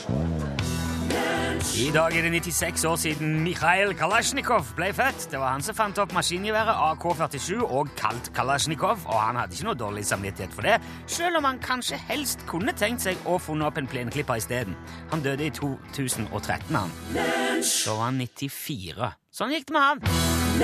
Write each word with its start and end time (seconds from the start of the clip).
I 1.77 1.91
dag 1.93 2.15
er 2.17 2.25
det 2.25 2.31
96 2.43 2.85
år 2.89 2.97
siden 2.97 3.35
Mikhail 3.45 3.93
Kalasjnikov 3.97 4.71
ble 4.79 4.89
født. 4.97 5.27
Det 5.33 5.41
var 5.41 5.53
han 5.55 5.65
som 5.65 5.77
fant 5.77 5.99
opp 6.01 6.15
maskingeværet 6.17 6.73
AK-47 6.73 7.61
og 7.65 7.93
kalt 7.99 8.31
Kalasjnikov, 8.37 9.05
og 9.05 9.21
han 9.21 9.37
hadde 9.41 9.57
ikke 9.57 9.69
noe 9.69 9.79
dårlig 9.79 10.07
samvittighet 10.09 10.57
for 10.57 10.69
det, 10.69 10.79
selv 11.19 11.41
om 11.41 11.49
han 11.49 11.61
kanskje 11.61 12.01
helst 12.09 12.47
kunne 12.49 12.73
tenkt 12.77 13.05
seg 13.05 13.29
å 13.29 13.37
funnet 13.43 13.69
opp 13.69 13.81
en 13.81 13.91
plenklipper 13.93 14.41
isteden. 14.41 14.77
Han 15.13 15.25
døde 15.25 15.49
i 15.49 15.53
2013, 15.53 16.73
han. 16.73 16.97
Da 17.13 17.93
var 17.93 18.05
han 18.09 18.25
94. 18.25 19.13
Sånn 19.37 19.57
gikk 19.57 19.69
det 19.69 19.77
med 19.77 19.89
han. 19.91 19.99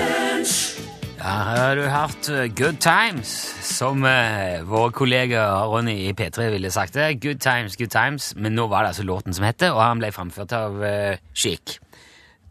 Ja, 0.01 1.02
her 1.23 1.55
har 1.55 1.75
du 1.79 1.83
hørt 1.87 2.27
uh, 2.33 2.45
Good 2.51 2.79
Times, 2.83 3.29
som 3.63 4.03
eh, 4.07 4.59
vår 4.67 4.89
kollega 4.95 5.45
Ronny 5.71 5.95
i 6.09 6.13
P3 6.17 6.49
ville 6.51 6.71
sagt 6.73 6.97
det. 6.97 7.13
Good 7.23 7.39
Times, 7.43 7.77
Good 7.79 7.93
Times, 7.93 8.33
men 8.35 8.55
nå 8.57 8.65
var 8.71 8.83
det 8.83 8.91
altså 8.93 9.05
låten 9.07 9.35
som 9.35 9.45
heter, 9.47 9.71
og 9.71 9.79
han 9.85 10.01
ble 10.03 10.09
framført 10.15 10.51
av 10.57 10.81
eh, 10.83 11.21
Chic. 11.33 11.77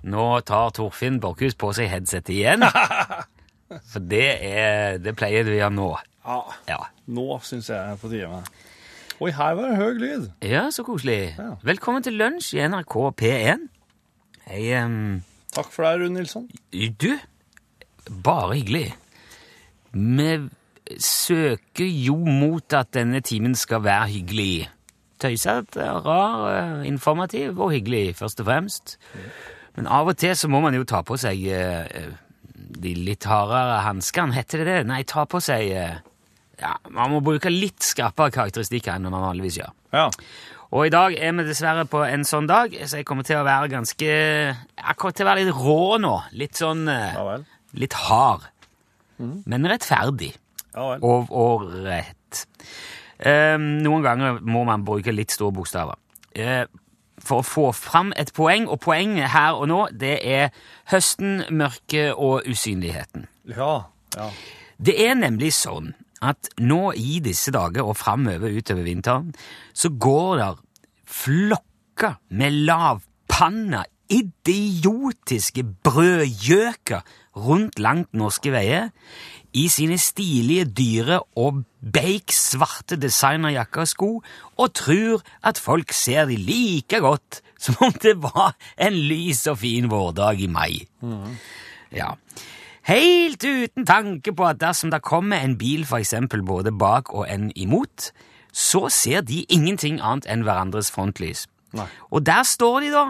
Nå 0.08 0.24
tar 0.48 0.72
Torfinn 0.74 1.20
Borchhus 1.22 1.54
på 1.60 1.70
seg 1.76 1.90
headsetet 1.92 2.32
igjen, 2.34 2.64
for 3.92 4.02
det, 4.08 4.24
er, 4.48 4.96
det 5.04 5.14
pleier 5.20 5.44
du 5.46 5.52
å 5.52 5.58
gjøre 5.60 5.76
nå. 5.76 5.90
Ja, 6.24 6.38
Ja. 6.70 6.80
nå 7.12 7.26
syns 7.44 7.68
jeg 7.70 7.76
er 7.92 7.98
på 8.00 8.08
tide 8.12 8.30
med. 8.32 8.48
Oi, 9.22 9.30
her 9.36 9.52
var 9.58 9.68
det 9.68 9.76
høy 9.78 10.00
lyd. 10.00 10.24
ja, 10.48 10.64
så 10.74 10.82
koselig. 10.86 11.34
Ja. 11.36 11.52
Velkommen 11.62 12.02
til 12.02 12.16
lunsj 12.18 12.56
i 12.56 12.64
NRK 12.72 12.96
P1. 13.20 13.68
Hei, 14.48 14.64
um, 14.80 15.20
Takk 15.52 15.68
for 15.70 15.84
deg, 15.84 16.00
Rune 16.00 16.16
Nilsson. 16.16 16.48
Du, 16.98 17.10
bare 18.10 18.58
hyggelig. 18.58 18.88
Vi 19.92 20.30
søker 20.98 21.86
jo 21.86 22.16
mot 22.16 22.74
at 22.76 22.92
denne 22.96 23.20
timen 23.24 23.54
skal 23.58 23.84
være 23.84 24.08
hyggelig. 24.16 24.68
Tøysete, 25.22 25.86
rar, 26.02 26.48
eh, 26.50 26.86
informativ 26.88 27.60
og 27.60 27.72
hyggelig, 27.72 28.16
først 28.16 28.40
og 28.40 28.46
fremst. 28.46 28.96
Men 29.76 29.86
av 29.86 30.08
og 30.08 30.16
til 30.16 30.36
så 30.36 30.48
må 30.48 30.60
man 30.60 30.74
jo 30.74 30.84
ta 30.84 31.02
på 31.06 31.16
seg 31.20 31.44
eh, 31.46 32.10
de 32.82 32.94
litt 32.94 33.24
hardere 33.28 33.82
hanskene, 33.86 34.34
heter 34.34 34.62
det 34.62 34.66
det? 34.66 34.80
Nei, 34.90 35.02
ta 35.08 35.24
på 35.24 35.40
seg 35.42 35.70
eh, 35.70 36.00
Ja, 36.62 36.76
man 36.90 37.10
må 37.10 37.22
bruke 37.24 37.50
litt 37.50 37.82
skarpere 37.82 38.30
karakteristikker 38.30 38.94
enn 38.94 39.08
man 39.08 39.24
vanligvis 39.24 39.56
gjør. 39.58 39.72
Ja. 39.94 40.10
Og 40.72 40.86
i 40.86 40.92
dag 40.92 41.16
er 41.18 41.32
vi 41.36 41.44
dessverre 41.44 41.84
på 41.90 42.04
en 42.06 42.22
sånn 42.24 42.46
dag, 42.48 42.72
så 42.86 43.00
jeg 43.00 43.06
kommer 43.08 43.26
til 43.28 43.40
å 43.40 43.44
være 43.44 43.72
ganske 43.72 44.12
kommer 44.96 45.16
til 45.16 45.26
å 45.26 45.28
være 45.28 45.42
litt 45.42 45.58
rå 45.58 45.98
nå. 46.00 46.12
Litt 46.38 46.60
sånn 46.60 46.86
eh, 46.88 47.16
Ja 47.16 47.24
vel. 47.28 47.48
Litt 47.78 47.96
hard. 48.08 48.48
Men 49.22 49.68
rettferdig. 49.70 50.32
Ja. 50.74 50.96
Og, 50.98 51.30
og 51.30 51.66
rett. 51.84 52.44
Eh, 53.22 53.56
noen 53.58 54.04
ganger 54.04 54.40
må 54.42 54.64
man 54.66 54.86
bruke 54.86 55.14
litt 55.14 55.34
store 55.34 55.54
bokstaver. 55.54 55.98
Eh, 56.34 56.64
for 57.22 57.42
å 57.42 57.46
få 57.46 57.66
fram 57.76 58.10
et 58.18 58.32
poeng, 58.34 58.66
og 58.66 58.80
poenget 58.82 59.30
her 59.30 59.58
og 59.60 59.68
nå, 59.70 59.84
det 59.94 60.16
er 60.26 60.48
høsten, 60.90 61.44
mørket 61.54 62.16
og 62.16 62.48
usynligheten. 62.50 63.28
Ja. 63.52 63.74
ja. 64.16 64.30
Det 64.82 64.96
er 65.04 65.14
nemlig 65.20 65.52
sånn 65.54 65.92
at 66.22 66.50
nå 66.62 66.92
i 66.98 67.18
disse 67.22 67.52
dager 67.54 67.86
og 67.86 67.98
framover 67.98 68.50
utover 68.54 68.86
vinteren, 68.86 69.32
så 69.74 69.90
går 69.90 70.36
der 70.40 70.60
flokker 71.06 72.18
med 72.34 72.62
lavpanna, 72.66 73.84
idiotiske 74.12 75.64
brødgjøker 75.84 77.02
rundt 77.36 77.78
langt 77.78 78.12
norske 78.14 78.52
veier 78.52 78.90
i 79.52 79.66
sine 79.68 79.98
stilige, 80.00 80.64
dyre 80.64 81.20
og 81.36 81.62
beik 81.92 82.32
svarte 82.32 82.96
designerjakker 82.96 83.84
og 83.84 83.88
sko, 83.90 84.10
og 84.56 84.72
tror 84.76 85.24
at 85.44 85.60
folk 85.60 85.92
ser 85.92 86.26
de 86.30 86.38
like 86.40 87.00
godt 87.04 87.42
som 87.62 87.76
om 87.84 87.92
det 88.02 88.16
var 88.22 88.56
en 88.80 88.96
lys 88.96 89.44
og 89.50 89.60
fin 89.62 89.90
vårdag 89.90 90.40
i 90.40 90.48
mai. 90.50 90.82
Ja. 91.92 92.14
Helt 92.88 93.44
uten 93.44 93.86
tanke 93.86 94.32
på 94.34 94.46
at 94.48 94.58
dersom 94.60 94.90
det 94.90 95.04
kommer 95.06 95.38
en 95.38 95.58
bil 95.58 95.84
for 95.86 96.02
eksempel 96.02 96.42
både 96.42 96.72
bak 96.74 97.12
og 97.14 97.28
en 97.30 97.52
imot, 97.54 98.10
så 98.52 98.88
ser 98.88 99.22
de 99.22 99.44
ingenting 99.48 100.00
annet 100.00 100.26
enn 100.26 100.42
hverandres 100.42 100.90
frontlys. 100.90 101.46
Nei. 101.72 101.86
Og 102.10 102.26
der 102.26 102.42
står 102.42 102.80
de 102.80 102.90
da, 102.92 103.04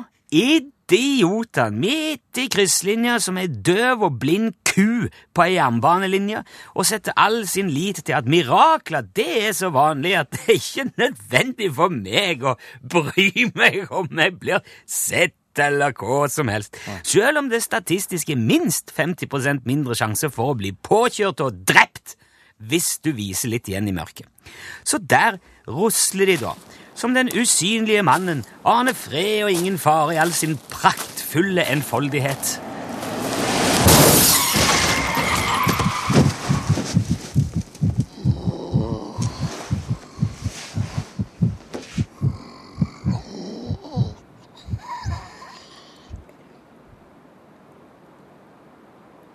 idiotene, 0.96 1.78
midt 1.82 2.40
i 2.40 2.48
krysslinja 2.52 3.18
som 3.22 3.38
ei 3.40 3.48
døv 3.48 4.06
og 4.08 4.18
blind 4.22 4.54
ku 4.66 5.08
på 5.34 5.44
ei 5.44 5.56
jernbanelinje, 5.56 6.42
og 6.76 6.88
setter 6.88 7.16
all 7.20 7.42
sin 7.50 7.70
lit 7.72 8.02
til 8.04 8.16
at 8.16 8.28
mirakler, 8.30 9.06
det 9.16 9.28
er 9.48 9.52
så 9.56 9.72
vanlig 9.74 10.16
at 10.20 10.32
det 10.34 10.42
er 10.46 10.58
ikke 10.58 10.88
nødvendig 11.04 11.70
for 11.76 11.94
meg 11.94 12.44
å 12.46 12.56
bry 12.82 13.48
meg 13.56 13.86
om 13.90 14.10
jeg 14.18 14.36
blir 14.40 14.74
sett 14.86 15.36
eller 15.60 15.92
hva 15.98 16.26
som 16.32 16.48
helst. 16.48 16.78
Selv 17.04 17.42
om 17.42 17.50
det 17.52 17.62
statistisk 17.64 18.30
er 18.32 18.40
minst 18.40 18.92
50% 18.96 19.66
mindre 19.68 19.96
sjanse 19.98 20.30
for 20.32 20.52
å 20.52 20.58
bli 20.58 20.72
påkjørt 20.72 21.42
og 21.44 21.64
drept 21.68 22.16
hvis 22.62 22.94
du 23.02 23.10
viser 23.16 23.52
litt 23.52 23.68
igjen 23.68 23.90
i 23.90 23.94
mørket. 23.96 24.28
Så 24.86 24.98
der 24.98 25.40
rusler 25.68 26.30
de 26.30 26.38
da, 26.40 26.54
som 26.94 27.14
den 27.14 27.30
usynlige 27.32 28.02
mannen, 28.02 28.44
aner 28.64 28.96
fred 28.96 29.44
og 29.46 29.52
ingen 29.52 29.78
fare 29.78 30.14
i 30.14 30.20
all 30.20 30.32
sin 30.32 30.58
praktfulle 30.70 31.64
enfoldighet. 31.72 32.60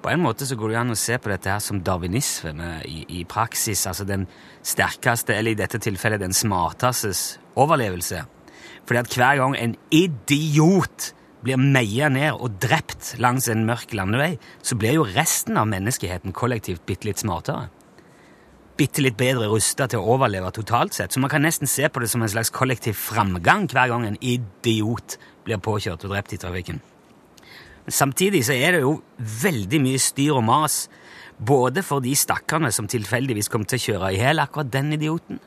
På 0.08 0.14
en 0.14 0.22
måte 0.24 0.46
så 0.48 0.56
går 0.56 0.72
det 0.72 0.78
an 0.80 0.94
å 0.94 0.96
se 0.96 1.18
på 1.20 1.28
dette 1.28 1.52
her 1.52 1.60
som 1.60 1.82
darwinisme 1.84 2.78
i, 2.88 3.02
i 3.20 3.26
praksis, 3.28 3.82
altså 3.90 4.06
den 4.08 4.24
sterkeste, 4.64 5.36
eller 5.36 5.52
i 5.52 5.60
dette 5.60 5.82
tilfellet 5.84 6.24
den 6.24 6.32
smartastes 6.32 7.26
overlevelse. 7.58 8.24
Fordi 8.88 9.02
at 9.02 9.16
hver 9.18 9.40
gang 9.42 9.56
en 9.60 9.76
idiot 9.92 11.12
blir 11.44 11.60
meia 11.60 12.10
ned 12.12 12.36
og 12.36 12.58
drept 12.64 13.16
langs 13.22 13.48
en 13.52 13.66
mørk 13.68 13.94
landevei, 13.96 14.36
så 14.64 14.78
blir 14.80 14.98
jo 14.98 15.08
resten 15.08 15.60
av 15.60 15.70
menneskeheten 15.72 16.36
kollektivt 16.36 16.86
bitte 16.88 17.10
litt 17.10 17.22
smartere. 17.22 17.68
Bitte 18.78 19.02
litt 19.02 19.18
bedre 19.18 19.48
rusta 19.50 19.88
til 19.90 20.04
å 20.04 20.18
overleve 20.18 20.52
totalt 20.54 20.94
sett. 20.94 21.14
Så 21.14 21.22
man 21.22 21.32
kan 21.34 21.42
nesten 21.46 21.70
se 21.70 21.88
på 21.90 22.02
det 22.04 22.12
som 22.12 22.22
en 22.22 22.30
slags 22.30 22.54
kollektiv 22.54 22.98
framgang 23.00 23.66
hver 23.72 23.90
gang 23.90 24.06
en 24.06 24.20
idiot 24.22 25.18
blir 25.48 25.62
påkjørt 25.64 26.06
og 26.06 26.14
drept 26.14 26.36
i 26.36 26.42
trafikken. 26.42 26.82
Men 27.88 27.96
Samtidig 27.96 28.44
så 28.46 28.54
er 28.54 28.76
det 28.76 28.84
jo 28.84 29.00
veldig 29.18 29.82
mye 29.82 30.02
styr 30.02 30.38
og 30.38 30.46
mas, 30.46 30.86
både 31.38 31.84
for 31.86 32.04
de 32.04 32.14
stakkarene 32.18 32.74
som 32.74 32.90
tilfeldigvis 32.90 33.50
kom 33.54 33.66
til 33.66 33.80
å 33.80 33.86
kjøre 33.86 34.14
i 34.14 34.20
hjel 34.20 34.42
akkurat 34.42 34.70
den 34.74 34.94
idioten, 34.98 35.40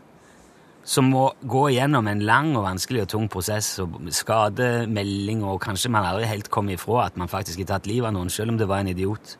som 0.85 1.11
må 1.13 1.27
gå 1.43 1.67
igjennom 1.71 2.09
en 2.09 2.23
lang 2.25 2.55
og 2.57 2.65
vanskelig 2.65 3.05
og 3.05 3.11
tung 3.13 3.29
prosess 3.33 3.75
og 3.83 3.99
skademelding, 4.15 5.45
og 5.45 5.61
kanskje 5.63 5.93
man 5.93 6.07
aldri 6.09 6.29
helt 6.31 6.51
kommer 6.51 6.77
ifra 6.77 7.07
at 7.07 7.21
man 7.21 7.29
faktisk 7.29 7.63
har 7.63 7.75
tatt 7.75 7.89
livet 7.91 8.09
av 8.09 8.17
noen, 8.17 8.33
selv 8.33 8.55
om 8.55 8.59
det 8.59 8.69
var 8.69 8.83
en 8.83 8.93
idiot. 8.93 9.37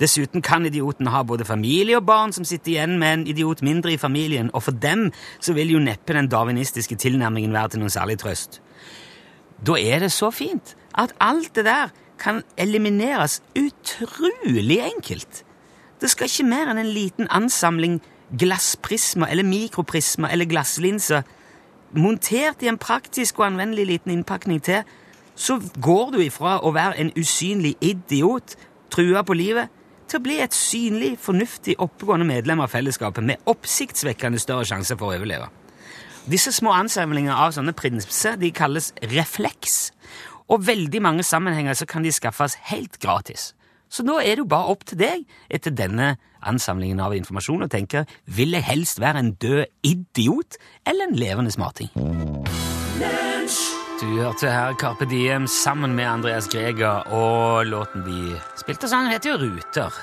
Dessuten 0.00 0.40
kan 0.42 0.64
idioten 0.64 1.10
ha 1.12 1.20
både 1.22 1.44
familie 1.44 1.98
og 1.98 2.06
barn 2.08 2.32
som 2.32 2.46
sitter 2.48 2.72
igjen 2.72 2.96
med 2.98 3.12
en 3.12 3.26
idiot 3.28 3.60
mindre 3.62 3.92
i 3.92 4.00
familien, 4.00 4.48
og 4.54 4.64
for 4.64 4.72
dem 4.72 5.10
så 5.40 5.52
vil 5.52 5.74
jo 5.74 5.82
neppe 5.82 6.16
den 6.16 6.30
darwinistiske 6.32 6.96
tilnærmingen 6.96 7.52
være 7.52 7.74
til 7.74 7.82
noen 7.84 7.92
særlig 7.92 8.16
trøst. 8.22 8.62
Da 9.60 9.76
er 9.76 10.00
det 10.00 10.12
så 10.12 10.30
fint 10.32 10.74
at 10.96 11.12
alt 11.20 11.52
det 11.54 11.66
der 11.68 11.92
kan 12.20 12.42
elimineres 12.56 13.42
utrolig 13.56 14.80
enkelt. 14.80 15.44
Det 16.00 16.10
skal 16.10 16.28
ikke 16.28 16.48
mer 16.48 16.72
enn 16.72 16.80
en 16.80 16.94
liten 16.94 17.28
ansamling 17.28 18.00
glassprismer 18.38 19.30
eller 19.30 19.46
mikroprismer 19.46 20.30
eller 20.30 20.48
glasslinser 20.50 21.22
montert 21.96 22.62
i 22.62 22.70
en 22.70 22.78
praktisk 22.78 23.40
og 23.40 23.48
anvendelig 23.50 23.86
liten 23.86 24.14
innpakning 24.14 24.62
til, 24.62 24.84
så 25.34 25.58
går 25.82 26.14
du 26.14 26.20
ifra 26.22 26.58
å 26.62 26.72
være 26.74 27.00
en 27.02 27.12
usynlig 27.18 27.74
idiot, 27.80 28.56
trua 28.92 29.24
på 29.26 29.34
livet, 29.34 29.70
til 30.10 30.18
å 30.18 30.24
bli 30.24 30.40
et 30.42 30.54
synlig, 30.54 31.14
fornuftig, 31.22 31.76
oppegående 31.78 32.26
medlem 32.26 32.62
av 32.62 32.72
fellesskapet 32.72 33.24
med 33.24 33.50
oppsiktsvekkende 33.50 34.40
større 34.42 34.66
sjanse 34.66 34.96
for 34.98 35.10
å 35.10 35.18
overleve. 35.18 35.48
Disse 36.30 36.52
små 36.52 36.74
ansamlinger 36.76 37.32
av 37.32 37.54
sånne 37.56 37.74
prinser 37.74 38.36
de 38.38 38.50
kalles 38.54 38.90
refleks, 39.10 39.90
og 40.50 40.66
veldig 40.66 41.00
mange 41.02 41.24
sammenhenger 41.26 41.78
så 41.78 41.86
kan 41.88 42.04
de 42.04 42.12
skaffes 42.12 42.58
helt 42.72 42.98
gratis. 43.02 43.52
Så 43.90 44.04
nå 44.06 44.20
er 44.22 44.36
det 44.36 44.44
jo 44.44 44.50
bare 44.50 44.70
opp 44.70 44.84
til 44.86 45.00
deg 45.00 45.24
etter 45.50 45.74
denne 45.74 46.12
ansamlingen 46.46 47.00
av 47.02 47.14
informasjon 47.16 47.66
å 47.66 47.70
tenke 47.70 48.04
vil 48.30 48.54
jeg 48.54 48.66
helst 48.68 49.00
være 49.02 49.18
en 49.18 49.32
død 49.42 49.64
idiot 49.82 50.60
eller 50.86 51.10
en 51.10 51.18
levende 51.18 51.50
smarting? 51.50 51.90
Du 54.00 54.06
hørte 54.14 54.48
her 54.48 54.76
Carpe 54.80 55.04
Diem 55.10 55.44
sammen 55.50 55.92
med 55.98 56.06
Andreas 56.08 56.46
Greger, 56.48 57.02
og 57.12 57.66
låten 57.68 58.06
de 58.06 58.38
spilte 58.56 58.88
sang, 58.88 59.10
heter 59.12 59.34
jo 59.34 59.40
Ruter. 59.42 59.98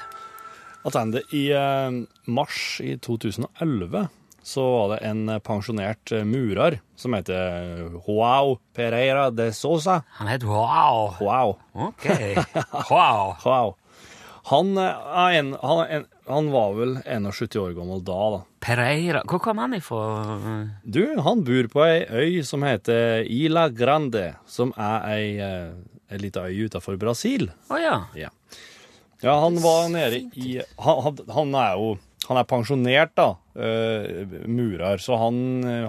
Attende, 0.85 1.23
I 1.33 1.47
eh, 1.55 1.97
mars 2.29 2.59
i 2.83 2.93
2011 3.01 4.03
så 4.47 4.63
var 4.71 4.93
det 4.93 4.99
en 5.09 5.25
eh, 5.29 5.41
pensjonert 5.43 6.11
eh, 6.15 6.23
murer 6.23 6.79
som 6.95 7.15
heter 7.17 7.89
Joao 8.07 8.57
Pereira 8.75 9.27
de 9.31 9.49
Sosa. 9.53 10.01
Han 10.21 10.29
het 10.31 10.45
Joao. 10.47 11.09
Joao. 11.19 11.57
Ok. 11.73 12.05
Joao. 12.89 13.35
Joao. 13.43 13.75
Han, 14.47 14.77
eh, 14.77 15.35
en, 15.35 15.51
han, 15.61 15.81
en, 15.87 16.05
han 16.27 16.51
var 16.51 16.73
vel 16.77 16.95
71 17.03 17.59
år 17.59 17.75
gammel 17.75 17.99
da, 18.07 18.21
da. 18.37 18.39
Pereira. 18.63 19.25
Hvor 19.27 19.43
kom 19.43 19.59
han 19.59 19.75
ifra? 19.75 19.99
Du, 20.83 21.03
han 21.23 21.43
bor 21.43 21.67
på 21.73 21.83
ei 21.83 21.99
øy 22.07 22.39
som 22.47 22.63
heter 22.63 23.27
Ila 23.27 23.67
Grande, 23.75 24.29
som 24.47 24.71
er 24.79 25.09
ei, 25.11 25.27
eh, 25.43 25.75
ei 26.07 26.21
lita 26.23 26.47
øy 26.47 26.69
utenfor 26.69 26.95
Brasil. 27.01 27.49
Å 27.67 27.83
ja. 27.83 27.97
Ja. 28.15 28.31
ja, 29.19 29.35
han 29.43 29.59
var 29.59 29.91
nede 29.91 30.23
i 30.39 30.61
han, 30.79 31.03
han, 31.03 31.23
han 31.35 31.57
er 31.67 31.79
jo 31.81 31.95
Han 32.27 32.35
er 32.35 32.43
pensjonert, 32.43 33.13
da. 33.15 33.37
Eh, 33.57 34.37
murer. 34.45 35.01
Så 35.03 35.17
han, 35.19 35.41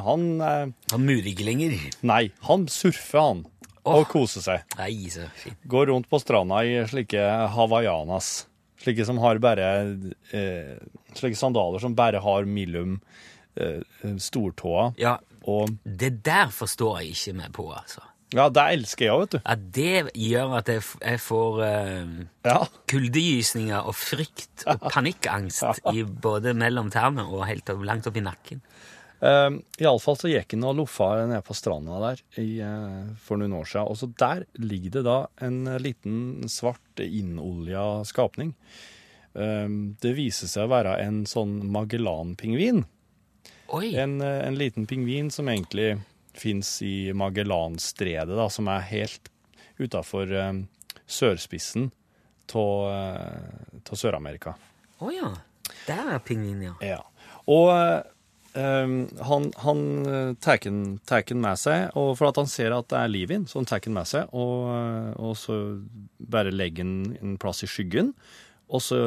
han 0.05 0.26
han 0.43 1.05
murer 1.05 1.31
ikke 1.32 1.47
lenger? 1.47 1.79
Nei, 2.09 2.25
han 2.49 2.67
surfer, 2.73 3.20
han. 3.20 3.44
Oh. 3.85 4.00
Og 4.03 4.09
koser 4.11 4.44
seg. 4.44 4.76
Nei, 4.81 4.93
så 5.12 5.29
fint. 5.38 5.56
Går 5.70 5.88
rundt 5.93 6.09
på 6.11 6.20
stranda 6.20 6.61
i 6.67 6.75
slike 6.91 7.23
hawaiianas. 7.55 8.47
Slike 8.82 9.06
som 9.09 9.19
har 9.23 9.41
bare 9.43 9.69
eh, 10.37 10.76
Slike 11.17 11.38
sandaler 11.38 11.81
som 11.82 11.97
bare 11.99 12.20
har 12.23 12.44
mellom 12.47 12.99
eh, 13.59 13.81
stortåa. 14.23 14.93
Ja, 15.00 15.17
Og 15.49 15.73
det 15.82 16.19
der 16.26 16.53
forstår 16.53 17.00
jeg 17.00 17.17
ikke 17.17 17.37
meg 17.41 17.55
på, 17.56 17.70
altså. 17.73 18.05
Ja, 18.35 18.49
det 18.53 18.65
elsker 18.75 19.07
jeg 19.07 19.15
òg, 19.15 19.23
vet 19.23 19.35
du. 19.35 19.39
Ja, 19.45 19.55
det 19.79 20.19
gjør 20.19 20.55
at 20.59 20.69
jeg, 20.73 20.83
jeg 21.01 21.21
får 21.25 21.61
uh, 21.63 22.11
Ja. 22.49 22.59
kuldegysninger 22.91 23.89
og 23.89 23.97
frykt 23.97 24.67
og 24.69 24.85
panikkangst 24.93 25.83
i 25.95 26.03
både 26.05 26.53
mellom 26.59 26.91
tærne 26.93 27.25
og 27.29 27.47
helt 27.49 27.71
opp, 27.73 27.85
langt 27.89 28.09
opp 28.11 28.19
i 28.21 28.25
nakken. 28.27 28.61
Uh, 29.19 29.57
Iallfall 29.83 30.15
så 30.21 30.29
gikk 30.31 30.53
han 30.55 30.67
og 30.69 30.77
loffa 30.79 31.09
nede 31.27 31.41
på 31.43 31.57
stranda 31.59 31.97
der 32.05 32.21
i, 32.39 32.61
uh, 32.63 33.09
for 33.25 33.41
noen 33.41 33.57
år 33.59 33.67
siden. 33.67 33.89
Og 33.91 33.99
så 33.99 34.11
der 34.21 34.45
ligger 34.61 34.99
det 34.99 35.07
da 35.09 35.17
en 35.49 35.65
liten 35.83 36.21
svart 36.53 37.03
innolja 37.03 38.05
skapning. 38.07 38.53
Uh, 39.35 39.67
det 40.05 40.15
viser 40.21 40.51
seg 40.53 40.69
å 40.69 40.73
være 40.77 40.99
en 41.03 41.25
sånn 41.27 41.59
Magellan-pingvin. 41.75 42.85
En, 44.01 44.21
eh, 44.25 44.47
en 44.47 44.55
liten 44.57 44.87
pingvin 44.89 45.27
som 45.31 45.49
egentlig 45.53 45.99
fins 46.38 46.79
i 46.87 47.12
Magellanstredet, 47.17 48.37
da, 48.38 48.49
som 48.52 48.70
er 48.73 48.87
helt 48.90 49.31
utafor 49.79 50.31
eh, 50.35 50.52
sørspissen 51.08 51.90
av 52.56 53.99
Sør-Amerika. 53.99 54.55
Å 54.99 55.11
ja. 55.12 55.32
Der 55.88 56.14
er 56.14 56.23
pingvinen, 56.25 56.70
ja. 56.70 56.75
Ja. 56.85 57.00
Og 57.49 57.70
eh, 57.73 58.94
han, 59.29 59.49
han 59.64 59.82
eh, 60.08 60.32
tar 60.40 60.62
den 60.64 61.43
med 61.44 61.61
seg, 61.61 61.93
og 61.99 62.14
for 62.19 62.31
at 62.31 62.41
han 62.41 62.50
ser 62.50 62.75
at 62.76 62.88
det 62.93 63.00
er 63.00 63.12
liv 63.12 63.31
i 63.31 63.37
den, 63.37 63.46
så 63.49 63.61
han 63.61 63.69
tar 63.69 63.84
den 63.84 63.96
med 63.96 64.08
seg, 64.08 64.32
og, 64.37 64.69
eh, 64.75 65.12
og 65.20 65.37
så 65.41 65.58
bare 66.19 66.55
legger 66.55 66.84
han 66.84 67.17
en 67.20 67.38
plass 67.41 67.64
i 67.64 67.70
skyggen, 67.70 68.14
og 68.69 68.84
så 68.84 68.99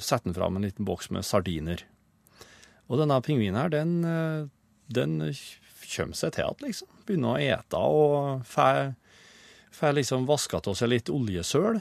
setter 0.00 0.30
han 0.30 0.36
fram 0.38 0.56
en 0.56 0.64
liten 0.64 0.88
boks 0.88 1.10
med 1.12 1.26
sardiner. 1.28 1.82
Og 2.88 3.00
denne 3.00 3.20
pingvinen 3.24 3.60
her, 3.60 3.72
den, 3.72 3.98
eh, 4.08 4.48
den 4.92 5.18
kommer 5.92 6.18
seg 6.18 6.34
til 6.36 6.48
at 6.48 6.64
liksom. 6.64 6.90
Begynner 7.06 7.36
å 7.36 7.46
ete 7.52 7.80
og 7.92 8.44
får 8.48 8.92
får 9.72 9.92
liksom 9.92 10.26
vaska 10.26 10.60
av 10.66 10.76
seg 10.76 10.92
litt 10.92 11.10
oljesøl. 11.12 11.80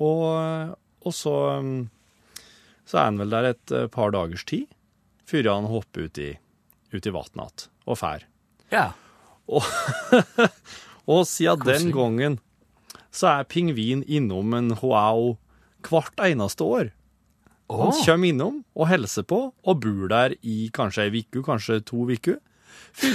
Og, 0.00 0.74
og 1.06 1.14
så, 1.14 1.34
så 2.88 2.98
er 2.98 3.08
han 3.08 3.20
vel 3.20 3.34
der 3.34 3.50
et 3.52 3.74
eh, 3.74 3.88
par 3.92 4.14
dagers 4.14 4.44
tid, 4.48 4.68
før 5.28 5.52
han 5.52 5.68
hopper 5.70 6.08
ut 6.08 6.20
i, 6.20 6.30
ut 6.92 7.06
i 7.06 7.14
vannet 7.14 7.36
igjen 7.38 7.68
og 7.90 7.98
fær. 7.98 8.24
Ja. 8.70 8.86
Og 9.50 11.24
siden 11.34 11.66
den 11.66 11.92
gangen 11.94 12.38
så 13.10 13.40
er 13.40 13.48
pingvin 13.50 14.04
innom 14.06 14.54
en 14.54 14.74
Hoao 14.78 15.36
hvert 15.86 16.20
eneste 16.22 16.66
år. 16.66 16.92
Han 17.70 17.94
kommer 18.02 18.28
innom 18.28 18.60
og 18.74 18.88
hilser 18.90 19.24
på, 19.26 19.40
og 19.50 19.80
bor 19.82 20.10
der 20.10 20.34
i 20.42 20.70
kanskje 20.74 21.06
ei 21.06 21.22
uke, 21.22 21.42
kanskje 21.46 21.80
to 21.86 22.04
uker, 22.10 22.38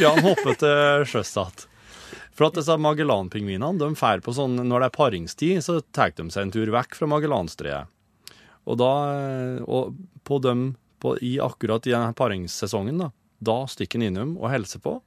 han 0.01 0.21
hopper 0.25 0.59
til 0.59 1.07
sjøs 1.09 1.33
igjen. 1.35 1.65
For 2.35 2.49
at 2.49 2.57
disse 2.57 2.75
Magellan-pingvinene, 2.83 3.79
de 3.79 3.95
fer 3.95 4.19
på 4.23 4.33
sånn, 4.35 4.57
når 4.59 4.83
det 4.83 4.87
er 4.89 4.95
paringstid, 4.97 5.61
så 5.63 5.79
tar 5.95 6.11
de 6.17 6.27
seg 6.33 6.47
en 6.47 6.55
tur 6.55 6.71
vekk 6.75 6.97
fra 6.99 7.07
Magellanstreet. 7.07 7.91
Og 8.65 8.79
da, 8.81 8.91
og 9.63 9.95
på 10.27 10.39
dem, 10.43 10.73
på, 10.99 11.13
i 11.23 11.37
akkurat 11.43 11.85
i 11.87 11.93
denne 11.93 12.15
paringssesongen, 12.17 12.99
da, 13.05 13.11
da 13.39 13.61
stikker 13.71 14.01
han 14.01 14.09
innom 14.09 14.33
og 14.41 14.49
hilser 14.51 14.83
på. 14.83 14.97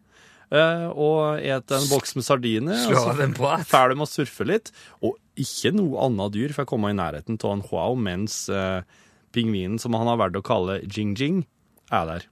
Eh, 0.49 0.87
og 0.88 1.43
et 1.44 1.75
en 1.76 1.91
boks 1.91 2.14
med 2.17 2.25
sardiner. 2.25 2.79
og 2.79 2.94
Slå 2.94 3.03
så 3.03 3.12
av 3.12 3.21
en 3.26 3.37
prat. 3.37 3.75
Dem 3.93 4.05
å 4.05 4.09
surfe 4.09 4.47
litt. 4.49 4.73
Og 5.05 5.19
ikke 5.38 5.75
noe 5.76 6.06
annet 6.06 6.35
dyr 6.38 6.55
får 6.56 6.69
komme 6.71 6.93
i 6.93 6.97
nærheten 6.97 7.37
av 7.43 7.59
en 7.59 7.67
huao, 7.69 7.99
mens 7.99 8.47
eh, 8.49 8.81
pingvinen, 9.37 9.76
som 9.82 9.97
han 9.99 10.09
har 10.09 10.21
valgt 10.23 10.41
å 10.41 10.47
kalle 10.47 10.81
Jing-Jing, 10.87 11.43
er 11.93 12.09
der. 12.09 12.29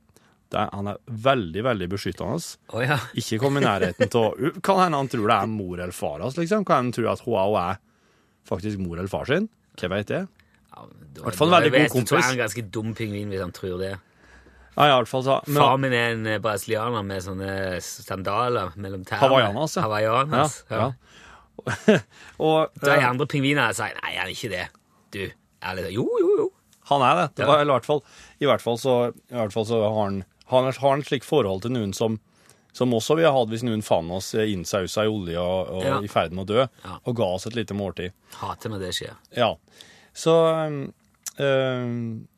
Er, 0.54 0.68
han 0.70 0.86
er 0.92 1.00
veldig, 1.10 1.62
veldig 1.66 1.88
beskyttende. 1.90 2.38
Oh, 2.70 2.82
ja. 2.84 3.00
Ikke 3.18 3.40
kom 3.42 3.58
i 3.58 3.64
nærheten 3.64 4.06
av 4.06 4.60
Kan 4.62 4.78
hende 4.84 5.00
han 5.00 5.10
tror 5.10 5.26
det 5.26 5.36
er 5.40 5.50
mor 5.50 5.74
eller 5.80 5.96
far 5.96 6.22
hans, 6.22 6.38
liksom. 6.38 6.64
Kan 6.64 6.84
hende 6.84 6.92
han 6.92 6.96
tror 7.00 7.12
at 7.16 7.24
Hoao 7.26 7.56
er 7.60 7.80
faktisk 8.46 8.78
mor 8.78 9.00
eller 9.00 9.10
far 9.10 9.26
sin. 9.26 9.48
Hva 9.80 9.90
vet 9.96 10.12
jeg? 10.14 10.28
ja 10.76 10.84
da- 11.16 11.22
hvert 11.24 11.38
fall 11.38 11.48
en 11.48 11.56
veldig 11.56 11.72
god 11.72 11.88
kompis 11.88 11.96
Jeg 11.96 12.06
tror 12.08 12.20
han 12.20 12.28
er 12.30 12.36
en 12.36 12.44
ganske 12.44 12.64
dum 12.76 12.94
pingvin 12.94 13.32
hvis 13.32 13.40
han 13.42 13.54
tror 13.56 13.78
det. 13.80 13.94
Ja, 14.76 14.86
i 14.86 14.92
alle 14.92 15.08
fall 15.08 15.22
så 15.24 15.38
men, 15.46 15.56
Far 15.56 15.78
min 15.80 15.94
er 15.96 16.10
en 16.12 16.26
eh, 16.28 16.38
brasilianer 16.44 17.02
med 17.06 17.22
sånne 17.24 17.52
sandaler 17.80 18.74
mellom 18.76 19.06
tærne. 19.08 19.22
Hawaiianas, 19.24 19.76
ja. 19.78 19.86
Hawaiianas, 19.86 20.58
Ja, 20.68 20.76
ja. 20.76 20.92
ja. 20.92 21.98
Og 22.44 22.74
Da 22.82 22.92
er 22.92 23.00
eh, 23.00 23.08
andre 23.08 23.26
pingviner 23.26 23.72
som 23.72 23.86
sier 23.86 23.96
nei, 24.02 24.12
han 24.18 24.28
er 24.28 24.34
ikke 24.34 24.52
det. 24.52 24.66
Du, 25.16 25.22
ærlig 25.64 25.86
talt. 25.86 25.94
Jo, 25.96 26.04
jo, 26.20 26.32
jo. 26.42 26.48
han 26.92 27.06
er 27.08 27.22
det. 27.22 27.26
det 27.40 27.48
var, 27.48 27.62
i, 27.64 27.70
hvert 27.72 27.88
fall, 27.88 28.02
I 28.38 28.50
hvert 28.50 28.64
fall 28.66 28.76
så, 28.82 28.96
i 29.32 29.38
hvert 29.38 29.56
fall 29.56 29.66
så 29.66 29.80
har 29.80 29.96
han 30.02 30.20
har 30.52 30.72
har 30.80 30.94
en 30.96 31.02
slik 31.06 31.24
forhold 31.24 31.62
til 31.62 31.72
noen 31.76 31.92
som 31.94 32.18
som 32.76 32.90
også 32.92 33.14
vi 33.16 33.24
har 33.24 33.32
hatt 33.32 33.48
hvis 33.48 33.62
noen 33.64 33.80
fant 33.82 34.10
oss 34.12 34.34
innsausa 34.36 35.06
i 35.06 35.08
olje 35.08 35.40
og, 35.40 35.68
og 35.78 35.84
Ja. 35.86 36.00
i 36.04 36.08
ferd 36.12 36.32
med 36.36 36.44
å 36.44 36.50
dø, 36.50 36.66
Ja. 36.84 36.98
og 37.08 37.16
ga 37.16 37.24
oss 37.24 37.46
et 37.48 37.54
lite 37.56 37.72
måltid. 37.72 38.12
Hater 38.36 38.68
når 38.68 38.82
det 38.84 38.90
skjer. 38.98 39.14
Ja. 39.34 39.54
Så 40.12 40.34
um, 40.68 40.92
um, 41.40 42.28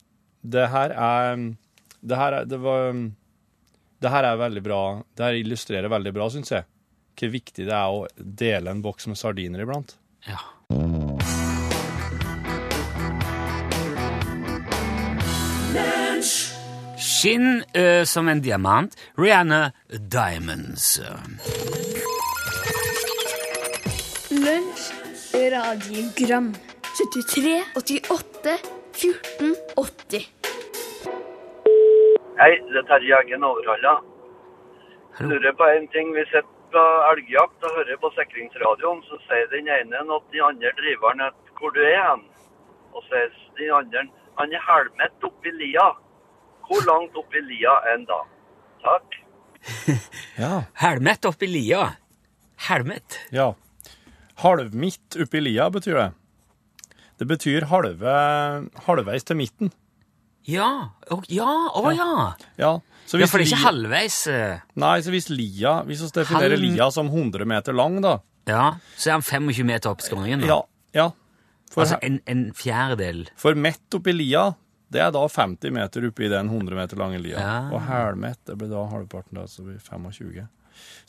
det 0.41 0.69
her 0.71 0.91
er 0.95 1.35
Det 2.01 2.15
her 2.15 2.33
er 2.37 2.45
Det 2.45 2.59
var 2.63 2.93
Det 3.99 4.09
her 4.09 4.23
er 4.23 4.37
veldig 4.39 4.63
bra. 4.63 5.03
Det 5.13 5.25
her 5.25 5.33
illustrerer 5.43 5.89
veldig 5.91 6.13
bra, 6.15 6.29
syns 6.31 6.51
jeg, 6.55 6.63
hvor 7.19 7.29
viktig 7.35 7.65
det 7.67 7.75
er 7.75 7.91
å 7.91 8.07
dele 8.17 8.71
en 8.71 8.81
boks 8.81 9.07
med 9.11 9.17
sardiner 9.19 9.59
iblant. 9.65 9.97
Ja. 10.25 10.39
Skinn 17.09 17.63
ø, 17.75 18.05
som 18.05 18.27
en 18.29 18.41
diamant. 18.41 18.93
Rihanna 19.17 19.71
Diamonds. 20.15 20.85
Lunsj, 24.43 24.83
radiogram 25.53 26.51
73, 26.99 27.55
88, 27.81 28.53
14, 28.93 29.55
80 29.77 30.27
Hei, 32.39 32.51
det 32.69 32.77
er 32.81 32.85
Terje 32.91 33.17
Eggen 33.21 33.43
Overhalla. 33.43 33.95
Lurer 35.19 35.55
på 35.61 35.65
en 35.75 35.87
ting. 35.95 36.13
Vi 36.17 36.25
sitter 36.29 36.45
på 36.75 36.83
elgjakt 37.11 37.65
og 37.65 37.73
hører 37.79 37.97
på 38.03 38.11
sikringsradioen, 38.19 39.01
så 39.09 39.17
sier 39.25 39.49
den 39.55 39.71
ene 39.79 40.03
at 40.05 40.29
den 40.35 40.45
andre 40.51 40.75
driveren 40.77 41.25
at 41.25 41.57
hvor 41.57 41.73
du 41.73 41.81
er 41.81 41.97
hen. 42.11 42.21
Og 42.93 43.01
så 43.09 43.25
sier 43.57 43.65
den 43.65 43.73
andre 43.81 44.05
han 44.37 44.53
er 44.53 44.63
helmet 44.69 45.27
oppi 45.31 45.51
lia. 45.57 45.89
Hvor 46.69 46.85
langt 46.87 47.15
oppi 47.17 47.41
lia 47.49 47.73
enn 47.93 48.05
da? 48.09 48.19
Takk. 48.85 49.17
Ja. 50.39 50.61
Helmet 50.79 51.25
oppi 51.27 51.47
lia. 51.51 51.89
Helmet. 52.69 53.17
ja. 53.35 53.49
Halvmidt 54.39 55.17
oppi 55.19 55.41
lia 55.43 55.65
betyr 55.73 55.97
det. 55.99 56.07
Det 57.19 57.25
betyr 57.27 57.65
halve, 57.67 58.13
halvveis 58.85 59.25
til 59.27 59.35
midten. 59.35 59.71
Ja. 60.47 60.69
Å 61.11 61.17
ja. 61.27 61.49
Å 61.75 61.91
ja. 61.91 62.07
Ja, 62.61 62.69
så 63.09 63.19
Ja, 63.19 63.27
for 63.27 63.41
det 63.41 63.49
er 63.49 63.51
ikke 63.51 63.65
halvveis. 63.65 64.19
Nei, 64.79 64.93
så 65.03 65.11
hvis 65.11 65.27
lia 65.33 65.81
Hvis 65.83 66.05
vi 66.05 66.11
definerer 66.21 66.55
Halv- 66.55 66.63
lia 66.69 66.87
som 66.95 67.09
100 67.11 67.43
meter 67.45 67.75
lang, 67.75 67.99
da 68.05 68.15
Ja, 68.47 68.69
så 68.95 69.09
er 69.11 69.17
han 69.17 69.25
25 69.27 69.65
meter 69.67 69.91
opp 69.91 70.01
skråningen. 70.05 70.45
Ja. 70.47 70.61
ja. 70.95 71.09
For, 71.69 71.83
Altså 71.83 71.99
en, 72.01 72.21
en 72.25 72.47
fjerdedel. 72.55 73.27
for 73.37 73.53
mett 73.59 73.93
oppi 73.99 74.15
lia, 74.15 74.53
det 74.91 75.01
er 75.05 75.11
da 75.13 75.21
50 75.29 75.71
meter 75.75 76.07
oppi 76.09 76.29
den 76.31 76.49
100 76.49 76.75
meter 76.77 76.97
lange 76.97 77.19
lia. 77.21 77.37
Ja. 77.39 77.57
Og 77.75 77.81
hælmett, 77.85 78.39
det 78.49 78.57
blir 78.57 78.71
da 78.71 78.85
halvparten, 78.89 79.37
da, 79.37 79.45
så 79.47 79.63
blir 79.65 79.77
det 79.77 79.85
25. 79.85 80.47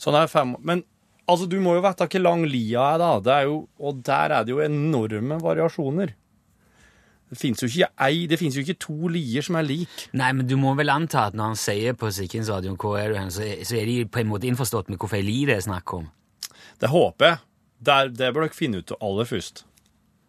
Sånn 0.01 0.17
er 0.19 0.27
fem 0.29 0.55
Men 0.67 0.83
altså, 1.27 1.47
du 1.49 1.57
må 1.63 1.75
jo 1.77 1.81
vite 1.85 2.07
hvor 2.11 2.21
lang 2.21 2.45
lia 2.45 2.89
er, 2.93 3.01
da. 3.01 3.11
Det 3.25 3.33
er 3.39 3.47
jo, 3.49 3.61
og 3.79 4.01
der 4.05 4.35
er 4.37 4.43
det 4.45 4.53
jo 4.53 4.59
enorme 4.65 5.39
variasjoner. 5.41 6.13
Det 7.31 7.37
fins 7.39 7.61
jo 7.63 7.69
jo 8.59 8.61
ikke 8.65 8.75
to 8.83 9.07
lier 9.07 9.41
som 9.45 9.55
er 9.55 9.63
lik. 9.63 10.07
Nei, 10.19 10.33
men 10.35 10.45
du 10.49 10.57
må 10.59 10.73
vel 10.75 10.91
anta 10.91 11.29
at 11.29 11.37
når 11.39 11.53
han 11.53 11.59
sier 11.61 11.95
på 11.95 12.09
Sikringsradioen 12.11 12.75
hvor 12.81 12.97
er 12.99 13.13
du 13.13 13.15
hen, 13.15 13.31
så, 13.31 13.45
så 13.63 13.77
er 13.79 13.87
de 13.87 14.01
på 14.11 14.19
en 14.19 14.27
måte 14.27 14.49
innforstått 14.49 14.89
med 14.91 14.99
hvorfor 14.99 15.15
ei 15.21 15.23
li 15.23 15.37
det 15.47 15.55
er 15.55 15.63
snakk 15.63 15.93
om. 15.95 16.09
Det 16.81 16.89
håper 16.91 17.29
jeg. 17.29 17.39
Det, 17.81 17.93
er- 17.95 18.11
det 18.19 18.33
bør 18.35 18.45
dere 18.49 18.57
finne 18.57 18.81
ut 18.83 18.91
aller 18.99 19.29
først. 19.29 19.63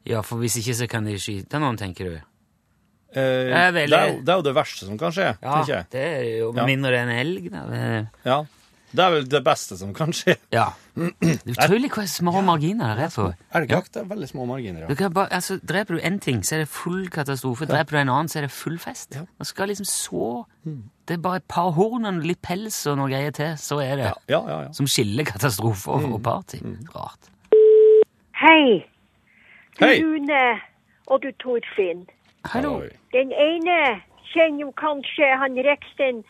Ja, 0.06 0.23
for 0.23 0.38
hvis 0.42 0.56
ikke 0.62 0.75
så 0.78 0.87
kan 0.90 1.04
de 1.06 1.18
skyte 1.18 1.59
noen, 1.62 1.76
tenker 1.78 2.09
du. 2.09 2.14
Eh, 3.14 3.45
Det 3.49 3.52
er 3.52 3.73
veldig- 3.73 3.88
det, 3.90 3.99
er, 3.99 4.09
jo- 4.12 4.21
det 4.23 4.28
er 4.28 4.37
jo 4.37 4.42
det 4.42 4.54
verste 4.54 4.87
som 4.87 4.99
kan 4.99 5.11
skje, 5.12 5.37
Ja, 5.42 5.54
tenker 5.57 5.75
jeg. 5.75 5.87
det 5.90 6.00
er 6.00 6.38
jo 6.38 6.52
Ja. 6.57 6.64
mindre 6.66 6.90
det 6.90 7.00
er 7.09 7.21
elg, 7.25 7.50
da. 7.50 7.66
Det, 7.66 8.09
Ja. 8.25 8.45
Det 8.95 9.00
er 9.00 9.11
vel 9.11 9.25
det 9.25 9.42
beste 9.45 9.76
som 9.78 9.95
kan 9.95 10.12
skje. 10.12 10.37
ja. 10.52 10.66
Det 10.95 11.57
er 11.57 11.69
utrolig 11.69 11.88
hvor 11.90 12.04
små 12.04 12.42
marginer 12.45 12.95
det 12.95 13.04
er 13.04 13.09
for. 13.09 13.35
Elgjakt 13.54 13.97
er 13.97 14.04
veldig 14.04 14.28
små 14.28 14.45
marginer. 14.47 14.87
Du 14.87 14.92
Ja. 14.92 14.95
kan 14.95 15.12
bare, 15.14 15.28
altså, 15.31 15.59
dreper 15.64 15.97
du 15.97 16.00
én 16.00 16.21
ting, 16.21 16.42
så 16.42 16.57
er 16.57 16.59
det 16.59 16.69
full 16.69 17.09
katastrofe. 17.09 17.64
Dreper 17.66 17.90
du 17.90 17.97
en 17.97 18.09
annen, 18.11 18.28
så 18.28 18.37
er 18.37 18.40
det 18.42 18.50
full 18.50 18.76
fest. 18.78 19.14
Ja. 19.14 19.21
Man 19.38 19.45
skal 19.47 19.69
liksom 19.69 19.87
så 19.87 20.45
Det 21.07 21.14
er 21.14 21.23
bare 21.23 21.37
et 21.37 21.49
par 21.49 21.71
horn 21.73 22.04
og 22.07 22.23
litt 22.23 22.40
pels 22.42 22.87
og 22.87 22.97
noe 22.99 23.09
greier 23.09 23.33
til, 23.33 23.57
så 23.57 23.81
er 23.83 23.97
det. 23.97 24.12
Ja, 24.28 24.40
ja, 24.47 24.61
ja. 24.62 24.73
Som 24.73 24.87
skiller 24.87 25.25
katastrofe 25.25 25.88
og, 25.88 26.02
Mm. 26.02 26.14
og 26.14 26.23
party. 26.23 26.59
Rart. 26.95 27.28
Hei, 28.35 28.85
du 29.78 29.85
Hei! 29.87 30.00
Rune 30.02 30.61
og 31.09 31.23
du 31.23 31.31
Torfinn. 31.42 32.07
Hallo. 32.44 32.82
Den 33.12 33.32
ene 33.32 34.02
kjenner 34.32 34.61
jo 34.61 34.70
kanskje 34.76 35.28
han 35.38 35.58
Reksten 35.66 36.22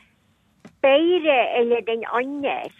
bedre 0.84 1.38
eller 1.58 1.80
den 1.80 2.04
andre. 2.12 2.70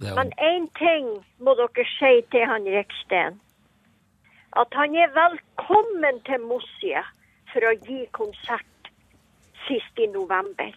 Men 0.00 0.32
én 0.38 0.68
ting 0.78 1.08
må 1.42 1.54
dere 1.58 1.84
si 1.98 2.20
til 2.30 2.46
han 2.46 2.68
Reksten. 2.70 3.40
At 4.56 4.74
han 4.78 4.94
er 4.94 5.10
velkommen 5.16 6.20
til 6.28 6.44
Mossia 6.46 7.02
for 7.52 7.66
å 7.66 7.74
gi 7.82 8.04
konsert 8.12 8.92
sist 9.66 9.98
i 9.98 10.06
november. 10.14 10.70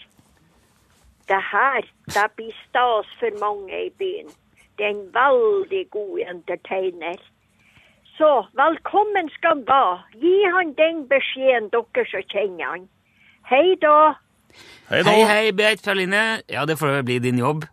Det 1.30 1.42
her 1.52 1.86
det 2.16 2.28
blir 2.36 2.56
stas 2.66 3.14
for 3.20 3.38
mange 3.40 3.86
i 3.86 3.92
byen. 4.02 4.34
Det 4.78 4.86
er 4.86 4.96
en 4.96 5.08
veldig 5.14 5.84
god 5.92 6.20
entertainer. 6.34 7.22
Så 8.22 8.30
velkommen 8.54 9.30
skal 9.34 9.56
han 9.56 9.62
være. 9.66 9.94
Gi 10.22 10.34
han 10.54 10.74
den 10.78 10.98
beskjeden 11.10 11.70
dere 11.74 12.04
som 12.06 12.26
kjenner 12.30 12.68
han. 12.70 12.84
Hei 13.50 13.72
da. 13.82 13.94
Hei 14.92 15.00
da. 15.02 15.10
Hei, 15.10 15.24
hei, 15.26 15.54
Berit 15.58 15.82
Perline. 15.82 16.20
Ja, 16.52 16.68
det 16.70 16.76
får 16.78 17.00
bli 17.08 17.16
din 17.24 17.40
jobb. 17.42 17.66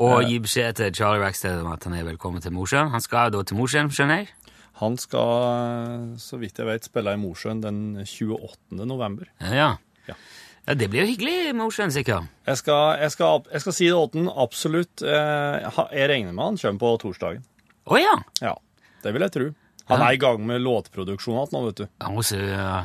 Og 0.00 0.24
gi 0.26 0.40
beskjed 0.42 0.80
til 0.80 0.90
Charlie 0.96 1.22
Rackstead 1.22 1.60
om 1.62 1.70
at 1.70 1.86
han 1.86 1.94
er 1.94 2.08
velkommen 2.08 2.42
til 2.42 2.54
Mosjøen. 2.56 2.90
Han 2.90 3.04
skal 3.04 3.30
da 3.30 3.44
til 3.46 3.60
Mosjøen, 3.60 3.92
skjønner 3.94 4.24
jeg? 4.24 4.32
Han 4.80 4.96
skal, 4.98 6.16
så 6.18 6.40
vidt 6.40 6.58
jeg 6.58 6.66
vet, 6.66 6.88
spille 6.90 7.14
i 7.14 7.20
Mosjøen 7.20 7.62
den 7.62 7.80
28. 8.02 8.80
november. 8.90 9.30
Ja, 9.44 9.54
ja. 9.54 9.70
Ja. 10.08 10.18
Ja, 10.66 10.74
Det 10.74 10.90
blir 10.90 11.04
jo 11.04 11.12
hyggelig 11.12 11.36
i 11.50 11.54
Mosjøen, 11.54 11.92
sikkert. 11.94 12.26
Jeg 12.48 12.58
skal, 12.58 12.96
jeg 13.04 13.14
skal, 13.14 13.46
jeg 13.52 13.62
skal 13.68 13.76
si 13.78 13.86
det 13.92 14.02
til 14.10 14.24
den, 14.24 14.32
absolutt. 14.34 15.02
Eh, 15.06 15.70
Jeg 15.94 16.10
regner 16.10 16.32
med 16.34 16.44
han 16.44 16.58
kommer 16.58 16.82
på 16.82 16.96
torsdagen. 17.06 17.44
Å 17.86 18.00
ja. 18.02 18.16
Ja, 18.42 18.56
det 19.04 19.14
vil 19.14 19.28
jeg 19.28 19.36
tro. 19.36 19.50
Han 19.90 20.06
er 20.06 20.16
i 20.16 20.22
gang 20.22 20.46
med 20.46 20.62
låtproduksjon 20.64 21.36
igjen 21.36 21.56
nå, 21.56 21.64
vet 21.68 21.82
du. 21.82 21.86
ja 21.88 22.26
så, 22.30 22.40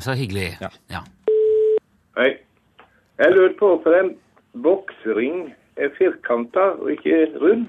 så 0.08 0.18
hyggelig. 0.18 0.50
Ja. 0.60 0.72
ja. 0.92 1.02
Hei. 2.18 2.32
Jeg 3.16 3.32
lurer 3.32 3.54
på 3.58 3.72
hvorfor 3.72 3.96
en 3.96 4.12
boksering 4.62 5.54
er 5.80 5.88
firkanta 5.98 6.60
og 6.80 6.90
ikke 6.92 7.26
rund. 7.40 7.66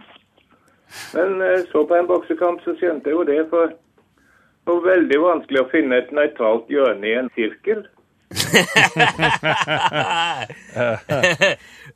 Men 1.13 1.41
eh, 1.43 1.59
så 1.71 1.85
på 1.87 1.95
en 1.95 2.07
boksekamp, 2.07 2.61
så 2.63 2.71
skjønte 2.79 3.09
jeg 3.09 3.15
jo 3.15 3.23
det, 3.27 3.47
for 3.51 3.65
det 3.67 4.73
var 4.73 4.87
veldig 4.87 5.19
vanskelig 5.23 5.61
å 5.61 5.69
finne 5.71 5.95
et 6.01 6.11
nøytralt 6.15 6.67
hjørne 6.71 7.07
i 7.07 7.13
en 7.19 7.29
sirkel. 7.35 7.79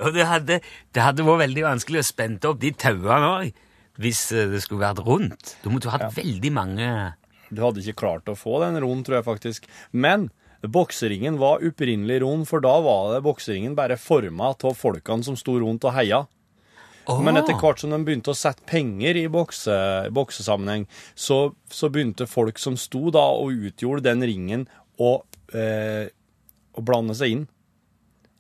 Og 0.01 0.09
det 0.15 0.25
hadde, 0.27 0.59
det 0.95 1.01
hadde 1.03 1.25
vært 1.27 1.43
veldig 1.43 1.63
vanskelig 1.65 1.99
å 1.99 2.03
spente 2.07 2.47
opp 2.47 2.59
de 2.61 2.71
tauene 2.71 3.27
òg, 3.31 3.51
hvis 4.01 4.31
eh, 4.35 4.49
det 4.51 4.61
skulle 4.63 4.85
vært 4.85 5.05
rundt. 5.07 5.57
Du 5.63 5.69
måtte 5.71 5.87
jo 5.89 5.95
hatt 5.95 6.15
veldig 6.15 6.51
mange 6.55 6.87
Du 7.51 7.61
hadde 7.63 7.81
ikke 7.83 7.99
klart 8.05 8.29
å 8.31 8.35
få 8.39 8.59
den 8.63 8.79
roen, 8.81 9.03
tror 9.03 9.19
jeg 9.19 9.27
faktisk. 9.27 9.67
Men 9.91 10.29
bokseringen 10.61 11.39
var 11.41 11.63
opprinnelig 11.65 12.21
roen, 12.23 12.45
for 12.47 12.63
da 12.63 12.75
var 12.83 13.15
det 13.15 13.23
bokseringen 13.25 13.75
bare 13.75 13.97
forma 13.99 14.53
av 14.53 14.77
folkene 14.77 15.25
som 15.25 15.35
sto 15.39 15.57
rundt 15.59 15.83
og 15.89 15.95
heia. 15.97 16.25
Men 17.11 17.35
etter 17.35 17.57
hvert 17.59 17.81
som 17.81 17.89
de 17.91 17.97
begynte 18.05 18.31
å 18.31 18.37
sette 18.37 18.63
penger 18.69 19.17
i 19.17 19.25
bokse, 19.27 19.73
boksesammenheng, 20.13 20.85
så, 21.17 21.51
så 21.67 21.89
begynte 21.91 22.27
folk 22.29 22.61
som 22.61 22.77
sto 22.79 23.09
da 23.11 23.23
og 23.41 23.57
utgjorde 23.67 24.05
den 24.05 24.21
ringen, 24.23 24.67
å, 25.01 25.23
eh, 25.57 26.07
å 26.77 26.83
blande 26.85 27.17
seg 27.17 27.33
inn. 27.35 27.47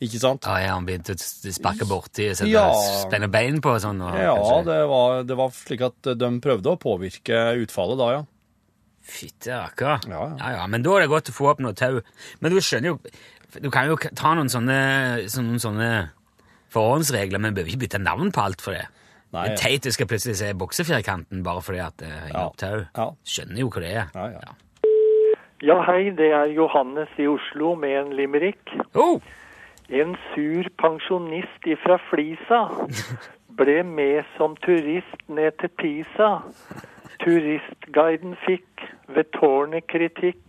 Ikke 0.01 0.21
sant? 0.21 0.45
Ja, 0.49 0.59
ja, 0.61 0.75
han 0.77 0.85
begynte 0.87 1.13
å 1.13 1.53
sparke 1.53 1.85
borti 1.89 2.29
og 2.31 2.47
Ja. 2.49 2.69
spenne 3.03 3.29
bein 3.29 3.59
på 3.61 3.75
og 3.75 3.81
sånn. 3.83 3.99
Og, 4.01 4.15
Ja, 4.17 4.61
det 4.65 4.79
var, 4.89 5.23
det 5.23 5.37
var 5.37 5.49
slik 5.53 5.81
at 5.85 6.01
de 6.17 6.29
prøvde 6.41 6.73
å 6.73 6.79
påvirke 6.81 7.41
utfallet 7.61 7.97
da, 8.01 8.07
ja. 8.15 8.23
Fytte 9.01 9.57
rakker. 9.57 9.99
Ja, 10.07 10.21
ja. 10.29 10.37
ja, 10.39 10.49
ja. 10.59 10.65
Men 10.69 10.83
da 10.85 10.95
er 10.97 11.05
det 11.05 11.09
godt 11.11 11.29
å 11.31 11.35
få 11.35 11.49
opp 11.51 11.59
noe 11.63 11.73
tau. 11.73 12.01
Men 12.39 12.53
du 12.53 12.59
skjønner 12.61 12.93
jo 12.93 12.99
Du 13.61 13.67
kan 13.73 13.89
jo 13.89 13.97
ta 14.15 14.31
noen 14.37 14.47
sånne, 14.47 15.27
sånne, 15.27 15.57
sånne 15.59 15.87
forhåndsregler, 16.71 17.41
men 17.43 17.53
behøver 17.55 17.73
ikke 17.73 17.81
bytte 17.85 17.99
navn 17.99 18.29
på 18.31 18.39
alt 18.45 18.61
for 18.63 18.71
det. 18.77 18.85
Nei, 19.31 19.41
det 19.47 19.51
er 19.57 19.59
teit 19.59 19.83
du 19.83 19.91
skal 19.91 20.07
plutselig 20.07 20.37
se 20.39 20.53
boksefirkanten 20.59 21.41
bare 21.43 21.61
fordi 21.63 21.81
at 21.83 21.97
det 21.99 22.07
henger 22.11 22.37
Ja. 22.37 22.45
opp 22.47 22.57
tau. 22.59 22.85
Ja. 22.95 23.09
Skjønner 23.27 23.59
jo 23.59 23.69
hva 23.69 23.81
det 23.83 23.91
er. 23.91 24.07
Ja, 24.15 24.27
ja. 24.37 24.55
Ja, 25.61 25.75
hei, 25.85 26.09
det 26.17 26.31
er 26.33 26.45
Johannes 26.55 27.11
i 27.21 27.27
Oslo 27.29 27.75
med 27.75 27.91
en 27.99 28.15
limerick. 28.17 28.71
Oh, 28.95 29.19
En 29.91 30.15
sur 30.33 30.63
pensjonist 30.79 31.67
ifra 31.67 31.97
Flisa 32.09 32.61
ble 33.59 33.81
med 33.83 34.23
som 34.37 34.55
turist 34.63 35.19
ned 35.27 35.51
til 35.59 35.69
Pisa. 35.75 36.29
Turistguiden 37.23 38.35
fikk 38.45 38.73
ved 39.15 39.23
tårnet 39.39 39.87
kritikk. 39.87 40.45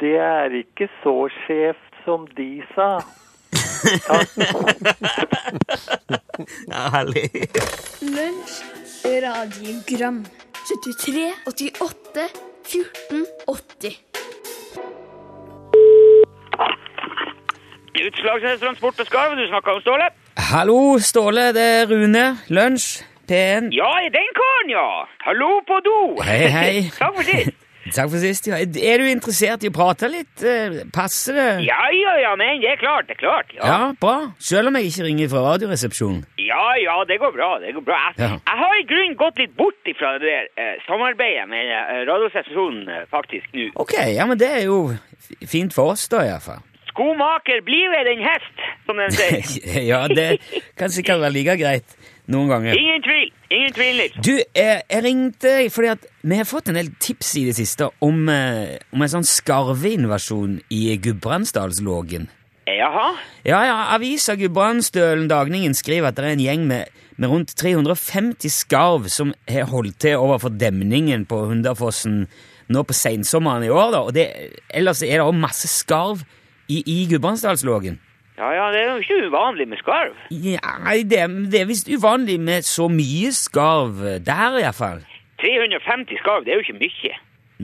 Det 0.00 0.16
er 0.20 0.50
ikke 0.62 0.88
så 1.02 1.28
skjevt 1.40 1.92
som 2.04 2.26
de 2.36 2.62
sa. 2.74 2.90
ja, 6.72 6.82
herlig. 6.96 7.28
Lunsj, 8.16 8.56
radiogram 9.26 10.18
73, 10.66 11.32
88, 11.46 12.28
14, 12.66 13.26
80 13.48 14.02
Utslagsnes 18.06 18.60
Transport 18.60 19.00
og 19.00 19.06
Skarv, 19.06 19.36
du 19.38 19.46
snakker 19.48 19.70
om 19.72 19.80
Ståle? 19.80 20.06
Hallo, 20.36 20.98
Ståle. 20.98 21.52
Det 21.56 21.66
er 21.80 21.86
Rune. 21.90 22.38
Lunsj. 22.48 23.04
P1. 23.28 23.70
Ja, 23.74 23.92
i 24.06 24.10
den 24.14 24.28
karen, 24.36 24.70
ja. 24.72 24.88
Hallo 25.26 25.60
på 25.68 25.80
do. 25.86 25.96
Hei, 26.26 26.42
hei. 26.52 26.74
Takk 26.98 27.16
for 27.18 27.26
sist. 27.28 27.54
Takk 27.96 28.08
for 28.10 28.18
sist. 28.18 28.46
ja. 28.50 28.56
Er 28.58 28.98
du 29.02 29.06
interessert 29.06 29.62
i 29.62 29.68
å 29.70 29.74
prate 29.74 30.08
litt? 30.10 30.42
Eh, 30.42 30.80
Passer 30.94 31.36
det? 31.38 31.48
Ja, 31.68 31.84
ja, 31.94 32.14
ja, 32.24 32.32
men 32.38 32.58
det 32.62 32.72
er 32.72 32.80
klart, 32.80 33.06
det 33.06 33.14
er 33.14 33.20
klart. 33.20 33.52
Ja, 33.54 33.66
Ja, 33.70 33.78
bra. 34.02 34.14
Selv 34.42 34.72
om 34.72 34.78
jeg 34.80 34.90
ikke 34.90 35.06
ringer 35.06 35.30
fra 35.30 35.42
Radioresepsjonen. 35.52 36.24
ja, 36.42 36.64
ja 36.82 36.96
det 37.06 37.20
går 37.22 37.34
bra, 37.36 37.50
det 37.62 37.74
går 37.76 37.84
bra. 37.86 38.00
Jeg, 38.16 38.24
Ja. 38.26 38.32
jeg 38.42 38.58
har 38.62 38.74
i 38.80 38.86
grunnen 38.90 39.14
gått 39.22 39.38
litt 39.38 39.54
bort 39.56 39.92
fra 40.00 40.16
det 40.18 40.26
der 40.26 40.48
eh, 40.64 40.74
samarbeidet 40.88 41.46
med 41.50 41.70
eh, 41.70 42.02
radiostasjonen 42.10 42.88
eh, 42.90 43.04
faktisk 43.10 43.54
nå. 43.54 43.68
Ok, 43.86 43.94
ja, 44.14 44.26
men 44.26 44.38
det 44.42 44.50
er 44.50 44.64
jo 44.66 44.80
fint 45.46 45.74
for 45.74 45.94
oss, 45.94 46.08
da, 46.10 46.24
iallfall. 46.26 46.62
Skomaker 46.90 47.60
blir 47.66 47.90
ved 47.92 48.08
en 48.08 48.22
hest, 48.24 48.60
som 48.86 48.96
den 48.98 49.12
sier. 49.14 49.42
ja, 49.92 50.02
det 50.08 50.40
kan 50.80 50.90
sikkert 50.90 51.20
være 51.22 51.34
like 51.38 51.56
greit 51.60 51.96
noen 52.32 52.50
ganger. 52.50 52.78
Ingen 52.78 53.02
tvil, 53.04 53.28
ingen 53.54 53.74
tvil, 53.76 53.98
liksom. 54.00 54.24
Du, 54.26 54.32
jeg, 54.36 54.80
jeg 54.90 55.04
ringte 55.04 55.52
deg 55.58 55.68
fordi 55.74 55.92
at 55.92 56.06
vi 56.26 56.38
har 56.40 56.48
fått 56.48 56.70
en 56.72 56.78
del 56.78 56.90
tips 57.02 57.34
i 57.38 57.44
det 57.48 57.56
siste 57.58 57.90
om, 58.04 58.24
eh, 58.32 58.78
om 58.94 59.04
en 59.04 59.12
sånn 59.12 59.28
skarveinvasjon 59.28 60.58
i 60.74 60.82
Gudbrandsdalslågen. 61.02 62.30
Jaha, 62.66 63.12
Ja, 63.46 63.60
ja, 63.62 63.74
avisa 63.94 64.34
Gudbrandsdølen 64.34 65.28
Dagningen 65.30 65.74
skriver 65.78 66.10
at 66.10 66.16
det 66.18 66.24
er 66.24 66.34
en 66.34 66.42
gjeng 66.42 66.64
med, 66.66 66.90
med 67.14 67.30
rundt 67.30 67.54
350 67.54 68.50
skarv 68.50 69.06
som 69.12 69.30
har 69.46 69.68
holdt 69.70 70.00
til 70.02 70.18
overfor 70.18 70.50
demningen 70.50 71.28
på 71.30 71.44
Hunderfossen 71.46 72.24
nå 72.66 72.82
på 72.82 72.96
sensommeren 72.98 73.62
i 73.62 73.70
år, 73.70 73.92
da. 73.94 74.00
Og 74.02 74.16
det, 74.16 74.26
ellers 74.74 75.04
er 75.06 75.20
det 75.20 75.28
også 75.28 75.44
masse 75.44 75.70
skarv 75.70 76.24
i, 76.66 76.82
i 76.82 77.06
Gudbrandsdalslågen. 77.06 78.00
Ja, 78.36 78.48
ja, 78.52 78.64
det 78.72 78.80
er 78.82 78.90
jo 78.92 78.96
ikke 79.00 79.20
uvanlig 79.30 79.68
med 79.68 79.78
skarv. 79.80 80.16
Ja, 80.30 80.74
nei, 80.84 80.98
det, 81.08 81.22
det 81.52 81.62
er 81.62 81.68
visst 81.70 81.88
uvanlig 81.88 82.36
med 82.40 82.66
så 82.68 82.88
mye 82.92 83.32
skarv 83.32 84.02
der, 84.26 84.58
iallfall. 84.60 85.00
350 85.40 86.20
skarv, 86.20 86.44
det 86.44 86.52
er 86.52 86.60
jo 86.60 86.66
ikke 86.66 86.80
mye. 86.82 87.16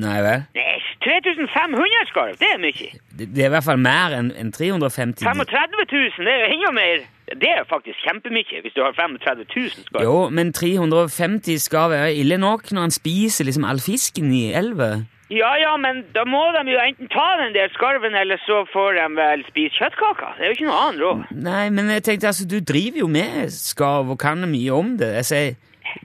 Nei 0.03 0.19
vel? 0.25 0.45
Nei, 0.57 0.77
3500 1.05 2.07
skarv, 2.09 2.37
det 2.41 2.49
er 2.55 2.61
mye. 2.63 2.89
Det, 3.13 3.27
det 3.35 3.45
er 3.45 3.51
i 3.51 3.53
hvert 3.53 3.67
fall 3.67 3.81
mer 3.85 4.15
enn 4.17 4.31
en 4.41 4.53
350 4.55 5.21
35 5.21 5.85
000, 5.93 6.25
det 6.25 6.33
er 6.33 6.45
jo 6.47 6.53
enda 6.57 6.73
mer. 6.79 7.05
Det 7.33 7.49
er 7.49 7.65
faktisk 7.69 8.01
kjempemye 8.05 8.63
hvis 8.65 8.75
du 8.77 8.81
har 8.85 8.97
35 8.97 9.45
000 9.53 9.87
skarv. 9.91 10.05
Jo, 10.05 10.17
men 10.33 10.53
350 10.57 11.61
skarv 11.69 11.93
er 11.97 12.17
ille 12.17 12.41
nok 12.41 12.73
når 12.73 12.89
han 12.89 12.95
spiser 12.97 13.49
liksom 13.49 13.69
all 13.69 13.81
fisken 13.85 14.33
i 14.33 14.47
elva. 14.57 14.95
Ja, 15.33 15.53
ja, 15.57 15.73
men 15.81 16.03
da 16.13 16.25
må 16.29 16.43
de 16.57 16.75
jo 16.75 16.81
enten 16.83 17.09
ta 17.13 17.27
den 17.41 17.55
der 17.57 17.71
skarven, 17.73 18.15
eller 18.19 18.41
så 18.45 18.63
får 18.73 18.99
de 18.99 19.09
vel 19.17 19.45
spise 19.49 19.79
kjøttkaker. 19.81 20.35
Det 20.37 20.45
er 20.45 20.51
jo 20.51 20.57
ikke 20.59 20.69
noe 20.69 20.81
annet 20.87 21.05
råd. 21.07 21.23
Nei, 21.47 21.67
men 21.73 21.93
jeg 21.95 22.05
tenkte 22.09 22.33
altså, 22.33 22.49
du 22.51 22.59
driver 22.61 23.05
jo 23.05 23.09
med 23.09 23.53
skarv 23.55 24.13
og 24.13 24.19
kan 24.21 24.45
mye 24.51 24.77
om 24.77 24.97
det. 25.01 25.13
Jeg 25.23 25.29
sier, 25.31 25.55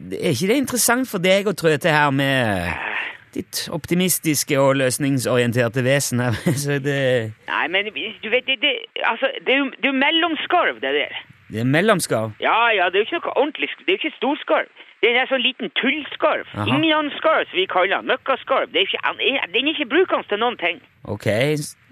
er 0.08 0.32
ikke 0.32 0.52
det 0.54 0.62
interessant 0.64 1.10
for 1.12 1.24
deg 1.24 1.50
å 1.52 1.56
trø 1.58 1.76
til 1.76 1.92
her 1.92 2.14
med 2.16 2.78
ditt 3.36 3.68
optimistiske 3.74 4.58
og 4.60 4.78
løsningsorienterte 4.82 5.84
vesen 5.86 6.24
her? 6.24 6.38
Så 6.64 6.80
det, 6.84 7.00
Nei, 7.50 7.66
men 7.74 7.92
du 7.92 8.30
vet, 8.32 8.48
det, 8.48 8.60
det, 8.64 8.76
altså, 9.04 9.32
det 9.44 9.56
er 9.58 9.64
jo, 9.64 9.72
det 9.76 9.92
er 9.92 10.02
mellomskarv, 10.06 10.80
det 10.84 10.94
der. 11.02 11.22
det 11.52 11.64
er 11.66 11.72
mellomskarv. 11.76 12.38
Ja, 12.44 12.60
ja, 12.76 12.88
det 12.92 13.02
er 13.02 13.06
jo 13.06 13.10
ikke 13.12 13.24
noe 13.28 13.40
ordentlig, 13.44 13.74
det 13.84 13.92
er 13.92 13.98
jo 13.98 14.04
ikke 14.06 14.18
storskarv. 14.22 14.87
Det 15.02 15.12
er 15.12 15.20
en 15.22 15.30
sånn 15.30 15.44
liten 15.46 15.70
tullskarv. 15.78 16.48
Aha. 16.56 16.66
Innlandsskarv, 16.74 17.46
som 17.52 17.60
vi 17.60 17.68
kaller 17.70 18.00
den. 18.00 18.10
Møkkaskarv. 18.10 18.72
Den 18.74 18.88
er 18.88 19.74
ikke 19.74 19.90
brukende 19.92 20.26
til 20.30 20.42
noen 20.42 20.58
ting. 20.58 20.82
Ok, 21.06 21.28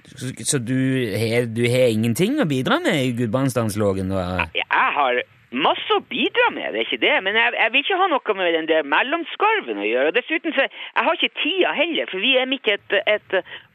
så, 0.09 0.31
så 0.41 0.59
du 0.62 0.77
har 1.13 1.45
du 1.53 1.63
har 1.69 1.93
ingenting 1.93 2.39
å 2.41 2.47
bidra 2.50 2.79
med 2.81 2.97
i 3.03 3.13
Gudbrandsdalslågen? 3.19 4.09
Jeg 4.57 4.89
har 4.97 5.21
masse 5.54 5.94
å 5.94 6.02
bidra 6.10 6.50
med, 6.54 6.74
det 6.74 6.80
er 6.82 6.88
ikke 6.88 7.06
det, 7.06 7.24
men 7.25 7.34
jeg, 7.38 7.54
jeg 7.60 7.72
vil 7.74 7.84
ikke 7.84 8.02
ha 8.02 8.08
noe 8.12 8.34
med 8.38 8.46
den 8.56 8.70
der 8.70 8.84
mellomskarven 8.92 9.82
å 9.82 9.88
gjøre. 9.88 10.16
Dessuten 10.16 10.52
så, 10.56 10.62
jeg 10.70 11.04
har 11.08 11.14
ikke 11.20 11.40
tida 11.42 11.70
heller, 11.78 12.06
for 12.12 12.20
vi 12.24 12.32
er 12.40 12.46
midt 12.50 12.66
i 12.70 12.72
et, 12.75 12.90
et, 13.06 13.30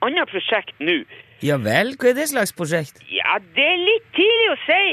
annet 0.06 0.28
prosjekt 0.32 0.76
nå. 0.82 0.98
Ja 1.40 1.56
vel, 1.62 1.88
hva 1.96 2.06
er 2.10 2.16
det 2.18 2.32
slags 2.32 2.52
prosjekt? 2.56 2.96
Ja, 3.08 3.32
det 3.56 3.64
er 3.64 3.78
litt 3.80 4.08
tidlig 4.16 4.48
å 4.52 4.62
si 4.66 4.84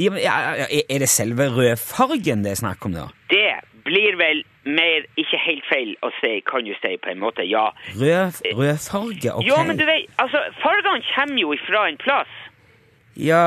Ja, 0.00 0.10
men, 0.10 0.20
ja, 0.24 0.66
er 0.66 1.04
det 1.04 1.10
selve 1.12 1.50
rødfargen 1.52 2.44
det 2.44 2.54
er 2.54 2.60
snakk 2.62 2.86
om, 2.88 2.96
da? 2.96 3.08
Det 3.30 3.50
blir 3.86 4.16
vel 4.18 4.42
mer 4.64 5.04
ikke 5.20 5.40
helt 5.46 5.66
feil 5.68 5.94
å 6.02 6.10
si, 6.20 6.40
kan 6.48 6.64
du 6.66 6.74
si 6.80 6.96
på 6.96 7.12
en 7.12 7.22
måte, 7.22 7.44
ja. 7.48 7.68
Rød, 8.00 8.42
farge, 8.80 9.32
ok. 9.32 9.46
Jo, 9.48 9.60
men 9.68 9.78
du 9.80 9.84
vet, 9.88 10.08
altså, 10.18 10.42
fargene 10.62 11.04
kommer 11.14 11.40
jo 11.40 11.54
ifra 11.56 11.88
en 11.90 12.00
plass. 12.00 12.40
Ja 13.14 13.42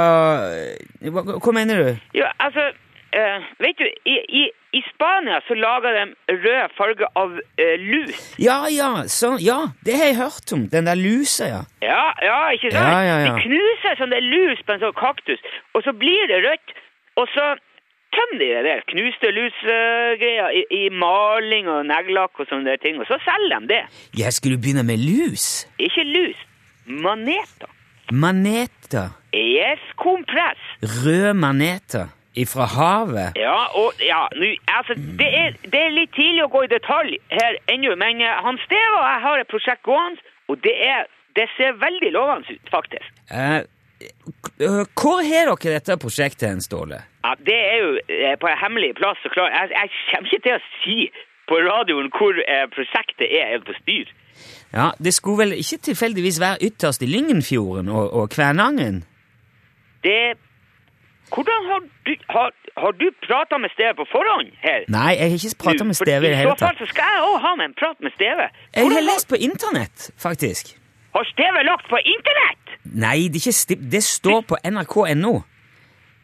hva, 1.12 1.24
hva 1.44 1.52
mener 1.56 1.82
du? 1.82 1.90
Ja, 2.16 2.30
altså, 2.40 2.70
uh, 3.18 3.48
vet 3.60 3.82
du, 3.82 3.88
i, 4.08 4.16
i, 4.42 4.44
i 4.78 4.82
Spania 4.94 5.42
så 5.48 5.58
lager 5.60 5.98
de 5.98 6.38
rød 6.46 6.76
farge 6.78 7.10
av 7.20 7.36
uh, 7.36 7.76
lus. 7.82 8.22
Ja, 8.40 8.62
ja, 8.72 8.92
så, 9.12 9.36
ja, 9.44 9.60
det 9.86 9.98
har 10.00 10.12
jeg 10.12 10.20
hørt 10.22 10.54
om. 10.56 10.68
Den 10.72 10.88
der 10.88 11.00
lusa, 11.00 11.50
ja. 11.52 11.62
Ja, 11.84 12.04
ja, 12.24 12.42
ikke 12.56 12.72
sant? 12.72 12.84
Ja, 12.84 13.00
ja, 13.04 13.18
ja. 13.26 13.36
De 13.36 13.48
knuser 13.48 14.00
sånn 14.00 14.14
det 14.16 14.22
er 14.22 14.30
lus 14.32 14.64
på 14.64 14.78
en 14.78 14.84
sånn 14.86 15.00
kaktus, 15.00 15.44
og 15.76 15.84
så 15.88 15.96
blir 15.98 16.32
det 16.32 16.44
rødt, 16.48 16.78
og 17.20 17.28
så 17.34 17.56
tømmer 18.18 18.42
de 18.42 18.50
det 18.56 18.66
der 18.68 18.84
knuste 18.92 19.32
lusgreier 19.38 20.52
i, 20.60 20.66
i 20.82 20.84
maling 21.06 21.70
og 21.72 21.86
neglelakk 21.90 22.44
og 22.44 22.50
sånne 22.50 22.72
der 22.72 22.84
ting, 22.84 23.00
og 23.02 23.08
så 23.10 23.20
selger 23.26 23.64
de 23.64 23.72
det. 23.74 23.82
Jeg 24.18 24.34
skulle 24.34 24.60
begynne 24.62 24.86
med 24.88 25.02
lus? 25.02 25.66
Ikke 25.80 26.06
lus, 26.08 26.44
maneter. 26.86 27.72
Maneter. 28.12 29.10
Yes, 29.36 29.84
kompress. 30.00 30.62
Røde 31.04 31.34
maneter 31.34 32.08
ifra 32.38 32.66
havet. 32.78 33.30
Ja, 33.36 33.60
og 33.82 33.94
ja, 34.14 34.22
nu, 34.42 34.48
altså, 34.78 34.94
det 35.20 35.30
er, 35.42 35.50
det 35.72 35.82
er 35.82 35.96
litt 35.96 36.14
tidlig 36.16 36.46
å 36.46 36.52
gå 36.54 36.64
i 36.68 36.72
detalj 36.72 37.18
her 37.34 37.58
ennå, 37.74 37.96
men 38.00 38.22
uh, 38.22 38.38
han 38.46 38.60
Steve 38.66 39.00
og 39.00 39.08
jeg 39.08 39.24
har 39.26 39.42
et 39.42 39.54
prosjekt 39.54 39.84
gående, 39.88 40.22
og 40.48 40.62
det, 40.66 40.76
er, 40.94 41.10
det 41.40 41.48
ser 41.58 41.80
veldig 41.82 42.14
lovende 42.16 42.58
ut, 42.58 42.70
faktisk. 42.72 43.10
Eh, 43.34 43.62
hvor 44.58 45.22
har 45.22 45.52
dere 45.54 45.78
dette 45.78 45.98
prosjektet, 46.02 46.50
hen, 46.50 46.62
Ståle? 46.62 47.04
Ja, 47.26 47.34
det 47.46 47.58
er 47.58 47.78
jo 47.84 47.90
eh, 48.10 48.36
på 48.42 48.50
en 48.50 48.58
hemmelig 48.64 48.96
plass, 48.98 49.20
så 49.22 49.30
klar. 49.34 49.52
Jeg, 49.54 49.70
jeg 49.76 49.92
kommer 50.12 50.32
ikke 50.32 50.46
til 50.48 50.56
å 50.58 50.64
si 50.82 50.98
på 51.48 51.60
radioen 51.68 52.10
hvor 52.18 52.40
eh, 52.42 52.66
prosjektet 52.74 53.28
er 53.28 53.54
helt 53.54 53.68
på 53.70 53.76
styr. 53.82 54.10
Ja, 54.74 54.90
Det 55.04 55.14
skulle 55.14 55.38
vel 55.44 55.54
ikke 55.62 55.78
tilfeldigvis 55.90 56.42
være 56.42 56.58
ytterst 56.70 57.06
i 57.06 57.10
Lyngenfjorden 57.14 57.90
og, 57.90 58.14
og 58.14 58.30
Kvænangen? 58.34 59.04
Det 60.04 60.38
Hvordan 61.28 61.62
har 61.70 61.80
du, 62.08 62.14
har, 62.30 62.52
har 62.78 62.92
du 62.92 63.08
prata 63.28 63.58
med 63.58 63.70
Steve 63.76 63.94
på 64.00 64.06
forhånd 64.12 64.48
her? 64.64 64.86
Nei, 64.88 65.12
jeg 65.20 65.32
har 65.32 65.36
ikke 65.36 65.64
prata 65.64 65.84
med 65.84 65.98
Steve 66.00 66.24
i 66.24 66.30
det 66.32 66.38
hele 66.40 66.54
tatt. 66.56 66.58
I 66.58 66.64
så 66.64 66.66
fall 66.66 66.78
så 66.80 66.88
skal 66.94 67.10
jeg 67.14 67.24
òg 67.28 67.38
ha 67.46 67.52
med 67.60 67.66
en 67.66 67.76
prat 67.82 67.98
med 68.06 68.16
Steve. 68.16 68.46
Jeg 68.78 68.92
har 68.96 69.04
lest 69.12 69.28
på 69.28 69.40
internett, 69.50 70.12
faktisk. 70.28 70.78
Har 71.18 71.26
Steve 71.26 71.64
lagt 71.66 71.88
på 71.90 71.98
internett? 71.98 72.74
Nei, 72.94 73.28
det, 73.34 73.42
det 73.92 74.04
står 74.06 74.44
på 74.46 74.58
nrk.no. 74.70 75.32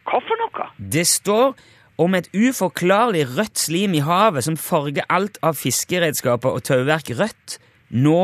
Hva 0.06 0.20
for 0.22 0.38
noe? 0.38 0.68
Det 0.78 1.06
står 1.10 1.56
om 2.04 2.14
et 2.14 2.28
uforklarlig 2.30 3.24
rødt 3.32 3.58
slim 3.58 3.96
i 3.98 4.04
havet 4.06 4.46
som 4.46 4.58
farger 4.60 5.08
alt 5.10 5.40
av 5.42 5.58
fiskeredskaper 5.58 6.54
og 6.60 6.62
tauverk 6.70 7.10
rødt. 7.18 7.58
Nå 7.90 8.20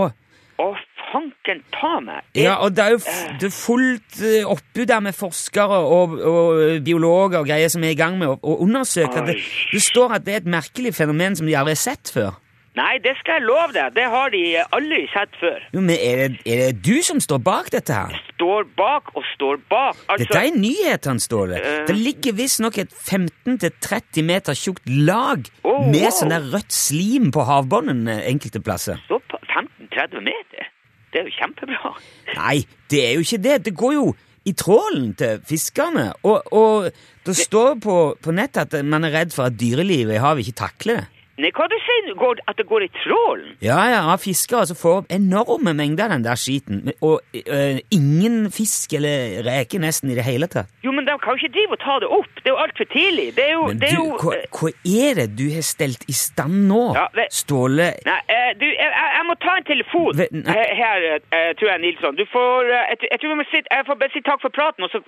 Å, 0.60 0.68
fanken 1.10 1.64
ta 1.74 1.96
meg. 2.06 2.28
Ja, 2.38 2.60
og 2.62 2.76
det 2.78 2.86
er 2.86 2.94
jo 2.94 3.00
f 3.02 3.10
det 3.42 3.50
er 3.50 3.56
fullt 3.56 4.20
oppi 4.54 4.86
der 4.90 5.02
med 5.02 5.18
forskere 5.18 5.80
og, 5.88 6.18
og 6.22 6.84
biologer 6.86 7.40
og 7.42 7.50
greier 7.50 7.74
som 7.74 7.86
er 7.88 7.96
i 7.96 7.98
gang 7.98 8.20
med 8.22 8.30
å, 8.30 8.38
å 8.44 8.60
undersøke. 8.68 9.26
Det, 9.26 9.40
det 9.74 9.82
står 9.88 10.20
at 10.20 10.28
det 10.28 10.36
er 10.36 10.44
et 10.44 10.54
merkelig 10.60 10.94
fenomen 11.00 11.40
som 11.40 11.50
de 11.50 11.58
aldri 11.58 11.74
har 11.78 11.82
sett 11.88 12.14
før. 12.14 12.38
Nei, 12.78 13.00
det 13.04 13.16
skal 13.20 13.40
jeg 13.40 13.44
love 13.50 13.74
deg. 13.76 13.94
Det 13.96 14.04
har 14.14 14.30
de 14.32 14.42
aldri 14.78 15.00
sett 15.12 15.34
før. 15.42 15.64
Jo, 15.74 15.82
men 15.82 15.96
er 15.98 16.20
det, 16.22 16.38
er 16.46 16.62
det 16.70 16.84
du 16.86 17.02
som 17.04 17.18
står 17.20 17.42
bak 17.44 17.72
dette 17.74 17.96
her? 17.98 18.14
Står 18.36 18.68
bak 18.78 19.10
og 19.18 19.26
står 19.34 19.58
bak. 19.72 19.98
Altså, 20.06 20.28
Dette 20.30 20.44
er 20.46 20.56
nyhetene, 20.62 21.20
står 21.24 21.52
det. 21.52 21.60
Eh. 21.66 21.82
Det 21.90 21.96
ligger 21.98 22.38
visstnok 22.38 22.78
et 22.86 22.94
15-30 22.94 24.24
meter 24.30 24.56
tjukt 24.56 24.86
lag 24.88 25.50
Oh, 25.66 25.84
med 25.90 26.06
wow. 26.06 26.14
sånn 26.22 26.32
der 26.34 26.46
rødt 26.54 26.72
slim 26.74 27.30
på 27.36 27.44
havbunnen 27.50 28.08
eh, 28.10 28.24
enkelte 28.32 28.62
plasser. 28.64 29.02
så 29.10 29.20
på 29.30 29.42
15-30 29.50 30.24
meter. 30.30 30.70
Det 31.12 31.24
er 31.24 31.30
jo 31.30 31.36
kjempebra. 31.42 31.92
Nei, 32.38 32.58
det 32.94 33.00
er 33.10 33.14
jo 33.18 33.26
ikke 33.26 33.44
det. 33.44 33.58
Det 33.66 33.76
går 33.78 33.94
jo 33.98 34.08
i 34.50 34.54
trålen 34.58 35.12
til 35.20 35.42
fiskerne. 35.50 36.12
Og, 36.24 36.54
og 36.54 36.92
det 37.26 37.36
står 37.38 37.80
på, 37.84 37.96
på 38.24 38.32
nettet 38.34 38.78
at 38.78 38.86
man 38.86 39.04
er 39.10 39.16
redd 39.18 39.34
for 39.36 39.50
at 39.50 39.58
dyrelivet 39.60 40.16
i 40.16 40.22
havet 40.22 40.46
ikke 40.46 40.62
takler 40.64 41.02
det. 41.02 41.08
Nei, 41.39 41.52
hva 41.56 41.67
du 41.71 41.75
sier 41.80 42.10
du? 42.10 42.13
At 42.49 42.58
det 42.60 42.65
går 42.67 42.84
i 42.84 42.89
trålen? 42.99 43.54
Ja, 43.63 43.78
ja, 43.93 44.15
fiskere 44.19 44.63
altså, 44.65 44.75
får 44.75 44.97
opp 45.02 45.12
enorme 45.15 45.71
mengder 45.78 46.10
av 46.10 46.13
den 46.17 46.25
der 46.25 46.39
skiten. 46.39 46.82
Og 47.02 47.21
øh, 47.39 47.78
ingen 47.95 48.49
fisk 48.52 48.93
eller 48.99 49.39
reker 49.47 49.80
nesten 49.84 50.12
i 50.12 50.17
det 50.17 50.25
hele 50.28 50.49
tatt. 50.52 50.67
Jo, 50.84 50.91
men 50.95 51.08
de 51.08 51.15
kan 51.23 51.36
jo 51.38 51.39
ikke 51.45 51.54
drive 51.56 51.78
og 51.78 51.82
ta 51.84 51.95
det 52.04 52.10
opp. 52.19 52.32
Det 52.43 52.49
er 52.52 52.56
jo 52.56 52.60
altfor 52.65 52.89
tidlig. 52.91 53.28
Det 53.38 53.45
er 53.45 53.54
jo, 53.56 53.63
Men 53.71 53.80
det 53.82 53.91
du, 53.93 53.95
er 53.95 54.04
jo 54.04 54.17
hva, 54.23 54.34
eh, 54.36 54.49
hva 54.60 54.71
er 55.06 55.21
det 55.21 55.28
du 55.39 55.45
har 55.56 55.65
stelt 55.69 56.04
i 56.12 56.15
stand 56.17 56.58
nå? 56.71 56.82
Ja, 56.99 57.06
vet- 57.15 57.34
Ståle 57.39 57.88
Nei, 58.10 58.19
eh, 58.36 58.52
du, 58.60 58.65
jeg, 58.67 58.89
jeg 59.15 59.23
må 59.30 59.36
ta 59.43 59.56
en 59.60 59.67
telefon 59.69 60.12
Ve- 60.19 60.28
nei. 60.36 60.56
her, 60.82 61.06
her 61.32 61.54
tror 61.60 61.71
jeg, 61.71 61.82
Nilsson. 61.86 62.17
Du 62.19 62.25
får, 62.34 62.71
jeg, 62.73 62.99
jeg 63.12 63.19
tror 63.21 63.34
vi 63.36 63.39
må 63.39 63.47
si, 63.52 63.62
jeg 63.63 63.88
får 63.88 63.99
bare 64.04 64.13
si 64.15 64.21
takk 64.28 64.41
for 64.43 64.52
praten, 64.60 64.84
og 64.88 64.91
så 64.91 64.99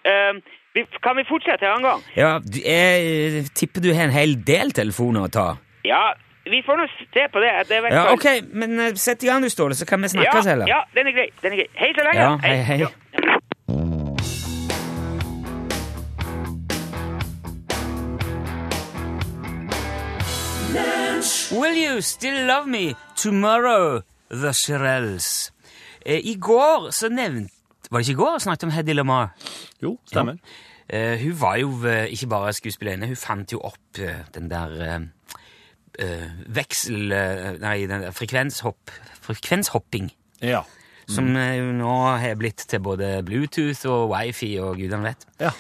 vi, 0.76 0.86
kan 1.04 1.18
vi 1.20 1.26
fortsette 1.28 1.66
en 1.68 1.74
annen 1.76 1.88
gang. 1.90 2.02
Ja, 2.16 2.32
jeg 2.64 3.44
tipper 3.58 3.84
du 3.84 3.92
har 3.92 4.08
en 4.08 4.16
hel 4.16 4.38
del 4.48 4.72
telefoner 4.78 5.28
å 5.28 5.32
ta. 5.34 5.48
Ja, 5.84 6.14
vi 6.44 6.64
får 6.66 6.78
nå 6.78 6.88
se 7.14 7.28
på 7.34 7.40
det. 7.40 7.52
det 7.70 7.76
ja, 7.90 8.14
ok, 8.14 8.26
Men 8.54 8.80
eh, 8.80 8.94
sett 8.94 9.24
i 9.24 9.28
gang, 9.28 9.44
du, 9.44 9.50
Ståle, 9.50 9.76
så 9.76 9.86
kan 9.86 10.02
vi 10.02 10.10
snakkes 10.10 10.46
ja, 10.46 10.52
heller. 10.52 10.68
Ja, 10.68 10.84
den 10.94 11.08
er 11.08 11.12
grei. 11.12 11.30
Den 11.42 11.54
er 11.54 11.64
grei. 11.64 11.70
Hei 11.74 11.94
så 11.98 12.06
lenge. 12.06 12.22
Ja, 12.22 12.38
hei, 12.44 12.58
hei. 12.64 12.80
Ja. 12.82 12.88
Will 21.52 21.78
you 21.78 22.02
still 22.02 22.46
love 22.46 22.68
me 22.68 22.96
tomorrow, 23.16 24.02
the 24.30 24.54
Shirelles? 24.54 25.52
Eh, 26.06 26.22
I 26.24 26.36
går 26.36 26.92
så 26.92 27.10
nevnte 27.10 27.54
Var 27.92 28.00
det 28.00 28.08
ikke 28.08 28.12
i 28.12 28.24
går 28.24 28.38
snakket 28.40 28.64
om 28.64 28.72
Hedy 28.72 28.94
Lamar? 28.94 29.34
Jo, 29.84 29.98
stemmer. 30.08 30.38
Ja. 30.40 30.98
Eh, 30.98 31.20
hun 31.20 31.42
var 31.42 31.58
jo 31.58 31.74
eh, 31.88 32.06
ikke 32.14 32.28
bare 32.28 32.54
skuespillerinne, 32.54 33.08
hun 33.08 33.20
fant 33.20 33.52
jo 33.52 33.60
opp 33.64 34.00
eh, 34.00 34.24
den 34.36 34.50
der 34.52 34.74
eh, 34.84 35.00
veksel... 36.56 37.12
eh, 37.16 37.48
nei, 37.62 37.78
frekvenshopp, 38.18 38.92
frekvenshopping. 39.28 40.10
Ja. 40.42 40.64
Som 41.12 41.32
eh, 41.36 41.60
nå 41.76 41.94
har 42.22 42.36
blitt 42.40 42.66
til 42.72 42.84
både 42.84 43.18
Bluetooth 43.28 43.86
og 43.90 44.12
wifi 44.14 44.54
og 44.64 44.78
gudene 44.80 45.12
vet. 45.12 45.26
Ja. 45.42 45.52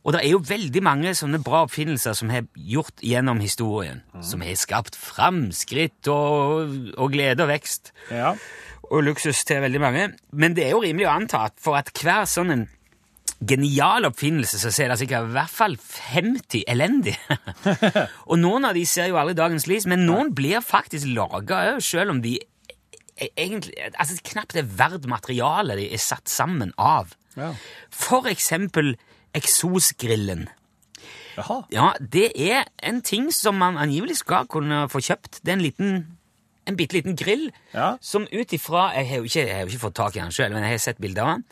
Og 0.00 0.14
det 0.14 0.22
er 0.24 0.30
jo 0.32 0.38
veldig 0.48 0.80
mange 0.86 1.10
sånne 1.16 1.42
bra 1.44 1.66
oppfinnelser 1.66 2.14
som 2.16 2.30
har 2.32 2.46
gjort 2.56 3.02
gjennom 3.04 3.40
historien. 3.42 4.00
Som 4.24 4.40
har 4.40 4.56
skapt 4.56 4.96
framskritt 4.96 6.08
og, 6.08 6.72
og 6.96 7.12
glede 7.12 7.44
og 7.44 7.50
vekst 7.52 7.92
Ja. 8.08 8.32
og 8.88 9.02
luksus 9.04 9.44
til 9.44 9.60
veldig 9.60 9.80
mange. 9.82 10.06
Men 10.32 10.56
det 10.56 10.64
er 10.66 10.72
jo 10.72 10.80
rimelig 10.86 11.04
å 11.10 11.16
anta 11.18 11.42
at 11.50 11.58
for 11.60 11.76
at 11.76 11.92
hver 12.00 12.24
sånn 12.24 12.54
en 12.54 12.64
genial 13.40 14.04
oppfinnelse, 14.04 14.58
så 14.60 14.70
ser 14.74 14.90
det 14.92 14.98
sikkert 15.00 15.30
i 15.30 15.34
hvert 15.34 15.52
fall 15.52 15.76
50 15.80 16.64
elendige. 16.68 17.38
og 18.30 18.36
noen 18.40 18.68
av 18.68 18.76
de 18.76 18.84
ser 18.88 19.10
jo 19.10 19.18
aldri 19.20 19.36
dagens 19.38 19.66
lys, 19.70 19.88
men 19.88 20.04
noen 20.08 20.34
blir 20.36 20.60
faktisk 20.64 21.08
laga 21.14 21.62
òg, 21.72 21.82
selv 21.84 22.14
om 22.14 22.22
de 22.24 22.36
e- 22.40 23.32
egentlig 23.32 23.76
altså 23.94 24.20
knapt 24.32 24.58
er 24.60 24.68
verdt 24.68 25.08
materialet 25.08 25.80
de 25.80 25.88
er 25.94 26.02
satt 26.02 26.28
sammen 26.28 26.74
av. 26.76 27.14
Ja. 27.38 27.54
For 27.94 28.28
eksempel 28.28 28.96
eksosgrillen. 29.36 30.48
Jaha. 31.38 31.60
Ja, 31.72 31.92
det 32.00 32.32
er 32.34 32.66
en 32.84 33.00
ting 33.06 33.30
som 33.32 33.56
man 33.60 33.78
angivelig 33.80 34.18
skal 34.20 34.48
kunne 34.50 34.84
få 34.92 35.00
kjøpt. 35.04 35.40
Det 35.40 35.52
er 35.52 35.56
en 35.56 35.64
liten 35.64 36.00
en 36.66 36.76
bitte 36.76 36.92
liten 36.98 37.16
grill 37.16 37.50
Ja. 37.74 37.96
som 38.00 38.26
ut 38.32 38.52
ifra 38.52 38.92
Jeg 38.94 39.08
har 39.08 39.16
jo 39.16 39.22
ikke, 39.24 39.46
jeg 39.46 39.54
har 39.54 39.60
jo 39.62 39.66
ikke 39.72 39.84
fått 39.88 39.94
tak 39.94 40.16
i 40.16 40.20
den 40.20 40.30
sjøl, 40.30 40.52
men 40.52 40.62
jeg 40.62 40.70
har 40.70 40.78
sett 40.78 40.98
bilder 41.00 41.22
av 41.22 41.28
den. 41.34 41.44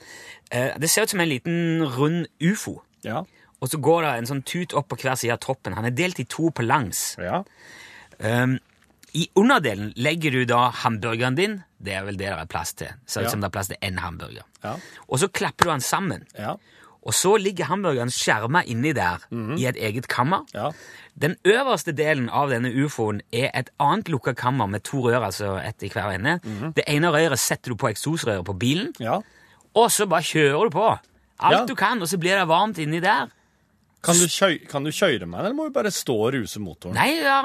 Eh, 0.51 0.79
det 0.79 0.91
ser 0.91 1.03
ut 1.03 1.11
som 1.11 1.21
en 1.21 1.29
liten 1.29 1.83
rund 1.97 2.27
ufo. 2.41 2.81
Ja. 3.05 3.25
Og 3.61 3.69
så 3.69 3.81
går 3.81 4.03
det 4.03 4.13
en 4.19 4.27
sånn 4.27 4.45
tut 4.45 4.75
opp 4.75 4.89
på 4.89 4.97
hver 5.01 5.17
side 5.17 5.33
av 5.33 5.39
toppen. 5.41 5.75
Han 5.75 5.85
er 5.85 5.91
delt 5.91 6.21
i 6.21 6.25
to 6.25 6.51
på 6.51 6.63
langs. 6.63 7.17
Ja. 7.19 7.43
Um, 8.21 8.59
I 9.15 9.29
underdelen 9.35 9.93
legger 9.97 10.31
du 10.31 10.45
da 10.45 10.71
hamburgeren 10.71 11.35
din. 11.35 11.65
Det 11.83 11.95
er 11.95 12.05
vel 12.05 12.17
det 12.19 12.27
det 12.29 12.39
er 12.39 12.47
plass 12.47 12.75
til. 12.75 12.89
Ser 13.07 13.23
ut 13.23 13.25
Ja. 13.25 13.31
som 13.31 13.41
det 13.41 13.47
er 13.47 13.51
plass 13.51 13.69
til 13.69 13.77
én 13.83 13.99
hamburger. 13.99 14.43
Ja. 14.63 14.77
Og 15.09 15.19
så 15.19 15.29
klapper 15.29 15.65
du 15.65 15.71
den 15.71 15.81
sammen. 15.81 16.27
Og 17.09 17.17
så 17.17 17.35
ligger 17.41 17.71
hamburgeren 17.71 18.13
skjerma 18.13 18.61
inni 18.69 18.93
der 18.97 19.23
i 19.57 19.65
et 19.71 19.79
eget 19.81 20.09
kammer. 20.13 20.45
Ja. 20.55 20.71
Den 21.19 21.35
øverste 21.49 21.95
delen 21.97 22.29
av 22.29 22.53
denne 22.53 22.71
ufoen 22.85 23.23
er 23.33 23.49
et 23.57 23.73
annet 23.83 24.11
lukka 24.13 24.37
kammer 24.39 24.69
med 24.71 24.85
to 24.87 25.01
rør, 25.07 25.25
altså 25.31 25.57
ett 25.63 25.83
i 25.83 25.91
hver 25.91 26.13
ende. 26.19 26.37
Det 26.77 26.85
ene 26.87 27.11
røret 27.15 27.41
setter 27.41 27.73
du 27.73 27.81
på 27.81 27.89
eksosrøret 27.91 28.45
på 28.47 28.55
bilen, 28.61 28.93
ja. 29.03 29.19
og 29.75 29.89
så 29.91 30.07
bare 30.07 30.27
kjører 30.29 30.69
du 30.69 30.77
på. 30.77 30.87
Alt 31.39 31.59
Ja. 31.61 31.65
du 31.67 31.75
kan, 31.79 32.03
og 32.03 32.09
så 32.11 32.19
blir 32.19 32.37
det 32.39 32.47
varmt 32.51 32.79
inni 32.83 33.01
der. 33.01 33.33
Kan, 34.03 34.15
du 34.15 34.31
kjøy, 34.31 34.61
kan 34.71 34.85
du 34.87 34.93
kjøre 34.95 35.27
med 35.27 35.41
den, 35.41 35.47
eller 35.49 35.57
må 35.59 35.65
du 35.67 35.75
bare 35.75 35.91
stå 35.91 36.15
og 36.29 36.33
ruse 36.37 36.61
motoren? 36.63 36.95
Nei, 36.95 37.19
ja, 37.19 37.41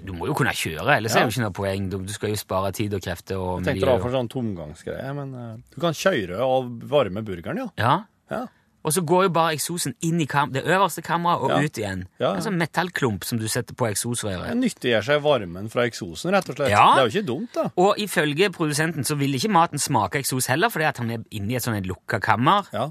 du 0.00 0.14
må 0.16 0.30
jo 0.30 0.36
kunne 0.36 0.54
kjøre, 0.56 0.96
ellers 0.96 1.12
er 1.12 1.26
det 1.26 1.28
jo 1.28 1.34
ikke 1.34 1.44
noe 1.44 1.56
poeng. 1.58 1.88
Du, 1.92 1.98
skal 2.14 2.32
jo 2.32 2.38
spare 2.40 2.70
tid 2.72 2.96
og 2.96 3.04
krefter 3.04 3.36
og 3.36 3.58
Jeg 3.60 3.74
tenkte 3.74 3.90
var 3.90 4.00
for 4.00 4.16
sånn 4.16 4.30
tomgangsgreie, 4.32 5.12
men 5.18 5.34
uh, 5.36 5.50
du 5.74 5.80
kan 5.84 5.96
kjøre 5.96 6.40
og 6.40 6.70
varme 6.88 7.20
burgeren, 7.26 7.60
ja. 7.60 7.68
Ja. 7.76 7.96
Ja. 8.32 8.46
Og 8.84 8.92
så 8.92 9.00
går 9.00 9.22
jo 9.24 9.30
bare 9.32 9.54
eksosen 9.56 9.94
inn 10.04 10.20
i 10.20 10.26
kam 10.28 10.50
det 10.52 10.62
øverste 10.64 11.00
kammeret 11.02 11.40
og 11.40 11.50
Ja. 11.50 11.58
ut 11.64 11.78
igjen. 11.80 12.02
Ja, 12.20 12.26
ja. 12.26 12.34
En 12.36 12.42
sånn 12.42 12.58
metallklump 12.60 13.24
som 13.24 13.38
du 13.38 13.46
setter 13.48 13.74
på 13.74 13.86
eksosrøret. 13.88 14.52
Nyttiggjør 14.60 15.02
seg 15.04 15.22
varmen 15.24 15.70
fra 15.72 15.86
eksosen, 15.88 16.30
rett 16.32 16.48
og 16.50 16.56
slett. 16.56 16.70
Ja. 16.70 16.94
Det 16.94 17.00
er 17.00 17.08
jo 17.08 17.14
ikke 17.22 17.26
dumt, 17.26 17.54
da. 17.54 17.70
Og 17.80 17.96
ifølge 17.98 18.50
produsenten 18.52 19.04
så 19.08 19.16
vil 19.16 19.32
ikke 19.34 19.50
maten 19.50 19.78
smake 19.80 20.20
eksos 20.20 20.46
heller, 20.52 20.68
fordi 20.68 20.84
at 20.84 20.98
han 20.98 21.10
er 21.10 21.24
inne 21.32 21.52
i 21.52 21.56
et 21.56 21.62
sånn 21.64 21.80
lukka 21.86 22.20
kammer. 22.20 22.68
Ja. 22.72 22.90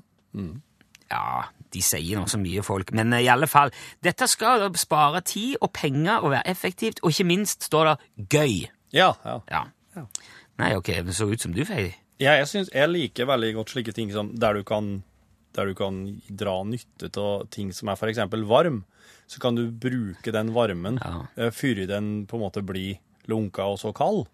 Ja, 1.12 1.44
de 1.74 1.82
sier 1.82 2.18
nå 2.18 2.26
så 2.32 2.40
mye, 2.42 2.64
folk. 2.66 2.92
Men 2.96 3.14
eh, 3.14 3.26
i 3.26 3.30
alle 3.30 3.48
fall, 3.48 3.72
dette 4.06 4.28
skal 4.32 4.60
da 4.64 4.70
spare 4.80 5.22
tid 5.22 5.58
og 5.62 5.72
penger 5.74 6.24
og 6.24 6.32
være 6.34 6.48
effektivt, 6.50 7.00
og 7.04 7.12
ikke 7.14 7.28
minst 7.30 7.68
står 7.70 7.92
det 7.92 8.30
gøy. 8.34 8.56
Ja, 8.94 9.12
ja. 9.26 9.40
Ja. 9.52 9.64
Nei, 10.62 10.72
ok, 10.78 10.90
det 11.06 11.14
så 11.18 11.28
ut 11.32 11.42
som 11.42 11.54
du 11.54 11.64
fikk. 11.66 12.00
Ja, 12.22 12.36
jeg, 12.40 12.48
synes, 12.48 12.70
jeg 12.74 12.90
liker 12.90 13.26
veldig 13.30 13.54
godt 13.58 13.70
slike 13.74 13.92
ting 13.94 14.12
som 14.14 14.32
der 14.40 14.54
du 14.54 14.64
kan, 14.64 15.04
der 15.56 15.70
du 15.70 15.76
kan 15.78 16.04
dra 16.30 16.60
nytte 16.68 17.10
av 17.22 17.48
ting 17.54 17.72
som 17.76 17.92
er 17.92 18.10
eksempel 18.10 18.46
varm. 18.50 18.84
Så 19.28 19.40
kan 19.40 19.56
du 19.56 19.70
bruke 19.72 20.32
den 20.34 20.54
varmen 20.54 21.00
Ja. 21.04 21.28
eh, 21.38 21.52
før 21.52 21.88
den 21.88 22.26
på 22.28 22.38
en 22.38 22.44
måte 22.44 22.62
blir 22.66 23.00
lunka 23.28 23.64
og 23.64 23.80
så 23.80 23.94
kald. 23.96 24.28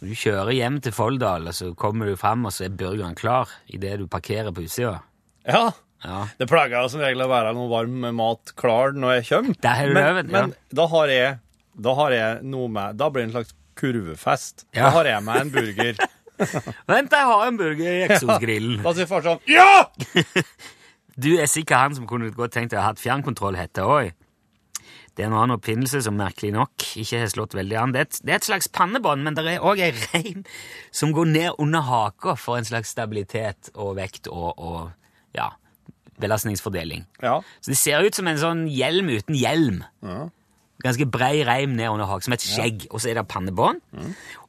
Du 0.00 0.14
kjører 0.16 0.52
hjem 0.56 0.80
til 0.80 0.92
Folldal, 0.92 1.46
og 1.48 1.54
så 1.54 1.74
kommer 1.76 2.06
du 2.06 2.16
fram, 2.16 2.46
og 2.46 2.52
så 2.52 2.64
er 2.64 2.70
burgeren 2.70 3.14
klar 3.14 3.48
idet 3.68 3.98
du 4.00 4.06
parkerer 4.06 4.50
på 4.52 4.64
utsida. 4.64 5.02
Ja. 5.44 5.72
Ja. 6.02 6.22
Det 6.38 6.48
pleier 6.48 6.80
jo 6.80 6.88
som 6.88 7.02
regel 7.02 7.20
å 7.20 7.28
være 7.28 7.52
noe 7.52 7.68
varm 7.68 8.06
mat 8.16 8.54
klar 8.56 8.94
når 8.96 9.18
jeg 9.18 9.26
kommer. 9.28 9.58
Der 9.60 9.76
har 9.76 9.86
du 9.86 9.92
men, 9.92 10.02
løven, 10.06 10.30
ja. 10.30 10.40
men 10.46 10.54
da 10.72 10.86
har 10.86 11.08
jeg 11.12 11.38
da 11.80 11.94
har 11.94 12.12
jeg 12.12 12.42
noe 12.50 12.68
med 12.72 12.96
Da 12.98 13.08
blir 13.12 13.22
det 13.24 13.28
en 13.30 13.36
slags 13.38 13.54
kurvefest. 13.80 14.66
Ja. 14.74 14.88
Da 14.88 14.90
har 14.98 15.08
jeg 15.08 15.24
med 15.24 15.44
en 15.44 15.52
burger. 15.54 16.00
Vent, 16.90 17.12
jeg 17.12 17.28
har 17.30 17.46
en 17.46 17.60
burger 17.60 17.90
i 17.90 18.02
eksosgrillen. 18.08 18.80
Da 18.84 18.94
sier 18.96 19.08
far 19.10 19.26
sånn 19.26 19.42
Ja! 19.50 19.86
Du 21.20 21.34
er 21.36 21.48
sikkert 21.50 21.76
han 21.82 21.94
som 21.98 22.06
kunne 22.08 22.30
godt 22.32 22.54
tenkt 22.54 22.70
deg 22.72 22.78
å 22.78 22.84
ha 22.84 22.90
hatt 22.94 23.00
fjernkontrollhette 23.02 23.82
òg. 23.84 24.12
Det 25.12 25.24
er 25.24 25.28
en 25.28 25.34
annen 25.36 25.56
oppfinnelse 25.58 26.00
som 26.06 26.14
merkelig 26.16 26.52
nok 26.54 26.84
ikke 27.02 27.18
har 27.20 27.28
slått 27.28 27.56
veldig 27.58 27.76
an. 27.76 27.92
Det 27.92 28.00
er 28.00 28.06
et, 28.06 28.18
det 28.24 28.32
er 28.32 28.38
et 28.38 28.46
slags 28.46 28.70
pannebånd, 28.72 29.26
men 29.26 29.36
det 29.36 29.44
er 29.50 29.66
òg 29.66 29.82
ei 29.84 29.90
reim 30.14 30.44
som 30.96 31.12
går 31.12 31.28
ned 31.28 31.60
under 31.60 31.84
haka 31.84 32.36
for 32.40 32.56
en 32.56 32.64
slags 32.68 32.94
stabilitet 32.94 33.72
og 33.74 33.98
vekt 33.98 34.30
og, 34.32 34.54
og 34.56 35.36
ja, 35.36 35.50
belastningsfordeling. 36.22 37.04
Ja. 37.20 37.40
Så 37.60 37.74
det 37.74 37.80
ser 37.82 38.06
ut 38.06 38.16
som 38.16 38.30
en 38.30 38.40
sånn 38.40 38.64
hjelm 38.70 39.10
uten 39.12 39.36
hjelm. 39.36 39.82
Ganske 40.80 41.04
brei 41.12 41.42
reim 41.44 41.74
ned 41.76 41.90
under 41.92 42.06
haken, 42.08 42.24
som 42.28 42.32
et 42.32 42.44
skjegg, 42.44 42.86
og 42.90 43.00
så 43.02 43.10
er 43.10 43.18
det 43.20 43.26
pannebånd. 43.28 43.80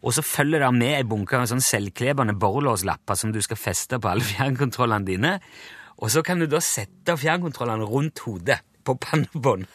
Og 0.01 0.13
så 0.15 0.23
følger 0.23 0.63
det 0.63 0.69
med 0.77 0.93
en 1.01 1.09
bunke 1.11 1.39
med 1.41 1.49
sånn 1.51 1.63
selvklebende 1.65 2.37
borrelåslapper 2.39 3.19
som 3.19 3.33
du 3.35 3.41
skal 3.43 3.59
feste 3.59 3.99
på 3.99 4.07
alle 4.11 4.23
fjernkontrollene 4.31 5.05
dine. 5.09 5.33
Og 6.01 6.09
så 6.09 6.23
kan 6.25 6.39
du 6.39 6.47
da 6.49 6.61
sette 6.63 7.17
fjernkontrollene 7.19 7.85
rundt 7.85 8.23
hodet 8.25 8.61
på 8.87 8.95
pannebånd. 8.97 9.67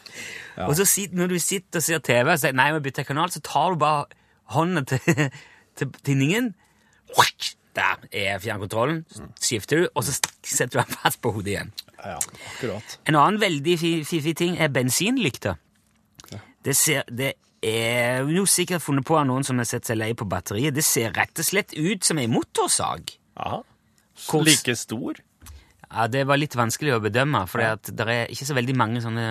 Og 0.65 0.73
så 0.75 0.83
sit, 0.89 1.13
når 1.15 1.29
du 1.31 1.37
sitter 1.39 1.79
og 1.79 1.85
ser 1.85 2.01
TV 2.03 2.33
og 2.33 2.39
sier 2.41 2.57
nei, 2.57 2.71
vi 2.75 2.81
bytter 2.89 3.05
kanal, 3.07 3.29
så 3.31 3.39
tar 3.45 3.75
du 3.77 3.79
bare 3.85 4.07
hånda 4.57 4.81
til, 4.89 5.29
til 5.77 5.93
tinningen. 6.03 6.49
Der 7.77 8.01
er 8.11 8.39
fjernkontrollen. 8.41 9.03
Så 9.13 9.27
skifter 9.39 9.83
du, 9.83 9.87
og 9.93 10.03
så 10.03 10.15
setter 10.43 10.79
du 10.79 10.81
den 10.81 10.97
fast 10.97 11.21
på 11.21 11.31
hodet 11.35 11.53
igjen. 11.53 11.71
ja, 12.01 12.17
akkurat. 12.55 12.97
En 13.07 13.15
annen 13.15 13.37
veldig 13.41 13.75
fi- 13.79 14.03
fiffig 14.05 14.33
ting 14.39 14.57
er 14.57 14.67
bensinlykter. 14.73 15.59
Det, 16.65 16.73
ser, 16.75 17.03
det 17.09 17.33
er 17.63 18.25
jo 18.29 18.45
sikkert 18.49 18.81
funnet 18.83 19.05
på 19.07 19.17
av 19.19 19.25
noen 19.29 19.45
som 19.47 19.57
har 19.61 19.67
sett 19.69 19.85
seg 19.87 19.97
lei 19.99 20.11
på 20.17 20.27
batteriet. 20.29 20.75
Det 20.75 20.83
ser 20.85 21.13
rett 21.15 21.39
og 21.39 21.45
slett 21.47 21.73
ut 21.77 22.03
som 22.03 22.17
ei 22.21 22.27
motorsag. 22.31 23.13
Aha. 23.37 23.61
Like 24.43 24.75
stor? 24.75 25.19
Ja, 25.87 26.07
Det 26.11 26.25
var 26.27 26.37
litt 26.41 26.55
vanskelig 26.57 26.95
å 26.97 27.01
bedømme, 27.03 27.45
for 27.47 27.61
det 27.61 28.07
er 28.07 28.31
ikke 28.33 28.45
så 28.49 28.55
veldig 28.57 28.75
mange 28.75 29.01
sånne 29.03 29.27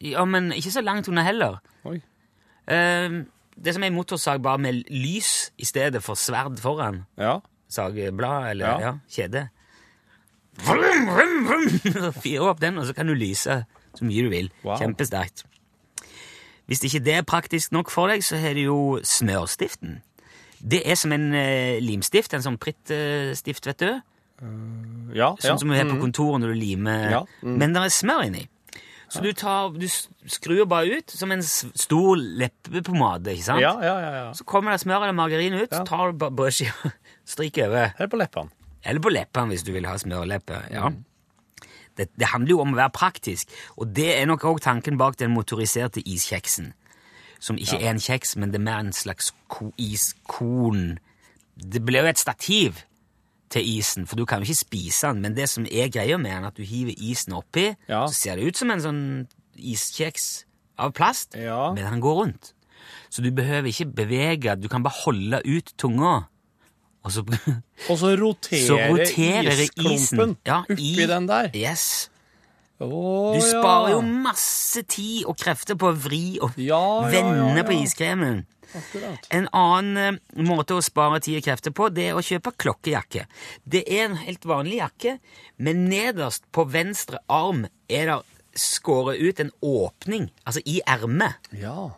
Ja, 0.00 0.24
men 0.24 0.50
ikke 0.52 0.72
så 0.74 0.82
langt 0.84 1.08
unna 1.08 1.22
heller. 1.24 1.60
Oi. 1.88 1.98
Eh, 2.66 3.20
det 3.60 3.68
er 3.70 3.76
som 3.76 3.84
ei 3.84 3.90
motorsag, 3.92 4.40
bare 4.42 4.58
med 4.58 4.84
lys 4.90 5.50
i 5.60 5.64
stedet 5.68 6.02
for 6.02 6.16
sverd 6.16 6.58
foran. 6.60 7.04
Ja. 7.20 7.38
Sagblad 7.70 8.50
eller 8.50 8.66
Ja. 8.66 8.78
ja. 8.80 8.92
kjede. 9.08 9.48
Fyre 12.20 12.48
opp 12.50 12.60
den, 12.60 12.78
og 12.80 12.86
så 12.88 12.94
kan 12.96 13.06
du 13.08 13.14
lyse 13.16 13.62
så 13.96 14.06
mye 14.06 14.24
du 14.26 14.30
vil. 14.32 14.50
Wow. 14.64 14.76
Kjempesterkt. 14.80 15.44
Hvis 16.70 16.84
ikke 16.86 17.00
det 17.02 17.14
er 17.18 17.26
praktisk 17.26 17.72
nok 17.74 17.90
for 17.90 18.06
deg, 18.12 18.22
så 18.22 18.38
har 18.38 18.54
du 18.54 18.62
jo 18.62 18.78
smørstiften. 19.02 19.98
Det 20.60 20.82
er 20.86 20.94
som 21.00 21.10
en 21.16 21.32
eh, 21.34 21.80
limstift, 21.82 22.34
en 22.36 22.44
sånn 22.44 22.58
prittstift, 22.62 23.66
vet 23.66 23.82
du. 23.82 23.90
Ja. 25.12 25.32
Sånn 25.40 25.50
ja. 25.50 25.56
som 25.58 25.68
du 25.68 25.74
har 25.74 25.84
på 25.88 25.96
Mhm. 25.98 26.02
kontoret 26.04 26.40
når 26.44 26.54
du 26.54 26.60
limer. 26.60 27.10
Ja, 27.10 27.20
mm. 27.42 27.56
Men 27.58 27.74
det 27.74 27.82
er 27.82 27.92
smør 27.92 28.22
inni. 28.28 28.46
Så 29.10 29.20
du, 29.24 29.32
tar, 29.34 29.72
du 29.74 29.88
skrur 30.30 30.68
bare 30.70 31.00
ut 31.00 31.10
som 31.10 31.32
en 31.34 31.42
stor 31.42 32.14
leppepomade, 32.16 33.32
ikke 33.34 33.42
sant? 33.48 33.60
Ja, 33.60 33.72
ja, 33.82 33.96
ja, 33.98 34.10
ja. 34.20 34.32
Så 34.38 34.44
kommer 34.46 34.70
det 34.70 34.80
smør 34.84 35.02
eller 35.02 35.16
margarin 35.18 35.56
ut, 35.58 35.68
så 35.74 35.82
tar 35.84 36.12
du 36.12 36.18
bare 36.22 36.30
brødskiva, 36.38 36.92
stryker 37.26 37.66
over. 37.66 37.90
Eller 37.98 38.08
på 38.12 38.20
leppene. 38.20 38.50
Eller 38.86 39.02
på 39.02 39.10
leppene 39.10 39.50
hvis 39.50 39.64
du 39.66 39.72
vil 39.74 39.84
ha 39.90 39.96
smørleppe. 39.98 40.62
ja. 40.70 40.88
Mm. 40.92 41.04
Det, 42.00 42.08
det 42.16 42.30
handler 42.32 42.54
jo 42.56 42.60
om 42.64 42.72
å 42.72 42.78
være 42.80 42.94
praktisk, 42.96 43.50
og 43.76 43.92
det 43.96 44.08
er 44.16 44.26
nok 44.30 44.46
òg 44.48 44.60
tanken 44.64 44.96
bak 45.00 45.18
den 45.20 45.34
motoriserte 45.36 46.00
iskjeksen. 46.08 46.72
Som 47.40 47.56
ikke 47.60 47.78
er 47.80 47.90
en 47.94 48.00
kjeks, 48.00 48.34
men 48.40 48.50
det 48.52 48.58
er 48.60 48.64
mer 48.66 48.80
en 48.82 48.92
slags 48.96 49.30
ko 49.52 49.70
iskorn. 49.80 50.98
Det 51.56 51.82
blir 51.84 52.04
jo 52.04 52.10
et 52.10 52.20
stativ 52.20 52.82
til 53.50 53.66
isen, 53.66 54.06
for 54.06 54.16
du 54.20 54.24
kan 54.28 54.40
jo 54.40 54.48
ikke 54.48 54.60
spise 54.62 55.08
den, 55.10 55.22
men 55.24 55.34
det 55.36 55.48
som 55.50 55.64
er 55.66 55.88
greia 55.92 56.16
med 56.20 56.30
den, 56.30 56.44
at 56.48 56.56
du 56.56 56.62
hiver 56.62 56.94
isen 56.96 57.32
oppi, 57.34 57.74
Ja. 57.88 58.06
så 58.06 58.14
ser 58.14 58.36
det 58.36 58.46
ut 58.46 58.56
som 58.56 58.70
en 58.70 58.80
sånn 58.80 59.02
iskjeks 59.58 60.44
av 60.78 60.92
plast, 60.92 61.34
Ja. 61.36 61.72
men 61.74 61.84
den 61.84 62.00
går 62.00 62.14
rundt. 62.24 62.52
Så 63.10 63.22
du 63.22 63.30
behøver 63.30 63.68
ikke 63.68 63.92
bevege, 63.92 64.54
du 64.60 64.68
kan 64.68 64.82
bare 64.82 64.94
holde 65.04 65.42
ut 65.44 65.72
tunga. 65.76 66.28
Og 67.04 67.12
så, 67.14 67.24
Og 67.88 67.98
så 67.98 68.14
roterer, 68.20 68.66
så 68.66 68.78
roterer 68.92 69.60
isklumpen 69.64 70.36
ja, 70.46 70.62
oppi 70.68 71.06
den 71.08 71.28
der. 71.30 71.50
Yes. 71.56 72.10
Oh, 72.80 73.34
Du 73.36 73.40
sparer 73.44 73.90
ja. 73.90 73.96
jo 73.98 74.00
masse 74.24 74.82
tid 74.88 75.26
og 75.28 75.36
krefter 75.40 75.76
på 75.80 75.90
å 75.90 75.96
vri 75.96 76.38
og 76.40 76.56
Ja, 76.60 76.80
vende 77.12 77.64
på 77.68 77.76
iskremen. 77.76 78.46
Akkurat. 78.70 79.26
En 79.34 79.48
annen 79.56 79.98
eh, 80.20 80.42
måte 80.46 80.76
å 80.78 80.84
spare 80.84 81.18
tid 81.20 81.40
og 81.40 81.44
krefter 81.48 81.74
på, 81.74 81.88
det 81.92 82.06
er 82.08 82.16
å 82.16 82.22
kjøpe 82.24 82.52
klokkejakke. 82.54 83.24
Det 83.66 83.82
er 83.84 84.06
en 84.06 84.20
helt 84.22 84.46
vanlig 84.48 84.78
jakke, 84.78 85.16
men 85.58 85.88
nederst 85.90 86.46
på 86.54 86.64
venstre 86.70 87.18
arm 87.26 87.64
er 87.90 88.12
det 88.12 88.20
skåret 88.60 89.18
ut 89.20 89.42
en 89.42 89.50
åpning, 89.66 90.30
altså 90.46 90.62
i 90.64 90.80
ermet. 90.88 91.50
Ja. 91.56 91.90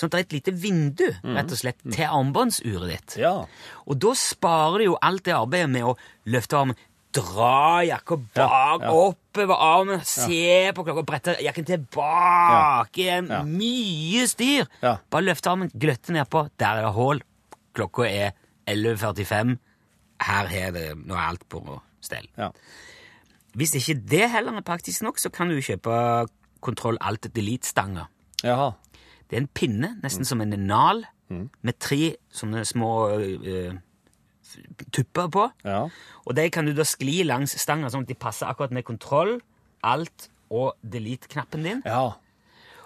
Sånn 0.00 0.08
at 0.08 0.14
det 0.14 0.20
er 0.22 0.26
et 0.28 0.36
lite 0.38 0.52
vindu, 0.56 1.06
rett 1.36 1.52
og 1.52 1.58
slett, 1.60 1.82
til 1.92 2.06
armbåndsuret 2.08 2.88
ditt. 2.94 3.16
Ja. 3.20 3.34
Og 3.84 3.98
da 4.00 4.14
sparer 4.16 4.80
du 4.80 4.86
jo 4.86 4.94
alt 5.04 5.26
det 5.28 5.34
arbeidet 5.36 5.68
med 5.74 5.84
å 5.90 5.96
løfte 6.32 6.56
armen, 6.56 6.78
dra 7.12 7.82
jakka 7.84 8.16
bak, 8.16 8.38
Ja, 8.38 8.78
ja. 8.80 8.90
oppover 8.94 9.58
armen, 9.60 10.00
se 10.06 10.70
på 10.76 10.84
klokka, 10.86 11.02
brette 11.04 11.34
jakken 11.42 11.66
tilbake 11.68 13.02
igjen. 13.02 13.28
Mye 13.50 14.26
styr! 14.30 14.68
Bare 14.80 15.26
løfte 15.26 15.50
armen, 15.52 15.72
gløtte 15.74 16.14
nedpå, 16.16 16.46
der 16.62 16.80
er 16.80 16.86
det 16.88 16.94
hull. 16.96 17.20
Klokka 17.76 18.06
er 18.08 18.32
11.45. 18.70 19.56
Her 20.22 20.50
er 20.54 20.72
det 20.76 20.86
nå 21.02 21.16
er 21.16 21.26
alt 21.32 21.44
på 21.50 21.60
stell. 22.04 22.26
Ja. 22.38 22.50
Hvis 23.58 23.74
ikke 23.74 23.98
det 24.14 24.28
heller 24.30 24.54
er 24.60 24.64
praktisk 24.66 25.02
nok, 25.02 25.18
så 25.18 25.32
kan 25.34 25.50
du 25.50 25.58
kjøpe 25.60 26.28
Kontroll 26.62 26.98
Alt 27.02 27.26
Delete-stanger. 27.34 28.06
Det 29.30 29.36
er 29.38 29.44
en 29.44 29.52
pinne, 29.54 29.92
nesten 30.02 30.26
som 30.26 30.40
en 30.42 30.54
nal, 30.66 31.04
med 31.30 31.78
tre 31.78 32.16
sånne 32.34 32.64
små 32.66 32.88
uh, 33.14 33.76
tupper 34.90 35.28
på. 35.30 35.44
Ja. 35.64 35.84
Og 36.26 36.34
de 36.36 36.48
kan 36.50 36.66
du 36.66 36.72
da 36.74 36.82
skli 36.88 37.20
langs 37.26 37.54
stanga, 37.62 37.90
sånn 37.92 38.02
at 38.06 38.10
de 38.10 38.18
passer 38.18 38.50
akkurat 38.50 38.74
med 38.74 38.84
kontroll, 38.88 39.36
alt 39.86 40.26
og 40.50 40.74
delete-knappen 40.82 41.62
din. 41.62 41.82
Ja. 41.86 42.08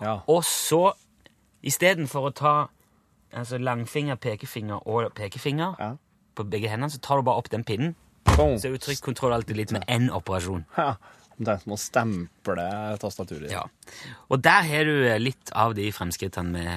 Ja. 0.02 0.18
Og 0.28 0.44
så, 0.44 0.92
istedenfor 1.64 2.28
å 2.28 2.34
ta 2.36 2.54
altså 3.34 3.58
langfinger, 3.58 4.20
pekefinger 4.20 4.84
og 4.86 5.14
pekefinger 5.16 5.74
Ja. 5.80 5.94
på 6.36 6.44
begge 6.44 6.68
hendene, 6.68 6.90
så 6.92 7.00
tar 7.00 7.16
du 7.16 7.22
bare 7.22 7.40
opp 7.40 7.48
den 7.50 7.64
pinnen. 7.64 7.94
Boom. 8.36 8.58
Så 8.58 8.68
er 8.68 8.72
du 8.76 8.78
trykt 8.78 9.02
kontroll 9.02 9.32
alt 9.32 9.48
delete 9.48 9.72
med 9.72 9.84
én 9.88 10.10
operasjon. 10.12 10.64
Ja. 10.76 10.94
Det 11.36 11.50
er 11.50 11.62
som 11.62 11.74
å 11.74 11.80
stemple 11.80 12.66
tastaturet. 13.02 13.50
Ja. 13.52 13.64
Og 14.30 14.42
der 14.44 14.68
har 14.68 14.84
du 14.86 14.94
eh, 15.08 15.20
litt 15.22 15.50
av 15.54 15.74
de 15.78 15.88
fremskrittene 15.94 16.54
vi 16.54 16.76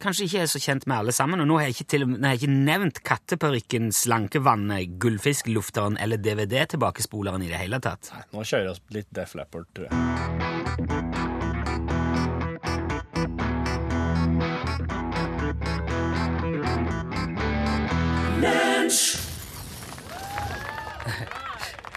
kanskje 0.00 0.26
ikke 0.26 0.42
er 0.44 0.50
så 0.50 0.60
kjent 0.62 0.86
med 0.88 0.96
alle 0.96 1.12
sammen. 1.12 1.42
Og 1.42 1.48
nå 1.50 1.58
har 1.60 1.68
jeg 1.68 1.76
ikke, 1.78 1.88
til, 1.92 2.06
har 2.16 2.34
jeg 2.34 2.42
ikke 2.42 2.60
nevnt 2.70 3.02
katteparykken, 3.06 3.90
slankevannet, 3.94 4.96
gullfisklufteren 5.02 6.00
eller 6.00 6.20
DVD-tilbakespoleren 6.24 7.44
i 7.44 7.52
det 7.52 7.60
hele 7.60 7.82
tatt. 7.84 8.12
Nei, 8.14 8.24
Nå 8.34 8.46
kjører 8.46 8.70
vi 8.70 8.72
oss 8.74 8.82
litt 8.96 9.10
Def 9.14 9.36
Leppard, 9.38 9.68
tror 9.76 9.90
jeg. 9.90 9.98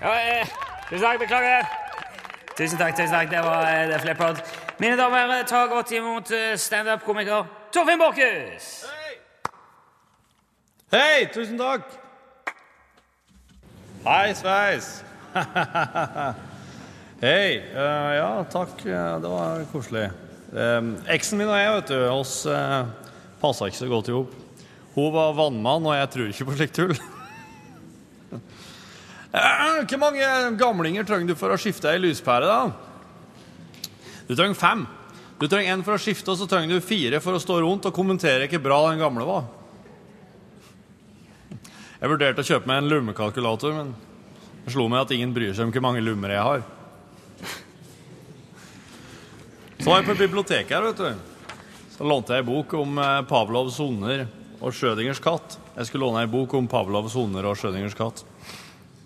Ja, 0.03 0.11
eh, 0.19 0.47
tusen 0.89 1.05
takk, 1.05 1.21
beklager. 1.21 1.82
Tusen 2.57 2.77
takk, 2.77 2.93
tusen 2.93 3.09
takk. 3.09 3.31
Det 3.31 3.39
var 3.41 3.65
eh, 3.65 3.87
det 3.89 4.01
Flippert. 4.01 4.41
Mine 4.77 4.97
damer 4.97 5.23
og 5.23 5.31
herrer, 5.31 5.45
ta 5.49 5.65
godt 5.71 5.91
imot 5.91 6.31
eh, 6.31 6.53
standup-komiker 6.57 7.47
Torfinn 7.73 7.97
Borchhus! 7.97 8.67
Hei, 10.93 11.25
tusen 11.33 11.57
takk! 11.57 11.87
Hei, 14.05 14.35
sveis! 14.37 14.91
Hei. 17.23 17.57
Uh, 17.73 18.11
ja, 18.19 18.29
takk. 18.53 18.85
det 18.85 19.31
var 19.31 19.65
koselig. 19.71 20.11
Um, 20.53 20.93
eksen 21.09 21.41
min 21.41 21.49
og 21.49 21.57
jeg, 21.57 21.73
vet 21.79 21.89
du, 21.89 21.97
oss 22.11 22.35
uh, 22.45 22.83
passa 23.41 23.65
ikke 23.71 23.81
så 23.81 23.89
godt 23.89 24.13
i 24.13 24.17
hop. 24.19 24.37
Hun 24.93 25.09
var 25.15 25.33
vannmann, 25.33 25.89
og 25.89 25.97
jeg 25.97 26.13
tror 26.13 26.29
ikke 26.29 26.51
på 26.51 26.59
slikt 26.59 26.77
tull. 26.77 26.93
Eh, 29.33 29.79
Hvor 29.89 29.97
mange 29.99 30.27
gamlinger 30.59 31.05
trenger 31.07 31.33
du 31.33 31.37
for 31.39 31.53
å 31.53 31.57
skifte 31.57 31.89
ei 31.89 32.01
lyspære, 32.01 32.45
da? 32.45 33.89
Du 34.27 34.35
trenger 34.37 34.55
fem. 34.57 34.85
Du 35.41 35.47
trenger 35.49 35.73
en 35.73 35.83
for 35.83 35.97
å 35.97 36.01
skifte, 36.01 36.29
og 36.31 36.37
så 36.39 36.47
trenger 36.47 36.77
du 36.77 36.85
fire 36.85 37.19
for 37.23 37.35
å 37.35 37.41
stå 37.41 37.57
rundt 37.63 37.87
og 37.89 37.95
kommentere 37.95 38.45
hvor 38.51 38.61
bra 38.63 38.77
den 38.91 39.01
gamle 39.01 39.25
var. 39.27 39.49
Jeg 41.99 42.11
vurderte 42.11 42.43
å 42.43 42.47
kjøpe 42.47 42.69
meg 42.69 42.81
en 42.83 42.89
lommekalkulator, 42.91 43.73
men 43.75 43.91
det 44.63 44.73
slo 44.75 44.85
meg 44.91 45.03
at 45.05 45.11
ingen 45.15 45.33
bryr 45.35 45.53
seg 45.55 45.67
om 45.67 45.73
hvor 45.73 45.83
mange 45.85 46.03
lummer 46.03 46.35
jeg 46.35 46.45
har. 46.47 46.63
Så 49.79 49.89
var 49.89 49.99
jeg 49.99 50.07
på 50.07 50.15
biblioteket 50.21 50.71
her, 50.77 50.85
vet 50.91 51.01
du. 51.01 51.57
Så 51.97 52.07
lånte 52.07 52.37
jeg 52.37 52.45
en 52.45 52.47
bok 52.47 52.73
om 52.79 52.99
eh, 53.01 53.17
Pavlovs 53.27 53.79
hunder 53.81 54.23
og 54.63 54.71
Schrødingers 54.75 55.19
katt. 55.23 55.57
Jeg 55.75 55.89
skulle 55.89 56.05
låne 56.07 56.23
en 56.23 56.31
bok 56.31 56.53
om 56.55 56.69
Pavlovs 56.71 57.17
hunder 57.19 57.49
og 57.49 57.57
Schrødingers 57.59 57.97
katt. 57.97 58.23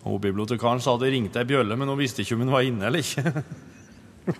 Og 0.08 0.22
bibliotekaren 0.24 0.80
sa 0.84 0.92
det 1.02 1.10
ringte 1.12 1.42
ei 1.42 1.50
bjølle, 1.50 1.76
men 1.76 1.90
hun 1.92 2.00
visste 2.00 2.22
ikke 2.24 2.36
om 2.38 2.44
hun 2.46 2.56
var 2.56 2.64
inne 2.68 2.84
eller 2.88 3.02
ikke. 3.04 3.24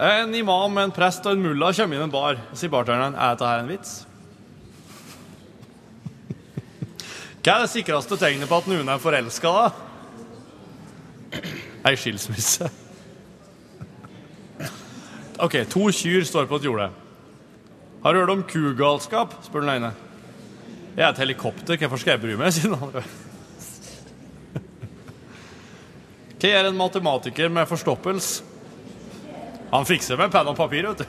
En 0.00 0.32
imam, 0.34 0.78
en 0.80 0.90
prest 0.96 1.26
og 1.28 1.34
en 1.36 1.42
mulla 1.44 1.76
kommer 1.76 1.96
inn 1.98 2.00
i 2.00 2.04
en 2.06 2.12
bar. 2.12 2.38
Sier 2.56 2.72
bartenderen 2.72 3.12
er 3.20 3.34
dette 3.34 3.44
her 3.44 3.60
en 3.60 3.68
vits. 3.68 4.00
Hva 7.44 7.52
er 7.52 7.60
det 7.66 7.74
sikreste 7.74 8.16
tegnet 8.16 8.48
på 8.48 8.56
at 8.62 8.68
noen 8.70 8.88
er 8.88 9.02
forelska, 9.02 9.48
da? 9.52 9.68
Ei 11.84 11.96
skilsmisse. 12.00 12.64
OK, 15.44 15.68
to 15.68 15.92
kyr 15.92 16.24
står 16.24 16.48
på 16.48 16.56
et 16.62 16.68
jorde. 16.70 16.88
Har 18.00 18.16
du 18.16 18.20
hørt 18.22 18.32
om 18.32 18.40
kugalskap? 18.48 19.36
spør 19.44 19.60
den 19.66 19.82
ene. 19.82 19.92
Jeg 21.00 21.06
er 21.06 21.14
et 21.14 21.20
helikopter, 21.22 21.78
hvorfor 21.80 21.96
skal 21.96 22.12
jeg 22.12 22.20
bry 22.20 22.34
meg? 22.36 22.50
siden 22.52 22.74
andre. 22.76 23.00
Hva 26.36 26.50
gjør 26.50 26.66
en 26.68 26.76
matematiker 26.76 27.48
med 27.48 27.68
forstoppelse? 27.70 28.44
Han 29.70 29.88
fikser 29.88 30.20
med 30.20 30.28
penn 30.34 30.50
og 30.50 30.58
papir, 30.58 30.84
vet 30.90 31.00
du. 31.00 31.06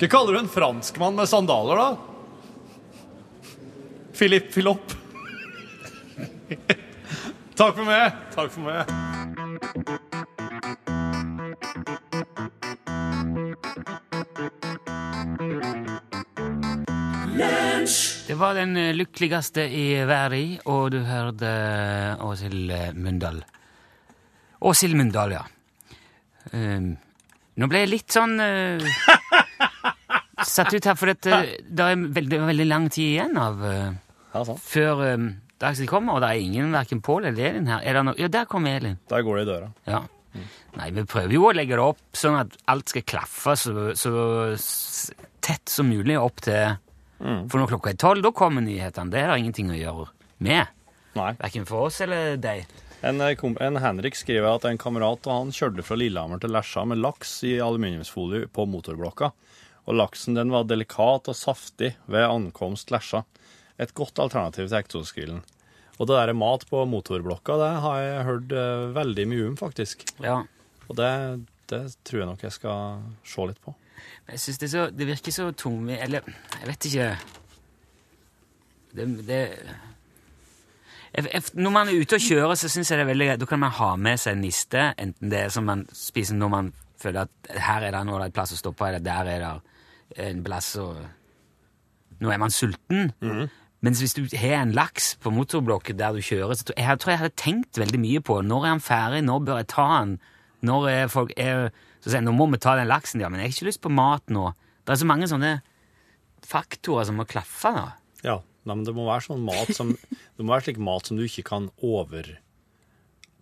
Hva 0.00 0.08
kaller 0.10 0.32
du 0.34 0.40
en 0.40 0.50
franskmann 0.50 1.14
med 1.14 1.30
sandaler, 1.30 1.76
da? 1.78 1.90
Philip 4.18 4.50
Philop. 4.50 4.96
Takk 7.60 7.78
for 7.78 7.86
meg. 7.86 8.10
Takk 8.34 8.50
for 8.50 8.62
meg. 8.66 8.90
Det 18.30 18.36
var 18.38 18.54
den 18.54 18.76
eh, 18.78 18.92
lykkeligste 18.94 19.64
i 19.74 20.04
verden, 20.06 20.52
og 20.70 20.92
du 20.94 21.00
hørte 21.02 21.48
eh, 21.50 22.20
Åshild 22.22 22.68
eh, 22.70 22.90
Mundal. 22.94 23.40
Åshild 24.62 24.94
Mundal, 24.94 25.32
ja. 25.34 25.40
Um, 26.52 26.92
nå 27.58 27.68
ble 27.72 27.80
jeg 27.82 27.90
litt 27.90 28.14
sånn 28.14 28.36
uh, 28.38 28.84
satt 30.46 30.70
ut 30.70 30.86
her, 30.86 30.94
for 30.94 31.10
det, 31.10 31.40
det 31.66 31.88
er 31.88 32.04
veldig, 32.20 32.38
veldig 32.52 32.66
lang 32.68 32.86
tid 32.86 33.16
igjen 33.16 33.34
av 33.34 33.64
uh, 33.66 33.88
Ja, 34.36 34.44
før 34.62 35.02
um, 35.16 35.24
Dagsnytt 35.58 35.90
kommer, 35.90 36.20
og 36.20 36.22
det 36.22 36.28
er 36.30 36.44
ingen 36.44 36.70
verken 36.76 37.00
Pål 37.02 37.32
eller 37.32 37.48
Elin 37.48 37.66
her. 37.72 37.82
Er 37.82 37.98
det 37.98 38.04
no 38.06 38.14
ja, 38.14 38.28
der 38.30 38.46
kom 38.52 38.68
Elin. 38.70 39.00
Der 39.10 39.24
går 39.26 39.40
det 39.40 39.42
i 39.42 39.48
døra. 39.48 39.72
Ja. 39.90 40.04
Nei, 40.78 40.86
vi 40.94 41.02
prøver 41.02 41.34
jo 41.34 41.48
å 41.48 41.56
legge 41.58 41.74
det 41.74 41.82
opp 41.82 42.22
sånn 42.22 42.38
at 42.44 42.54
alt 42.70 42.94
skal 42.94 43.08
klaffe 43.10 43.56
så, 43.58 43.90
så 43.98 44.14
tett 45.42 45.74
som 45.74 45.90
mulig 45.90 46.14
opp 46.20 46.46
til 46.46 46.78
For 47.20 47.60
når 47.60 47.74
klokka 47.74 47.92
er 47.92 47.98
tolv, 48.00 48.24
da 48.24 48.32
kommer 48.32 48.64
nyhetene. 48.64 49.12
Det 49.12 49.20
er 49.20 49.32
det 49.32 49.40
ingenting 49.42 49.72
å 49.72 49.78
gjøre 49.78 50.06
med. 50.40 50.76
Nei. 51.18 51.32
Verken 51.40 51.66
for 51.68 51.88
oss 51.88 52.00
eller 52.04 52.38
deg. 52.40 52.64
En, 53.04 53.20
eh, 53.20 53.44
en 53.60 53.76
Henrik 53.80 54.16
skriver 54.16 54.54
at 54.54 54.66
en 54.68 54.78
kamerat 54.78 55.26
og 55.26 55.32
han 55.32 55.52
kjørte 55.54 55.84
fra 55.84 55.96
Lillehammer 55.96 56.40
til 56.40 56.52
Lesja 56.52 56.84
med 56.88 57.00
laks 57.00 57.38
i 57.48 57.54
aluminiumsfolie 57.64 58.48
på 58.52 58.66
motorblokka. 58.68 59.32
Og 59.88 59.96
laksen 59.96 60.36
den 60.36 60.52
var 60.52 60.68
delikat 60.68 61.30
og 61.32 61.36
saftig 61.36 61.94
ved 62.06 62.28
ankomst 62.28 62.92
Lesja. 62.92 63.24
Et 63.80 63.92
godt 63.96 64.20
alternativ 64.20 64.68
til 64.68 64.80
eksosgrillen. 64.80 65.40
Og 66.00 66.08
det 66.08 66.16
der 66.16 66.36
mat 66.36 66.64
på 66.68 66.84
motorblokka, 66.88 67.56
det 67.60 67.70
har 67.84 68.00
jeg 68.00 68.26
hørt 68.28 68.52
eh, 68.56 68.86
veldig 68.96 69.28
mye 69.32 69.48
om, 69.50 69.56
faktisk. 69.60 70.04
Ja. 70.24 70.42
Og 70.88 70.96
det, 71.00 71.12
det 71.72 71.82
tror 72.04 72.22
jeg 72.22 72.30
nok 72.30 72.44
jeg 72.44 72.56
skal 72.56 73.02
se 73.24 73.48
litt 73.48 73.60
på. 73.64 73.74
Jeg 74.30 74.40
synes 74.40 74.58
det, 74.58 74.70
det 74.98 75.06
virker 75.08 75.34
så 75.34 75.50
tungvint 75.52 76.02
Eller, 76.02 76.26
jeg 76.60 76.68
vet 76.68 76.84
ikke 76.90 77.06
Det, 78.96 79.06
det 79.26 79.40
Når 81.54 81.70
man 81.74 81.88
er 81.88 82.00
ute 82.00 82.18
og 82.18 82.26
kjører, 82.26 82.54
så 82.54 82.68
synes 82.68 82.90
jeg 82.90 82.98
det 82.98 83.04
er 83.04 83.10
veldig 83.10 83.26
greit. 83.26 83.40
Da 83.40 83.46
kan 83.50 83.62
man 83.62 83.74
ha 83.74 83.94
med 83.96 84.20
seg 84.22 84.36
en 84.36 84.44
niste, 84.44 84.84
enten 84.98 85.30
det 85.32 85.40
er 85.46 85.48
som 85.50 85.66
man 85.66 85.86
spiser 85.92 86.38
når 86.38 86.52
man 86.52 86.72
føler 87.00 87.26
at 87.26 87.50
her 87.64 87.86
er 87.86 87.96
det 87.96 88.04
nå 88.06 88.18
en 88.20 88.34
plass 88.36 88.52
å 88.54 88.58
stoppe, 88.60 88.86
eller 88.86 89.02
der 89.02 89.30
er 89.32 89.42
det 89.42 90.28
en 90.28 90.44
plass 90.46 90.76
å 90.80 90.92
Nå 92.20 92.28
er 92.28 92.36
man 92.36 92.52
sulten. 92.52 93.14
Mens 93.80 94.02
hvis 94.02 94.12
du 94.12 94.26
har 94.36 94.58
en 94.60 94.74
laks 94.76 95.14
på 95.22 95.30
motorblokken 95.32 95.96
der 95.96 96.12
du 96.12 96.20
kjører, 96.20 96.52
så 96.52 96.74
jeg 96.76 96.98
tror 97.00 97.10
jeg 97.14 97.20
hadde 97.22 97.40
tenkt 97.40 97.78
veldig 97.80 98.00
mye 98.02 98.20
på 98.20 98.42
når 98.44 98.66
er 98.66 98.74
han 98.74 98.82
ferdig, 98.84 99.22
når 99.24 99.46
bør 99.46 99.60
jeg 99.62 99.68
ta 99.72 99.86
han, 99.94 100.18
når 100.66 100.88
er 100.90 101.08
folk 101.12 101.32
er, 101.40 101.70
så 102.04 102.10
sier 102.12 102.22
nå 102.24 102.32
må 102.36 102.46
vi 102.52 102.58
ta 102.62 102.74
den 102.76 102.88
laksen, 102.90 103.20
ja, 103.22 103.28
men 103.28 103.40
jeg 103.40 103.48
har 103.50 103.54
ikke 103.56 103.68
lyst 103.70 103.80
på 103.84 103.92
mat 103.92 104.26
nå. 104.32 104.50
Det 104.84 104.94
er 104.94 105.00
så 105.02 105.08
mange 105.08 105.28
sånne 105.30 105.54
faktorer 106.46 107.06
som 107.08 107.18
må 107.20 107.26
klaffe 107.28 107.72
da. 107.76 107.86
Ja, 108.24 108.36
nei, 108.64 108.74
men 108.76 108.84
det 108.86 108.94
må 108.96 109.06
være 109.08 109.24
sånn 109.28 109.42
mat 109.46 109.72
som 109.76 109.94
Det 110.36 110.44
må 110.44 110.54
være 110.54 110.66
slik 110.70 110.78
mat 110.80 111.06
som 111.08 111.18
du 111.18 111.24
ikke 111.26 111.44
kan 111.50 111.66
over 111.84 112.26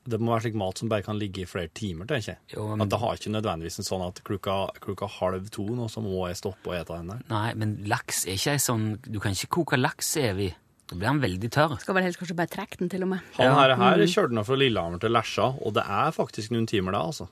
Det 0.08 0.18
må 0.18 0.32
være 0.32 0.46
slik 0.48 0.56
mat 0.58 0.78
som 0.80 0.88
bare 0.90 1.04
kan 1.06 1.18
ligge 1.20 1.42
i 1.44 1.48
flere 1.48 1.70
timer, 1.76 2.06
tenker 2.10 2.32
jeg. 2.34 2.38
Jo, 2.56 2.68
men- 2.72 2.82
At 2.86 2.90
det 2.94 2.98
har 3.02 3.18
ikke 3.18 3.32
nødvendigvis 3.34 3.78
en 3.82 3.86
sånn 3.86 4.06
at 4.06 4.22
klokka, 4.26 4.56
klokka 4.82 5.08
halv 5.18 5.50
to 5.54 5.66
nå, 5.78 5.86
så 5.92 6.02
må 6.02 6.26
jeg 6.30 6.38
stoppe 6.40 6.72
og 6.72 6.78
ete 6.78 6.96
den 6.96 7.12
der. 7.12 7.20
Nei, 7.30 7.52
men 7.60 7.76
laks 7.90 8.24
er 8.26 8.38
ikke 8.38 8.54
ei 8.56 8.62
sånn 8.62 8.86
Du 9.04 9.18
kan 9.20 9.32
ikke 9.36 9.50
koke 9.60 9.78
laks 9.78 10.14
evig. 10.22 10.54
Da 10.88 10.96
blir 10.96 11.10
han 11.10 11.20
veldig 11.20 11.50
tørr. 11.52 11.74
Skal 11.82 11.96
vel 11.98 12.06
helst 12.06 12.20
kanskje 12.20 12.36
bare 12.38 12.48
trekke 12.52 12.78
den, 12.80 12.88
til 12.88 13.02
og 13.04 13.10
med. 13.10 13.24
Han 13.36 13.52
her, 13.58 13.74
her 13.76 14.04
kjørte 14.08 14.36
nå 14.36 14.44
fra 14.48 14.56
Lillehammer 14.56 15.02
til 15.02 15.12
Lesja, 15.12 15.50
og 15.60 15.74
det 15.76 15.84
er 15.84 16.14
faktisk 16.16 16.54
noen 16.54 16.68
timer 16.70 16.96
da, 16.96 17.02
altså. 17.10 17.28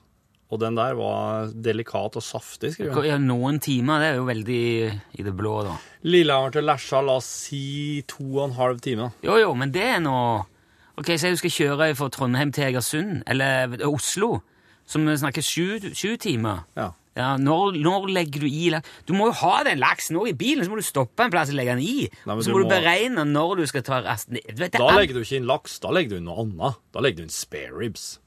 Og 0.47 0.61
den 0.61 0.77
der 0.77 0.93
var 0.95 1.49
delikat 1.51 2.15
og 2.15 2.23
saftig, 2.23 2.69
skriver 2.75 2.93
han. 3.01 3.07
Ja, 3.09 3.17
noen 3.19 3.57
timer, 3.59 3.99
det 3.99 4.11
er 4.13 4.19
jo 4.21 4.27
veldig 4.29 4.61
i 5.19 5.25
det 5.25 5.33
blå, 5.35 5.55
da. 5.67 5.73
Lillehammer 6.07 6.53
til 6.55 6.69
Lesja, 6.69 7.01
la 7.03 7.17
oss 7.19 7.31
si 7.47 7.63
to 8.07 8.27
og 8.37 8.43
en 8.45 8.55
halv 8.59 8.79
time. 8.85 9.09
Jo, 9.25 9.39
jo, 9.41 9.49
men 9.57 9.73
det 9.75 9.83
er 9.97 9.99
nå 10.05 10.19
Ok, 10.97 11.11
Si 11.21 11.29
du 11.29 11.37
skal 11.37 11.51
kjøre 11.53 11.87
fra 11.93 12.07
Trondheim 12.09 12.49
til 12.49 12.71
Egersund, 12.71 13.19
eller 13.29 13.75
Oslo, 13.85 14.39
som 14.89 15.03
snakker 15.05 15.45
sju, 15.45 15.91
sju 15.93 16.15
timer. 16.17 16.63
Ja. 16.73 16.87
Ja, 17.17 17.31
når, 17.41 17.79
når 17.81 18.03
legger 18.13 18.43
du 18.43 18.45
i 18.45 18.67
laks? 18.69 18.87
Du 19.09 19.15
må 19.17 19.31
jo 19.31 19.33
ha 19.39 19.55
den 19.65 19.79
laksen 19.81 20.19
òg 20.21 20.29
i 20.29 20.35
bilen, 20.37 20.61
så 20.67 20.69
må 20.69 20.77
du 20.77 20.85
stoppe 20.85 21.25
en 21.25 21.31
plass 21.33 21.49
og 21.49 21.57
legge 21.57 21.73
den 21.73 21.81
i. 21.81 22.05
Nei, 22.29 22.35
så 22.37 22.51
du 22.51 22.53
må 22.53 22.61
du 22.61 22.67
må- 22.67 22.75
beregne 22.75 23.23
når 23.25 23.55
du 23.57 23.65
skal 23.71 23.81
ta 23.87 23.99
resten. 24.05 24.37
Du 24.45 24.61
vet, 24.61 24.71
Da 24.77 24.85
er- 24.85 24.99
legger 25.01 25.17
du 25.17 25.23
ikke 25.25 25.39
inn 25.41 25.47
laks, 25.49 25.79
da 25.81 25.89
legger 25.97 26.13
du 26.13 26.17
inn 26.21 26.27
noe 26.29 26.45
annet. 26.45 26.77
Da 26.93 27.01
legger 27.01 27.23
du 27.23 27.23
inn 27.25 27.33
spare 27.33 27.73
ribs. 27.73 28.19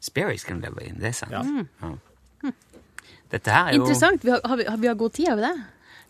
Sparrows 0.00 0.44
kan 0.48 0.60
du 0.62 0.68
leve 0.70 0.86
inn, 0.88 0.96
det 1.02 1.10
er 1.12 1.18
sant. 1.20 1.32
Ja. 1.32 1.42
Ja. 1.82 2.52
Dette 3.28 3.52
her 3.52 3.68
er 3.68 3.76
jo 3.76 3.82
Interessant. 3.84 4.22
Vi 4.24 4.30
har, 4.32 4.40
har, 4.48 4.56
vi, 4.56 4.64
har 4.64 4.76
vi 4.80 4.88
har 4.88 4.94
god 4.96 5.12
tid 5.12 5.28
over 5.34 5.44
det? 5.44 5.54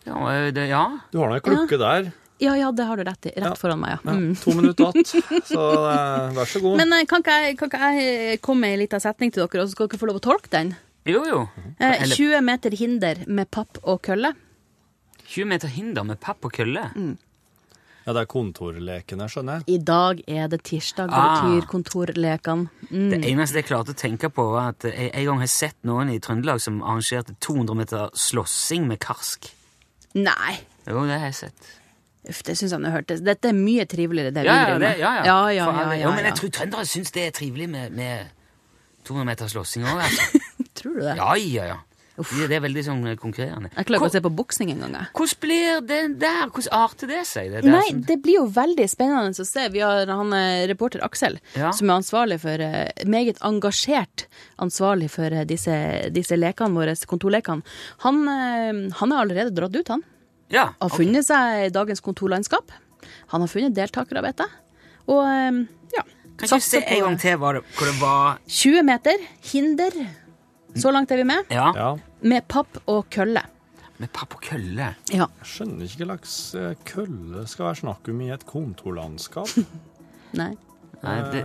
Ja, 0.07 0.51
det, 0.55 0.67
ja. 0.71 0.83
Du 1.11 1.19
har 1.19 1.27
nå 1.33 1.35
ei 1.35 1.43
klukke 1.43 1.77
der. 1.81 2.11
Ja, 2.39 2.53
ja, 2.55 2.69
det 2.71 2.85
har 2.87 2.95
du 2.95 3.03
rett 3.03 3.25
i. 3.27 3.33
Rett 3.35 3.59
foran 3.59 3.81
meg, 3.81 3.97
ja. 3.97 3.99
Ja, 4.05 4.15
Mm. 4.15 4.35
To 4.39 4.53
minutter 4.55 4.93
igjen, 4.95 5.41
så 5.51 5.63
eh, 5.89 6.29
vær 6.37 6.47
så 6.47 6.61
god. 6.63 6.77
Men 6.79 6.93
eh, 6.95 7.03
kan 7.09 7.19
ikke, 7.25 7.35
jeg, 7.43 7.57
kan 7.59 7.67
ikke 7.73 7.89
jeg 7.99 8.39
komme 8.45 8.61
med 8.63 8.77
ei 8.77 8.83
lita 8.85 9.01
setning 9.03 9.33
til 9.35 9.43
dere, 9.43 9.65
og 9.65 9.67
så 9.67 9.75
skal 9.75 9.89
dere 9.91 9.99
få 9.99 10.07
lov 10.07 10.21
å 10.21 10.23
tolke 10.23 10.47
den? 10.53 10.71
Jo, 11.09 11.23
jo. 11.25 11.39
Eh, 11.79 12.05
20 12.11 12.41
meter 12.45 12.75
hinder 12.77 13.23
med 13.27 13.49
papp 13.51 13.79
og 13.83 14.01
kølle. 14.05 14.33
20 15.29 15.45
meter 15.49 15.67
hinder 15.73 16.03
med 16.07 16.19
papp 16.21 16.45
og 16.47 16.53
kølle. 16.55 16.87
Mm. 16.95 17.17
Ja, 18.07 18.13
det 18.15 18.21
er 18.23 18.29
kontorlekene, 18.31 19.25
skjønner 19.29 19.59
jeg. 19.59 19.65
I 19.75 19.77
dag 19.85 20.21
er 20.27 20.47
det 20.49 20.63
tirsdag, 20.65 21.09
det 21.11 21.17
Ah. 21.19 21.43
betyr 21.43 21.67
kontorlekene. 21.69 22.69
Mm. 22.89 23.09
Det 23.11 23.19
eneste 23.29 23.59
jeg 23.61 23.65
klarte 23.69 23.93
å 23.93 23.97
tenke 23.99 24.29
på, 24.33 24.45
var 24.55 24.69
at 24.73 24.87
jeg 24.87 25.11
en 25.13 25.25
gang 25.27 25.39
har 25.43 25.51
sett 25.51 25.75
noen 25.85 26.09
i 26.09 26.17
Trøndelag 26.19 26.61
som 26.63 26.79
arrangerte 26.81 27.35
200 27.39 27.75
meter 27.77 28.09
slåssing 28.17 28.87
med 28.87 28.97
karsk. 29.03 29.51
Nei. 30.15 30.55
Jo, 30.87 31.03
det 31.05 31.19
har 31.19 31.27
jeg 31.29 31.35
sett. 31.43 31.69
Uff, 32.29 32.41
det 32.43 32.57
syns 32.57 32.71
han 32.75 32.81
nå 32.83 32.89
hørtes 32.91 33.21
Dette 33.23 33.47
er 33.49 33.53
mye 33.55 33.85
triveligere, 33.87 34.33
det 34.33 34.43
Ja, 34.45 34.53
vi 34.57 34.65
driver 34.65 34.79
med. 34.79 34.97
ja, 34.99 35.13
ja. 35.15 35.23
ja, 35.23 35.23
ja, 35.23 35.49
ja, 35.49 35.65
ja, 35.65 35.83
ja, 35.83 35.93
ja, 35.93 36.03
Jo, 36.03 36.09
men 36.15 36.25
jeg 36.25 36.35
tror 36.35 36.49
trøndere 36.51 36.85
syns 36.85 37.11
det 37.15 37.27
er 37.27 37.31
trivelig 37.31 37.69
med, 37.69 37.91
med 37.95 38.25
200 39.05 39.25
meter 39.25 39.47
slåssing 39.47 39.85
òg, 39.85 40.01
altså. 40.03 40.41
Tror 40.79 40.97
du 40.97 41.03
det? 41.05 41.15
Ja, 41.19 41.35
ja, 41.37 41.69
ja. 41.75 41.79
Det 42.19 42.51
er 42.51 42.59
veldig 42.59 42.81
sånn 42.83 43.03
konkurrerende. 43.15 43.69
Jeg 43.77 43.87
klarer 43.87 44.01
ikke 44.01 44.09
å 44.09 44.11
se 44.17 44.21
på 44.25 44.31
boksing 44.35 44.73
engang. 44.73 44.95
Hvordan 45.15 45.39
blir 45.39 45.77
det 45.87 45.99
der? 46.19 46.49
Hvordan 46.51 46.73
arter 46.75 47.07
det 47.13 47.21
seg? 47.29 47.47
Det 47.53 47.61
der 47.63 47.71
Nei, 47.71 47.93
det 48.09 48.17
blir 48.25 48.41
jo 48.41 48.47
veldig 48.51 48.87
spennende 48.91 49.31
å 49.39 49.47
se. 49.47 49.67
Vi 49.71 49.79
har 49.79 50.11
han 50.11 50.35
eh, 50.35 50.65
reporter 50.67 50.99
Aksel, 51.05 51.39
Ja. 51.55 51.71
som 51.71 51.87
er 51.87 52.01
ansvarlig 52.01 52.41
for 52.43 52.59
eh, 52.65 52.91
Meget 53.07 53.39
engasjert 53.47 54.25
ansvarlig 54.59 55.07
for 55.15 55.31
eh, 55.31 55.45
disse, 55.47 55.71
disse 56.11 56.35
lekene 56.35 56.75
våre, 56.75 56.97
kontorlekene. 57.07 57.63
Han, 58.03 58.21
eh, 58.27 58.83
han 58.99 59.15
er 59.15 59.23
allerede 59.23 59.55
dratt 59.55 59.79
ut, 59.79 59.87
han. 59.95 60.03
Ja, 60.51 60.73
Har 60.81 60.91
funnet 60.91 61.23
seg 61.29 61.69
i 61.69 61.71
dagens 61.71 62.03
kontorlandskap. 62.03 62.73
Han 63.31 63.45
har 63.45 63.47
funnet 63.47 63.77
deltakere, 63.77 64.25
vet 64.27 64.43
jeg. 64.43 64.49
Og 65.07 65.23
eh, 65.23 65.63
ja. 65.95 66.03
Kan 66.35 66.47
ikke 66.51 66.59
du 66.59 66.67
se 66.67 66.83
en 66.83 67.05
gang 67.07 67.17
til 67.19 67.39
hva 67.39 67.53
hvor 67.61 67.87
det 67.87 67.95
var 68.01 68.43
20 68.47 68.83
meter, 68.91 69.23
hinder. 69.53 69.95
Så 70.75 70.91
langt 70.93 71.11
er 71.11 71.17
vi 71.17 71.23
med. 71.23 71.45
Ja, 71.49 71.71
Ja. 71.75 71.95
Med 72.21 72.47
papp 72.47 72.77
og 72.87 73.05
kølle. 73.09 73.41
med 73.99 74.07
papp 74.13 74.35
og 74.35 74.41
kølle. 74.41 74.93
Ja. 75.11 75.25
Jeg 75.41 75.47
skjønner 75.47 75.83
ikke 75.85 76.05
hva 76.05 76.15
slags 76.19 76.55
eh, 76.55 76.75
kølle 76.87 77.47
skal 77.47 77.65
være 77.65 77.75
snakk 77.81 78.07
om 78.09 78.21
i 78.21 78.29
et 78.31 78.45
kontorlandskap. 78.47 79.49
Nei. 80.39 80.53
Nei, 81.03 81.15
det, 81.33 81.41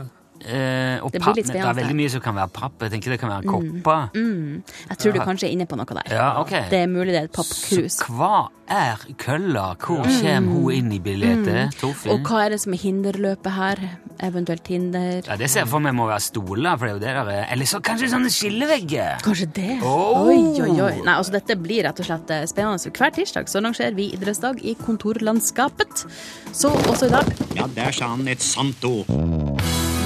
eh, 0.46 0.98
og 1.02 1.10
Det 1.12 1.20
blir 1.20 1.24
papp, 1.24 1.40
det 1.50 1.56
er 1.62 1.74
veldig 1.78 1.96
mye 1.98 2.10
som 2.10 2.20
kan 2.22 2.34
være 2.38 2.50
papp. 2.54 2.82
Jeg 2.82 2.90
tenker 2.94 3.10
det 3.14 3.18
kan 3.22 3.30
være 3.30 3.46
kopper. 3.48 4.08
Jeg 4.14 4.98
tror 4.98 5.12
du 5.16 5.20
kanskje 5.20 5.48
er 5.48 5.54
inne 5.56 5.66
på 5.66 5.78
noe 5.78 5.86
der. 5.98 6.10
Ja, 6.14 6.28
ok. 6.42 6.54
Det 6.70 6.78
er 6.84 6.86
mulig 6.90 7.14
det 7.14 7.20
er 7.22 7.28
et 7.30 7.34
pappkrus. 7.34 7.98
Så 7.98 8.06
hva 8.14 8.48
er 8.70 9.02
kølla? 9.18 9.66
Hvor 9.78 10.02
kommer 10.06 10.46
hun 10.52 10.72
inn 10.74 10.92
i 10.92 10.98
bildet? 11.02 11.46
Mm. 11.46 12.10
Og 12.10 12.22
hva 12.28 12.44
er 12.46 12.54
det 12.54 12.60
som 12.62 12.74
er 12.74 12.82
hinderløpet 12.82 13.52
her? 13.58 13.82
Eventuelt 14.22 14.62
Tinder. 14.64 15.22
Ja, 15.26 15.36
Det 15.36 15.48
ser 15.50 15.64
jeg 15.64 15.68
for 15.68 15.82
meg 15.82 15.94
må 15.96 16.06
være 16.06 16.22
stoler, 16.22 16.76
for 16.78 16.86
det 16.86 16.92
er 16.92 16.94
jo 16.94 17.02
det 17.02 17.14
der 17.16 17.30
er. 17.32 17.46
Eller 17.52 17.66
så 17.66 17.80
kanskje 17.84 18.10
sånne 18.12 18.30
skillevegger. 18.32 19.18
Kanskje 19.24 19.48
det? 19.56 19.78
Oh! 19.82 20.28
Oi, 20.28 20.38
oi, 20.62 20.70
oi. 20.78 20.92
Nei, 21.02 21.16
altså 21.16 21.34
Dette 21.34 21.56
blir 21.60 21.84
rett 21.88 22.00
og 22.00 22.06
slett 22.08 22.30
eh, 22.34 22.44
spennende. 22.50 22.78
Så 22.82 22.92
Hver 22.94 23.14
tirsdag 23.16 23.50
så 23.50 23.58
arrangerer 23.60 23.96
vi 23.98 24.10
idrettsdag 24.14 24.62
i 24.62 24.76
kontorlandskapet. 24.78 26.06
Så 26.54 26.70
også 26.70 27.10
i 27.10 27.14
dag. 27.16 27.32
Ja, 27.58 27.66
der 27.74 27.96
sa 27.96 28.12
han 28.14 28.28
et 28.30 28.44
sant 28.44 28.84
ord. 28.86 29.10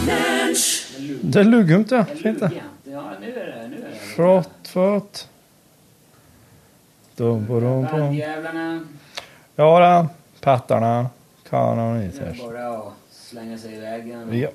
Det 0.09 1.43
er 1.43 1.49
luggumt, 1.49 1.93
ja. 1.93 2.05
Fint, 2.19 2.41
det. 2.41 2.65
Flott, 4.15 4.73
flott. 4.73 5.27
Dum, 7.19 7.45
bum, 7.47 7.87
bum. 7.91 8.13
Ja 9.59 9.71
da. 9.83 9.93
Pattarna. 10.41 11.11
Kanoniters. 11.49 12.39
Bare 12.39 12.65
å 12.71 12.93
slenge 13.29 13.59
seg 13.61 13.77
i 13.77 13.81
veggen 13.83 14.31
Ja, 14.37 14.51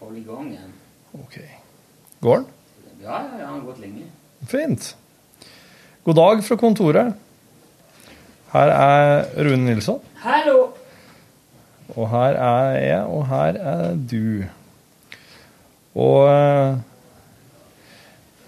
holde 0.00 0.18
i 0.18 0.24
gang 0.26 0.48
igjen. 0.50 0.72
OK. 1.14 1.38
Går 2.24 2.40
den? 2.40 2.48
Ja, 3.02 3.20
ja, 3.20 3.38
ja, 3.38 3.46
han 3.46 3.60
har 3.60 3.66
gått 3.66 3.82
lenge. 3.82 4.08
Fint. 4.50 4.88
God 6.06 6.18
dag 6.18 6.42
fra 6.46 6.56
kontoret. 6.58 7.12
Her 8.52 8.72
er 8.74 9.28
Rune 9.46 9.68
Nilsson. 9.68 10.00
Hallo! 10.22 10.72
Og 11.92 12.08
her 12.10 12.38
er 12.40 12.76
jeg, 12.80 13.04
og 13.06 13.26
her 13.30 13.58
er 13.60 13.94
du. 14.10 14.44
Og 15.94 16.26
eh, 16.32 16.76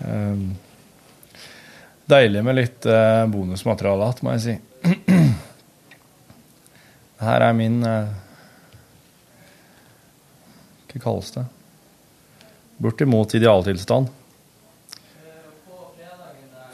eh, 0.09 0.45
Deilig 2.11 2.43
med 2.45 2.59
litt 2.59 2.87
eh, 2.91 3.23
bonusmateriale 3.33 4.11
igjen, 4.11 4.21
må 4.25 4.35
jeg 4.35 4.43
si. 4.45 4.55
Her 7.25 7.45
er 7.47 7.55
min 7.57 7.79
eh, 7.89 8.11
Hva 10.95 11.01
kalles 11.03 11.33
det? 11.35 11.43
Bortimot 12.79 13.35
idealtilstand. 13.35 14.13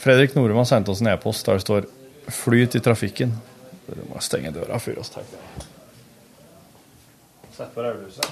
Fredrik 0.01 0.35
Norum 0.37 0.61
har 0.61 0.69
sendt 0.69 0.89
oss 0.89 1.01
en 1.01 1.09
e-post 1.13 1.47
der 1.47 1.57
det 1.57 1.65
står 1.65 1.89
'flyt 2.29 2.77
i 2.77 2.81
trafikken'. 2.81 3.33
Dere 3.87 4.05
må 4.09 4.21
stenge 4.21 4.53
døra 4.53 4.79
for 4.79 4.99
oss, 5.01 5.11
tenker. 5.11 5.41
Sett 7.57 7.75
på 7.75 7.83
rødlyset. 7.83 8.29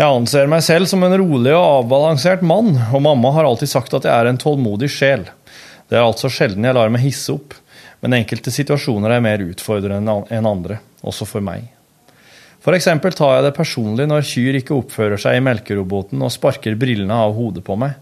Jeg 0.00 0.06
anser 0.06 0.46
meg 0.46 0.62
selv 0.62 0.88
som 0.90 1.02
en 1.04 1.16
rolig 1.20 1.52
og 1.52 1.84
avbalansert 1.84 2.42
mann, 2.42 2.72
og 2.92 3.02
mamma 3.02 3.30
har 3.36 3.44
alltid 3.44 3.68
sagt 3.68 3.94
at 3.94 4.04
jeg 4.08 4.12
er 4.12 4.26
en 4.30 4.38
tålmodig 4.40 4.88
sjel. 4.90 5.26
Det 5.90 5.98
er 5.98 6.06
altså 6.06 6.30
sjelden 6.30 6.68
jeg 6.68 6.76
lar 6.76 6.92
meg 6.92 7.02
hisse 7.02 7.34
opp, 7.34 7.56
men 8.00 8.14
enkelte 8.20 8.52
situasjoner 8.54 9.16
er 9.16 9.24
mer 9.24 9.42
utfordrende 9.42 10.14
enn 10.30 10.46
andre, 10.46 10.78
også 11.02 11.26
for 11.26 11.44
meg. 11.44 11.66
Eksempel 12.60 13.16
tar 13.16 13.38
jeg 13.38 13.46
det 13.48 13.56
personlig 13.56 14.06
når 14.06 14.26
kyr 14.28 14.58
ikke 14.60 14.76
oppfører 14.76 15.18
seg 15.20 15.38
i 15.38 15.42
melkeroboten 15.42 16.20
og 16.22 16.32
sparker 16.32 16.76
brillene 16.78 17.16
av 17.24 17.34
hodet 17.34 17.64
på 17.66 17.74
meg. 17.80 17.96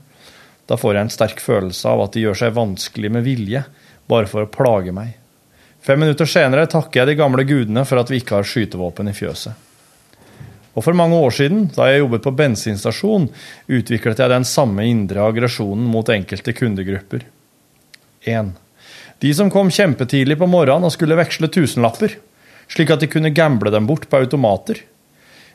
Da 0.68 0.76
får 0.76 0.95
jeg 0.99 1.07
en 1.07 1.14
sterk 1.14 1.41
følelse 1.41 1.89
av 1.89 2.03
at 2.05 2.12
de 2.12 2.26
gjør 2.26 2.43
seg 2.43 2.57
vanskelig 2.59 3.12
med 3.14 3.24
vilje, 3.24 3.62
bare 4.11 4.28
for 4.28 4.45
å 4.45 4.51
plage 4.53 4.93
meg. 4.93 5.14
Fem 5.80 6.03
minutter 6.03 6.28
senere 6.28 6.66
takker 6.68 7.01
jeg 7.01 7.12
de 7.12 7.16
gamle 7.22 7.47
gudene 7.49 7.86
for 7.89 8.03
at 8.03 8.11
vi 8.12 8.20
ikke 8.20 8.36
har 8.36 8.51
skytevåpen 8.51 9.09
i 9.09 9.16
fjøset. 9.16 9.64
Og 10.76 10.84
for 10.84 10.95
mange 10.95 11.16
år 11.16 11.32
siden, 11.34 11.64
da 11.74 11.89
jeg 11.89 12.03
jobbet 12.03 12.26
på 12.26 12.34
bensinstasjon, 12.39 13.30
utviklet 13.72 14.20
jeg 14.20 14.30
den 14.30 14.47
samme 14.47 14.84
indre 14.86 15.24
aggresjonen 15.24 15.89
mot 15.89 16.12
enkelte 16.12 16.53
kundegrupper. 16.55 17.24
1. 18.24 18.52
De 19.18 19.34
som 19.34 19.50
kom 19.50 19.70
kjempetidlig 19.70 20.38
på 20.38 20.46
morgenen 20.46 20.86
og 20.88 20.94
skulle 20.94 21.18
veksle 21.18 21.50
tusenlapper. 21.50 22.18
slik 22.68 22.90
at 22.92 23.00
de 23.00 23.08
kunne 23.08 23.32
gamble 23.32 23.70
dem 23.72 23.86
bort 23.88 24.08
på 24.10 24.18
automater. 24.20 24.82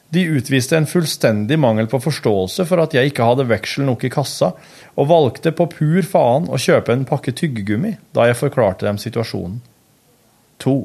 De 0.10 0.24
utviste 0.26 0.78
en 0.78 0.88
fullstendig 0.90 1.60
mangel 1.60 1.88
på 1.90 2.00
forståelse 2.02 2.66
for 2.66 2.82
at 2.82 2.94
jeg 2.94 3.12
ikke 3.12 3.26
hadde 3.26 3.46
veksel 3.50 3.86
nok 3.86 4.04
i 4.06 4.12
kassa, 4.14 4.52
og 4.98 5.10
valgte 5.10 5.54
på 5.54 5.68
pur 5.70 6.02
faen 6.06 6.50
å 6.50 6.58
kjøpe 6.58 6.94
en 6.94 7.06
pakke 7.06 7.34
tyggegummi 7.34 7.96
da 8.14 8.28
jeg 8.30 8.40
forklarte 8.42 8.86
dem 8.86 9.00
situasjonen. 9.02 9.62
2. 10.62 10.76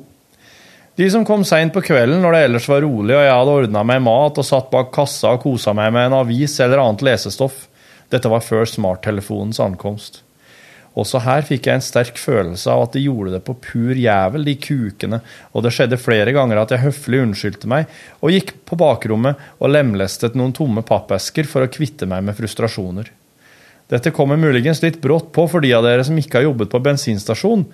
De 0.98 1.08
som 1.12 1.24
kom 1.24 1.44
seint 1.46 1.72
på 1.74 1.84
kvelden 1.84 2.24
når 2.24 2.34
det 2.34 2.44
ellers 2.46 2.68
var 2.68 2.80
rolig 2.82 3.14
og 3.14 3.22
jeg 3.22 3.34
hadde 3.36 3.58
ordna 3.62 3.84
meg 3.86 4.00
mat 4.02 4.40
og 4.40 4.46
satt 4.48 4.70
bak 4.72 4.88
kassa 4.94 5.36
og 5.36 5.44
kosa 5.44 5.76
meg 5.76 5.92
med 5.94 6.08
en 6.08 6.20
avis 6.22 6.56
eller 6.64 6.82
annet 6.82 7.04
lesestoff. 7.10 7.66
Dette 8.08 8.32
var 8.32 8.42
før 8.42 8.64
smarttelefonens 8.66 9.60
ankomst. 9.62 10.22
Også 10.98 11.20
her 11.22 11.44
fikk 11.46 11.68
jeg 11.68 11.78
en 11.78 11.84
sterk 11.84 12.18
følelse 12.18 12.72
av 12.72 12.88
at 12.88 12.96
de 12.96 13.04
gjorde 13.04 13.36
det 13.36 13.42
på 13.46 13.54
pur 13.62 13.94
jævel, 13.94 14.42
de 14.48 14.56
kukene, 14.58 15.20
og 15.54 15.62
det 15.62 15.72
skjedde 15.76 16.00
flere 16.00 16.34
ganger 16.34 16.58
at 16.58 16.74
jeg 16.74 16.82
høflig 16.82 17.22
unnskyldte 17.22 17.70
meg 17.70 17.86
og 18.18 18.34
gikk 18.34 18.56
på 18.66 18.78
bakrommet 18.80 19.38
og 19.60 19.70
lemlestet 19.70 20.34
noen 20.38 20.56
tomme 20.56 20.82
pappesker 20.86 21.46
for 21.46 21.62
å 21.62 21.70
kvitte 21.70 22.08
meg 22.10 22.26
med 22.26 22.38
frustrasjoner. 22.38 23.12
Dette 23.88 24.12
kommer 24.12 24.40
muligens 24.40 24.82
litt 24.82 24.98
brått 25.00 25.30
på 25.32 25.46
for 25.48 25.64
de 25.64 25.70
av 25.76 25.86
dere 25.86 26.04
som 26.04 26.18
ikke 26.18 26.40
har 26.40 26.48
jobbet 26.50 26.74
på 26.74 26.82
bensinstasjon, 26.84 27.64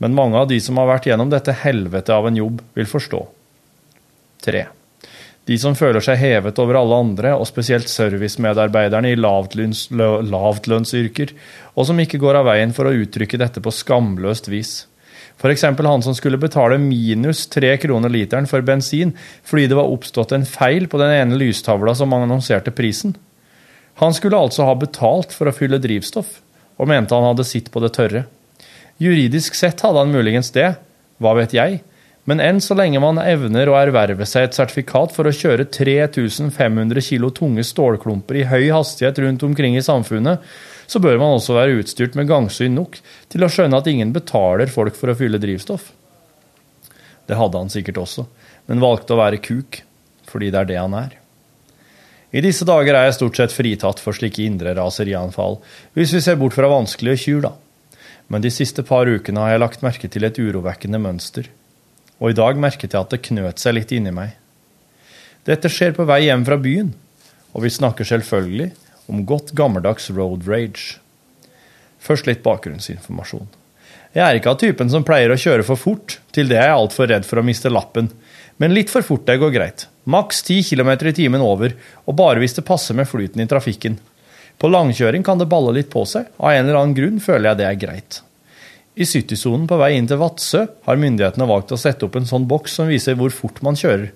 men 0.00 0.16
mange 0.16 0.40
av 0.40 0.48
de 0.48 0.56
som 0.64 0.80
har 0.80 0.88
vært 0.88 1.10
gjennom 1.10 1.30
dette 1.30 1.54
helvete 1.60 2.16
av 2.16 2.26
en 2.26 2.40
jobb, 2.40 2.64
vil 2.74 2.88
forstå. 2.88 3.20
3. 4.48 4.64
De 5.50 5.56
som 5.58 5.74
føler 5.74 6.02
seg 6.04 6.20
hevet 6.20 6.58
over 6.62 6.76
alle 6.78 6.98
andre, 7.02 7.32
og 7.34 7.48
spesielt 7.48 7.90
servicemedarbeiderne 7.90 9.10
i 9.10 9.16
lavtlønns, 9.18 9.88
lavtlønnsyrker, 9.90 11.32
og 11.74 11.88
som 11.88 11.98
ikke 11.98 12.20
går 12.22 12.38
av 12.38 12.46
veien 12.52 12.74
for 12.76 12.86
å 12.86 12.94
uttrykke 12.94 13.40
dette 13.40 13.62
på 13.64 13.72
skamløst 13.74 14.46
vis. 14.52 14.84
F.eks. 15.40 15.64
han 15.64 16.04
som 16.04 16.14
skulle 16.14 16.38
betale 16.38 16.78
minus 16.78 17.46
tre 17.50 17.72
kroner 17.80 18.12
literen 18.12 18.46
for 18.46 18.60
bensin 18.60 19.14
fordi 19.48 19.70
det 19.70 19.78
var 19.78 19.88
oppstått 19.88 20.34
en 20.36 20.44
feil 20.44 20.84
på 20.92 21.00
den 21.00 21.14
ene 21.16 21.38
lystavla 21.40 21.94
som 21.96 22.12
annonserte 22.12 22.70
prisen. 22.76 23.16
Han 24.04 24.14
skulle 24.14 24.38
altså 24.38 24.68
ha 24.68 24.76
betalt 24.78 25.32
for 25.34 25.48
å 25.48 25.56
fylle 25.56 25.80
drivstoff, 25.82 26.38
og 26.78 26.92
mente 26.92 27.16
han 27.16 27.26
hadde 27.32 27.48
sitt 27.48 27.72
på 27.72 27.82
det 27.82 27.94
tørre. 27.96 28.26
Juridisk 29.00 29.56
sett 29.56 29.82
hadde 29.82 30.04
han 30.04 30.12
muligens 30.12 30.52
det, 30.54 30.74
hva 31.18 31.34
vet 31.40 31.56
jeg, 31.56 31.80
men 32.28 32.40
enn 32.44 32.60
så 32.60 32.76
lenge 32.76 33.00
man 33.02 33.18
evner 33.22 33.70
å 33.70 33.76
erverve 33.78 34.26
seg 34.28 34.48
et 34.48 34.56
sertifikat 34.56 35.14
for 35.14 35.28
å 35.28 35.34
kjøre 35.34 35.68
3500 35.72 37.04
kilo 37.04 37.30
tunge 37.34 37.64
stålklumper 37.66 38.42
i 38.42 38.48
høy 38.50 38.66
hastighet 38.74 39.22
rundt 39.24 39.44
omkring 39.46 39.78
i 39.78 39.84
samfunnet, 39.84 40.42
så 40.90 41.00
bør 41.02 41.20
man 41.20 41.36
også 41.36 41.56
være 41.56 41.78
utstyrt 41.80 42.18
med 42.18 42.28
gangsyn 42.28 42.74
nok 42.76 42.98
til 43.30 43.46
å 43.46 43.50
skjønne 43.52 43.78
at 43.78 43.88
ingen 43.90 44.12
betaler 44.12 44.70
folk 44.70 44.98
for 44.98 45.12
å 45.12 45.16
fylle 45.16 45.40
drivstoff. 45.40 45.92
Det 47.30 47.38
hadde 47.38 47.62
han 47.62 47.72
sikkert 47.72 48.02
også, 48.02 48.26
men 48.68 48.82
valgte 48.82 49.14
å 49.14 49.20
være 49.22 49.40
kuk, 49.42 49.80
fordi 50.28 50.50
det 50.50 50.60
er 50.60 50.70
det 50.70 50.78
han 50.80 50.96
er. 50.98 51.16
I 52.30 52.42
disse 52.44 52.66
dager 52.66 52.94
er 52.94 53.08
jeg 53.08 53.16
stort 53.16 53.38
sett 53.38 53.54
fritatt 53.54 54.02
for 54.02 54.14
slike 54.14 54.42
indre 54.44 54.74
raserianfall, 54.76 55.58
hvis 55.98 56.14
vi 56.14 56.22
ser 56.22 56.38
bort 56.38 56.54
fra 56.58 56.70
vanskelige 56.70 57.24
kyr, 57.24 57.42
da 57.48 57.56
men 58.30 58.44
de 58.44 58.50
siste 58.54 58.84
par 58.86 59.10
ukene 59.10 59.42
har 59.42 59.56
jeg 59.56 59.60
lagt 59.64 59.82
merke 59.82 60.08
til 60.10 60.22
et 60.22 60.36
urovekkende 60.38 61.00
mønster. 61.02 61.48
Og 62.20 62.32
i 62.32 62.36
dag 62.36 62.58
merket 62.60 62.92
jeg 62.92 63.00
at 63.00 63.12
det 63.14 63.24
knøt 63.26 63.62
seg 63.62 63.78
litt 63.78 63.92
inni 63.96 64.12
meg. 64.14 64.36
Dette 65.48 65.70
skjer 65.72 65.94
på 65.96 66.04
vei 66.08 66.26
hjem 66.26 66.44
fra 66.44 66.58
byen, 66.60 66.92
og 67.56 67.64
vi 67.64 67.72
snakker 67.72 68.06
selvfølgelig 68.06 68.70
om 69.10 69.24
godt 69.26 69.54
gammeldags 69.56 70.10
road 70.12 70.44
rage. 70.48 71.00
Først 72.00 72.28
litt 72.28 72.44
bakgrunnsinformasjon. 72.44 73.48
Jeg 74.14 74.24
er 74.26 74.36
ikke 74.36 74.52
av 74.52 74.58
typen 74.60 74.90
som 74.90 75.04
pleier 75.06 75.32
å 75.32 75.38
kjøre 75.38 75.64
for 75.66 75.78
fort, 75.78 76.18
til 76.34 76.50
det 76.50 76.58
er 76.58 76.70
jeg 76.70 76.78
altfor 76.82 77.10
redd 77.10 77.26
for 77.26 77.40
å 77.40 77.46
miste 77.46 77.70
lappen. 77.70 78.10
Men 78.60 78.74
litt 78.74 78.90
for 78.92 79.06
fort 79.06 79.24
det 79.28 79.38
går 79.40 79.52
greit. 79.54 79.86
Maks 80.10 80.42
10 80.44 80.64
km 80.66 80.90
i 81.08 81.16
timen 81.16 81.44
over, 81.44 81.76
og 82.04 82.16
bare 82.18 82.42
hvis 82.42 82.58
det 82.58 82.66
passer 82.66 82.96
med 82.98 83.08
flyten 83.08 83.40
i 83.40 83.48
trafikken. 83.48 84.00
På 84.60 84.68
langkjøring 84.68 85.22
kan 85.24 85.38
det 85.40 85.48
balle 85.48 85.72
litt 85.78 85.88
på 85.92 86.02
seg. 86.08 86.26
Av 86.36 86.52
en 86.52 86.66
eller 86.66 86.80
annen 86.82 86.96
grunn 86.96 87.22
føler 87.22 87.52
jeg 87.52 87.60
det 87.60 87.68
er 87.68 87.80
greit. 87.80 88.20
I 88.94 89.06
70-sonen 89.06 89.68
på 89.70 89.76
vei 89.78 89.92
inn 89.96 90.08
til 90.10 90.18
Vadsø 90.18 90.64
har 90.86 90.98
myndighetene 90.98 91.46
valgt 91.46 91.70
å 91.70 91.78
sette 91.78 92.08
opp 92.08 92.16
en 92.18 92.26
sånn 92.26 92.48
boks 92.50 92.74
som 92.80 92.90
viser 92.90 93.14
hvor 93.18 93.30
fort 93.34 93.60
man 93.62 93.78
kjører. 93.78 94.10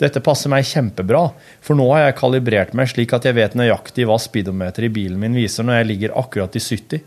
Dette 0.00 0.20
passer 0.24 0.52
meg 0.52 0.68
kjempebra, 0.68 1.22
for 1.64 1.76
nå 1.76 1.86
har 1.92 2.06
jeg 2.06 2.18
kalibrert 2.20 2.74
meg 2.76 2.88
slik 2.92 3.14
at 3.16 3.26
jeg 3.28 3.36
vet 3.36 3.56
nøyaktig 3.56 4.06
hva 4.08 4.18
speedometeret 4.20 4.88
i 4.88 4.92
bilen 4.92 5.20
min 5.20 5.36
viser 5.36 5.64
når 5.64 5.80
jeg 5.80 5.88
ligger 5.90 6.16
akkurat 6.20 6.56
i 6.56 6.62
70. 6.64 7.02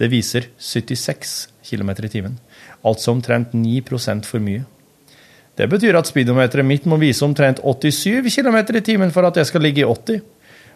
Det 0.00 0.08
viser 0.12 0.48
76 0.56 1.34
km 1.68 1.90
i 1.96 2.12
timen, 2.12 2.36
altså 2.84 3.12
omtrent 3.12 3.56
9% 3.56 4.28
for 4.28 4.44
mye. 4.44 4.64
Det 5.56 5.68
betyr 5.68 5.96
at 5.98 6.08
speedometeret 6.08 6.64
mitt 6.64 6.86
må 6.88 6.96
vise 7.00 7.24
omtrent 7.24 7.60
87 7.60 8.28
km 8.36 8.60
i 8.76 8.84
timen 8.84 9.12
for 9.12 9.28
at 9.28 9.36
jeg 9.36 9.48
skal 9.48 9.64
ligge 9.64 9.84
i 9.84 9.88
80 9.88 10.22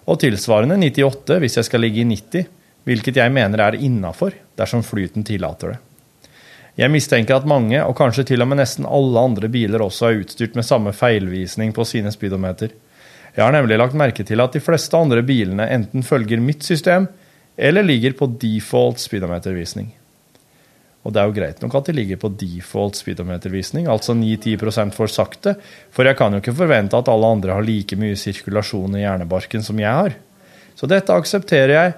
og 0.05 0.21
tilsvarende 0.21 0.77
98 0.81 1.41
hvis 1.41 1.57
jeg 1.61 1.69
skal 1.69 1.85
ligge 1.85 2.03
i 2.03 2.09
90, 2.09 2.49
hvilket 2.85 3.19
jeg 3.21 3.33
mener 3.33 3.61
er 3.61 3.81
innafor 3.81 4.37
dersom 4.59 4.85
flyten 4.87 5.25
tillater 5.27 5.75
det. 5.75 5.81
Jeg 6.75 6.91
mistenker 6.91 7.37
at 7.37 7.47
mange, 7.47 7.79
og 7.87 7.95
kanskje 7.95 8.25
til 8.33 8.43
og 8.43 8.49
med 8.51 8.59
nesten 8.59 8.87
alle 8.89 9.21
andre 9.21 9.49
biler 9.53 9.83
også 9.85 10.09
er 10.09 10.25
utstyrt 10.25 10.57
med 10.59 10.67
samme 10.67 10.91
feilvisning 10.97 11.71
på 11.75 11.87
sine 11.87 12.11
speedometer. 12.11 12.73
Jeg 13.35 13.45
har 13.45 13.55
nemlig 13.55 13.79
lagt 13.79 13.95
merke 13.99 14.27
til 14.27 14.43
at 14.43 14.55
de 14.55 14.63
fleste 14.63 14.99
andre 14.99 15.23
bilene 15.27 15.69
enten 15.71 16.03
følger 16.07 16.43
mitt 16.43 16.67
system, 16.67 17.07
eller 17.57 17.87
ligger 17.87 18.17
på 18.19 18.27
default 18.43 18.99
speedometervisning. 18.99 19.93
Og 21.05 21.13
det 21.13 21.21
er 21.21 21.29
jo 21.29 21.37
greit 21.37 21.61
nok 21.63 21.75
at 21.79 21.89
de 21.91 21.95
ligger 21.95 22.19
på 22.19 22.33
default 22.41 22.99
speedometervisning, 22.99 23.87
altså 23.93 24.17
9-10 24.17 24.91
for 24.97 25.13
sakte, 25.13 25.55
for 25.93 26.09
jeg 26.09 26.17
kan 26.19 26.33
jo 26.33 26.41
ikke 26.41 26.57
forvente 26.57 26.97
at 26.99 27.11
alle 27.13 27.33
andre 27.37 27.55
har 27.55 27.67
like 27.67 27.99
mye 28.01 28.17
sirkulasjon 28.19 28.97
i 28.97 29.05
hjernebarken 29.05 29.63
som 29.63 29.79
jeg 29.79 29.93
har. 29.93 30.17
Så 30.75 30.89
dette 30.91 31.15
aksepterer 31.15 31.75
jeg, 31.75 31.95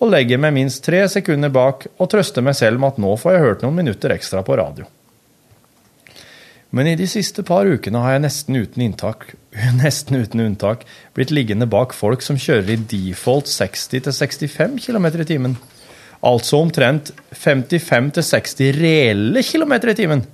og 0.00 0.14
legger 0.14 0.40
meg 0.40 0.56
minst 0.56 0.82
tre 0.84 1.02
sekunder 1.12 1.52
bak 1.52 1.84
og 1.98 2.08
trøster 2.10 2.44
meg 2.44 2.56
selv 2.56 2.80
med 2.80 2.94
at 2.94 3.02
nå 3.04 3.12
får 3.20 3.36
jeg 3.36 3.44
hørt 3.44 3.64
noen 3.64 3.76
minutter 3.82 4.14
ekstra 4.14 4.42
på 4.46 4.56
radio. 4.60 4.88
Men 6.70 6.86
i 6.86 6.94
de 6.94 7.06
siste 7.10 7.42
par 7.46 7.66
ukene 7.66 8.00
har 8.00 8.14
jeg 8.14 8.22
nesten 8.24 8.56
uten, 8.60 8.84
inntak, 8.84 9.32
nesten 9.82 10.22
uten 10.22 10.44
unntak 10.44 10.86
blitt 11.16 11.32
liggende 11.34 11.68
bak 11.70 11.92
folk 11.96 12.22
som 12.24 12.38
kjører 12.40 12.76
i 12.76 12.80
default 12.92 13.50
60-65 13.50 14.78
km 14.86 15.10
i 15.10 15.28
timen. 15.28 15.58
Altså 16.26 16.60
omtrent 16.60 17.10
55-60 17.32 18.76
reelle 18.76 19.42
km 19.44 19.74
i 19.80 19.96
timen. 19.98 20.24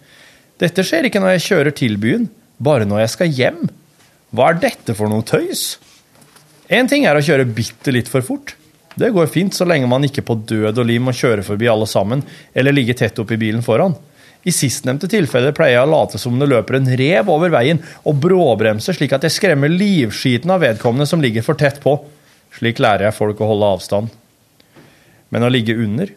Dette 0.61 0.85
skjer 0.87 1.09
ikke 1.09 1.23
når 1.23 1.37
jeg 1.37 1.47
kjører 1.47 1.77
til 1.79 1.99
byen, 2.01 2.29
bare 2.59 2.87
når 2.89 3.05
jeg 3.05 3.15
skal 3.15 3.35
hjem. 3.41 3.67
Hva 4.35 4.51
er 4.51 4.63
dette 4.63 4.97
for 4.99 5.13
noe 5.13 5.25
tøys? 5.27 5.77
Én 6.73 6.89
ting 6.91 7.07
er 7.07 7.17
å 7.17 7.23
kjøre 7.23 7.47
bitte 7.49 7.95
litt 7.95 8.11
for 8.11 8.25
fort. 8.27 8.57
Det 8.97 9.11
går 9.13 9.27
fint 9.29 9.55
så 9.55 9.67
lenge 9.69 9.89
man 9.91 10.07
ikke 10.09 10.25
på 10.25 10.39
død 10.49 10.79
og 10.81 10.87
liv 10.89 11.03
må 11.05 11.13
kjøre 11.13 11.45
forbi 11.45 11.69
alle 11.69 11.89
sammen, 11.89 12.23
eller 12.57 12.73
ligge 12.73 12.97
tett 12.97 13.19
oppi 13.21 13.37
bilen 13.41 13.65
foran. 13.65 13.93
I 14.47 14.53
sistnevnte 14.55 15.09
tilfelle 15.11 15.51
pleier 15.53 15.81
jeg 15.81 15.89
å 15.89 15.91
late 15.91 16.21
som 16.23 16.39
det 16.41 16.49
løper 16.49 16.79
en 16.79 16.89
rev 16.97 17.29
over 17.35 17.53
veien, 17.53 17.83
og 18.07 18.21
bråbremse 18.23 18.95
slik 18.97 19.13
at 19.13 19.27
jeg 19.27 19.35
skremmer 19.35 19.73
livskiten 19.73 20.53
av 20.55 20.63
vedkommende 20.63 21.09
som 21.11 21.21
ligger 21.21 21.45
for 21.45 21.59
tett 21.61 21.81
på. 21.83 21.99
Slik 22.57 22.81
lærer 22.81 23.09
jeg 23.09 23.19
folk 23.19 23.43
å 23.43 23.51
holde 23.51 23.73
avstand. 23.77 24.15
Men 25.35 25.45
å 25.45 25.51
ligge 25.53 25.77
under, 25.77 26.13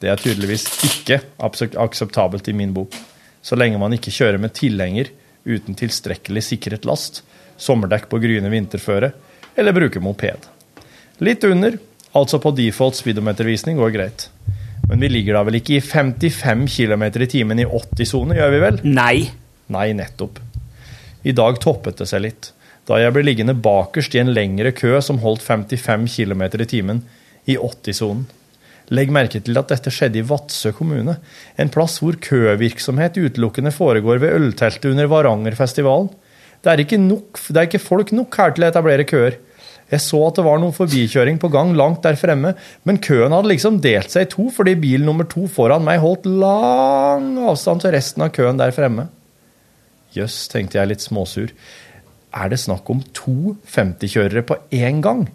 det 0.00 0.12
er 0.12 0.22
tydeligvis 0.22 0.68
ikke 0.86 1.20
akseptabelt 1.42 2.48
i 2.48 2.56
min 2.56 2.72
bok. 2.72 2.94
Så 3.44 3.58
lenge 3.58 3.80
man 3.82 3.92
ikke 3.92 4.14
kjører 4.14 4.40
med 4.40 4.54
tilhenger 4.56 5.10
uten 5.44 5.76
tilstrekkelig 5.76 6.44
sikret 6.46 6.86
last, 6.88 7.20
sommerdekk 7.60 8.08
på 8.08 8.22
gryende 8.22 8.48
vinterføre, 8.54 9.12
eller 9.58 9.76
bruker 9.76 10.00
moped. 10.00 10.46
Litt 11.20 11.44
under, 11.44 11.76
altså 12.18 12.40
på 12.42 12.54
default 12.56 12.98
speedometervisning, 12.98 13.78
går 13.80 13.94
greit. 13.94 14.28
Men 14.88 15.00
vi 15.00 15.08
ligger 15.10 15.38
da 15.38 15.44
vel 15.46 15.58
ikke 15.60 15.78
i 15.78 15.84
55 15.84 16.66
km 16.76 17.06
i 17.08 17.30
timen 17.30 17.62
i 17.62 17.66
80-sone, 17.68 18.36
gjør 18.38 18.52
vi 18.52 18.60
vel? 18.64 18.80
Nei. 18.84 19.16
Nei, 19.72 19.88
nettopp. 19.96 20.40
I 21.24 21.32
dag 21.32 21.56
toppet 21.62 22.02
det 22.02 22.08
seg 22.10 22.26
litt, 22.26 22.50
da 22.84 22.98
jeg 23.00 23.14
ble 23.16 23.24
liggende 23.24 23.56
bakerst 23.56 24.14
i 24.14 24.20
en 24.20 24.34
lengre 24.36 24.74
kø 24.76 24.98
som 25.00 25.22
holdt 25.22 25.44
55 25.46 26.18
km 26.18 26.42
i 26.44 26.68
timen 26.68 27.04
i 27.48 27.56
80-sonen. 27.56 28.26
Legg 28.92 29.08
merke 29.16 29.40
til 29.40 29.56
at 29.56 29.70
dette 29.72 29.88
skjedde 29.88 30.20
i 30.20 30.26
Vadsø 30.28 30.74
kommune, 30.76 31.16
en 31.56 31.72
plass 31.72 31.96
hvor 32.02 32.18
køvirksomhet 32.20 33.16
utelukkende 33.16 33.72
foregår 33.72 34.20
ved 34.20 34.36
ølteltet 34.36 34.90
under 34.90 35.08
Varangerfestivalen. 35.08 36.10
Det 36.60 36.72
er, 36.72 36.82
ikke 36.84 37.00
nok, 37.00 37.40
det 37.48 37.60
er 37.60 37.68
ikke 37.68 37.80
folk 37.80 38.12
nok 38.16 38.36
her 38.40 38.52
til 38.52 38.66
å 38.66 38.68
etablere 38.68 39.08
køer. 39.08 39.38
Jeg 39.94 40.02
så 40.02 40.20
at 40.26 40.38
det 40.38 40.44
var 40.46 40.58
noen 40.58 40.74
forbikjøring 40.74 41.38
på 41.38 41.50
gang 41.54 41.70
langt 41.78 42.02
der 42.02 42.18
fremme, 42.18 42.54
men 42.88 42.98
køen 43.02 43.34
hadde 43.34 43.50
liksom 43.52 43.78
delt 43.84 44.10
seg 44.10 44.26
i 44.26 44.32
to 44.32 44.48
fordi 44.54 44.74
bil 44.80 45.04
nummer 45.06 45.28
to 45.30 45.46
foran 45.50 45.84
meg 45.86 46.02
holdt 46.02 46.26
lang 46.26 47.36
avstand 47.44 47.84
til 47.84 47.94
resten 47.94 48.26
av 48.26 48.32
køen 48.34 48.58
der 48.58 48.74
fremme. 48.74 49.06
Jøss, 50.14 50.44
tenkte 50.50 50.80
jeg 50.80 50.90
litt 50.90 51.04
småsur. 51.04 51.54
Er 52.34 52.50
det 52.50 52.60
snakk 52.62 52.90
om 52.90 53.02
to 53.14 53.54
50-kjørere 53.70 54.44
på 54.46 54.58
én 54.74 55.00
gang? 55.04 55.26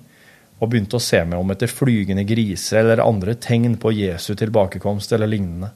Og 0.59 0.71
begynte 0.71 0.99
å 0.99 1.03
se 1.03 1.21
meg 1.23 1.39
om 1.39 1.51
etter 1.53 1.71
flygende 1.71 2.25
griser 2.27 2.81
eller 2.81 3.05
andre 3.05 3.37
tegn 3.39 3.77
på 3.79 3.93
Jesu 3.95 4.33
tilbakekomst 4.39 5.15
eller 5.15 5.31
lignende. 5.31 5.71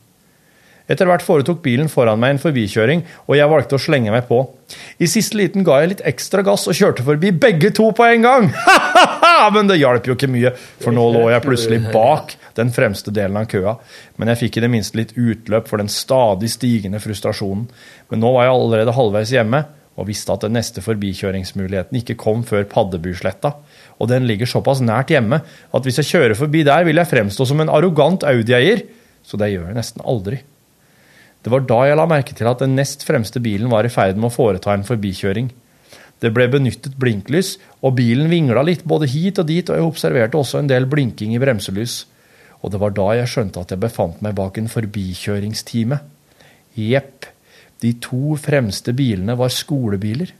Etter 0.91 1.07
hvert 1.07 1.23
foretok 1.23 1.61
bilen 1.63 1.87
foran 1.91 2.19
meg 2.19 2.33
en 2.33 2.41
forbikjøring, 2.43 3.05
og 3.27 3.37
jeg 3.37 3.51
valgte 3.51 3.77
å 3.77 3.81
slenge 3.81 4.11
meg 4.11 4.25
på. 4.27 4.41
I 4.99 5.07
siste 5.07 5.37
liten 5.39 5.63
ga 5.63 5.77
jeg 5.79 5.93
litt 5.93 6.05
ekstra 6.09 6.43
gass 6.43 6.67
og 6.67 6.75
kjørte 6.75 7.05
forbi 7.07 7.31
begge 7.31 7.71
to 7.75 7.87
på 7.95 8.07
en 8.09 8.25
gang! 8.25 8.49
Men 9.55 9.69
det 9.71 9.79
hjalp 9.79 10.09
jo 10.09 10.17
ikke 10.17 10.31
mye, 10.31 10.51
for 10.83 10.95
nå 10.95 11.05
lå 11.15 11.29
jeg 11.31 11.45
plutselig 11.45 11.79
bak 11.93 12.35
den 12.57 12.73
fremste 12.75 13.13
delen 13.15 13.39
av 13.39 13.47
køa. 13.51 13.77
Men 14.19 14.33
jeg 14.33 14.43
fikk 14.43 14.59
i 14.59 14.65
det 14.65 14.71
minste 14.73 14.99
litt 14.99 15.15
utløp 15.15 15.71
for 15.71 15.81
den 15.81 15.91
stadig 15.91 16.51
stigende 16.51 17.01
frustrasjonen. 17.03 17.65
Men 18.11 18.23
nå 18.23 18.35
var 18.35 18.49
jeg 18.49 18.57
allerede 18.57 18.97
halvveis 18.99 19.33
hjemme, 19.33 19.63
og 19.93 20.07
visste 20.09 20.33
at 20.33 20.43
den 20.45 20.55
neste 20.57 20.81
forbikjøringsmuligheten 20.81 21.99
ikke 21.99 22.17
kom 22.19 22.41
før 22.47 22.65
Paddebysletta. 22.69 23.53
Og 24.01 24.09
den 24.09 24.25
ligger 24.29 24.49
såpass 24.49 24.81
nært 24.83 25.13
hjemme 25.13 25.43
at 25.45 25.85
hvis 25.85 26.01
jeg 26.01 26.09
kjører 26.11 26.37
forbi 26.37 26.63
der, 26.65 26.85
vil 26.87 26.97
jeg 26.97 27.11
fremstå 27.11 27.45
som 27.49 27.61
en 27.61 27.71
arrogant 27.71 28.25
Audi-eier. 28.25 28.83
Så 29.23 29.37
det 29.39 29.53
gjør 29.53 29.69
jeg 29.69 29.77
nesten 29.77 30.03
aldri. 30.03 30.41
Det 31.43 31.51
var 31.51 31.65
da 31.67 31.81
jeg 31.89 31.99
la 31.99 32.07
merke 32.07 32.35
til 32.37 32.47
at 32.47 32.61
den 32.63 32.77
nest 32.77 33.03
fremste 33.03 33.41
bilen 33.43 33.71
var 33.71 33.83
i 33.83 33.91
ferd 33.91 34.15
med 34.15 34.29
å 34.29 34.33
foreta 34.33 34.71
en 34.73 34.85
forbikjøring. 34.87 35.49
Det 36.23 36.31
ble 36.31 36.47
benyttet 36.47 36.95
blinklys, 36.95 37.57
og 37.83 37.97
bilen 37.97 38.29
vingla 38.31 38.63
litt 38.63 38.85
både 38.87 39.09
hit 39.11 39.41
og 39.43 39.49
dit, 39.49 39.67
og 39.67 39.75
jeg 39.75 39.87
observerte 39.89 40.39
også 40.39 40.61
en 40.61 40.69
del 40.71 40.87
blinking 40.87 41.33
i 41.35 41.41
bremselys. 41.43 42.05
Og 42.63 42.71
det 42.71 42.79
var 42.79 42.95
da 42.95 43.09
jeg 43.19 43.31
skjønte 43.33 43.59
at 43.59 43.73
jeg 43.75 43.81
befant 43.83 44.21
meg 44.23 44.37
bak 44.37 44.57
en 44.57 44.71
forbikjøringstime. 44.71 45.99
Jepp, 46.79 47.27
de 47.83 47.91
to 47.99 48.37
fremste 48.39 48.95
bilene 48.95 49.35
var 49.35 49.51
skolebiler. 49.51 50.31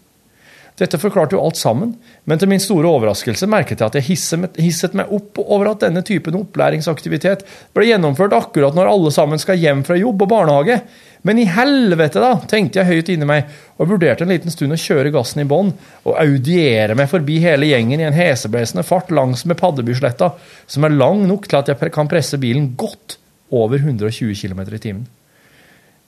Dette 0.80 0.98
forklarte 0.98 1.36
jo 1.36 1.42
alt 1.46 1.60
sammen, 1.60 1.92
men 2.26 2.40
til 2.42 2.50
min 2.50 2.62
store 2.62 2.90
overraskelse 2.90 3.46
merket 3.50 3.84
jeg 3.84 3.92
at 3.92 3.98
jeg 4.00 4.18
hisset 4.66 4.96
meg 4.98 5.12
opp 5.14 5.38
over 5.44 5.70
at 5.70 5.84
denne 5.86 6.02
typen 6.06 6.40
opplæringsaktivitet 6.40 7.44
ble 7.76 7.86
gjennomført 7.92 8.34
akkurat 8.34 8.74
når 8.74 8.90
alle 8.90 9.14
sammen 9.14 9.42
skal 9.42 9.62
hjem 9.62 9.84
fra 9.86 10.00
jobb 10.00 10.26
og 10.26 10.32
barnehage. 10.34 10.80
Men 11.24 11.40
i 11.40 11.46
helvete, 11.48 12.20
da, 12.20 12.34
tenkte 12.50 12.82
jeg 12.82 12.90
høyt 12.90 13.14
inni 13.14 13.30
meg, 13.30 13.54
og 13.78 13.94
vurderte 13.94 14.26
en 14.26 14.34
liten 14.34 14.52
stund 14.52 14.76
å 14.76 14.82
kjøre 14.82 15.14
gassen 15.14 15.46
i 15.46 15.48
bånn 15.48 15.72
og 16.04 16.18
audiere 16.18 16.98
meg 17.00 17.08
forbi 17.12 17.38
hele 17.46 17.70
gjengen 17.70 18.02
i 18.02 18.10
en 18.10 18.18
heseblesende 18.18 18.84
fart 18.88 19.14
langs 19.14 19.46
med 19.48 19.60
Paddebysletta, 19.62 20.34
som 20.68 20.90
er 20.90 20.98
lang 20.98 21.24
nok 21.30 21.48
til 21.48 21.62
at 21.62 21.70
jeg 21.72 21.94
kan 21.94 22.10
presse 22.12 22.42
bilen 22.42 22.74
godt 22.76 23.20
over 23.54 23.78
120 23.78 24.34
km 24.42 24.66
i 24.66 24.82
timen. 24.82 25.06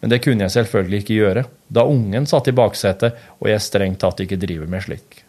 Men 0.05 0.11
det 0.13 0.19
kunne 0.21 0.45
jeg 0.45 0.53
selvfølgelig 0.53 0.99
ikke 1.01 1.15
gjøre, 1.17 1.41
da 1.73 1.81
ungen 1.89 2.27
satt 2.29 2.45
i 2.51 2.53
baksetet 2.53 3.15
og 3.39 3.47
jeg 3.49 3.63
strengt 3.65 4.03
tatt 4.03 4.19
ikke 4.21 4.37
driver 4.37 4.69
med 4.69 4.85
slik. 4.85 5.23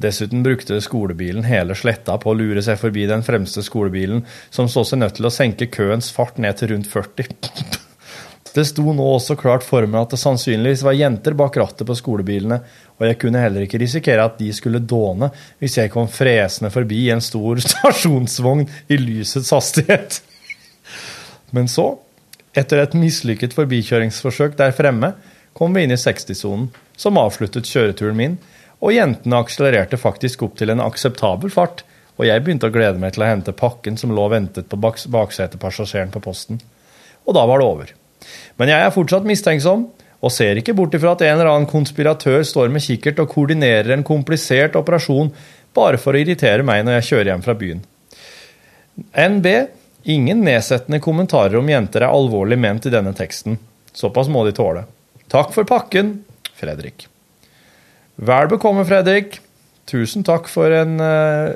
Dessuten 0.00 0.40
brukte 0.40 0.78
skolebilen 0.80 1.44
hele 1.44 1.76
sletta 1.76 2.16
på 2.22 2.32
å 2.32 2.38
lure 2.40 2.64
seg 2.64 2.80
forbi 2.80 3.04
den 3.04 3.20
fremste 3.20 3.60
skolebilen, 3.60 4.24
som 4.48 4.72
så 4.72 4.86
seg 4.88 5.02
nødt 5.02 5.18
til 5.20 5.28
å 5.28 5.34
senke 5.34 5.68
køens 5.68 6.08
fart 6.16 6.40
ned 6.40 6.56
til 6.56 6.72
rundt 6.72 6.88
40. 6.88 7.28
Det 8.56 8.64
sto 8.64 8.96
nå 8.96 9.12
også 9.12 9.36
klart 9.38 9.62
for 9.62 9.84
meg 9.84 10.00
at 10.00 10.16
det 10.16 10.24
sannsynligvis 10.24 10.80
var 10.88 10.96
jenter 10.96 11.36
bak 11.38 11.60
rattet 11.60 11.84
på 11.86 12.00
skolebilene, 12.00 12.62
og 12.96 13.04
jeg 13.06 13.20
kunne 13.20 13.44
heller 13.44 13.68
ikke 13.68 13.78
risikere 13.84 14.24
at 14.24 14.40
de 14.40 14.48
skulle 14.56 14.80
dåne 14.80 15.28
hvis 15.60 15.76
jeg 15.82 15.92
kom 15.92 16.08
fresende 16.10 16.72
forbi 16.72 17.04
en 17.12 17.20
stor 17.20 17.60
stasjonsvogn 17.68 18.64
i 18.88 18.98
lysets 19.04 19.52
hastighet. 19.52 20.22
Men 21.52 21.68
så 21.68 21.92
etter 22.56 22.82
et 22.82 22.96
mislykket 22.98 23.54
forbikjøringsforsøk 23.56 24.56
der 24.58 24.74
fremme 24.76 25.14
kom 25.56 25.74
vi 25.74 25.84
inn 25.84 25.94
i 25.94 25.98
60-sonen, 25.98 26.68
som 26.96 27.18
avsluttet 27.20 27.68
kjøreturen 27.68 28.18
min, 28.18 28.36
og 28.80 28.94
jentene 28.94 29.40
akselererte 29.42 29.98
faktisk 30.00 30.44
opp 30.46 30.56
til 30.58 30.72
en 30.72 30.82
akseptabel 30.82 31.52
fart, 31.52 31.84
og 32.18 32.26
jeg 32.28 32.42
begynte 32.44 32.68
å 32.68 32.74
glede 32.74 33.00
meg 33.00 33.14
til 33.14 33.24
å 33.24 33.30
hente 33.30 33.56
pakken 33.56 33.96
som 34.00 34.12
lå 34.12 34.26
og 34.26 34.34
ventet 34.34 34.68
på 34.70 34.78
baksetepassasjeren 34.80 36.12
på 36.12 36.22
posten. 36.24 36.60
Og 37.24 37.36
da 37.36 37.46
var 37.48 37.60
det 37.60 37.68
over. 37.68 37.92
Men 38.60 38.72
jeg 38.72 38.84
er 38.84 38.94
fortsatt 38.94 39.28
mistenksom, 39.28 39.88
og 40.20 40.32
ser 40.34 40.58
ikke 40.60 40.74
bort 40.76 40.94
ifra 40.96 41.14
at 41.14 41.22
en 41.24 41.38
eller 41.38 41.48
annen 41.48 41.68
konspiratør 41.70 42.42
står 42.44 42.68
med 42.72 42.84
kikkert 42.84 43.22
og 43.22 43.30
koordinerer 43.32 43.94
en 43.94 44.04
komplisert 44.04 44.76
operasjon 44.76 45.32
bare 45.76 46.00
for 46.00 46.12
å 46.12 46.20
irritere 46.20 46.66
meg 46.66 46.84
når 46.84 46.98
jeg 46.98 47.08
kjører 47.08 47.30
hjem 47.32 47.44
fra 47.46 47.54
byen. 47.56 47.80
NB 49.16 49.46
Ingen 50.02 50.44
nedsettende 50.44 51.00
kommentarer 51.00 51.58
om 51.60 51.68
jenter 51.68 52.06
er 52.06 52.14
alvorlig 52.14 52.58
ment 52.58 52.86
i 52.88 52.92
denne 52.92 53.12
teksten. 53.16 53.58
Såpass 53.92 54.30
må 54.32 54.44
de 54.46 54.54
tåle. 54.56 54.86
Takk 55.30 55.52
for 55.54 55.68
pakken, 55.68 56.20
Fredrik. 56.56 57.06
Vel 58.20 58.48
bekomme, 58.48 58.84
Fredrik. 58.88 59.38
Tusen 59.90 60.24
takk 60.26 60.48
for 60.48 60.72
en 60.72 61.00
eh, 61.02 61.52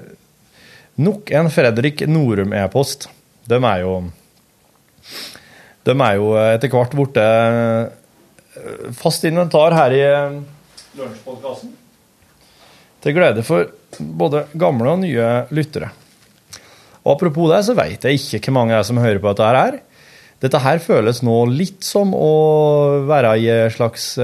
Nok 0.95 1.31
en 1.35 1.51
Fredrik 1.51 2.05
Norum-e-post. 2.07 3.09
De 3.51 3.59
er 3.59 3.81
jo 3.83 3.95
De 5.85 5.95
er 5.95 6.19
jo 6.21 6.29
etter 6.39 6.71
hvert 6.73 6.95
borte 6.97 7.25
eh, 7.25 8.93
fast 8.97 9.27
inventar 9.27 9.75
her 9.75 9.95
i 9.97 10.05
eh, 10.07 10.39
Lunsjpodkasten. 10.95 11.75
Til 13.03 13.17
glede 13.17 13.43
for 13.45 13.69
både 13.99 14.47
gamle 14.57 14.95
og 14.95 15.03
nye 15.03 15.29
lyttere. 15.55 15.91
Og 17.05 17.17
apropos 17.17 17.51
det, 17.53 17.61
så 17.67 17.77
veit 17.77 18.05
jeg 18.05 18.21
ikke 18.21 18.49
hvor 18.49 18.59
mange 18.61 18.73
det 18.75 18.81
er 18.81 18.89
som 18.89 19.03
hører 19.03 19.21
på 19.21 19.33
dette 19.33 19.51
her. 19.59 19.79
Dette 20.45 20.61
her 20.61 20.81
føles 20.83 21.21
nå 21.25 21.37
litt 21.53 21.85
som 21.85 22.13
å 22.17 22.33
være 23.09 23.37
i 23.41 23.51
en 23.53 23.73
slags 23.73 24.15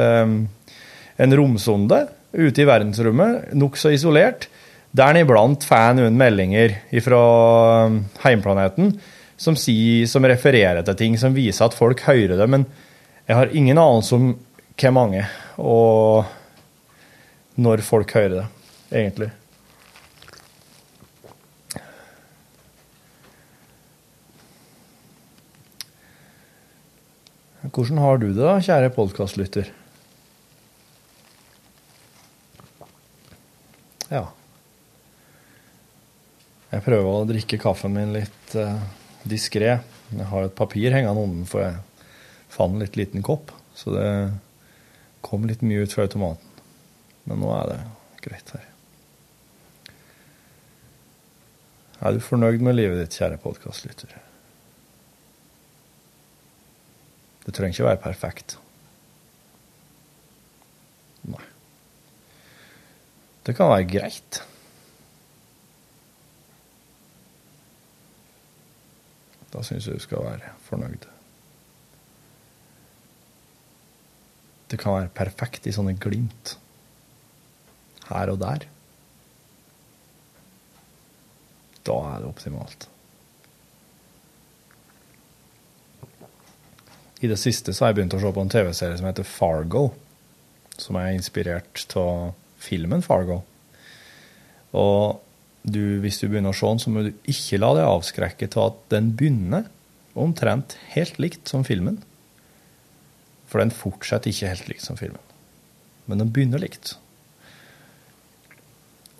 en 1.21 1.37
romsonde 1.37 2.01
ute 2.33 2.63
i 2.63 2.67
verdensrommet, 2.69 3.53
nokså 3.59 3.93
isolert, 3.95 4.49
der 4.97 5.13
en 5.13 5.23
iblant 5.23 5.65
får 5.67 5.97
noen 5.99 6.19
meldinger 6.19 6.75
fra 7.05 7.23
heimplaneten 8.25 8.95
som, 9.41 9.57
sier, 9.57 10.07
som 10.11 10.27
refererer 10.27 10.83
til 10.87 10.99
ting 10.99 11.19
som 11.21 11.35
viser 11.35 11.67
at 11.67 11.77
folk 11.77 12.03
hører 12.09 12.37
det, 12.39 12.49
men 12.51 12.67
jeg 13.29 13.39
har 13.39 13.55
ingen 13.57 13.79
anelse 13.79 14.17
om 14.17 14.33
hvor 14.81 14.95
mange, 14.97 15.23
og 15.61 16.25
når 17.61 17.85
folk 17.85 18.15
hører 18.17 18.37
det, 18.41 18.47
egentlig. 18.91 19.31
Hvordan 27.71 27.99
har 28.03 28.19
du 28.19 28.33
det, 28.33 28.43
da, 28.43 28.57
kjære 28.59 28.91
podkastlytter? 28.97 29.69
Ja. 34.11 34.25
Jeg 36.71 36.83
prøver 36.83 37.07
å 37.11 37.29
drikke 37.29 37.61
kaffen 37.63 37.95
min 37.95 38.15
litt 38.17 38.57
uh, 38.59 38.81
diskré. 39.23 39.77
Jeg 40.11 40.27
har 40.33 40.49
et 40.49 40.57
papir 40.59 40.91
hengende 40.97 41.47
for 41.51 41.63
jeg 41.63 41.79
fant 42.51 42.75
en 42.75 42.83
litt 42.83 42.99
liten 42.99 43.23
kopp. 43.23 43.53
Så 43.79 43.95
det 43.95 44.09
kom 45.23 45.47
litt 45.47 45.63
mye 45.63 45.85
ut 45.85 45.95
fra 45.95 46.09
automaten. 46.09 46.65
Men 47.31 47.45
nå 47.45 47.53
er 47.55 47.71
det 47.71 47.79
greit 48.25 48.51
her. 48.57 48.67
Er 52.01 52.17
du 52.17 52.25
fornøyd 52.25 52.65
med 52.65 52.81
livet 52.81 52.99
ditt, 53.05 53.21
kjære 53.21 53.39
podkastlytter? 53.45 54.19
Det 57.51 57.57
trenger 57.57 57.75
ikke 57.75 57.85
være 57.89 57.99
perfekt. 57.99 58.53
Nei. 61.27 61.47
Det 63.43 63.57
kan 63.59 63.73
være 63.73 63.89
greit. 63.91 64.39
Da 69.51 69.65
syns 69.67 69.89
jeg 69.91 69.99
du 69.99 70.05
skal 70.05 70.23
være 70.29 70.53
fornøyd. 70.69 71.09
Det 74.71 74.79
kan 74.79 75.01
være 75.01 75.11
perfekt 75.19 75.67
i 75.67 75.75
sånne 75.75 75.97
glimt. 75.99 76.55
Her 78.13 78.31
og 78.31 78.39
der. 78.45 78.71
Da 81.83 82.01
er 82.15 82.23
det 82.23 82.31
optimalt. 82.31 82.87
I 87.21 87.29
det 87.29 87.37
siste 87.41 87.75
så 87.77 87.85
har 87.85 87.93
jeg 87.93 88.01
begynt 88.01 88.17
å 88.17 88.21
se 88.23 88.33
på 88.33 88.45
en 88.45 88.53
TV-serie 88.53 88.97
som 88.97 89.09
heter 89.09 89.27
Fargo. 89.29 89.91
Som 90.81 90.97
er 90.97 91.13
inspirert 91.13 91.85
av 92.01 92.33
filmen 92.61 93.05
Fargo. 93.05 93.43
Og 94.77 95.21
du, 95.63 96.01
hvis 96.01 96.21
du 96.23 96.29
begynner 96.31 96.55
å 96.55 96.57
se 96.57 96.69
den, 96.69 96.81
så 96.81 96.93
må 96.93 97.05
du 97.05 97.11
ikke 97.29 97.61
la 97.61 97.75
deg 97.77 97.89
avskrekke 97.89 98.49
til 98.49 98.71
at 98.71 98.81
den 98.93 99.13
begynner 99.19 99.69
omtrent 100.19 100.79
helt 100.95 101.21
likt 101.21 101.51
som 101.51 101.67
filmen. 101.67 102.01
For 103.51 103.61
den 103.61 103.75
fortsetter 103.75 104.33
ikke 104.33 104.55
helt 104.55 104.71
likt 104.71 104.87
som 104.87 104.97
filmen. 104.97 105.21
Men 106.09 106.23
den 106.23 106.33
begynner 106.33 106.63
likt. 106.63 106.95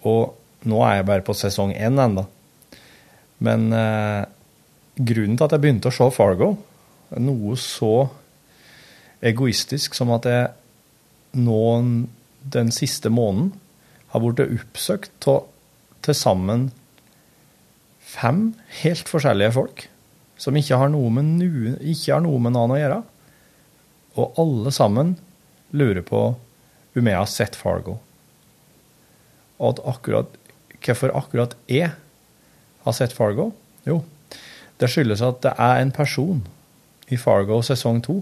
Og 0.09 0.33
nå 0.69 0.81
er 0.87 1.01
jeg 1.01 1.09
bare 1.11 1.27
på 1.27 1.37
sesong 1.37 1.75
én 1.77 2.01
ennå. 2.01 2.25
Men 3.45 3.69
eh, 3.77 4.25
grunnen 4.97 5.37
til 5.37 5.47
at 5.47 5.57
jeg 5.57 5.65
begynte 5.65 5.93
å 5.93 5.97
se 5.97 6.09
Fargo, 6.15 6.55
noe 7.19 7.57
så 7.59 8.09
egoistisk 9.27 9.97
som 9.99 10.13
at 10.15 10.29
jeg 10.29 11.41
nå 11.41 11.63
den 12.51 12.71
siste 12.75 13.11
måneden 13.13 13.53
har 14.11 14.23
blitt 14.23 14.43
oppsøkt 14.47 15.29
av 15.31 15.49
til 16.01 16.17
sammen 16.17 16.69
fem 18.11 18.51
helt 18.81 19.11
forskjellige 19.11 19.55
folk 19.55 19.87
som 20.41 20.57
ikke 20.57 20.79
har 20.81 20.89
noe 20.93 21.11
med, 21.13 21.35
noen, 21.37 21.77
ikke 21.85 22.15
har 22.15 22.23
noe 22.25 22.41
med 22.41 22.55
noen 22.57 22.73
å 22.73 22.79
gjøre. 22.79 23.01
Og 24.17 24.39
alle 24.41 24.73
sammen 24.73 25.13
lurer 25.77 26.01
på 26.07 26.23
om 26.97 27.11
jeg 27.11 27.19
har 27.19 27.29
sett 27.31 27.59
Fargo. 27.59 27.99
Og 29.61 29.75
at 29.75 29.83
akkurat, 29.93 30.33
hvorfor 30.81 31.13
akkurat 31.15 31.53
jeg 31.69 31.93
har 32.87 32.97
sett 32.97 33.13
Fargo? 33.13 33.51
Jo, 33.85 34.01
det 34.81 34.89
skyldes 34.89 35.21
at 35.25 35.43
det 35.45 35.53
er 35.61 35.83
en 35.83 35.93
person 35.93 36.41
i 37.11 37.19
Fargo 37.19 37.61
sesong 37.67 38.01
to 38.05 38.21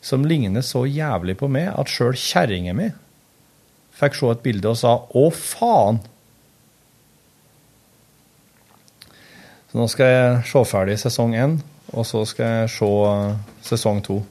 som 0.00 0.24
ligner 0.24 0.64
så 0.64 0.86
jævlig 0.88 1.36
på 1.40 1.48
meg 1.52 1.68
at 1.76 1.90
sjøl 1.92 2.16
kjerringa 2.16 2.72
mi 2.76 2.88
fikk 4.00 4.16
se 4.16 4.30
et 4.32 4.42
bilde 4.44 4.70
og 4.70 4.78
sa 4.80 4.94
'å, 4.96 5.28
faen'. 5.28 6.00
Så 9.70 9.78
nå 9.78 9.86
skal 9.92 10.06
jeg 10.06 10.44
se 10.50 10.64
ferdig 10.64 10.98
sesong 10.98 11.34
én, 11.36 11.60
og 11.92 12.06
så 12.06 12.24
skal 12.26 12.46
jeg 12.46 12.70
se 12.70 12.86
eh, 12.86 13.36
sesong 13.62 14.02
to. 14.02 14.24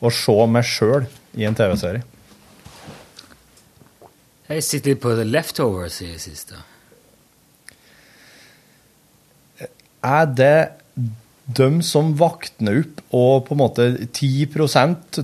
Og 0.00 0.12
se 0.12 0.46
meg 0.46 0.64
sjøl 0.64 1.06
i 1.36 1.44
en 1.44 1.54
TV-serie. 1.54 2.02
Jeg 4.48 4.64
sitter 4.64 4.90
litt 4.90 5.02
på 5.02 5.12
The 5.14 5.24
Leftovers 5.24 6.00
i 6.00 6.06
det 6.14 6.20
siste. 6.20 6.56
Er 10.02 10.24
det 10.24 10.79
de 11.56 11.68
som 11.86 12.12
våkner 12.18 12.82
opp, 12.82 13.00
og 13.16 13.46
på 13.46 13.56
en 13.56 13.60
måte 13.62 13.86
10 14.06 14.48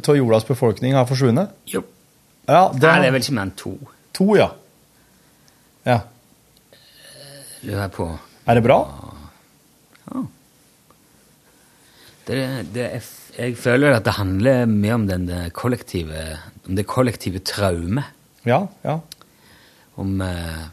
av 0.01 0.16
jordas 0.16 0.47
befolkning 0.49 0.97
har 0.97 1.09
forsvunnet? 1.09 1.53
Jo. 1.70 1.83
Ja, 2.47 2.68
det, 2.72 2.83
Nei, 2.83 2.99
det 3.03 3.09
er 3.09 3.14
vel 3.14 3.24
ikke 3.24 3.37
mer 3.37 3.49
enn 3.49 3.57
to, 3.59 3.74
To, 4.16 4.31
ja. 4.39 4.47
Ja. 5.85 6.01
lurer 7.66 7.91
på. 7.93 8.07
Er 8.47 8.59
det 8.59 8.62
bra? 8.64 8.79
Det, 12.27 12.39
det, 12.74 12.87
er, 12.97 13.11
jeg 13.37 13.59
føler 13.61 13.95
at 13.95 14.07
det 14.07 14.16
handler 14.16 14.64
mye 14.70 14.95
om 14.97 15.05
den 15.07 15.29
kollektive, 15.55 16.24
om 16.66 16.79
det 16.79 16.87
kollektive 16.91 17.43
traumet. 17.47 18.09
Ja, 18.47 18.64
ja. 18.87 18.99
Om 20.01 20.20
eh, 20.22 20.64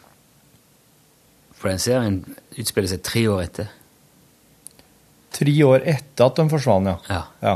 For 1.58 1.72
den 1.72 1.82
serien 1.82 2.18
utspiller 2.58 2.90
seg 2.92 3.04
tre 3.06 3.28
år 3.32 3.46
etter. 3.46 3.70
Tre 5.34 5.54
år 5.66 5.86
etter 5.90 6.26
at 6.28 6.38
de 6.38 6.46
forsvant, 6.52 6.88
ja. 6.92 6.98
Ja. 7.10 7.22
ja. 7.42 7.56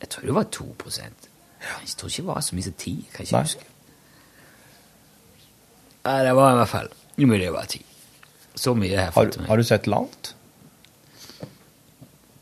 Jeg 0.00 0.08
tror 0.12 0.26
det 0.28 0.34
var 0.36 0.44
2% 0.52 1.28
Jeg 1.64 1.94
tror 1.96 2.08
ikke 2.10 2.22
det 2.22 2.28
var 2.28 2.40
så 2.44 2.54
mye 2.58 2.66
som 2.66 2.74
10. 2.76 2.90
Jeg 2.92 3.12
kan 3.14 3.24
ikke 3.24 3.34
Nei. 3.38 3.42
huske. 3.48 3.64
Nei, 6.04 6.18
det 6.26 6.34
var 6.36 6.52
i 6.52 6.58
hvert 6.60 6.68
fall 6.74 6.90
Umulig 7.16 7.46
det 7.46 7.52
var 7.54 7.66
10. 7.70 7.82
Så 8.54 8.74
mye 8.78 8.90
har 8.92 9.06
jeg 9.08 9.12
Har, 9.14 9.24
fått 9.30 9.38
med. 9.40 9.48
har 9.48 9.56
du 9.56 9.64
sett 9.66 9.86
langt? 9.90 10.34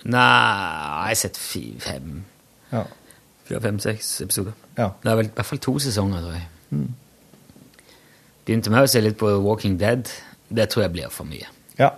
Nei, 0.02 0.18
jeg 0.18 1.12
har 1.12 1.20
sett 1.22 1.38
fem 1.38 2.24
Ja. 2.72 2.82
Fire, 3.46 3.60
fem, 3.60 3.78
seks 3.82 4.08
episoder. 4.24 4.52
Ja. 4.78 4.90
Det 5.02 5.10
er 5.12 5.16
vel 5.18 5.26
i 5.28 5.32
hvert 5.36 5.46
fall 5.46 5.58
to 5.62 5.74
sesonger, 5.82 6.20
tror 6.22 6.32
jeg. 6.36 6.46
Mm. 6.70 6.94
Begynte 8.46 8.70
med 8.72 8.86
å 8.86 8.90
se 8.90 9.00
litt 9.02 9.18
på 9.20 9.28
Walking 9.44 9.74
Dead. 9.80 10.08
Det 10.48 10.68
tror 10.70 10.84
jeg 10.86 10.92
blir 10.94 11.10
for 11.12 11.28
mye. 11.28 11.46
Ja. 11.78 11.90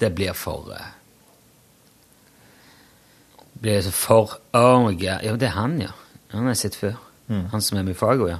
Det 0.00 0.10
blir 0.14 0.32
for 0.36 0.70
uh, 0.72 0.82
Blir 3.60 3.80
så 3.82 3.92
for 3.94 4.36
Oh. 4.56 4.90
Ja, 5.02 5.18
det 5.22 5.42
er 5.48 5.54
han, 5.56 5.78
ja. 5.80 5.92
Han 6.32 6.42
har 6.46 6.54
jeg 6.54 6.60
sett 6.66 6.76
før. 6.76 6.96
Mm. 7.28 7.46
Han 7.52 7.62
som 7.64 7.78
er 7.78 7.82
med 7.86 7.94
i 7.94 7.98
Fargo, 7.98 8.28
ja. 8.30 8.38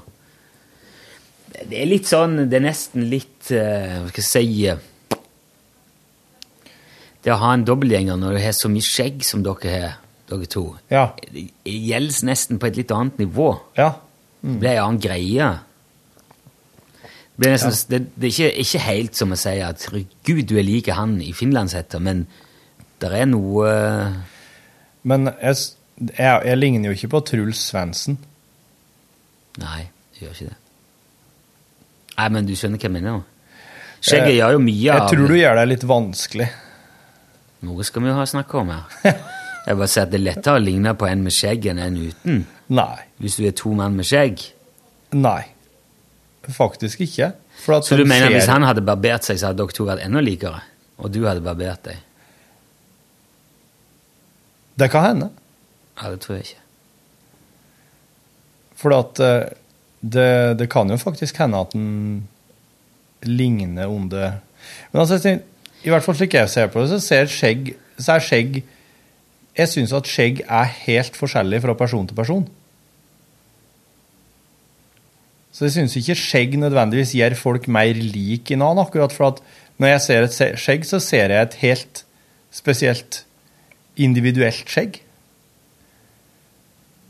Det 1.53 1.69
det 1.71 1.79
er 1.83 1.89
litt 1.89 2.07
sånn 2.11 2.37
Det 2.51 2.57
er 2.59 2.65
nesten 2.67 3.07
litt 3.11 3.49
uh, 3.55 4.03
Hva 4.03 4.09
skal 4.11 4.23
jeg 4.23 4.27
si 4.29 4.67
eh, 4.69 4.81
Det 7.25 7.33
å 7.33 7.39
ha 7.41 7.53
en 7.55 7.65
dobbeltgjenger 7.67 8.19
når 8.21 8.37
du 8.37 8.41
har 8.43 8.53
så 8.59 8.69
mye 8.71 8.85
skjegg 8.85 9.23
som 9.25 9.43
dere 9.47 9.71
har, 9.73 9.95
dere 10.31 10.47
to, 10.51 10.65
Ja. 10.93 11.09
det 11.33 11.47
gjelder 11.65 12.27
nesten 12.29 12.59
på 12.63 12.69
et 12.69 12.77
litt 12.83 12.93
annet 12.95 13.19
nivå. 13.23 13.49
ja. 13.79 13.95
Det 14.47 14.59
blir 14.61 14.77
en 14.77 14.83
annen 14.85 15.01
greie. 15.03 15.47
Det, 17.37 17.43
blir 17.43 17.53
nesten, 17.53 17.75
det, 17.93 17.99
det 18.17 18.29
er 18.29 18.33
ikke, 18.33 18.61
ikke 18.65 18.83
helt 18.87 19.19
som 19.19 19.35
å 19.35 19.37
si 19.37 19.59
at 19.61 19.83
Gud, 19.93 20.43
du 20.49 20.55
er 20.57 20.65
lik 20.65 20.89
han 20.97 21.19
i 21.21 21.35
finlandshetta, 21.37 22.01
men 22.01 22.25
det 23.03 23.11
er 23.13 23.27
noe 23.29 23.73
Men 25.05 25.29
jeg, 25.29 25.57
jeg, 26.01 26.41
jeg 26.49 26.57
ligner 26.57 26.89
jo 26.91 26.97
ikke 26.97 27.11
på 27.13 27.21
Truls 27.29 27.61
Svendsen. 27.69 28.17
Nei, 29.61 29.83
jeg 30.17 30.25
gjør 30.25 30.33
ikke 30.33 30.49
det. 30.49 30.61
Nei, 32.17 32.29
men 32.33 32.49
du 32.49 32.55
skjønner 32.57 32.81
hva 32.81 32.89
jeg 32.89 32.95
mener? 32.97 33.21
Skjegget 34.07 34.37
gjør 34.39 34.57
jo 34.57 34.63
mye 34.65 34.87
Jeg 34.87 35.03
av 35.03 35.11
tror 35.13 35.31
du 35.31 35.37
gjør 35.37 35.61
det 35.61 35.67
litt 35.71 35.85
vanskelig. 35.89 36.49
Noe 37.67 37.87
skal 37.87 38.05
vi 38.05 38.11
jo 38.11 38.17
ha 38.17 38.27
snakka 38.29 38.61
om 38.63 38.73
her. 38.73 39.21
Jeg 39.67 39.79
bare 39.81 39.91
sier 39.91 40.07
at 40.07 40.13
Det 40.13 40.19
er 40.21 40.25
lettere 40.29 40.61
å 40.61 40.63
ligne 40.63 40.93
på 40.95 41.09
en 41.09 41.25
med 41.27 41.35
skjegg 41.35 41.65
enn 41.73 41.81
en 41.83 41.97
uten. 41.99 42.43
Nei. 42.77 42.99
Hvis 43.23 43.39
du 43.41 43.47
er 43.49 43.55
to 43.57 43.73
mann 43.75 43.97
med 43.99 44.07
skjegg. 44.07 44.45
Nei. 45.17 45.43
Faktisk 46.53 47.01
ikke. 47.01 47.33
Så 47.57 47.97
du 47.97 48.05
mener 48.05 48.29
ser- 48.29 48.35
hvis 48.37 48.47
han 48.51 48.63
hadde 48.63 48.83
barbert 48.87 49.25
seg, 49.27 49.39
så 49.41 49.49
hadde 49.51 49.59
dere 49.63 49.75
to 49.75 49.85
vært 49.89 50.05
enda 50.05 50.21
likere? 50.21 50.61
Og 50.99 51.11
du 51.13 51.25
hadde 51.27 51.43
barbert 51.45 51.83
deg? 51.85 51.97
Det 54.79 54.91
kan 54.93 55.05
hende. 55.09 55.31
Ja, 55.97 56.11
det 56.13 56.21
tror 56.21 56.37
jeg 56.37 56.45
ikke. 56.51 56.63
For 58.77 58.93
at 58.93 59.21
eh, 59.25 59.49
det, 60.05 60.31
det 60.61 60.69
kan 60.73 60.91
jo 60.93 60.99
faktisk 61.01 61.39
hende 61.41 61.63
at 61.65 61.73
den 61.73 62.27
ligner 63.25 63.89
om 63.89 64.09
det 64.13 64.27
Men 64.93 65.01
altså, 65.01 65.17
i 65.83 65.89
hvert 65.89 66.05
fall 66.05 66.15
slik 66.19 66.35
jeg 66.37 66.51
ser 66.53 66.69
på 66.69 66.83
det, 66.83 66.91
så 66.93 67.01
ser 67.01 67.31
skjegg 67.33 67.73
så 67.97 68.19
er 68.19 68.21
skjegg 68.27 68.59
Jeg 69.57 69.71
syns 69.73 69.95
at 69.97 70.05
skjegg 70.11 70.43
er 70.45 70.69
helt 70.85 71.17
forskjellig 71.17 71.63
fra 71.65 71.75
person 71.75 72.07
til 72.07 72.17
person. 72.19 72.43
Så 75.57 75.65
jeg 75.65 75.73
syns 75.73 75.95
ikke 75.97 76.19
skjegg 76.21 76.59
nødvendigvis 76.61 77.15
gjør 77.17 77.39
folk 77.41 77.65
mer 77.73 77.97
lik 77.97 78.51
en 78.53 78.61
annen, 78.67 78.83
akkurat 78.83 79.15
for 79.15 79.31
at 79.31 79.39
når 79.81 79.95
jeg 79.95 80.03
ser 80.05 80.27
et 80.27 80.59
skjegg, 80.61 80.85
så 80.85 81.01
ser 81.01 81.33
jeg 81.33 81.47
et 81.47 81.57
helt 81.63 82.03
spesielt 82.53 83.23
individuelt 83.97 84.69
skjegg. 84.69 84.99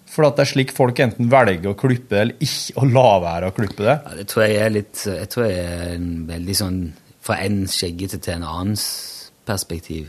For 0.06 0.28
at 0.28 0.38
det 0.38 0.44
er 0.44 0.50
slik 0.52 0.74
folk 0.76 1.02
enten 1.02 1.26
velger 1.32 1.72
å 1.72 1.78
klippe 1.78 2.14
det, 2.14 2.20
eller 2.22 2.46
ikke 2.46 2.78
å 2.78 2.86
la 2.88 3.10
være 3.24 3.50
å 3.50 3.56
klippe 3.56 3.82
det. 3.82 3.96
Ja, 4.06 4.14
det 4.20 4.28
tror 4.30 4.46
jeg 4.46 4.62
er 4.62 4.72
litt 4.76 5.02
Jeg 5.10 5.28
tror 5.32 5.48
jeg 5.48 5.66
er 5.66 5.90
en 5.96 6.08
veldig 6.30 6.56
sånn 6.62 6.78
fra 7.26 7.40
en 7.42 7.58
skjeggete 7.66 8.22
til 8.22 8.36
en 8.38 8.46
annens 8.46 8.86
perspektiv. 9.46 10.06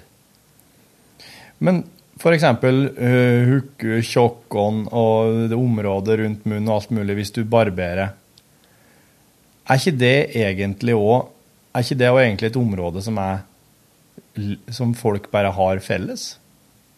Men 1.57 1.81
for 2.21 2.37
eksempel 2.37 2.85
uh, 2.93 3.49
hukke, 3.49 3.97
tjokkånd 4.05 4.93
og 4.93 5.43
det 5.49 5.57
området 5.57 6.21
rundt 6.21 6.45
munnen 6.45 6.69
og 6.69 6.77
alt 6.77 6.93
mulig 6.93 7.17
hvis 7.17 7.33
du 7.33 7.41
barberer. 7.49 8.13
Er 9.67 9.79
ikke 9.81 9.97
det 9.99 10.17
egentlig 10.39 10.95
òg 10.95 11.27
Er 11.75 11.83
ikke 11.83 11.99
det 11.99 12.09
egentlig 12.09 12.49
et 12.49 12.59
område 12.59 13.03
som 13.03 13.17
er 13.21 13.45
som 14.73 14.93
folk 14.93 15.31
bare 15.33 15.49
har 15.53 15.79
felles? 15.81 16.37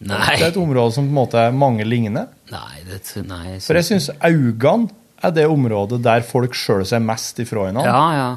Nei. 0.00 0.36
Det 0.36 0.46
er 0.46 0.50
et 0.50 0.58
område 0.60 0.94
som 0.94 1.04
på 1.04 1.12
en 1.12 1.16
måte 1.18 1.40
er 1.40 1.56
mange 1.56 1.84
ligner. 1.84 2.30
Nei, 2.52 2.82
det 2.88 3.00
nei, 3.28 3.40
jeg 3.54 3.62
For 3.66 3.76
jeg 3.76 3.88
syns 3.88 4.08
øynene 4.16 4.90
er 5.20 5.34
det 5.36 5.46
området 5.52 6.00
der 6.04 6.24
folk 6.24 6.56
sjøl 6.56 6.86
ser 6.88 7.02
mest 7.04 7.40
ifra 7.42 7.66
hverandre. 7.66 7.84
Ja, 7.84 8.04
ja. 8.16 8.30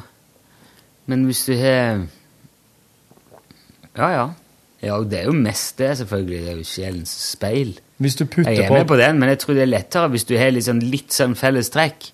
Men 1.08 1.26
hvis 1.28 1.46
du 1.48 1.54
har 1.60 2.04
Ja, 3.96 4.10
ja. 4.12 4.26
Ja, 4.84 4.98
det 5.08 5.22
er 5.22 5.30
jo 5.30 5.36
mest 5.38 5.78
det, 5.80 5.94
selvfølgelig. 6.02 6.40
Det 6.44 6.52
er 6.52 6.58
jo 6.60 6.68
sjelens 6.68 7.12
speil. 7.32 7.78
Hvis 8.04 8.18
du 8.20 8.26
putter 8.26 8.52
Jeg 8.52 8.66
er 8.66 8.68
på 8.68 8.76
med 8.82 8.88
på 8.90 8.98
den, 9.00 9.20
men 9.20 9.32
jeg 9.32 9.40
tror 9.40 9.56
det 9.56 9.64
er 9.64 9.72
lettere 9.72 10.10
hvis 10.12 10.28
du 10.28 10.36
har 10.36 10.52
litt 10.52 10.68
sånn, 10.68 10.82
litt 10.92 11.16
sånn 11.16 11.38
felles 11.40 11.72
trekk. 11.72 12.10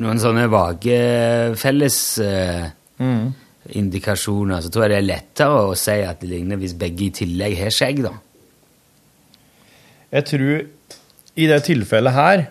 Noen 0.00 0.20
sånne 0.22 0.46
vage 0.52 0.98
felles 1.60 1.98
eh, 2.24 2.70
Mm. 3.02 3.32
så 4.62 4.70
tror 4.70 4.84
jeg 4.84 4.90
det 4.92 4.98
er 5.00 5.06
lettere 5.08 5.62
å 5.68 5.74
si 5.78 5.94
at 6.06 6.20
det 6.20 6.28
ligner 6.30 6.56
hvis 6.60 6.74
begge 6.78 7.04
i 7.08 7.10
tillegg 7.14 7.56
har 7.58 7.70
skjegg, 7.74 8.02
da. 8.04 8.12
Jeg 10.12 10.26
tror 10.28 10.66
i 11.40 11.46
det 11.48 11.60
tilfellet 11.66 12.12
her 12.14 12.42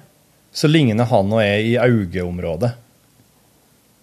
så 0.52 0.68
ligner 0.68 1.06
han 1.08 1.32
og 1.32 1.42
jeg 1.44 1.68
i 1.70 1.76
øyeområdet. 1.80 2.72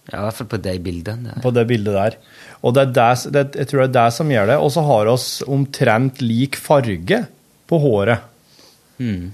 Ja, 0.09 0.21
I 0.21 0.23
hvert 0.25 0.37
fall 0.39 0.49
på 0.55 0.61
de 0.63 0.75
bildene. 0.81 1.33
der. 1.35 1.41
På 1.43 1.51
det 1.53 1.67
bildet 1.69 1.93
der. 1.93 2.15
Og 2.63 2.73
det 2.73 2.81
er 2.87 2.93
det, 2.95 3.33
det, 3.35 3.43
jeg 3.61 3.67
tror 3.69 3.81
det 3.83 3.89
er 3.89 3.97
det 3.99 4.13
som 4.15 4.31
gjør 4.33 4.47
det. 4.49 4.57
Og 4.57 4.71
så 4.73 4.81
har 4.87 5.11
oss 5.11 5.27
omtrent 5.45 6.21
lik 6.23 6.57
farge 6.57 7.19
på 7.69 7.77
håret. 7.83 8.25
Mm. 8.97 9.29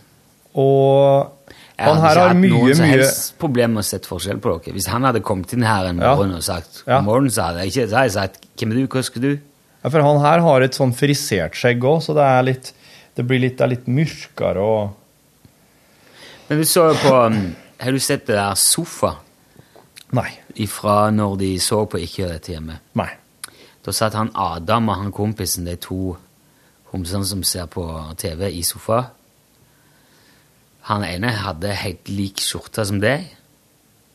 Og 0.60 1.32
Jeg 1.78 1.88
han 1.90 1.98
hadde 1.98 2.08
her 2.08 2.12
ikke 2.16 2.22
har 2.22 2.30
hatt 2.30 2.38
mye, 2.40 2.50
noen 2.54 2.76
som 2.76 2.86
mye 2.86 2.92
helst 2.96 3.34
problem 3.40 3.74
med 3.76 3.84
å 3.84 3.86
sette 3.86 4.08
forskjell 4.08 4.38
på 4.40 4.54
dere. 4.64 4.74
Hvis 4.78 4.88
han 4.88 5.04
hadde 5.04 5.20
kommet 5.28 5.54
inn 5.54 5.64
her 5.68 5.86
en 5.90 5.98
Ja. 6.00 6.16
morgen 6.16 6.36
og 6.36 6.44
sagt 6.44 6.84
Ja. 6.88 7.02
morgen, 7.02 7.28
så 7.30 7.42
hadde 7.50 7.60
jeg 7.66 7.68
ikke 7.74 7.82
hadde 7.90 8.04
jeg 8.06 8.12
sagt 8.12 8.46
hvem 8.58 8.72
er 8.72 8.76
du, 8.76 8.88
hva 8.88 9.04
skal 9.04 9.22
du? 9.22 9.40
ja, 9.84 9.90
For 9.90 10.02
han 10.02 10.20
her 10.22 10.40
har 10.40 10.62
et 10.62 10.72
sånn 10.74 10.94
frisert 10.96 11.54
skjegg 11.54 11.84
òg, 11.84 12.02
så 12.02 12.14
det 12.16 12.24
er 12.24 12.44
litt 12.44 12.72
Det 13.16 13.26
blir 13.28 13.40
litt, 13.40 13.58
det 13.58 13.64
er 13.64 13.68
litt 13.76 13.86
mørkere 13.88 14.58
og 14.60 14.94
Men 16.50 16.58
du 16.60 16.64
så 16.66 16.90
jo 16.92 16.96
på 16.96 17.26
um, 17.28 17.56
Har 17.80 17.92
du 17.92 18.00
sett 18.00 18.26
det 18.28 18.36
der 18.36 18.56
Sofa? 18.56 19.16
Nei. 20.14 20.32
Ifra 20.56 21.10
når 21.12 21.38
de 21.38 21.58
så 21.60 21.86
på 21.90 21.98
Ikke 22.00 22.24
gjør 22.24 22.34
dette 22.36 22.52
hjemme? 22.54 22.80
Nei. 22.96 23.10
Da 23.84 23.92
satt 23.92 24.14
han 24.14 24.32
Adam 24.36 24.90
og 24.90 24.96
han 24.96 25.12
kompisen, 25.12 25.66
de 25.66 25.76
to 25.76 26.16
homsene 26.94 27.26
som 27.26 27.44
ser 27.44 27.68
på 27.68 27.84
TV, 28.18 28.48
i 28.50 28.62
sofa. 28.64 29.12
Han 30.90 31.04
ene 31.04 31.32
hadde 31.42 31.72
helt 31.82 32.10
lik 32.14 32.38
skjorte 32.44 32.86
som 32.86 33.00
deg, 33.02 33.26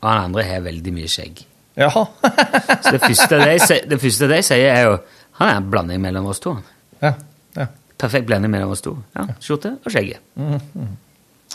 og 0.01 0.09
han 0.09 0.25
andre 0.29 0.45
har 0.47 0.61
veldig 0.63 0.93
mye 0.95 1.09
skjegg. 1.11 1.43
Jaha. 1.81 2.05
Så 2.85 2.93
det 2.95 3.01
første 3.03 3.39
de, 3.41 3.57
det 3.91 3.99
første 4.03 4.29
de 4.31 4.39
sier, 4.47 4.71
er 4.75 4.83
jo 4.89 4.99
Han 5.41 5.49
er 5.49 5.57
en 5.57 5.71
blanding 5.73 6.01
mellom 6.03 6.27
oss 6.29 6.41
to. 6.45 6.53
Ja, 7.01 7.15
ja. 7.57 7.67
Perfekt 7.99 8.27
blanding 8.29 8.51
mellom 8.53 8.71
oss 8.75 8.83
to. 8.85 8.93
Ja, 9.17 9.25
Skjorte 9.41 9.77
og 9.85 9.91
skjegget. 9.95 10.21
Mhm. 10.37 10.91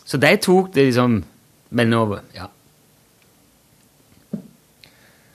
Så 0.06 0.18
de 0.22 0.32
tok 0.42 0.72
det 0.74 0.88
liksom 0.90 1.24
Men 1.72 1.90
nå 1.90 2.02
Ja. 2.36 2.48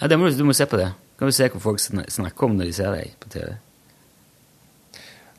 ja 0.00 0.06
det 0.08 0.18
må, 0.18 0.28
du- 0.30 0.36
du 0.38 0.44
må 0.44 0.52
se 0.56 0.66
på 0.66 0.76
det. 0.80 0.90
Kan 1.18 1.28
du 1.28 1.32
se 1.36 1.48
hva 1.48 1.60
folk 1.60 1.78
snakker 1.80 2.44
om 2.46 2.56
når 2.56 2.64
de 2.70 2.72
ser 2.72 2.94
deg 2.94 3.12
på 3.20 3.28
TV. 3.28 3.48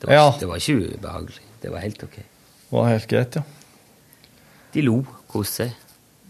Det 0.00 0.06
var, 0.08 0.14
Ja. 0.14 0.30
det 0.40 0.48
var 0.48 0.56
ikke 0.56 0.94
ubehagelig. 0.98 1.42
Det 1.62 1.70
var 1.70 1.78
helt 1.80 2.02
ok. 2.02 2.16
Det 2.16 2.72
Var 2.72 2.88
helt 2.88 3.08
greit, 3.08 3.34
ja. 3.36 3.42
De 4.72 4.82
lo, 4.84 5.02
koste 5.28 5.66
seg. 5.66 5.72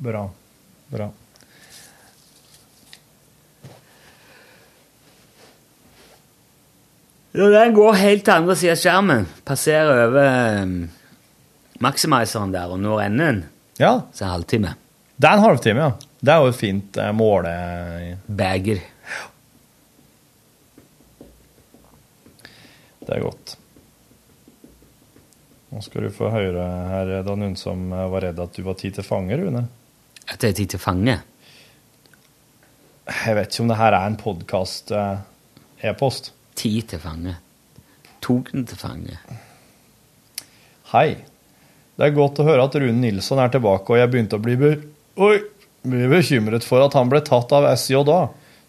Bra. 0.02 0.24
Bra. 0.90 1.08
Ja, 7.32 7.46
den 7.48 7.72
går 7.74 7.94
helt 7.96 8.26
til 8.26 8.34
andre 8.34 8.56
siden 8.58 8.74
av 8.74 8.80
skjermen. 8.82 9.28
Passerer 9.48 10.02
over 10.08 10.66
maximizeren 11.82 12.52
der 12.52 12.74
og 12.74 12.82
når 12.82 13.06
enden. 13.06 13.42
Ja. 13.80 13.94
Så 14.12 14.26
en 14.26 14.34
halvtime. 14.34 14.74
Det 15.16 15.30
er 15.30 15.38
en 15.38 15.46
halvtime, 15.46 15.86
ja. 15.86 16.10
Det 16.22 16.34
er 16.34 16.42
jo 16.42 16.52
et 16.52 16.58
fint 16.58 16.98
eh, 17.00 17.14
måle... 17.16 17.54
Bager. 18.26 18.82
Det 23.02 23.16
er 23.16 23.24
godt. 23.24 23.56
Nå 25.72 25.80
skal 25.84 26.06
du 26.06 26.12
få 26.12 26.28
høre 26.32 26.64
her, 26.92 27.12
var 27.24 27.38
noen 27.40 27.56
som 27.56 27.86
eh, 27.92 28.08
var 28.12 28.26
redd 28.26 28.40
at 28.44 28.56
du 28.56 28.64
var 28.66 28.76
tid 28.80 28.98
til 28.98 29.06
fange, 29.06 29.38
Rune. 29.40 29.64
At 30.28 30.42
det 30.42 30.52
er 30.52 30.58
tid 30.60 30.74
til 30.74 30.82
fange? 30.82 31.16
Jeg 33.08 33.34
vet 33.38 33.50
ikke 33.50 33.64
om 33.64 33.72
det 33.72 33.80
her 33.80 33.96
er 33.96 34.06
en 34.06 34.20
podkast 34.20 34.92
e-post. 35.82 36.30
Tid 36.54 36.92
til 36.92 37.00
fange. 37.02 37.34
Tok 38.22 38.52
den 38.52 38.68
til 38.68 38.78
fange. 38.78 39.16
Hei. 40.92 41.08
Det 41.96 42.06
er 42.06 42.14
godt 42.16 42.40
å 42.40 42.46
høre 42.46 42.68
at 42.68 42.76
Rune 42.78 43.00
Nilsson 43.02 43.40
er 43.42 43.50
tilbake, 43.52 43.92
og 43.92 44.00
jeg 44.00 44.10
begynte 44.12 44.38
å 44.38 44.42
bli, 44.42 44.54
be 44.60 44.70
Oi, 45.20 45.42
bli 45.84 46.06
bekymret 46.08 46.64
for 46.64 46.84
at 46.84 46.94
han 46.96 47.10
ble 47.12 47.20
tatt 47.24 47.52
av 47.52 47.66
SJA, 47.76 48.20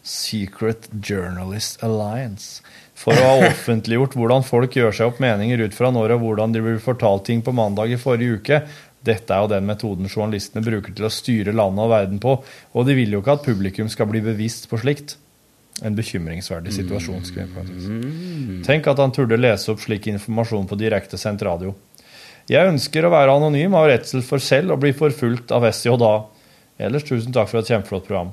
Secret 0.04 0.90
Journalist 0.92 1.84
Alliance, 1.86 2.64
for 3.04 3.20
å 3.20 3.28
ha 3.28 3.50
offentliggjort 3.50 4.16
hvordan 4.16 4.46
folk 4.48 4.78
gjør 4.78 4.96
seg 4.96 5.12
opp 5.12 5.20
meninger 5.24 5.66
ut 5.66 5.76
fra 5.76 5.92
når 5.92 6.16
og 6.16 6.24
hvordan 6.24 6.56
de 6.56 6.64
blir 6.64 6.80
fortalt 6.84 7.26
ting 7.28 7.44
på 7.44 7.54
mandag 7.56 7.92
i 7.92 8.00
forrige 8.00 8.40
uke. 8.40 8.62
Dette 9.04 9.36
er 9.36 9.44
jo 9.44 9.52
den 9.52 9.68
metoden 9.68 10.08
journalistene 10.08 10.64
bruker 10.64 10.96
til 10.96 11.10
å 11.10 11.12
styre 11.12 11.56
landet 11.56 11.84
og 11.84 11.92
verden 11.92 12.22
på, 12.24 12.38
og 12.72 12.88
de 12.88 12.96
vil 12.96 13.12
jo 13.12 13.20
ikke 13.20 13.36
at 13.36 13.44
publikum 13.44 13.90
skal 13.92 14.08
bli 14.08 14.24
bevisst 14.24 14.70
på 14.72 14.80
slikt. 14.80 15.18
En 15.84 15.98
bekymringsverdig 15.98 16.72
situasjon. 16.72 17.26
Tenk 18.64 18.88
at 18.88 19.02
han 19.02 19.12
turde 19.12 19.40
lese 19.40 19.74
opp 19.74 19.82
slik 19.84 20.08
informasjon 20.12 20.70
på 20.70 20.78
direktesendt 20.80 21.44
radio. 21.44 21.74
Jeg 22.48 22.70
ønsker 22.70 23.08
å 23.08 23.12
være 23.12 23.36
anonym 23.36 23.76
av 23.80 23.90
redsel 23.90 24.24
for 24.24 24.44
selv 24.44 24.76
å 24.76 24.80
bli 24.80 24.94
forfulgt 24.96 25.52
av 25.56 25.66
SJA. 25.72 26.14
Ellers 26.84 27.06
tusen 27.08 27.36
takk 27.36 27.52
for 27.52 27.60
et 27.60 27.72
kjempeflott 27.72 28.08
program. 28.08 28.32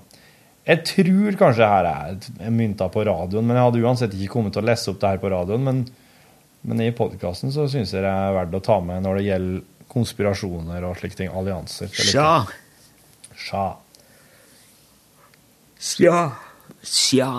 Jeg 0.69 0.85
tror 0.87 1.37
kanskje 1.41 1.67
her 1.67 1.89
er 1.89 2.53
mynta 2.53 2.91
på 2.93 3.03
radioen, 3.09 3.47
men 3.47 3.57
jeg 3.57 3.67
hadde 3.67 3.83
uansett 3.83 4.15
ikke 4.17 4.35
kommet 4.35 4.55
til 4.55 4.63
å 4.63 4.69
lese 4.69 4.93
opp 4.93 5.01
det 5.01 5.15
her 5.15 5.23
på 5.23 5.31
radioen. 5.33 5.65
Men, 5.67 5.83
men 6.69 6.83
i 6.85 6.91
podkasten 6.95 7.53
så 7.55 7.65
syns 7.71 7.95
jeg 7.95 8.05
det 8.05 8.13
er 8.13 8.37
verdt 8.37 8.59
å 8.59 8.65
ta 8.69 8.77
med 8.85 9.07
når 9.07 9.19
det 9.19 9.27
gjelder 9.31 9.63
konspirasjoner 9.91 10.85
og 10.87 11.01
slike 11.01 11.19
ting. 11.19 11.33
Allianser. 11.35 11.91
Det 11.91 12.05
er 12.05 12.13
Sja. 12.13 12.29
Sja. 13.41 13.65
Sja. 15.81 16.21
Sja. 16.87 17.33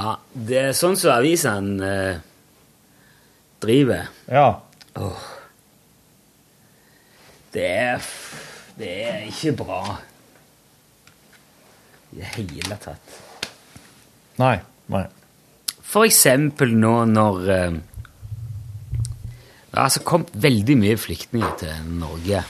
Ja, 0.00 0.14
det 0.32 0.60
er 0.62 0.76
sånn 0.78 0.96
som 0.96 1.12
avisene 1.18 1.90
eh, 1.90 2.22
driver. 3.60 4.06
Ja. 4.30 4.48
Åh. 4.96 5.26
Det 7.50 7.66
er 7.66 8.06
Det 8.78 8.92
er 9.10 9.26
ikke 9.26 9.52
bra 9.58 9.82
i 12.12 12.20
det 12.20 12.30
hele 12.36 12.78
tatt. 12.82 13.16
Nei. 14.40 14.56
Nei. 14.90 15.04
For 15.90 16.06
eksempel 16.06 16.72
nå 16.78 16.94
når 17.10 17.50
eh, 17.50 17.78
Det 19.70 19.78
har 19.78 19.86
altså 19.86 20.02
kommet 20.06 20.32
veldig 20.34 20.76
mye 20.80 20.96
flyktninger 20.98 21.52
til 21.60 21.92
Norge. 22.00 22.40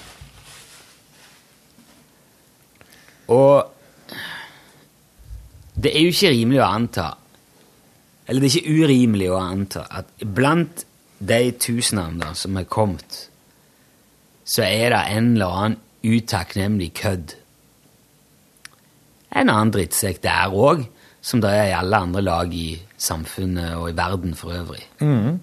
Og 3.28 3.68
det 5.80 5.92
er 5.96 6.04
jo 6.04 6.12
ikke 6.12 6.32
rimelig 6.34 6.60
å 6.60 6.68
anta 6.68 7.10
Eller 8.26 8.42
det 8.42 8.48
er 8.48 8.56
ikke 8.58 8.80
urimelig 8.80 9.28
å 9.30 9.40
anta 9.40 9.84
at 10.00 10.10
blant 10.24 10.86
de 11.20 11.40
tusenene 11.60 12.32
som 12.38 12.56
er 12.56 12.64
kommet, 12.64 13.26
så 14.44 14.64
er 14.64 14.94
det 14.94 15.00
en 15.12 15.26
eller 15.34 15.56
annen 15.60 15.80
utakknemlig 16.00 16.94
kødd. 16.96 17.34
En 19.30 19.48
annen 19.48 19.72
drittsekk 19.74 20.22
der 20.24 20.50
òg, 20.50 20.86
som 21.22 21.42
det 21.42 21.50
er 21.52 21.68
i 21.70 21.76
alle 21.76 22.00
andre 22.06 22.22
lag 22.24 22.54
i 22.56 22.80
samfunnet 23.00 23.76
og 23.76 23.90
i 23.90 23.96
verden 23.96 24.34
for 24.34 24.54
øvrig. 24.56 24.82
Mm. 25.00 25.38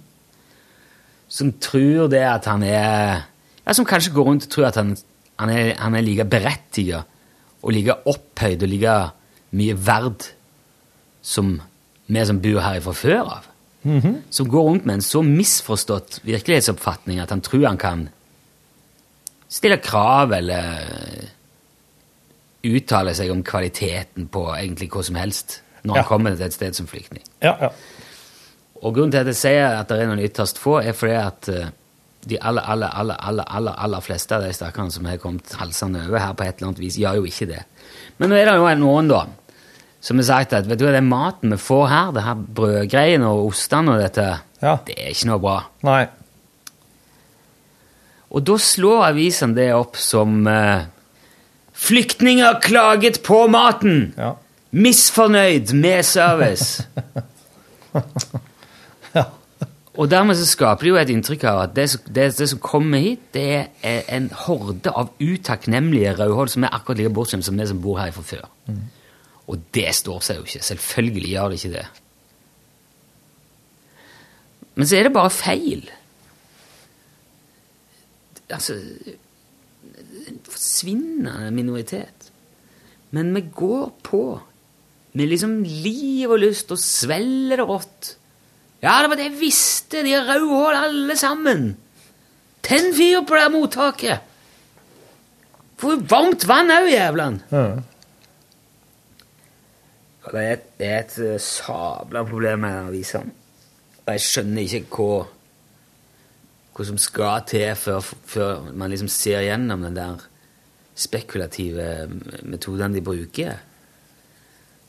Som 1.28 1.54
tror 1.62 2.08
det 2.12 2.24
at 2.26 2.48
han 2.50 2.64
er 2.64 3.26
Ja, 3.68 3.74
som 3.76 3.86
kanskje 3.86 4.14
går 4.16 4.24
rundt 4.24 4.46
og 4.48 4.52
tror 4.52 4.66
at 4.70 4.78
han, 4.80 4.94
han, 5.36 5.50
er, 5.52 5.74
han 5.76 5.96
er 5.96 6.02
like 6.02 6.24
berettiget 6.24 7.04
og 7.62 7.74
like 7.76 7.98
opphøyd 8.08 8.64
og 8.64 8.70
like 8.72 8.94
mye 9.52 9.76
verd 9.76 10.30
som 11.22 11.58
vi 12.08 12.24
som 12.26 12.40
bor 12.40 12.62
her 12.64 12.80
fra 12.80 12.94
før 12.96 13.24
av. 13.26 13.50
Mhm. 13.84 14.22
Som 14.32 14.48
går 14.50 14.64
rundt 14.70 14.86
med 14.86 14.96
en 14.96 15.04
så 15.06 15.22
misforstått 15.22 16.22
virkelighetsoppfatning 16.24 17.20
at 17.20 17.30
han 17.30 17.44
tror 17.44 17.68
han 17.68 17.78
kan 17.78 18.08
stille 19.50 19.78
krav 19.84 20.32
eller 20.32 21.28
uttale 22.76 23.14
seg 23.18 23.32
om 23.32 23.44
kvaliteten 23.46 24.28
på 24.34 24.44
egentlig 24.56 24.90
hva 24.94 25.04
som 25.08 25.16
helst 25.20 25.62
når 25.84 25.94
han 25.96 26.04
Ja. 26.04 26.08
kommer 26.10 26.36
til 26.36 26.46
et 26.46 26.54
sted 26.54 26.76
som 26.76 26.88
flyktning. 26.88 27.24
Ja, 27.42 27.56
ja. 27.62 27.70
Og 28.84 28.94
grunnen 28.94 29.12
til 29.12 29.20
at 29.24 29.30
jeg 29.32 29.36
sier 29.40 29.80
at 29.80 29.88
det 29.90 30.02
er 30.02 30.08
noen 30.10 30.20
ytterst 30.26 30.58
få, 30.62 30.80
er 30.84 30.94
fordi 30.94 31.14
at 31.18 31.50
eh, 31.50 31.70
de 32.28 32.38
aller, 32.42 32.62
aller, 32.62 32.88
aller, 32.94 33.16
aller, 33.20 33.46
aller, 33.48 33.74
aller 33.78 34.02
fleste 34.04 34.36
av 34.36 34.44
de 34.44 34.52
stakkarene 34.54 34.92
som 34.92 35.06
har 35.06 35.18
kommet 35.18 35.54
halsende 35.58 36.04
over 36.08 36.20
her 36.20 36.34
på 36.34 36.44
et 36.44 36.58
eller 36.58 36.68
annet 36.74 36.80
vis, 36.84 36.98
gjør 37.00 37.16
jo 37.22 37.24
ikke 37.30 37.48
det. 37.48 37.64
Men 38.20 38.30
nå 38.30 38.36
er 38.36 38.46
det 38.52 38.56
jo 38.58 38.68
noen, 38.82 39.08
da, 39.08 39.22
som 40.02 40.18
har 40.20 40.28
sagt 40.28 40.54
at 40.54 40.68
vet 40.68 40.78
du 40.80 40.86
hva, 40.86 40.92
den 40.94 41.08
maten 41.10 41.52
vi 41.56 41.58
får 41.58 41.88
her, 41.90 42.12
det 42.12 42.24
her 42.28 42.36
brødgreiene 42.36 43.26
og 43.32 43.48
ostene 43.48 43.96
og 43.96 44.02
dette, 44.04 44.28
det 44.60 44.98
er 44.98 45.10
ikke 45.14 45.30
noe 45.32 45.40
bra. 45.40 45.58
Nei. 45.88 46.08
Og 48.36 48.44
da 48.44 48.58
slår 48.60 49.06
avisene 49.14 49.56
det 49.56 49.70
opp 49.74 49.96
som 50.02 50.42
eh, 50.52 50.84
Flyktninger 51.78 52.60
klaget 52.64 53.22
på 53.26 53.44
maten! 53.48 54.14
Misfornøyd 54.72 55.74
med 55.78 56.04
service! 56.04 56.88
Og 59.98 60.12
dermed 60.12 60.38
så 60.38 60.46
skaper 60.46 60.86
det 60.86 60.92
jo 60.92 60.98
et 61.02 61.10
inntrykk 61.10 61.44
av 61.50 61.60
at 61.64 61.72
det, 61.74 61.88
det, 62.06 62.28
det 62.38 62.48
som 62.52 62.60
kommer 62.62 63.02
hit, 63.02 63.22
det 63.34 63.46
er 63.82 64.04
en 64.14 64.28
horde 64.46 64.92
av 64.94 65.10
utakknemlige 65.18 66.14
rødhål 66.20 66.52
som 66.54 66.68
er 66.68 66.76
akkurat 66.78 67.00
like 67.02 67.14
bortskjemt 67.18 67.46
som 67.48 67.58
det 67.58 67.66
som 67.72 67.82
bor 67.82 67.98
her 67.98 68.14
fra 68.14 68.26
før. 68.26 68.44
Og 69.48 69.64
det 69.74 69.90
står 69.98 70.22
seg 70.26 70.38
jo 70.38 70.46
ikke. 70.46 70.66
Selvfølgelig 70.70 71.32
gjør 71.32 71.50
det 71.50 71.58
ikke 71.62 71.74
det. 71.80 71.88
Men 74.78 74.90
så 74.90 75.00
er 75.00 75.08
det 75.08 75.16
bare 75.16 75.34
feil. 75.34 75.88
Altså 78.54 78.78
forsvinnende 80.58 81.52
minoritet. 81.54 82.32
Men 83.16 83.34
vi 83.36 83.46
går 83.56 83.92
på 84.04 84.24
med 85.18 85.32
liksom 85.32 85.62
liv 85.64 86.30
og 86.30 86.42
lyst 86.42 86.72
og 86.74 86.82
svelger 86.82 87.62
det 87.62 87.68
rått. 87.68 88.16
Ja, 88.84 89.00
det 89.02 89.10
var 89.10 89.18
det 89.18 89.30
jeg 89.32 89.40
visste! 89.40 90.04
De 90.06 90.14
er 90.14 90.26
rødhål 90.28 90.80
alle 90.84 91.18
sammen! 91.18 91.70
Tenn 92.66 92.92
fyr 92.94 93.24
på 93.26 93.38
det 93.38 93.52
mottaket! 93.54 94.34
Få 95.78 95.96
varmt 96.10 96.46
vann 96.50 96.74
òg, 96.74 96.90
jævlan! 96.92 97.40
Ja. 97.54 97.66
Det 100.28 100.42
er 100.44 100.54
et, 100.58 100.64
det 100.76 100.88
er 100.92 100.98
et 101.06 101.18
eh, 101.24 101.40
sabla 101.40 102.26
problem 102.28 102.66
med 102.66 102.74
denne 102.74 102.90
avisen. 102.90 103.30
Og 104.04 104.10
jeg 104.12 104.24
skjønner 104.26 104.66
ikke 104.66 104.98
hva, 104.98 105.22
hva 106.76 106.88
som 106.90 106.98
skal 107.00 107.46
til 107.48 107.70
før, 107.80 108.04
før 108.04 108.68
man 108.76 108.92
liksom 108.92 109.08
ser 109.12 109.46
gjennom 109.46 109.86
den 109.88 109.96
der 109.96 110.26
spekulative 110.98 112.08
metodene 112.50 112.98
de 112.98 113.04
bruker. 113.06 113.58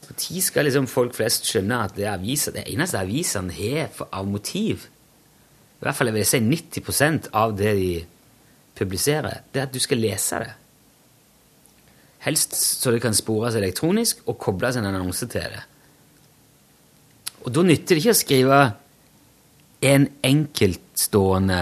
Når 0.09 0.41
skal 0.41 0.65
liksom 0.65 0.87
folk 0.89 1.13
flest 1.17 1.45
skjønne 1.49 1.83
at 1.85 1.97
det, 1.97 2.07
er 2.07 2.17
aviser, 2.17 2.55
det 2.57 2.65
eneste 2.73 3.01
avisene 3.01 3.53
har 3.53 3.93
av 4.09 4.27
motiv, 4.27 4.87
i 5.79 5.85
hvert 5.85 5.95
fall 5.95 6.09
jeg 6.11 6.17
vil 6.17 6.27
si 6.27 6.41
90% 6.43 7.29
av 7.37 7.53
det 7.59 7.75
de 7.77 7.91
publiserer, 8.79 9.43
det 9.53 9.61
er 9.61 9.69
at 9.69 9.75
du 9.75 9.81
skal 9.83 10.01
lese 10.01 10.41
det. 10.43 10.55
Helst 12.25 12.57
så 12.57 12.91
det 12.91 13.03
kan 13.05 13.15
spores 13.15 13.55
elektronisk 13.55 14.25
og 14.27 14.39
kobles 14.43 14.79
en 14.79 14.89
annonse 14.89 15.29
til 15.31 15.45
det. 15.53 15.63
Og 17.45 17.53
da 17.55 17.63
nytter 17.63 17.95
det 17.95 18.03
ikke 18.03 18.17
å 18.17 18.19
skrive 18.19 18.63
en 19.87 20.09
enkeltstående 20.27 21.61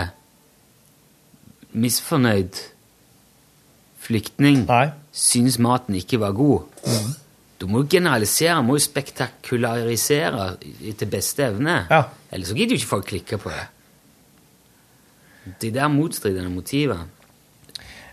misfornøyd 1.76 2.62
flyktning 4.06 4.64
syns 5.16 5.60
maten 5.62 5.98
ikke 5.98 6.20
var 6.22 6.36
god. 6.36 6.66
Du 7.56 7.64
må 7.70 7.82
jo 7.82 7.88
generalisere, 7.96 8.60
må 8.64 8.76
jo 8.76 8.84
spektakularisere 8.84 10.50
til 10.60 11.10
beste 11.10 11.46
evne. 11.48 11.80
Ellers 12.30 12.52
så 12.52 12.56
gidder 12.58 12.76
jo 12.76 12.82
ikke 12.82 12.92
folk 12.92 13.10
klikke 13.14 13.40
på 13.40 13.52
det. 13.52 13.64
De 15.62 15.70
der 15.72 15.88
motstridende 15.92 16.50
motivene. 16.52 17.06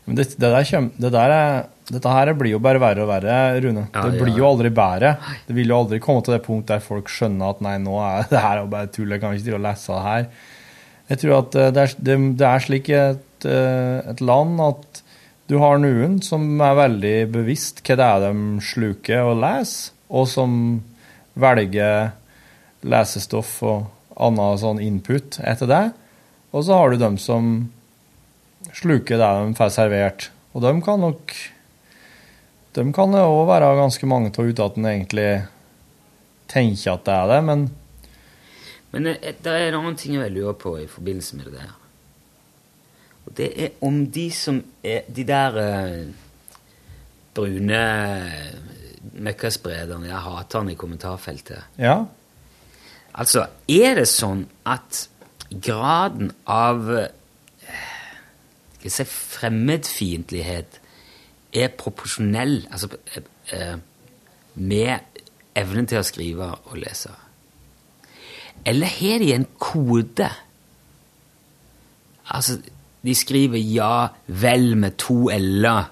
Men 0.04 0.20
det, 0.20 0.34
det 0.36 0.50
der 0.52 0.66
kommer, 0.68 0.96
det 1.00 1.12
der 1.16 1.32
er, 1.32 1.62
dette 1.88 2.12
her 2.12 2.32
blir 2.36 2.52
jo 2.54 2.60
bare 2.64 2.80
verre 2.82 3.06
og 3.06 3.10
verre, 3.10 3.38
Rune. 3.64 3.86
Ja, 3.88 4.04
det 4.04 4.20
ja. 4.20 4.24
blir 4.26 4.39
jo 4.39 4.48
aldri 4.50 4.72
bedre. 4.76 5.14
Det 5.48 5.56
vil 5.56 5.72
jo 5.72 5.78
aldri 5.80 6.00
komme 6.04 6.24
til 6.26 6.36
det 6.36 6.41
punkt 6.44 6.72
der 6.72 6.84
folk 6.84 7.12
skjønner 7.12 7.54
at 7.56 7.64
nei, 7.64 7.78
nå 7.84 7.96
er 8.04 8.28
det 8.32 8.44
her 8.44 8.64
jo 8.64 8.68
bare 8.72 8.91
tull, 8.91 9.16
jeg 9.16 9.24
kan 9.24 9.36
ikke 9.36 9.48
drive 9.48 9.62
og 9.62 9.66
lese 9.68 9.96
det 9.96 10.04
her. 10.08 10.28
Jeg 11.12 11.22
tror 11.24 11.38
at 11.38 11.56
eh, 11.60 11.72
det 11.76 11.84
er, 11.84 11.96
det, 12.08 12.20
det 12.39 12.50
er 12.50 12.66
slik 12.68 12.91
et, 12.96 13.48
eh, 13.48 14.12
et 14.14 14.24
land 14.24 14.62
at 14.64 15.03
du 15.54 15.60
har 15.62 15.78
noen 15.78 16.16
som 16.26 16.47
er 16.66 16.74
veldig 16.80 17.18
bevisst 17.30 17.84
hva 17.86 17.97
det 17.99 18.06
er 18.08 18.24
de 18.24 18.62
sluker 18.66 19.28
og 19.28 19.36
leser, 19.43 19.91
og 20.10 20.26
som 20.32 20.56
velger 21.38 22.10
lesestoff 22.82 23.51
og 23.62 23.84
annen 24.18 24.58
sånn 24.58 24.82
input 24.82 25.38
etter 25.45 25.70
det. 25.70 25.84
Og 26.54 26.66
så 26.66 26.80
har 26.80 26.89
du 26.89 27.01
dem 27.01 27.20
som 27.22 27.51
sluker 28.74 29.22
det 29.22 29.30
de 29.30 29.54
får 29.60 29.76
servert. 29.76 30.28
Og 30.54 30.66
de 30.66 30.74
kan 30.86 31.01
nok 31.01 31.36
De 32.74 32.82
kan 32.89 33.14
det 33.14 33.22
òg 33.22 33.43
være 33.45 33.70
ganske 33.78 34.08
mange 34.10 34.32
av 34.34 34.47
uten 34.49 34.66
at 34.66 34.78
en 34.80 34.89
egentlig 34.89 35.28
tenker 36.49 36.95
at 36.95 37.06
det 37.06 37.14
er 37.14 37.28
det, 37.30 37.41
men 37.45 37.70
Men 38.89 39.08
eh, 39.12 39.36
det 39.38 39.54
er 39.54 39.68
en 39.68 39.80
annen 39.84 39.97
ting 39.97 40.18
jeg 40.18 40.34
lurer 40.34 40.58
på 40.58 40.80
i 40.82 40.89
forbindelse 40.89 41.38
med 41.38 41.45
det 41.51 41.60
der. 41.60 41.83
Og 43.26 43.38
det 43.38 43.49
er 43.63 43.69
om 43.82 44.03
de 44.11 44.28
som 44.36 44.59
er 44.84 45.07
De 45.15 45.24
der 45.24 45.57
eh, 45.61 46.07
brune 47.34 47.84
møkkasprederne, 49.13 50.07
jeg 50.07 50.21
hater 50.26 50.59
han 50.59 50.69
i 50.69 50.80
kommentarfeltet. 50.80 51.63
ja. 51.78 52.03
Altså, 53.13 53.45
er 53.69 53.93
det 53.99 54.07
sånn 54.09 54.47
at 54.65 55.03
graden 55.61 56.32
av 56.49 56.88
eh, 56.97 57.11
skal 58.74 58.88
jeg 58.88 58.95
si, 58.95 59.05
fremmedfiendtlighet 59.05 60.80
er 61.53 61.76
proporsjonell 61.78 62.63
altså, 62.74 62.89
eh, 63.13 63.28
eh, 63.53 63.76
med 64.55 65.21
evnen 65.55 65.89
til 65.89 66.01
å 66.01 66.07
skrive 66.07 66.49
og 66.71 66.80
lese? 66.82 67.13
Eller 68.65 68.89
har 68.97 69.21
de 69.21 69.30
en 69.36 69.45
kode? 69.61 70.32
Altså, 72.34 72.57
de 73.04 73.16
skriver 73.16 73.58
'ja 73.58 74.08
vel' 74.28 74.76
med 74.76 74.97
to 74.97 75.30
l-er. 75.30 75.91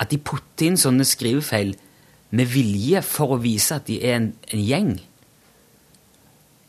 At 0.00 0.10
de 0.10 0.18
putter 0.18 0.66
inn 0.66 0.76
sånne 0.76 1.04
skrivefeil 1.04 1.76
med 2.30 2.46
vilje 2.46 3.02
for 3.02 3.34
å 3.34 3.42
vise 3.42 3.74
at 3.74 3.86
de 3.86 3.98
er 4.02 4.16
en, 4.16 4.32
en 4.52 4.64
gjeng. 4.64 5.00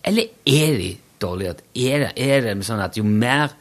Eller 0.03 0.23
er 0.45 0.77
de 0.77 0.97
dårlige? 1.21 1.55
Er 1.75 1.99
det, 1.99 2.11
er 2.17 2.41
det 2.41 2.65
sånn 2.65 2.81
at 2.81 2.97
jo 2.97 3.03
mer 3.03 3.53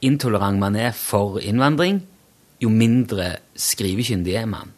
intolerant 0.00 0.58
man 0.58 0.76
er 0.76 0.92
for 0.92 1.40
innvandring, 1.42 2.02
jo 2.62 2.70
mindre 2.70 3.36
skrivekyndig 3.56 4.36
er 4.38 4.46
man? 4.46 4.70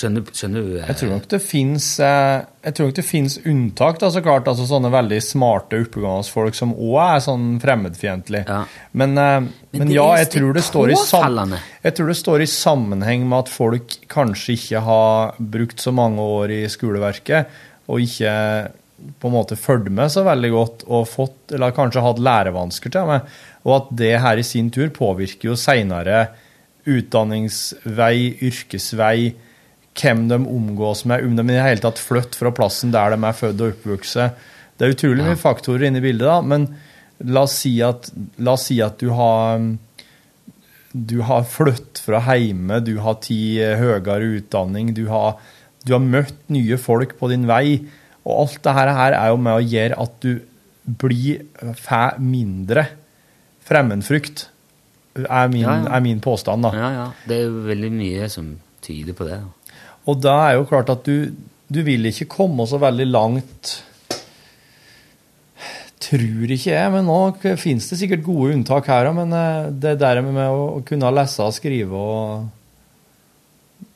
Skjønner, 0.00 0.24
skjønner 0.32 0.64
du? 0.64 0.74
eh, 0.78 0.86
Jeg 0.88 0.96
tror 1.00 1.10
nok 1.12 1.26
det 1.28 1.40
fins 1.44 1.86
Jeg 2.00 2.74
tror 2.76 2.88
nok 2.88 2.96
det 2.96 3.04
finnes 3.04 3.36
unntak. 3.44 3.98
Da, 4.00 4.08
så 4.14 4.22
klart, 4.24 4.48
altså 4.48 4.64
Sånne 4.68 4.92
veldig 4.92 5.18
smarte, 5.24 5.80
oppegående 5.84 6.32
folk 6.32 6.56
som 6.56 6.72
òg 6.72 6.98
er 7.04 7.24
sånn 7.24 7.46
fremmedfiendtlige. 7.60 8.60
Men, 8.96 9.16
eh, 9.20 9.48
men, 9.76 9.86
det 9.90 9.98
ja, 9.98 10.08
jeg 10.22 10.30
tror 10.38 10.56
det, 10.56 10.64
står 10.66 10.94
i 10.94 10.98
sam 11.04 11.56
jeg 11.84 11.96
tror 11.96 12.12
det 12.12 12.18
står 12.18 12.44
i 12.44 12.50
sammenheng 12.50 13.28
med 13.28 13.44
at 13.44 13.52
folk 13.52 13.96
kanskje 14.10 14.56
ikke 14.56 14.84
har 14.88 15.38
brukt 15.38 15.82
så 15.84 15.92
mange 15.94 16.24
år 16.40 16.52
i 16.56 16.62
skoleverket, 16.72 17.60
og 17.90 18.04
ikke 18.04 18.34
på 19.20 19.30
en 19.30 19.34
måte 19.34 19.56
fulgt 19.56 19.88
med 19.92 20.12
så 20.12 20.24
veldig 20.26 20.50
godt, 20.52 20.84
og 20.92 21.08
fått, 21.08 21.38
eller 21.56 21.76
kanskje 21.76 22.04
hatt 22.04 22.20
lærevansker 22.20 22.92
til 22.92 23.06
og 23.06 23.12
med, 23.14 23.36
og 23.64 23.76
at 23.78 23.92
det 24.00 24.14
her 24.24 24.40
i 24.40 24.46
sin 24.46 24.68
tur 24.72 24.90
påvirker 24.96 25.52
jo 25.52 25.56
seinere 25.58 26.26
utdanningsvei, 26.88 28.36
yrkesvei, 28.48 29.32
hvem 29.98 30.28
de 30.30 30.38
omgås 30.46 31.04
med, 31.04 31.24
om 31.26 31.34
de 31.36 31.42
i 31.48 31.56
det 31.56 31.64
hele 31.66 31.82
tatt 31.82 31.98
flytter 32.00 32.38
fra 32.38 32.52
plassen 32.54 32.92
der 32.94 33.10
de 33.16 33.18
er 33.26 33.36
født 33.36 33.60
og 33.60 33.72
oppvokst. 33.74 34.20
Det 34.78 34.86
er 34.86 34.94
utrolig 34.94 35.24
mye 35.26 35.36
faktorer 35.40 35.88
inne 35.88 36.00
i 36.00 36.04
bildet, 36.04 36.26
da, 36.28 36.40
men 36.40 36.68
la 37.28 37.42
oss 37.44 37.58
si 37.64 37.74
at, 37.84 38.08
oss 38.54 38.68
si 38.70 38.78
at 38.80 38.98
du 39.02 39.10
har 39.12 39.60
du 40.92 41.20
har 41.22 41.44
flyttet 41.46 42.00
fra 42.02 42.18
hjemme, 42.34 42.80
du 42.82 42.96
har 42.98 43.18
tatt 43.22 43.28
høyere 43.78 44.30
utdanning, 44.40 44.94
du 44.96 45.04
har, 45.10 45.36
du 45.86 45.92
har 45.94 46.02
møtt 46.02 46.40
nye 46.50 46.78
folk 46.80 47.12
på 47.20 47.28
din 47.30 47.44
vei, 47.50 47.76
og 48.24 48.32
alt 48.46 48.62
det 48.64 48.72
her 48.74 48.90
er 49.14 49.28
jo 49.30 49.36
med 49.42 49.58
å 49.58 49.62
gjøre 49.62 50.00
at 50.02 50.16
du 50.24 50.32
blir 51.00 51.44
får 51.78 52.18
mindre 52.18 52.88
fremmedfrykt, 53.68 54.48
er 55.20 55.48
min, 55.52 55.62
Ja, 55.62 55.76
ja. 55.84 55.94
er 55.96 56.00
min 56.00 56.20
påstand. 56.20 56.62
da. 56.62 56.72
Ja, 56.74 56.90
ja. 56.94 57.06
Det 57.28 57.36
er 57.36 57.46
jo 57.48 57.62
veldig 57.68 57.90
mye 57.92 58.28
som 58.32 58.56
tyder 58.82 59.14
på 59.14 59.26
det. 59.28 59.40
Og 60.08 60.20
da 60.22 60.36
er 60.48 60.54
jo 60.58 60.64
klart 60.70 60.88
at 60.92 61.04
du, 61.04 61.32
du 61.68 61.80
vil 61.86 62.06
ikke 62.08 62.28
komme 62.30 62.64
så 62.70 62.78
veldig 62.80 63.06
langt 63.10 63.76
Tror 66.00 66.48
ikke 66.54 66.72
jeg, 66.72 66.90
men 66.94 67.04
nå 67.06 67.16
finnes 67.60 67.84
det 67.90 67.98
sikkert 68.00 68.22
gode 68.24 68.54
unntak 68.56 68.86
her 68.88 69.10
òg. 69.10 69.18
Men 69.18 69.34
eh, 69.36 69.66
det 69.84 69.98
der 70.00 70.22
med 70.24 70.40
å 70.48 70.80
kunne 70.88 71.10
lese 71.12 71.44
og 71.44 71.52
skrive 71.54 71.92
og 72.00 72.48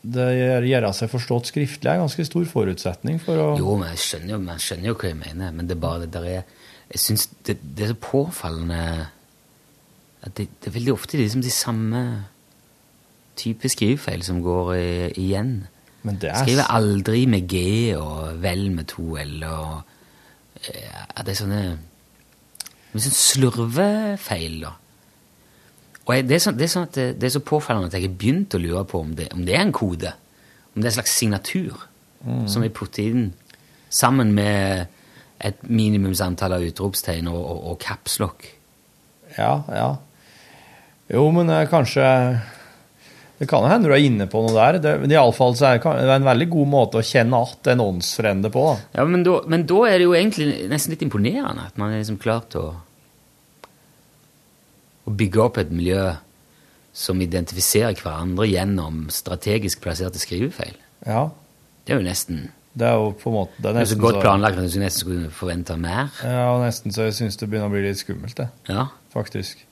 det 0.04 0.26
gjør- 0.36 0.66
gjøre 0.68 0.90
seg 0.98 1.08
forstått 1.14 1.48
skriftlig 1.48 1.88
er 1.88 1.96
en 1.96 2.02
ganske 2.04 2.26
stor 2.28 2.44
forutsetning 2.44 3.16
for 3.24 3.40
å 3.40 3.46
Jo, 3.56 3.78
men 3.80 3.88
jeg 3.94 4.02
skjønner 4.04 4.34
jo, 4.34 4.38
man 4.44 4.60
skjønner 4.60 4.90
jo 4.90 4.94
hva 5.00 5.08
jeg 5.08 5.16
mener, 5.22 5.54
men 5.56 5.66
det 5.70 5.74
er 5.78 5.80
bare 5.80 6.02
det 6.04 6.10
der 6.12 6.26
er 6.28 6.42
Jeg 6.92 7.00
syns 7.00 7.24
det, 7.48 7.56
det 7.64 7.86
er 7.86 7.94
så 7.94 8.00
påfallende 8.04 8.80
at 10.28 10.34
det, 10.36 10.44
det 10.60 10.68
er 10.68 10.74
veldig 10.76 10.92
ofte 10.92 11.16
liksom 11.18 11.40
de 11.42 11.50
samme 11.52 12.02
type 13.40 13.64
skrivefeil 13.72 14.22
som 14.28 14.42
går 14.44 14.74
i, 14.76 14.92
igjen. 15.24 15.54
Men 16.04 16.20
det 16.20 16.30
er 16.30 16.42
Skriver 16.44 16.70
aldri 16.70 17.24
med 17.30 17.48
G 17.48 17.56
og 17.96 18.40
vel 18.42 18.66
med 18.74 18.88
to 18.92 19.16
L 19.20 19.42
og 19.48 19.82
ja, 20.64 21.22
det 21.24 21.34
er 21.34 21.38
sånne 21.42 21.62
men 22.94 23.02
sånn 23.02 23.14
slurvefeil, 23.18 24.60
da. 24.62 24.68
Og 26.04 26.12
jeg, 26.14 26.26
det, 26.28 26.36
er 26.36 26.42
sånn, 26.44 26.58
det 26.60 26.66
er 26.68 26.70
sånn 26.70 26.84
det, 26.94 27.06
det 27.18 27.26
er 27.26 27.32
så 27.34 27.40
påfallende 27.42 27.88
at 27.90 27.96
jeg 27.96 28.04
har 28.06 28.12
begynt 28.20 28.54
å 28.54 28.60
lure 28.62 28.84
på 28.86 29.00
om 29.02 29.16
det, 29.18 29.26
om 29.34 29.42
det 29.48 29.56
er 29.56 29.64
en 29.64 29.72
kode. 29.74 30.12
Om 30.74 30.78
det 30.78 30.86
er 30.86 30.92
en 30.92 30.96
slags 31.00 31.16
signatur 31.18 31.88
Mm. 32.24 32.46
som 32.48 32.62
vi 32.64 32.70
putter 32.72 33.02
inn 33.04 33.24
sammen 33.92 34.30
med 34.32 34.86
et 35.44 35.58
minimumsantall 35.68 36.54
av 36.56 36.62
utropstegn 36.64 37.28
og, 37.28 37.36
og, 37.36 37.58
og 37.68 37.78
capslock. 37.82 38.46
Ja, 39.36 39.58
ja. 39.68 39.90
Jo, 41.12 41.26
men 41.36 41.52
eh, 41.52 41.66
kanskje 41.68 42.06
Det 43.38 43.48
kan 43.50 43.64
hende 43.66 43.90
du 43.90 43.94
er 43.96 44.04
inne 44.06 44.28
på 44.30 44.44
noe 44.44 44.54
der. 44.54 44.78
Det, 44.78 44.92
men 45.02 45.10
i 45.10 45.18
alle 45.18 45.34
fall 45.34 45.56
så 45.58 45.72
er 45.72 45.80
det 45.82 46.14
en 46.14 46.26
veldig 46.28 46.46
god 46.52 46.70
måte 46.70 47.00
å 47.00 47.06
kjenne 47.06 47.40
igjen 47.42 47.72
en 47.74 47.82
åndsfrende 47.88 48.50
på. 48.54 48.62
da. 48.70 49.00
Ja, 49.00 49.06
men 49.10 49.24
da, 49.26 49.40
men 49.50 49.66
da 49.70 49.80
er 49.90 49.98
det 49.98 50.06
jo 50.06 50.14
egentlig 50.14 50.68
nesten 50.70 50.94
litt 50.94 51.02
imponerende 51.06 51.66
at 51.66 51.80
man 51.80 51.90
er 51.90 52.02
liksom 52.04 52.20
klart 52.22 52.54
å, 52.60 52.68
å 55.04 55.16
bygge 55.18 55.42
opp 55.42 55.58
et 55.64 55.74
miljø 55.74 56.12
som 56.94 57.18
identifiserer 57.18 57.98
hverandre 57.98 58.46
gjennom 58.46 59.08
strategisk 59.10 59.82
plasserte 59.82 60.20
skrivefeil. 60.22 60.76
Ja. 61.08 61.26
Det 61.84 61.92
er 61.92 61.98
jo 62.00 62.06
nesten 62.06 62.44
Det 62.72 62.86
er 62.88 62.94
jo 62.96 63.10
på 63.18 63.28
en 63.28 63.34
måte 63.34 63.58
Det 63.58 63.68
er 63.68 63.74
det 63.76 63.82
er 63.82 63.88
så 63.90 63.98
godt 64.00 64.22
planlagt 64.22 64.56
at 64.56 64.72
du 64.72 64.78
nesten 64.80 65.02
skulle 65.02 65.30
forvente 65.34 65.74
mer. 65.76 66.14
Ja, 66.22 66.46
og 66.54 66.62
nesten 66.62 66.94
så 66.94 67.10
jeg 67.10 67.18
syns 67.18 67.36
det 67.38 67.50
begynner 67.50 67.68
å 67.68 67.74
bli 67.74 67.82
litt 67.84 68.00
skummelt, 68.00 68.38
det. 68.38 68.46
Ja. 68.70 68.86
Faktisk. 69.12 69.66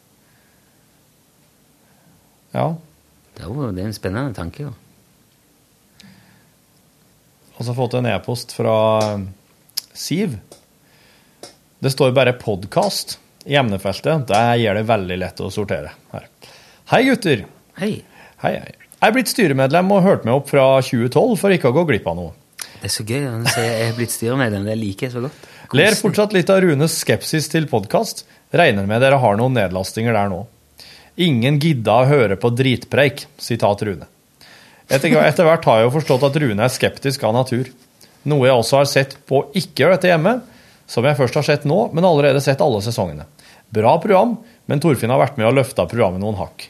Ja. 2.53 2.67
Det 3.37 3.45
er 3.45 3.49
jo 3.49 3.71
det 3.73 3.83
er 3.83 3.91
en 3.91 3.97
spennende 3.97 4.37
tanke. 4.37 4.69
jo. 4.69 4.73
Og 7.53 7.61
så 7.61 7.71
har 7.71 7.75
jeg 7.75 7.81
fått 7.81 7.97
en 7.99 8.11
e-post 8.11 8.55
fra 8.57 8.77
eh, 9.07 9.25
Siv. 9.93 10.39
Det 11.83 11.91
står 11.93 12.15
bare 12.17 12.33
'podkast' 12.39 13.19
i 13.45 13.57
emnefeltet. 13.59 14.27
Det 14.29 14.45
gjør 14.63 14.79
det 14.79 14.85
veldig 14.89 15.19
lett 15.19 15.43
å 15.43 15.51
sortere 15.51 15.93
her. 16.13 16.29
Hei, 16.93 17.03
gutter. 17.09 17.45
Hei. 17.79 17.93
Hei, 18.43 18.55
hei. 18.59 18.73
Jeg 19.03 19.11
er 19.11 19.15
blitt 19.17 19.31
styremedlem 19.33 19.91
og 19.91 20.05
hørt 20.05 20.25
meg 20.27 20.37
opp 20.39 20.51
fra 20.51 20.65
2012 20.83 21.39
for 21.41 21.55
ikke 21.55 21.73
å 21.73 21.75
gå 21.75 21.85
glipp 21.89 22.07
av 22.07 22.19
noe. 22.19 22.35
Det 22.79 22.87
er 22.87 22.95
så 22.95 23.05
gøy 23.07 23.25
å 23.27 23.35
si 23.51 23.63
jeg 23.63 23.89
er 23.89 23.97
blitt 23.97 24.15
styremedlem. 24.15 24.67
Det 24.67 24.77
liker 24.79 25.09
jeg 25.09 25.15
så 25.17 25.23
godt. 25.25 25.49
Ler 25.75 25.97
fortsatt 25.99 26.35
litt 26.37 26.51
av 26.53 26.61
Runes 26.63 26.95
skepsis 27.01 27.49
til 27.51 27.67
podkast. 27.71 28.25
Regner 28.55 28.87
med 28.87 29.03
dere 29.03 29.19
har 29.23 29.39
noen 29.41 29.55
nedlastinger 29.57 30.15
der 30.15 30.31
nå. 30.31 30.43
Ingen 31.21 31.59
gidda 31.61 31.99
å 32.03 32.09
høre 32.09 32.39
på 32.41 32.51
dritpreik, 32.57 33.27
sitat 33.41 33.85
Rune. 33.85 34.09
Etter, 34.93 35.45
hvert 35.45 35.67
har 35.69 35.81
jeg 35.81 35.87
jo 35.87 35.95
forstått 35.95 36.25
at 36.29 36.39
Rune 36.41 36.65
er 36.65 36.73
skeptisk 36.73 37.23
av 37.25 37.35
natur. 37.37 37.69
Noe 38.29 38.49
jeg 38.49 38.57
også 38.57 38.81
har 38.81 38.89
sett 38.91 39.17
på 39.29 39.45
ikke 39.57 39.85
gjør 39.85 39.95
dette 39.97 40.11
hjemme, 40.11 40.39
som 40.89 41.07
jeg 41.07 41.19
først 41.19 41.39
har 41.39 41.47
sett 41.47 41.65
nå, 41.69 41.79
men 41.95 42.07
allerede 42.07 42.43
sett 42.45 42.61
alle 42.65 42.83
sesongene. 42.85 43.27
Bra 43.73 43.95
program, 44.03 44.37
men 44.69 44.83
Torfinn 44.83 45.13
har 45.13 45.21
vært 45.21 45.39
med 45.41 45.49
og 45.49 45.57
løfta 45.61 45.87
programmet 45.89 46.21
noen 46.23 46.37
hakk. 46.41 46.67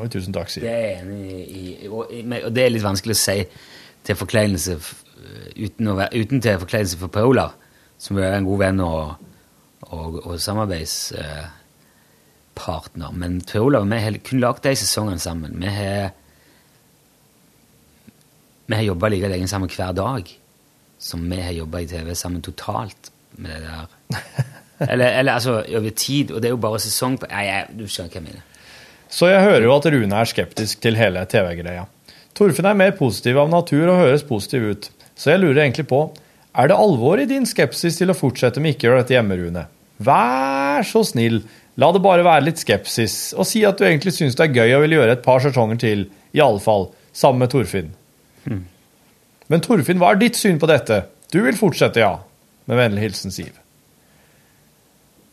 Oi, 0.00 0.08
tusen 0.12 0.34
takk, 0.34 0.50
sier 0.52 0.66
er 0.68 1.04
jeg. 1.04 1.88
Og, 1.88 2.10
det 2.52 2.64
er 2.64 2.72
litt 2.72 2.84
vanskelig 2.84 3.16
å 3.16 3.20
si 3.20 3.36
til 4.04 4.18
forkleinelse 4.18 4.76
uten, 5.56 5.92
uten 6.12 6.42
til 6.42 6.58
forkleinelse 6.60 7.00
for 7.00 7.12
Paula, 7.12 7.48
som 8.00 8.18
er 8.20 8.36
en 8.36 8.48
god 8.48 8.60
venn 8.64 8.82
og, 8.84 9.28
og, 9.88 10.18
og 10.26 10.34
samarbeidspartner. 12.54 13.12
Men 13.12 13.40
Per 13.40 13.60
Olav 13.60 13.86
vi 13.88 14.00
har 14.00 14.18
kun 14.24 14.40
lagd 14.40 14.62
de 14.62 14.74
sesongene 14.76 15.18
sammen. 15.18 15.60
Vi 15.60 15.68
har, 15.68 16.12
vi 18.66 18.74
har 18.74 18.82
jobba 18.82 19.08
like 19.08 19.28
lenge 19.28 19.48
sammen 19.48 19.68
hver 19.68 19.92
dag 19.92 20.28
som 20.98 21.30
vi 21.30 21.40
har 21.40 21.52
jobba 21.52 21.80
i 21.80 21.86
TV 21.86 22.14
sammen 22.14 22.42
totalt 22.42 23.10
med 23.36 23.50
det 23.50 23.68
der. 23.68 23.86
Eller, 24.80 25.06
eller 25.06 25.32
altså 25.32 25.62
over 25.62 25.90
tid, 25.90 26.32
og 26.32 26.42
det 26.42 26.48
er 26.48 26.50
jo 26.50 26.58
bare 26.58 26.80
sesong 26.82 27.14
på 27.16 27.28
Nei, 27.30 27.44
jeg, 27.46 27.66
du 27.78 27.84
skjønner 27.86 28.10
hva 28.10 28.18
jeg 28.18 28.24
mener. 28.24 28.40
Så 29.08 29.28
jeg 29.30 29.44
hører 29.44 29.62
jo 29.62 29.74
at 29.76 29.86
Rune 29.86 30.18
er 30.18 30.26
skeptisk 30.26 30.80
til 30.82 30.98
hele 30.98 31.22
TV-greia. 31.30 31.84
Torfinn 32.34 32.66
er 32.66 32.74
mer 32.74 32.90
positiv 32.98 33.38
av 33.38 33.52
natur 33.52 33.84
og 33.86 34.00
høres 34.02 34.26
positiv 34.26 34.66
ut, 34.66 34.88
så 35.14 35.30
jeg 35.30 35.44
lurer 35.44 35.62
egentlig 35.62 35.86
på 35.88 36.00
er 36.58 36.68
det 36.68 36.76
alvor 36.76 37.22
i 37.22 37.28
din 37.30 37.46
skepsis 37.46 38.00
til 38.00 38.10
å 38.10 38.18
fortsette 38.18 38.60
med 38.60 38.74
ikke 38.74 38.88
å 38.88 38.90
gjøre 38.90 39.04
dette 39.04 39.14
hjemme, 39.14 39.38
Rune? 39.38 39.64
Vær 40.10 40.82
så 40.90 41.04
snill, 41.06 41.44
la 41.80 41.90
det 41.94 42.02
bare 42.04 42.26
være 42.26 42.46
litt 42.46 42.60
skepsis, 42.62 43.16
og 43.38 43.48
si 43.48 43.64
at 43.66 43.78
du 43.78 43.86
egentlig 43.86 44.14
syns 44.14 44.36
det 44.38 44.46
er 44.46 44.54
gøy 44.54 44.76
og 44.76 44.84
vil 44.84 44.98
gjøre 44.98 45.16
et 45.16 45.24
par 45.24 45.42
sesonger 45.42 45.80
til, 45.82 46.06
i 46.34 46.42
alle 46.42 46.62
fall, 46.62 46.88
sammen 47.14 47.44
med 47.44 47.52
Torfinn. 47.54 47.90
Men 49.50 49.64
Torfinn, 49.64 50.00
hva 50.00 50.14
er 50.14 50.22
ditt 50.22 50.38
syn 50.38 50.60
på 50.62 50.70
dette? 50.70 51.04
Du 51.34 51.40
vil 51.44 51.56
fortsette, 51.58 52.00
ja. 52.00 52.16
Med 52.70 52.80
vennlig 52.80 53.08
hilsen 53.08 53.34
Siv. 53.34 53.52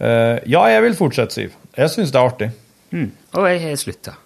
Uh, 0.01 0.41
ja, 0.49 0.65
jeg 0.73 0.81
vil 0.87 0.97
fortsette, 0.97 1.37
Siv. 1.37 1.55
Jeg 1.77 1.93
syns 1.93 2.11
det 2.11 2.19
er 2.19 2.27
artig. 2.27 2.49
Hmm. 2.91 3.11
Og 3.37 3.47
jeg 3.47 3.61
har 3.63 3.79
slutta. 3.79 4.17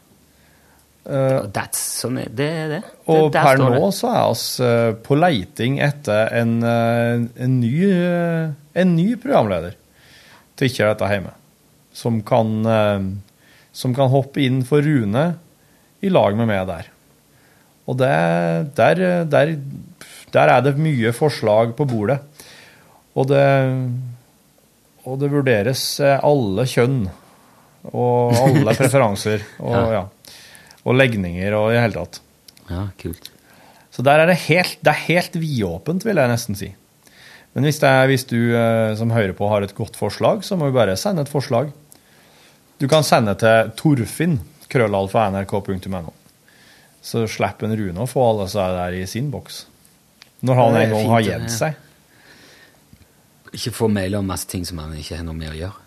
Uh, 1.06 1.46
That's, 1.54 1.82
sånn 2.02 2.18
det. 2.34 2.46
er 2.50 2.72
det. 2.72 2.82
Og 3.14 3.28
Der 3.34 3.46
per 3.46 3.60
nå 3.62 3.92
så 3.94 4.10
er 4.10 4.32
vi 4.32 4.66
uh, 4.66 4.96
på 5.06 5.18
leiting 5.20 5.78
etter 5.86 6.32
en, 6.34 6.56
eh, 6.66 7.26
en, 7.46 7.60
ny, 7.62 7.74
eh, 7.94 8.56
en 8.82 8.96
ny 8.98 9.12
programleder 9.22 9.76
til 10.58 10.72
Ikke 10.72 10.88
dette 10.90 11.10
hjemme. 11.12 11.36
Som 11.96 12.20
kan, 12.28 12.50
eh, 12.68 13.08
som 13.76 13.96
kan 13.96 14.12
hoppe 14.12 14.44
inn 14.44 14.62
for 14.68 14.84
Rune 14.86 15.26
i 16.04 16.12
lag 16.12 16.36
med 16.38 16.50
meg 16.52 16.66
der. 16.70 16.90
Og 17.86 17.98
det, 18.02 18.12
der, 18.78 19.02
der, 19.30 19.54
der 20.34 20.52
er 20.58 20.64
det 20.66 20.76
mye 20.82 21.12
forslag 21.16 21.76
på 21.78 21.86
bordet. 21.88 22.20
Og 23.16 23.30
det, 23.30 23.46
og 25.06 25.20
det 25.22 25.30
vurderes 25.32 25.84
eh, 26.04 26.18
alle 26.26 26.66
kjønn 26.68 27.06
og 27.94 28.34
alle 28.42 28.74
preferanser 28.80 29.46
og, 29.62 29.76
Ja. 29.76 29.86
ja. 30.02 30.04
og 30.84 30.98
legninger 30.98 31.54
og 31.58 31.70
i 31.72 31.78
det 31.78 31.84
hele 31.86 32.02
tatt. 32.02 32.22
Ja, 32.72 32.88
kult. 33.00 33.30
Så 33.94 34.04
der 34.04 34.20
er 34.24 34.28
det 34.28 34.42
helt, 34.50 34.80
det 34.84 34.92
er 34.92 35.06
helt 35.06 35.38
vidåpent, 35.40 36.04
vil 36.04 36.20
jeg 36.20 36.32
nesten 36.32 36.58
si. 36.60 36.72
Men 37.56 37.64
hvis, 37.70 37.78
er, 37.88 38.10
hvis 38.12 38.26
du 38.28 38.40
eh, 38.52 38.92
som 39.00 39.14
hører 39.16 39.32
på 39.38 39.48
har 39.48 39.64
et 39.64 39.76
godt 39.78 39.96
forslag, 39.96 40.42
så 40.44 40.58
må 40.60 40.68
vi 40.68 40.76
bare 40.76 40.98
sende 41.00 41.24
et 41.24 41.32
forslag. 41.32 41.70
Du 42.82 42.88
kan 42.92 43.06
sende 43.08 43.36
til 43.40 43.72
torfinn, 43.80 44.40
krøllalfa.nrk.no. 44.72 46.12
Så 47.06 47.24
slipper 47.30 47.72
Rune 47.78 48.04
å 48.04 48.10
få 48.10 48.24
alle 48.32 48.50
seg 48.52 48.76
der 48.76 48.98
i 48.98 49.06
sin 49.08 49.30
boks. 49.32 49.64
Når 50.46 50.60
han 50.60 50.78
en 50.82 50.94
gang 50.96 51.10
har 51.14 51.26
gitt 51.26 51.54
seg. 51.54 51.80
Ikke 53.56 53.72
få 53.72 53.88
mail 53.94 54.18
om 54.20 54.28
masse 54.28 54.50
ting 54.52 54.66
som 54.68 54.82
han 54.82 54.96
ikke 54.98 55.22
har 55.22 55.28
noe 55.28 55.38
med 55.38 55.54
å 55.54 55.58
gjøre. 55.58 55.86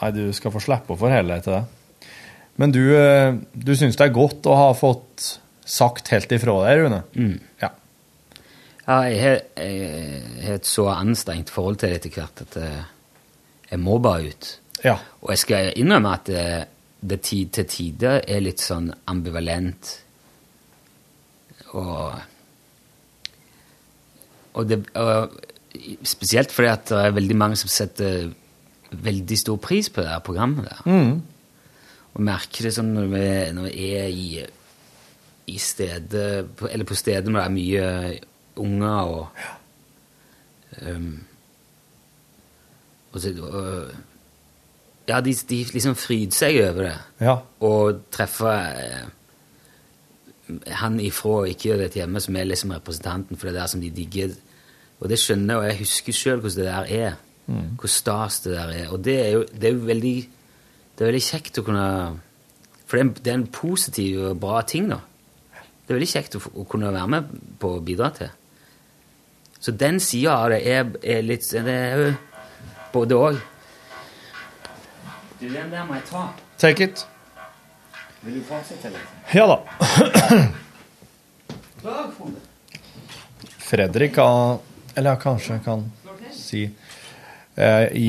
Nei, 0.00 0.10
du 0.16 0.24
skal 0.34 0.52
få 0.52 0.62
slippe 0.64 0.96
å 0.96 0.98
forholde 0.98 1.36
deg 1.36 1.44
til 1.44 1.54
det. 1.54 2.10
Men 2.60 2.74
du, 2.74 2.82
eh, 2.98 3.36
du 3.54 3.72
syns 3.78 3.98
det 3.98 4.08
er 4.08 4.16
godt 4.16 4.46
å 4.50 4.56
ha 4.58 4.68
fått 4.78 5.38
sagt 5.64 6.10
helt 6.14 6.32
ifra 6.34 6.56
deg, 6.66 6.82
Rune? 6.82 7.00
Mm. 7.14 7.38
Ja. 7.62 7.70
Ja, 8.84 8.98
jeg 9.08 9.20
har, 9.22 9.38
et 10.54 10.68
så 10.68 10.90
anstrengt 10.92 11.52
forhold 11.52 11.80
til 11.80 11.94
det 11.94 12.02
etter 12.02 12.18
hvert 12.18 12.42
at 12.44 12.58
eh, 12.60 12.82
jeg 13.70 13.80
må 13.80 13.96
bare 14.02 14.34
ut. 14.34 14.50
Ja. 14.84 14.98
Og 15.22 15.30
jeg 15.32 15.40
skal 15.42 15.72
innrømme 15.80 16.12
at 16.18 16.26
det, 16.28 16.46
det 17.00 17.20
tid, 17.24 17.50
til 17.56 17.66
tider 17.72 18.20
er 18.28 18.42
litt 18.44 18.60
sånn 18.60 18.90
ambivalent. 19.10 19.94
Og, 21.74 22.14
og, 24.54 24.62
det, 24.70 24.80
og 25.00 25.40
spesielt 26.06 26.52
fordi 26.54 26.70
at 26.70 26.90
det 26.92 27.00
er 27.08 27.16
veldig 27.16 27.36
mange 27.40 27.58
som 27.58 27.72
setter 27.72 28.28
veldig 28.94 29.38
stor 29.40 29.58
pris 29.58 29.88
på 29.90 30.04
det 30.04 30.12
her 30.12 30.22
programmet 30.22 30.68
der. 30.68 30.82
Mm. 30.86 31.16
Og 32.14 32.22
merker 32.22 32.68
det 32.68 32.74
sånn 32.76 32.92
når 32.94 33.08
vi, 33.10 33.24
når 33.56 33.66
vi 33.72 33.88
er 33.98 34.08
i, 34.12 34.28
i 35.50 35.58
stedet 35.58 36.44
på- 36.56 36.68
Eller 36.70 36.86
på 36.86 36.94
steder 36.94 37.26
hvor 37.26 37.40
det 37.40 37.46
er 37.48 37.56
mye 37.56 37.86
unger 38.62 39.10
og 39.10 39.24
um, 40.86 41.08
og, 43.14 43.18
så, 43.22 43.30
og 43.42 43.90
Ja, 45.08 45.20
de, 45.20 45.34
de 45.34 45.58
liksom 45.74 45.96
fryder 46.00 46.32
seg 46.36 46.60
over 46.64 46.88
det. 46.88 46.96
Ja. 47.20 47.36
Og 47.66 48.04
treffer 48.14 48.78
eh, 48.80 49.04
han 50.80 50.96
ifra 51.00 51.42
ikke 51.48 51.70
gjør 51.70 51.84
det 51.84 51.90
til 51.92 52.04
hjemme, 52.04 52.22
som 52.24 52.36
er 52.36 52.48
liksom 52.48 52.72
representanten 52.76 53.40
for 53.40 53.50
det 53.50 53.58
der 53.58 53.68
som 53.70 53.82
de 53.84 53.92
digger. 53.92 54.32
Og 55.00 55.10
det 55.12 55.18
skjønner 55.20 55.54
jeg, 55.54 55.60
og 55.60 55.68
jeg 55.68 55.80
husker 55.82 56.16
sjøl 56.16 56.40
hvordan 56.40 56.60
det 56.60 56.70
der 56.70 56.92
er. 57.08 57.18
Mm. 57.44 57.74
Hvor 57.80 57.92
stas 57.92 58.40
det 58.46 58.54
der 58.56 58.72
er. 58.72 58.86
Og 58.94 59.04
det 59.04 59.18
er 59.20 59.30
jo, 59.36 59.44
det 59.52 59.68
er 59.68 59.74
jo 59.76 59.88
veldig 59.90 60.16
det 60.94 61.02
er 61.02 61.10
veldig 61.10 61.26
kjekt 61.26 61.58
å 61.58 61.64
kunne 61.66 61.88
For 62.86 62.96
det 62.96 63.00
er, 63.00 63.06
en, 63.06 63.12
det 63.18 63.32
er 63.32 63.38
en 63.40 63.50
positiv 63.50 64.20
og 64.28 64.40
bra 64.40 64.60
ting, 64.68 64.86
da. 64.92 65.00
Det 65.84 65.92
er 65.92 65.98
veldig 65.98 66.10
kjekt 66.10 66.36
å, 66.38 66.42
å 66.60 66.66
kunne 66.70 66.92
være 66.94 67.10
med 67.10 67.32
på 67.60 67.72
å 67.76 67.82
bidra 67.84 68.10
til. 68.14 68.30
Så 69.58 69.72
den 69.80 69.98
sida 70.04 70.36
av 70.36 70.52
det 70.52 70.60
er, 70.68 70.92
er 71.00 71.24
litt 71.24 71.48
Det 71.50 71.74
er 71.74 72.02
jo 72.02 72.12
både 72.92 73.18
òg. 73.18 73.40
Du, 75.44 75.50
den 75.52 75.70
der 75.70 75.84
må 75.84 75.94
jeg 75.98 76.04
ta. 76.08 76.22
Take 76.58 76.84
it. 76.88 77.02
Vil 78.24 78.38
du 78.38 78.44
fortsette 78.48 78.88
litt? 78.88 79.34
Ja 79.36 79.44
da. 79.50 79.58
Fredrik 83.64 84.14
kan 84.16 84.58
Eller 84.96 85.10
jeg 85.14 85.20
kanskje 85.24 85.58
kan 85.64 85.82
si 86.34 86.62
eh, 86.64 87.86
i, 87.92 88.08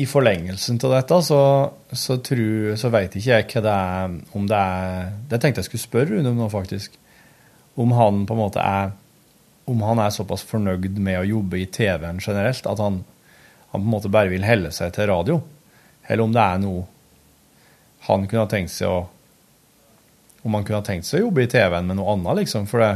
I 0.00 0.06
forlengelsen 0.08 0.78
av 0.86 0.94
dette 0.96 1.18
så, 1.26 1.40
så, 1.92 2.16
tror- 2.24 2.76
så 2.80 2.90
veit 2.94 3.16
ikke 3.18 3.34
jeg 3.36 3.48
hva 3.52 3.62
det 3.66 3.76
er 3.76 4.16
Om 4.38 4.48
det 4.50 4.58
er 4.62 5.12
Det 5.30 5.40
tenkte 5.42 5.60
jeg 5.62 5.68
skulle 5.70 5.84
spørre 5.84 6.10
Rune 6.16 6.32
om 6.32 6.40
nå, 6.44 6.48
faktisk. 6.52 6.96
Om 7.76 7.92
han 7.98 8.24
på 8.28 8.36
en 8.36 8.40
måte 8.46 8.64
er 8.64 8.92
Om 9.68 9.82
han 9.90 10.00
er 10.06 10.14
såpass 10.16 10.44
fornøyd 10.48 10.96
med 10.98 11.20
å 11.20 11.26
jobbe 11.34 11.60
i 11.60 11.68
TV-en 11.72 12.20
generelt 12.24 12.66
at 12.66 12.80
han, 12.82 13.02
han 13.74 13.80
på 13.82 13.84
en 13.86 13.92
måte 13.98 14.10
bare 14.12 14.32
vil 14.32 14.44
helle 14.46 14.72
seg 14.74 14.90
til 14.96 15.06
radio. 15.12 15.36
Eller 16.12 16.26
om 16.26 16.34
det 16.34 16.44
er 16.44 16.60
noe 16.60 16.84
han 18.02 18.26
kunne 18.26 18.44
ha 18.44 18.50
tenkt 18.50 18.74
seg 18.74 18.90
å 18.90 19.02
Om 20.42 20.56
han 20.58 20.64
kunne 20.66 20.80
ha 20.80 20.84
tenkt 20.84 21.06
seg 21.06 21.20
å 21.20 21.28
jobbe 21.28 21.44
i 21.44 21.50
TV-en 21.50 21.86
med 21.86 22.00
noe 22.00 22.16
annet, 22.16 22.40
liksom. 22.40 22.64
For 22.66 22.82
det, 22.82 22.88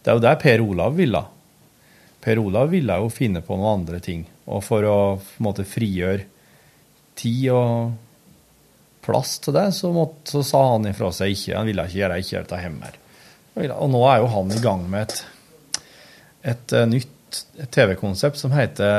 det 0.00 0.08
er 0.08 0.16
jo 0.16 0.22
det 0.24 0.30
Per 0.40 0.62
Olav 0.64 0.94
ville. 0.96 1.20
Per 2.24 2.40
Olav 2.40 2.70
ville 2.72 2.96
jo 3.02 3.10
finne 3.12 3.42
på 3.44 3.58
noen 3.58 3.82
andre 3.82 4.00
ting. 4.00 4.22
Og 4.48 4.62
for 4.64 4.86
å 4.88 4.94
på 5.20 5.42
en 5.42 5.44
måte 5.44 5.66
frigjøre 5.68 6.24
tid 7.20 7.50
og 7.52 7.92
plass 9.04 9.34
til 9.44 9.58
det, 9.58 9.66
så, 9.76 9.92
måtte, 9.92 10.32
så 10.32 10.42
sa 10.46 10.62
han 10.70 10.88
ifra 10.88 11.12
seg 11.12 11.36
ikke. 11.36 11.58
Han 11.58 11.68
ville 11.68 11.84
ikke 11.84 12.00
gjøre 12.00 12.18
ikke 12.24 12.42
dette 12.46 12.62
hjemme. 12.64 12.92
Og 13.76 13.92
nå 13.92 14.02
er 14.08 14.22
jo 14.22 14.32
han 14.38 14.56
i 14.56 14.64
gang 14.64 14.88
med 14.88 15.04
et, 15.04 15.22
et 16.54 16.76
eh, 16.80 16.88
nytt 16.88 17.12
TV-konsept 17.70 18.38
som 18.40 18.52
heter 18.54 18.90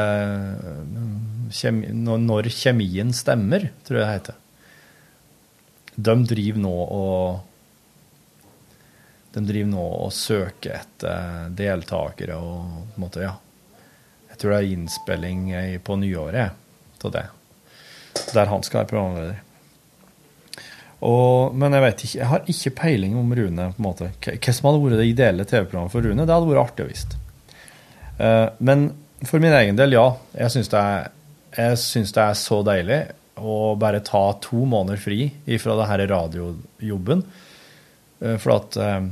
eh, 0.61 1.11
kjemi, 1.51 1.91
Når 1.91 2.49
kjemien 2.53 3.13
stemmer, 3.15 3.69
tror 3.87 3.99
jeg 3.99 4.07
det 4.07 4.15
heter. 4.15 4.39
De 5.95 6.15
driver 6.27 6.63
nå 6.63 6.75
og 6.85 7.47
de 9.31 9.43
driver 9.47 9.69
nå 9.71 9.83
og 10.07 10.11
søker 10.15 10.75
etter 10.81 11.51
deltakere 11.55 12.35
og 12.35 12.57
på 12.91 12.99
en 12.99 13.05
måte, 13.05 13.21
ja. 13.23 13.37
Jeg 14.31 14.41
tror 14.41 14.51
det 14.51 14.57
er 14.57 14.73
innspilling 14.73 15.45
på 15.85 15.95
nyåret 16.01 17.05
av 17.05 17.13
det. 17.15 17.23
Der 18.33 18.51
han 18.51 18.63
skal 18.63 18.81
være 18.81 18.91
programleder. 18.91 19.39
Og, 21.01 21.55
men 21.57 21.73
jeg 21.73 21.83
vet 21.85 22.03
ikke, 22.05 22.17
jeg 22.19 22.29
har 22.29 22.51
ikke 22.53 22.73
peiling 22.77 23.15
om 23.17 23.31
Rune. 23.33 23.71
på 23.73 23.81
en 23.81 23.87
måte. 23.87 24.11
Hva 24.21 24.53
som 24.53 24.69
hadde 24.69 24.81
vært 24.83 24.99
det 25.01 25.09
ideelle 25.09 25.47
TV-programmet 25.49 25.93
for 25.93 26.05
Rune, 26.05 26.25
det 26.27 26.35
hadde 26.35 26.49
vært 26.51 26.63
artig 26.67 26.85
å 26.85 26.91
visst. 26.91 27.15
Eh, 28.17 28.47
men 28.59 28.89
for 29.27 29.43
min 29.43 29.53
egen 29.53 29.77
del, 29.79 29.95
ja. 29.95 30.07
Jeg 30.35 30.53
syns 30.55 30.71
det, 30.73 30.83
det 31.55 32.23
er 32.25 32.37
så 32.39 32.61
deilig 32.65 33.01
å 33.41 33.75
bare 33.79 34.03
ta 34.05 34.23
to 34.43 34.65
måneder 34.69 34.99
fri 35.01 35.31
fra 35.61 35.77
det 35.79 35.89
her 35.89 36.05
radiojobben. 36.11 37.23
Eh, 38.21 38.37
For 38.41 38.57
at 38.57 38.77
eh, 38.77 39.09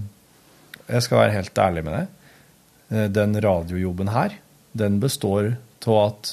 Jeg 0.90 1.06
skal 1.06 1.22
være 1.24 1.38
helt 1.38 1.62
ærlig 1.62 1.86
med 1.86 1.94
deg. 1.98 2.16
Den 3.14 3.36
radiojobben 3.38 4.10
her, 4.10 4.34
den 4.74 4.96
består 5.00 5.52
av 5.86 5.98
at 6.08 6.32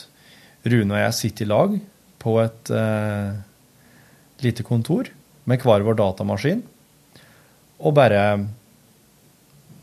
Rune 0.67 0.95
og 0.97 0.99
jeg 1.03 1.17
sitter 1.19 1.45
i 1.45 1.51
lag 1.51 1.75
på 2.23 2.33
et 2.41 2.71
eh, 2.75 3.37
lite 4.43 4.65
kontor 4.67 5.11
med 5.47 5.63
hver 5.63 5.85
vår 5.87 5.99
datamaskin, 6.01 6.63
og 7.79 7.95
bare 7.95 8.23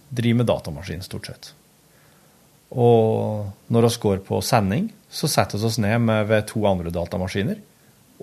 driver 0.09 0.41
med 0.41 0.49
datamaskin, 0.49 1.05
stort 1.05 1.29
sett. 1.29 1.53
Og 2.73 3.45
når 3.69 3.87
vi 3.87 4.01
går 4.01 4.23
på 4.25 4.41
sending, 4.41 4.89
så 5.13 5.29
setter 5.29 5.61
vi 5.61 5.67
oss 5.69 5.77
ned 5.81 6.01
med, 6.01 6.25
ved 6.29 6.47
to 6.49 6.63
andre 6.65 6.93
datamaskiner, 6.93 7.59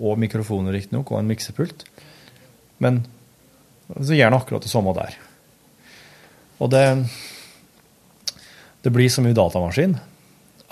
og 0.01 0.19
mikrofoner 0.19 0.75
riktignok, 0.75 1.11
og 1.11 1.21
en 1.21 1.29
miksepult. 1.31 1.85
Men 2.83 3.05
så 3.95 4.15
gjør 4.15 4.31
han 4.31 4.39
akkurat 4.39 4.65
det 4.65 4.71
samme 4.71 4.95
der. 4.97 5.17
Og 6.59 6.71
det 6.71 6.85
Det 8.81 8.89
blir 8.89 9.09
så 9.09 9.21
mye 9.21 9.37
datamaskin 9.37 9.99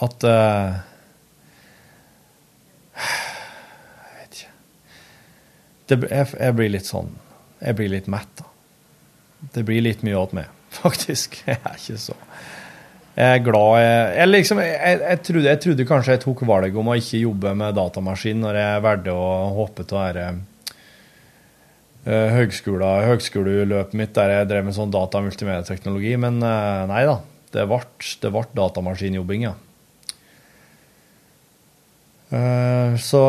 at 0.01 0.23
uh, 0.23 0.79
Jeg 2.95 4.15
vet 4.15 4.37
ikke. 4.39 4.53
Det, 5.89 5.97
jeg, 6.09 6.27
jeg 6.39 6.55
blir 6.55 6.71
litt 6.73 6.89
sånn 6.89 7.11
Jeg 7.61 7.75
blir 7.75 7.89
litt 7.89 8.07
mett, 8.07 8.31
da. 8.39 8.47
Det 9.53 9.63
blir 9.63 9.81
litt 9.81 10.01
mye 10.03 10.17
åt 10.17 10.33
meg, 10.33 10.49
faktisk. 10.81 11.43
Jeg 11.45 11.61
er 11.61 11.77
ikke 11.77 12.01
så 12.01 12.17
Jeg 13.17 13.39
er 13.39 13.41
glad 13.43 13.79
jeg, 13.81 14.03
jeg 14.15 14.29
liksom 14.29 14.61
jeg, 14.63 14.99
jeg, 15.01 15.21
trodde, 15.27 15.47
jeg 15.49 15.61
trodde 15.63 15.87
kanskje 15.89 16.13
jeg 16.15 16.21
tok 16.23 16.43
valget 16.47 16.77
om 16.79 16.91
å 16.91 16.99
ikke 16.99 17.23
jobbe 17.23 17.55
med 17.57 17.75
datamaskin 17.75 18.39
når 18.45 18.59
jeg 18.61 18.83
valgte 18.85 19.15
å 19.17 19.31
hoppe 19.57 19.85
til 19.89 19.99
dette 19.99 20.27
uh, 22.07 22.37
høgskoleløpet 23.09 23.97
mitt 23.97 24.13
der 24.15 24.35
jeg 24.37 24.49
drev 24.51 24.69
med 24.69 24.77
sånn 24.77 24.93
data- 24.93 25.19
og 25.19 25.27
multimedieteknologi, 25.27 26.15
men 26.21 26.39
uh, 26.43 26.85
nei 26.89 27.03
da. 27.09 27.19
Det 27.49 27.65
ble, 27.65 28.45
datamaskinjobbing, 28.53 29.47
ja. 29.47 29.55
Uh, 32.29 32.93
så 33.01 33.23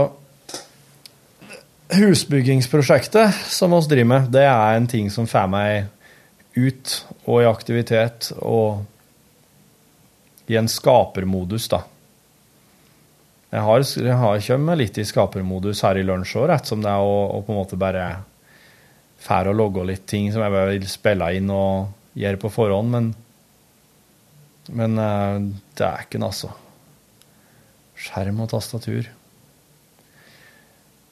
husbyggingsprosjektet 1.97 3.35
som 3.51 3.73
vi 3.75 3.81
driver 3.91 4.11
med, 4.13 4.29
det 4.37 4.45
er 4.45 4.77
en 4.77 4.89
ting 4.91 5.09
som 5.11 5.27
får 5.27 5.49
meg 5.51 5.89
ut 6.59 6.95
og 7.25 7.41
i 7.41 7.49
aktivitet 7.49 8.31
og 8.39 8.85
i 10.51 10.57
en 10.59 10.69
skapermodus, 10.71 11.69
da. 11.71 11.85
Jeg 13.51 13.67
har, 13.67 13.85
har 14.19 14.43
kommet 14.47 14.79
litt 14.79 14.99
i 14.99 15.07
skapermodus 15.07 15.83
her 15.87 15.99
i 15.99 16.05
lunsj 16.07 16.37
òg, 16.39 16.49
rett 16.51 16.71
som 16.71 16.83
det 16.83 16.91
er 16.91 17.03
å, 17.03 17.41
på 17.47 17.55
en 17.55 17.61
måte 17.61 17.79
bare 17.79 18.05
fære 19.21 19.53
og 19.53 19.59
logge 19.59 19.87
litt 19.91 20.07
ting 20.11 20.31
som 20.33 20.43
jeg 20.43 20.55
vil 20.55 20.87
spille 20.91 21.29
inn 21.37 21.51
og 21.55 22.19
gjøre 22.19 22.41
på 22.43 22.51
forhånd, 22.55 22.95
men, 22.95 23.09
men 24.75 24.99
ikke 25.79 26.19
noe, 26.23 26.31
altså. 26.31 26.53
Skjerm 28.01 28.43
og 28.43 28.51
tastatur. 28.55 29.11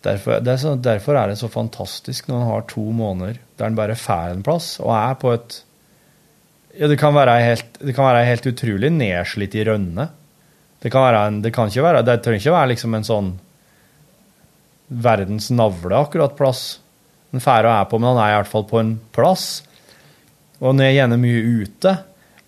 Derfor, 0.06 0.38
er 0.38 0.60
så, 0.62 0.74
derfor 0.78 1.18
er 1.18 1.30
det 1.30 1.40
så 1.40 1.50
fantastisk 1.52 2.30
når 2.30 2.38
en 2.38 2.50
har 2.52 2.68
to 2.70 2.84
måneder 2.94 3.40
der 3.58 3.66
en 3.66 3.78
bare 3.78 3.98
får 3.98 4.36
en 4.36 4.44
plass 4.46 4.76
og 4.78 4.92
er 4.94 5.16
på 5.18 5.32
et 5.34 5.58
ja, 6.78 6.88
det 6.88 6.98
kan 7.00 7.16
være 7.16 7.36
helt, 7.42 7.78
det 7.82 7.94
kan 7.96 8.06
være 8.06 8.26
helt 8.28 8.48
utrolig 8.52 8.90
nedslitt 8.94 9.56
i 9.58 9.66
rønne. 9.66 10.08
Det 10.78 10.92
kan 10.94 11.08
være 11.08 11.22
en, 11.26 11.40
det 11.42 11.52
kan 11.54 11.70
ikke 11.70 11.84
være, 11.84 12.04
det 12.06 12.20
trenger 12.22 12.44
ikke 12.44 12.54
være 12.54 12.72
liksom 12.72 12.94
en 12.94 13.08
sånn 13.08 13.30
verdens 14.88 15.50
navle 15.52 15.98
akkurat 15.98 16.36
plass 16.38 16.78
en 17.34 17.42
fære 17.44 17.72
er 17.80 17.88
på, 17.88 17.98
men 18.00 18.14
han 18.14 18.22
er 18.22 18.32
i 18.32 18.36
hvert 18.38 18.52
fall 18.52 18.64
på 18.68 18.80
en 18.80 18.94
plass. 19.12 19.48
Og 20.58 20.70
han 20.70 20.82
er 20.82 20.94
gjerne 20.94 21.20
mye 21.20 21.42
ute. 21.62 21.92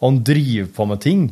Og 0.01 0.07
han 0.07 0.21
driver 0.25 0.71
på 0.77 0.87
med 0.89 1.03
ting. 1.05 1.27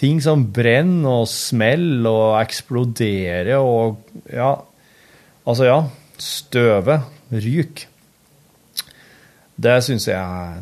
Ting 0.00 0.20
som 0.24 0.46
brenner 0.52 1.22
og 1.22 1.30
smeller 1.30 2.10
og 2.10 2.34
eksploderer 2.42 3.56
og 3.60 4.02
ja, 4.28 4.56
Altså, 5.48 5.64
ja. 5.64 5.78
Støve. 6.20 6.98
Ryk. 7.32 7.86
Det 9.56 9.78
syns 9.82 10.06
jeg, 10.08 10.60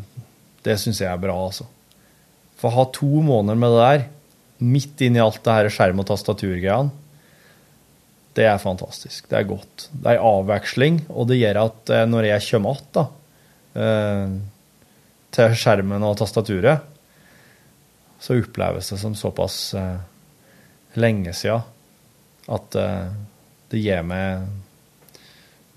det 0.64 0.76
synes 0.80 1.00
jeg 1.02 1.10
er 1.10 1.20
bra, 1.20 1.34
altså. 1.34 1.66
For 2.58 2.70
å 2.70 2.76
ha 2.76 2.86
to 2.94 3.08
måneder 3.24 3.58
med 3.60 3.74
det 3.74 3.84
der, 3.84 4.06
midt 4.58 5.04
inni 5.06 5.22
alt 5.22 5.40
det 5.44 5.54
her 5.54 5.70
skjerm- 5.70 6.02
og 6.02 6.08
tastaturgreiene, 6.10 6.90
det 8.38 8.46
er 8.46 8.60
fantastisk. 8.62 9.26
Det 9.30 9.38
er 9.38 9.48
godt. 9.48 9.88
Det 9.90 10.12
er 10.12 10.22
avveksling, 10.22 11.00
og 11.10 11.26
det 11.30 11.40
gjør 11.40 11.58
at 11.64 11.90
eh, 11.94 12.04
når 12.06 12.28
jeg 12.28 12.44
kommer 12.52 12.84
da, 12.94 13.04
eh, 13.74 14.36
til 15.34 15.56
skjermen 15.58 16.06
og 16.06 16.18
tastaturet, 16.20 16.86
så 18.22 18.36
oppleves 18.38 18.92
det 18.92 19.00
som 19.00 19.14
såpass 19.18 19.58
eh, 19.78 19.98
lenge 20.98 21.34
siden 21.36 21.66
at 22.48 22.72
det 23.68 23.80
gir 23.82 24.06
meg 24.08 24.46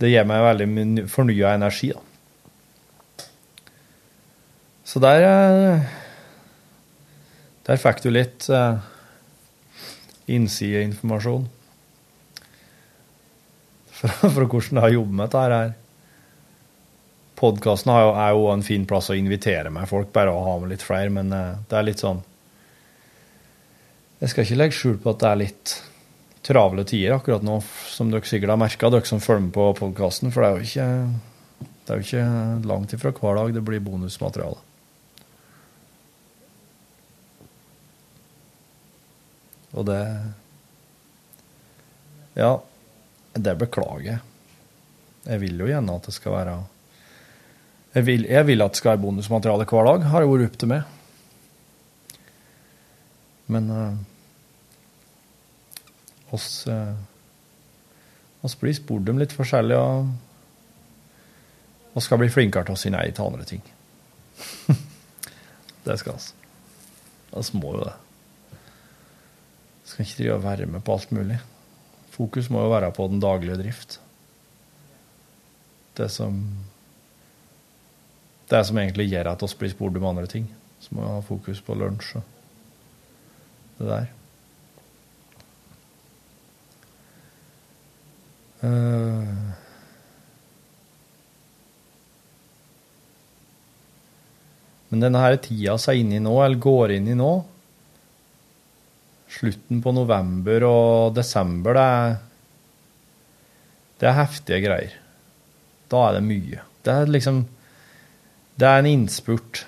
det 0.02 0.10
gir 0.10 0.26
meg 0.26 0.42
veldig 0.42 1.06
fornya 1.12 1.54
energi. 1.54 1.92
Da. 1.94 3.26
Så 4.88 5.02
der 5.04 5.26
eh, 5.26 5.92
Der 7.68 7.78
fikk 7.78 8.02
du 8.02 8.10
litt 8.10 8.48
uh, 8.50 8.82
innsideinformasjon 10.32 11.46
fra, 14.00 14.16
fra 14.24 14.48
hvordan 14.48 14.80
jeg 14.80 14.86
har 14.86 14.96
jobbet 14.96 15.18
med 15.18 15.28
dette 15.28 15.44
her. 15.46 15.76
Podkasten 17.42 17.94
er 17.94 18.34
jo 18.34 18.50
en 18.52 18.66
fin 18.66 18.88
plass 18.90 19.12
å 19.14 19.18
invitere 19.18 19.70
med 19.74 19.90
folk, 19.90 20.10
bare 20.14 20.34
å 20.34 20.44
ha 20.46 20.58
med 20.62 20.74
litt 20.74 20.86
flere, 20.86 21.14
men 21.14 21.30
uh, 21.34 21.62
det 21.70 21.78
er 21.78 21.88
litt 21.88 22.02
sånn 22.02 22.22
Jeg 24.22 24.34
skal 24.34 24.46
ikke 24.46 24.60
legge 24.60 24.78
skjul 24.78 25.00
på 25.02 25.14
at 25.14 25.22
det 25.22 25.30
er 25.30 25.42
litt 25.46 25.78
travle 26.46 26.86
tider 26.90 27.14
akkurat 27.16 27.46
nå, 27.46 27.60
som 27.94 28.10
dere 28.10 28.26
sikkert 28.26 28.56
har 28.56 28.62
merka, 28.62 28.90
dere 28.90 29.06
som 29.10 29.22
følger 29.22 29.46
med 29.46 29.54
på 29.54 29.70
podkasten, 29.78 30.34
for 30.34 30.42
det 30.42 30.50
er 30.50 30.58
jo 30.58 30.68
ikke, 30.70 31.70
det 31.86 31.94
er 31.94 32.02
jo 32.02 32.08
ikke 32.08 32.68
langt 32.74 32.98
ifra 32.98 33.14
hver 33.14 33.38
dag 33.38 33.54
det 33.58 33.66
blir 33.66 33.84
bonusmateriale. 33.86 34.71
Og 39.78 39.86
det 39.88 40.02
Ja, 42.36 42.62
det 43.34 43.58
beklager 43.60 44.06
jeg. 44.06 44.20
Jeg 45.26 45.42
vil 45.44 45.60
jo 45.62 45.68
gjerne 45.70 45.96
at 45.96 46.08
det 46.08 46.14
skal 46.16 46.32
være 46.34 46.56
Jeg 47.94 48.06
vil, 48.08 48.26
jeg 48.26 48.48
vil 48.48 48.62
at 48.64 48.72
det 48.72 48.78
skal 48.80 48.94
være 48.94 49.04
bonusmateriale 49.04 49.66
hver 49.68 49.86
dag, 49.86 50.04
har 50.10 50.24
jeg 50.24 50.32
vært 50.32 50.48
opp 50.48 50.58
til 50.60 50.70
meg. 50.72 50.82
Men 53.52 53.68
uh, 53.68 53.96
oss, 56.32 56.68
uh, 56.72 56.96
oss 58.48 58.56
blir 58.56 58.74
spurt 58.78 59.12
om 59.12 59.20
litt 59.20 59.36
forskjellig, 59.36 59.76
og 59.76 60.08
vi 61.98 62.06
skal 62.06 62.22
bli 62.22 62.32
flinkere 62.32 62.64
til 62.70 62.78
å 62.78 62.80
si 62.80 62.94
nei 62.96 63.12
til 63.12 63.28
andre 63.28 63.44
ting. 63.50 63.64
det 65.88 66.00
skal 66.00 66.16
vi. 66.16 66.32
Vi 67.36 67.60
må 67.60 67.76
jo 67.76 67.84
det. 67.90 67.98
Skal 69.92 70.06
ikke 70.06 70.22
drive 70.22 70.38
og 70.38 70.44
være 70.46 70.70
med 70.72 70.84
på 70.88 70.96
alt 70.96 71.12
mulig. 71.12 71.38
Fokus 72.12 72.48
må 72.52 72.64
jo 72.64 72.72
være 72.72 72.94
på 72.96 73.08
den 73.12 73.20
daglige 73.20 73.60
drift. 73.60 74.00
Det 75.98 76.08
som 76.12 76.44
Det 78.52 78.66
som 78.68 78.78
egentlig 78.78 79.10
gjør 79.12 79.32
at 79.32 79.44
oss 79.44 79.54
blir 79.56 79.72
spurt 79.72 79.96
om 79.98 80.06
andre 80.06 80.28
ting. 80.28 80.48
Så 80.80 80.96
må 80.96 81.02
vi 81.02 81.12
ha 81.12 81.20
fokus 81.22 81.62
på 81.62 81.76
lunsj 81.76 82.18
og 82.18 82.24
det 83.80 83.88
der. 83.88 84.10
Uh, 88.62 89.52
Men 94.92 95.06
denne 95.06 95.22
her 95.24 95.38
tida 95.40 95.78
vi 95.80 95.88
er 95.94 96.00
inne 96.02 96.18
i 96.18 96.24
nå, 96.24 96.34
eller 96.44 96.60
går 96.60 96.92
inn 96.98 97.08
i 97.08 97.16
nå, 97.16 97.32
slutten 99.32 99.82
på 99.84 99.94
november 99.96 100.66
og 100.68 101.16
desember, 101.16 101.78
det 101.78 101.86
er, 101.88 102.16
det 104.02 104.10
er 104.10 104.18
heftige 104.18 104.62
greier. 104.66 104.96
Da 105.92 106.08
er 106.08 106.18
det 106.18 106.24
mye. 106.28 106.64
Det 106.82 106.94
er 106.94 107.12
liksom 107.12 107.46
Det 108.62 108.68
er 108.68 108.80
en 108.80 108.86
innspurt. 108.86 109.66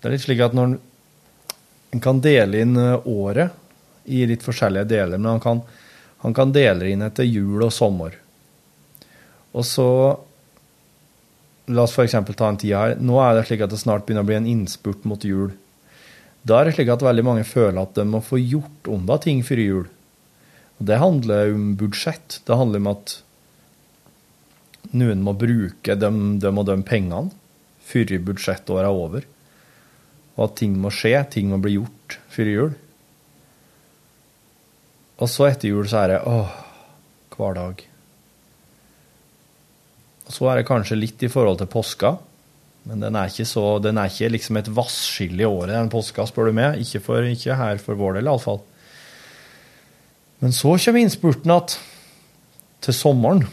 Det 0.00 0.08
er 0.08 0.12
litt 0.12 0.24
slik 0.24 0.40
at 0.44 0.52
når 0.52 0.74
en 1.94 2.00
kan 2.02 2.18
dele 2.20 2.58
inn 2.60 2.76
året 2.76 3.54
i 4.04 4.24
litt 4.26 4.42
forskjellige 4.42 4.90
deler, 4.90 5.20
men 5.20 5.30
han 5.30 5.40
kan, 5.40 5.62
han 6.24 6.34
kan 6.34 6.52
dele 6.52 6.90
inn 6.90 7.04
etter 7.06 7.24
jul 7.24 7.62
og 7.62 7.72
sommer. 7.72 8.18
Og 9.52 9.64
så 9.68 9.88
La 11.70 11.84
oss 11.86 11.94
eksempel 12.02 12.34
ta 12.34 12.48
en 12.50 12.56
tid 12.58 12.74
her. 12.74 12.96
Nå 12.98 13.20
er 13.22 13.36
det 13.36 13.44
slik 13.46 13.60
at 13.62 13.70
det 13.70 13.78
snart 13.78 14.02
begynner 14.04 14.24
å 14.24 14.28
bli 14.28 14.34
en 14.34 14.48
innspurt 14.50 15.04
mot 15.08 15.22
jul. 15.24 15.52
Da 16.42 16.58
er 16.58 16.66
det 16.66 16.76
slik 16.76 16.90
at 16.90 17.04
veldig 17.04 17.24
mange 17.26 17.44
føler 17.46 17.82
at 17.84 17.94
de 17.94 18.04
må 18.08 18.22
få 18.24 18.40
gjort 18.42 18.88
unna 18.90 19.18
ting 19.22 19.44
før 19.46 19.62
jul. 19.62 19.84
Og 20.80 20.88
det 20.88 20.98
handler 20.98 21.52
om 21.54 21.68
budsjett. 21.78 22.40
Det 22.46 22.58
handler 22.58 22.82
om 22.82 22.90
at 22.90 23.14
noen 24.92 25.22
må 25.22 25.36
bruke 25.38 25.94
de, 25.94 26.10
de 26.42 26.50
og 26.50 26.66
de 26.66 26.78
pengene 26.86 27.30
før 27.86 28.16
budsjettåret 28.26 28.88
er 28.88 28.90
over. 29.04 29.28
Og 30.34 30.44
at 30.48 30.58
ting 30.58 30.74
må 30.80 30.90
skje, 30.90 31.14
ting 31.30 31.52
må 31.52 31.60
bli 31.62 31.76
gjort 31.76 32.18
før 32.32 32.50
jul. 32.50 32.74
Og 35.22 35.30
så 35.30 35.46
etter 35.52 35.70
jul 35.70 35.86
så 35.86 36.02
er 36.02 36.14
det 36.14 36.20
åh, 36.26 36.50
hverdag. 37.36 37.84
Og 40.26 40.34
så 40.34 40.48
er 40.50 40.58
det 40.58 40.66
kanskje 40.66 40.98
litt 40.98 41.22
i 41.22 41.30
forhold 41.30 41.60
til 41.60 41.70
påska, 41.70 42.16
men 42.88 43.02
den 43.04 43.14
er 43.14 43.30
ikke, 43.30 43.46
så, 43.46 43.64
den 43.82 43.98
er 44.00 44.10
ikke 44.10 44.32
liksom 44.34 44.58
et 44.58 44.70
vasskille 44.74 45.44
i 45.44 45.46
året, 45.46 45.74
den 45.76 45.90
påska, 45.92 46.26
spør 46.26 46.50
du 46.50 46.56
meg. 46.58 46.80
Ikke, 46.82 47.02
ikke 47.30 47.58
her 47.58 47.80
for 47.82 47.98
vår 47.98 48.18
del, 48.18 48.30
iallfall. 48.30 48.62
Men 50.42 50.54
så 50.56 50.74
kommer 50.74 51.04
innspurten 51.04 51.54
at 51.54 51.76
til 52.82 52.96
sommeren. 52.96 53.44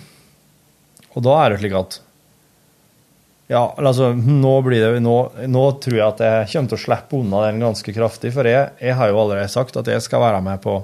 Og 1.14 1.26
da 1.26 1.36
er 1.44 1.54
det 1.54 1.64
slik 1.64 1.76
at 1.78 2.00
Ja, 3.50 3.64
altså, 3.82 4.12
nå, 4.14 4.52
blir 4.62 4.78
det, 4.78 5.02
nå, 5.02 5.16
nå 5.50 5.64
tror 5.82 5.96
jeg 5.96 6.06
at 6.06 6.20
jeg 6.22 6.50
kommer 6.52 6.70
til 6.70 6.78
å 6.78 6.82
slippe 6.84 7.18
unna 7.18 7.40
den 7.48 7.64
ganske 7.64 7.94
kraftig, 7.96 8.30
for 8.36 8.46
jeg, 8.46 8.76
jeg 8.78 8.94
har 8.94 9.10
jo 9.10 9.18
allerede 9.24 9.50
sagt 9.50 9.80
at 9.80 9.90
jeg 9.90 10.04
skal 10.06 10.22
være 10.22 10.42
med 10.46 10.62
på 10.62 10.76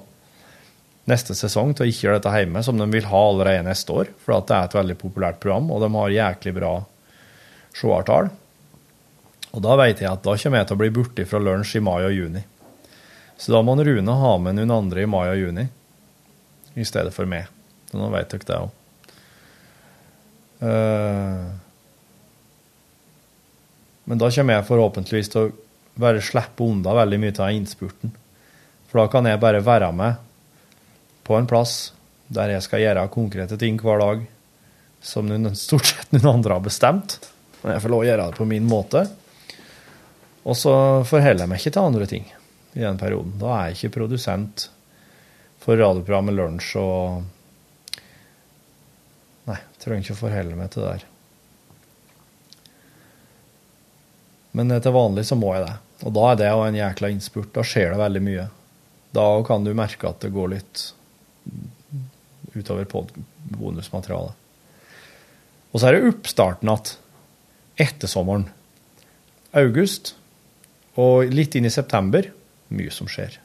neste 1.09 1.35
sesong 1.37 1.75
til 1.77 1.85
å 1.85 1.91
ikke 1.91 2.07
gjøre 2.07 2.21
dette 2.23 2.33
hjemme, 2.33 2.63
som 2.65 2.81
de 2.81 2.87
vil 2.89 3.05
ha 3.05 3.21
allerede 3.21 3.67
neste 3.67 3.93
år. 3.93 4.09
For 4.17 4.33
det 4.33 4.57
er 4.57 4.65
et 4.65 4.77
veldig 4.79 4.97
populært 4.97 5.37
program, 5.43 5.69
og 5.73 5.85
de 5.85 5.91
har 5.93 6.15
jæklig 6.15 6.55
bra 6.57 6.73
seertall. 7.75 8.31
Og 9.55 9.63
da 9.63 9.75
vet 9.79 10.01
jeg 10.03 10.11
at 10.11 10.23
da 10.25 10.35
kommer 10.35 10.61
jeg 10.61 10.69
til 10.69 10.75
å 10.77 10.81
bli 10.81 10.93
borte 10.95 11.25
fra 11.29 11.39
lunsj 11.39 11.77
i 11.79 11.83
mai 11.83 12.01
og 12.03 12.15
juni. 12.15 12.43
Så 13.37 13.51
da 13.51 13.61
må 13.63 13.75
Rune 13.75 14.15
ha 14.19 14.37
med 14.39 14.55
noen 14.57 14.71
andre 14.71 15.03
i 15.03 15.09
mai 15.09 15.27
og 15.27 15.39
juni 15.39 15.67
i 16.75 16.85
stedet 16.87 17.13
for 17.15 17.27
meg. 17.27 17.47
Så 17.91 17.99
nå 17.99 18.09
vet 18.11 18.31
dere 18.31 18.47
det 18.47 18.59
òg. 18.63 18.71
Men 24.05 24.21
da 24.21 24.29
kommer 24.31 24.57
jeg 24.57 24.67
forhåpentligvis 24.69 25.31
til 25.33 25.47
å 25.47 25.53
bare 25.99 26.23
slippe 26.23 26.63
unna 26.63 26.95
veldig 26.95 27.19
mye 27.23 27.35
av 27.39 27.55
innspurten. 27.55 28.13
For 28.87 29.01
da 29.01 29.11
kan 29.11 29.27
jeg 29.27 29.41
bare 29.41 29.63
være 29.65 29.91
med 29.95 30.21
på 31.25 31.35
en 31.37 31.49
plass 31.49 31.93
der 32.27 32.55
jeg 32.55 32.65
skal 32.65 32.83
gjøre 32.83 33.11
konkrete 33.13 33.57
ting 33.61 33.77
hver 33.81 34.01
dag 34.01 34.25
som 35.05 35.27
noen, 35.29 35.53
stort 35.57 35.85
sett 35.91 36.13
noen 36.15 36.37
andre 36.37 36.57
har 36.57 36.63
bestemt. 36.65 37.19
Men 37.65 37.73
jeg 37.73 37.81
får 37.81 37.89
lov 37.89 38.03
å 38.03 38.05
gjøre 38.05 38.25
det 38.29 38.37
på 38.37 38.45
min 38.45 38.65
måte. 38.69 38.99
Og 40.45 40.53
så 40.53 40.71
forholder 41.09 41.41
jeg 41.41 41.49
meg 41.49 41.61
ikke 41.63 41.71
til 41.73 41.87
andre 41.89 42.07
ting 42.09 42.27
i 42.77 42.83
den 42.83 42.99
perioden. 43.01 43.31
Da 43.41 43.53
er 43.55 43.71
jeg 43.71 43.79
ikke 43.79 43.95
produsent 43.95 44.67
for 45.63 45.79
radioprogrammet 45.79 46.37
Lunsj 46.37 46.75
og 46.77 47.23
Nei, 49.45 49.57
trenger 49.81 50.01
ikke 50.01 50.13
å 50.15 50.19
forholde 50.19 50.57
meg 50.57 50.69
til 50.73 50.81
det 50.81 50.91
der. 50.91 51.07
Men 54.57 54.73
til 54.73 54.95
vanlig 54.95 55.25
så 55.29 55.37
må 55.37 55.51
jeg 55.53 55.65
det. 55.65 55.75
Og 56.05 56.13
da 56.15 56.27
er 56.29 56.39
det 56.39 56.51
jo 56.51 56.63
en 56.65 56.77
jækla 56.79 57.11
innspurt. 57.13 57.51
Da 57.53 57.65
skjer 57.65 57.93
det 57.93 57.99
veldig 57.99 58.21
mye. 58.25 58.45
Da 59.17 59.25
kan 59.45 59.65
du 59.65 59.71
merke 59.77 60.09
at 60.09 60.21
det 60.21 60.31
går 60.33 60.53
litt 60.53 60.85
utover 62.55 62.85
bonusmaterialet. 63.57 64.37
Og 65.73 65.81
så 65.81 65.89
er 65.89 65.97
det 65.97 66.13
oppstarten 66.13 66.69
igjen 66.71 66.93
etter 67.75 68.07
sommeren. 68.11 68.47
August 69.55 70.13
og 70.99 71.31
litt 71.31 71.55
inn 71.55 71.67
i 71.67 71.73
september. 71.73 72.27
Mye 72.75 72.91
som 72.93 73.09
skjer. 73.11 73.39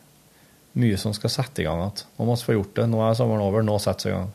Mye 0.78 0.98
som 1.01 1.15
skal 1.16 1.32
sette 1.32 1.62
i 1.62 1.66
gang 1.66 1.82
igjen. 1.82 2.07
Nå 2.16 2.28
må 2.28 2.36
vi 2.39 2.47
få 2.47 2.57
gjort 2.57 2.77
det. 2.78 2.86
Nå 2.90 3.02
er 3.05 3.19
sommeren 3.19 3.44
over. 3.44 3.66
Nå 3.66 3.78
settes 3.82 4.07
det 4.07 4.12
i 4.12 4.16
gang. 4.16 4.31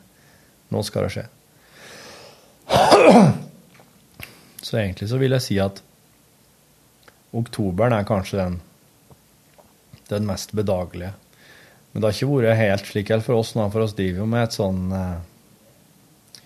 Nå 0.74 0.82
skal 0.86 1.06
det 1.06 1.14
skje. 1.16 1.26
Så 4.66 4.80
egentlig 4.80 5.08
så 5.08 5.20
vil 5.20 5.36
jeg 5.36 5.44
si 5.44 5.56
at 5.62 5.78
oktoberen 7.36 7.94
er 7.94 8.08
kanskje 8.08 8.40
den, 8.40 8.56
den 10.10 10.26
mest 10.26 10.54
bedagelige. 10.56 11.12
Men 11.92 12.02
det 12.02 12.08
har 12.08 12.16
ikke 12.16 12.32
vært 12.32 12.58
helt 12.60 12.88
slik 12.90 13.12
for 13.24 13.38
oss 13.38 13.54
nå, 13.56 13.68
for 13.72 13.86
oss 13.86 13.94
driver 13.96 14.24
jo 14.24 14.26
med 14.28 14.42
et 14.42 14.56
sånn 14.56 14.80
eh, 14.92 16.40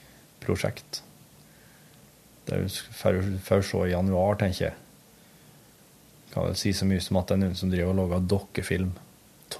prosjekt. 0.44 1.01
Det 2.51 2.56
er 2.59 2.64
jo 2.66 3.39
se 3.47 3.85
i 3.86 3.93
januar, 3.93 4.35
tenker 4.40 4.64
jeg. 4.64 4.78
Kan 6.32 6.48
vel 6.48 6.56
si 6.59 6.72
så 6.74 6.86
mye 6.86 7.02
som 7.02 7.20
at 7.20 7.31
det 7.31 7.36
er 7.36 7.43
noen 7.44 7.59
som 7.59 7.70
driver 7.70 7.93
og 7.93 8.01
lager 8.01 8.27
dokkefilm 8.32 8.90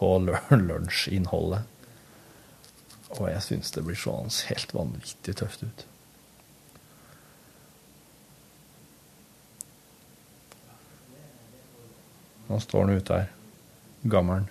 av 0.00 0.26
lunsjinnholdet. 0.70 1.62
Og 3.14 3.24
jeg 3.30 3.46
syns 3.46 3.70
det 3.74 3.86
blir 3.86 3.98
sånn 3.98 4.30
helt 4.50 4.74
vanvittig 4.74 5.36
tøft 5.38 5.62
ut. 5.62 5.86
Nå 12.50 12.58
står 12.58 12.88
han 12.88 12.98
ute 12.98 13.18
her. 13.20 13.34
Gammelen. 14.10 14.48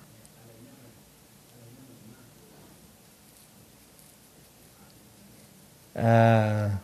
Eh. 6.00 6.80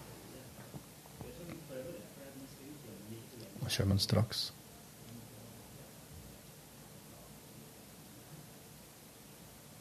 Nå 3.66 3.72
kommer 3.78 3.98
straks. 3.98 4.54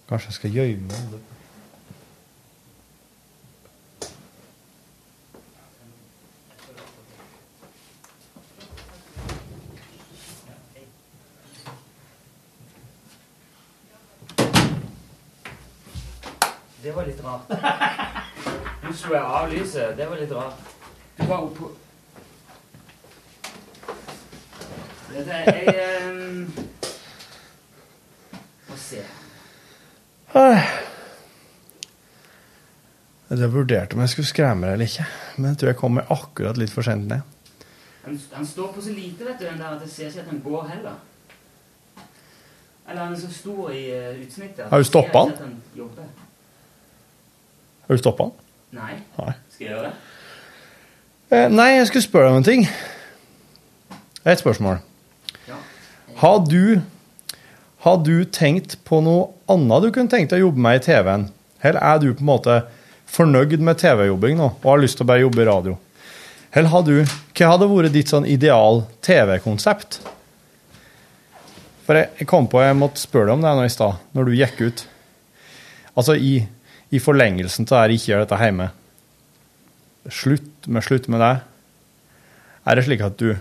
Kanskje 0.09 0.29
jeg 0.29 0.35
skal 0.39 0.55
gjemme 0.57 0.89
meg? 0.89 1.21
Det 16.81 16.93
var 16.97 17.05
litt 17.05 17.21
rart. 17.25 17.53
Du 18.85 18.93
slo 18.97 19.17
av 19.17 19.53
lyset. 19.53 19.97
Det 19.97 20.09
var 20.09 20.17
litt 20.21 20.33
rart. 20.33 20.77
Du 21.17 21.27
var 21.27 21.45
oppå 21.45 21.75
Dette 25.15 25.33
er 25.33 25.69
jeg. 25.69 26.47
Få 28.67 28.77
se. 28.77 29.03
Jeg 33.35 33.53
vurderte 33.53 33.95
om 33.95 34.01
jeg 34.03 34.09
skulle 34.09 34.27
skremme 34.27 34.67
deg 34.67 34.77
eller 34.77 34.91
ikke, 34.91 35.07
men 35.37 35.49
jeg 35.51 35.59
tror 35.61 35.71
jeg 35.71 35.79
kommer 35.79 36.11
akkurat 36.13 36.59
litt 36.59 36.73
for 36.75 36.87
sent 36.87 37.07
ned. 37.11 37.23
Han, 38.05 38.19
han 38.33 38.47
står 38.47 38.73
på 38.75 38.83
så 38.85 38.93
lite, 38.93 39.25
vet 39.25 39.39
du, 39.41 39.45
den 39.47 39.59
der, 39.59 39.77
at 39.77 39.83
jeg 39.87 39.91
ser 39.91 40.07
ikke 40.11 40.21
at 40.21 40.33
han 40.33 40.41
går 40.45 40.67
heller. 40.75 40.97
Eller 42.89 43.05
han 43.05 43.15
er 43.15 43.21
så 43.21 43.31
stor 43.33 43.71
i 43.71 43.85
uh, 43.91 44.27
utsnittet. 44.27 44.67
Har 44.71 44.79
du 44.79 44.85
stoppa 44.85 45.19
han? 45.19 45.33
han. 45.39 45.55
Har 47.87 47.95
du 47.95 48.03
stoppa 48.03 48.23
han? 48.29 48.33
Nei. 48.71 48.99
Nei. 49.19 49.33
Skal 49.51 49.65
jeg 49.67 49.73
gjøre 49.73 49.87
det? 49.87 49.95
Eh, 51.31 51.47
nei, 51.51 51.69
jeg 51.79 51.87
skulle 51.87 52.03
spørre 52.03 52.29
deg 52.29 52.37
om 52.37 52.43
en 52.43 52.49
ting. 52.51 52.67
Et 54.27 54.39
spørsmål. 54.39 54.83
Har 56.17 56.47
du, 56.47 56.81
har 57.79 57.97
du 58.05 58.25
tenkt 58.25 58.77
på 58.87 59.01
noe 59.03 59.33
annet 59.51 59.83
du 59.83 59.91
kunne 59.95 60.11
tenkt 60.13 60.31
deg 60.31 60.45
å 60.45 60.49
jobbe 60.49 60.63
med 60.63 60.79
i 60.79 60.85
TV-en? 60.85 61.27
Eller 61.65 61.81
er 61.83 62.01
du 62.03 62.13
på 62.13 62.23
en 62.23 62.31
måte 62.31 62.59
fornøyd 63.11 63.59
med 63.65 63.81
TV-jobbing 63.81 64.39
nå 64.39 64.51
og 64.53 64.69
har 64.69 64.83
lyst 64.83 64.99
til 65.01 65.07
å 65.07 65.11
bare 65.11 65.25
jobbe 65.25 65.43
i 65.43 65.49
radio? 65.49 65.77
Eller 66.55 66.71
har 66.71 66.85
du, 66.87 66.95
hva 67.03 67.49
hadde 67.51 67.71
vært 67.71 67.95
ditt 67.97 68.13
sånn 68.13 68.29
ideal 68.31 68.85
TV-konsept? 69.03 69.99
For 71.85 71.99
jeg, 71.99 72.13
jeg 72.21 72.29
kom 72.31 72.47
på 72.49 72.63
jeg 72.63 72.77
måtte 72.79 73.03
spørre 73.03 73.33
deg 73.33 73.35
om 73.35 73.43
det 73.43 73.55
nå 73.59 73.65
i 73.67 73.73
stad, 73.75 73.99
når 74.15 74.29
du 74.29 74.37
gikk 74.39 74.61
ut. 74.63 74.85
Altså 75.99 76.15
i, 76.15 76.37
i 76.95 77.01
forlengelsen 77.03 77.67
til 77.67 77.75
det 77.75 77.99
ikke 77.99 78.13
gjør 78.13 78.23
dette 78.23 78.39
hjemme. 78.39 78.69
Slutt 80.15 80.71
med, 80.71 80.87
slutt 80.87 81.11
med 81.11 81.21
det. 81.25 81.35
Er 82.65 82.79
det 82.79 82.87
slik 82.87 83.03
at 83.05 83.19
du 83.19 83.35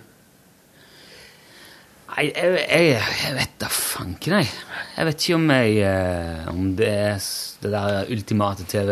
Nei, 2.13 2.27
jeg, 2.29 2.57
jeg, 2.69 2.89
jeg 3.23 3.35
vet 3.39 3.53
da 3.63 3.67
fanken, 3.73 4.35
jeg. 4.37 4.49
Jeg 4.97 5.07
vet 5.07 5.23
ikke 5.23 5.37
om 5.39 5.47
jeg 5.49 5.77
eh, 5.81 6.43
Om 6.51 6.67
det 6.77 6.89
er 6.93 7.23
det 7.63 7.71
der 7.73 8.11
ultimate 8.13 8.65
TV 8.69 8.91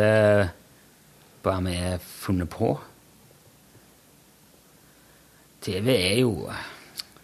bare 1.42 1.72
jeg 1.74 1.94
er 1.96 2.02
funnet 2.02 2.50
på. 2.54 2.72
TV 5.66 5.88
er 5.94 6.20
jo 6.22 6.32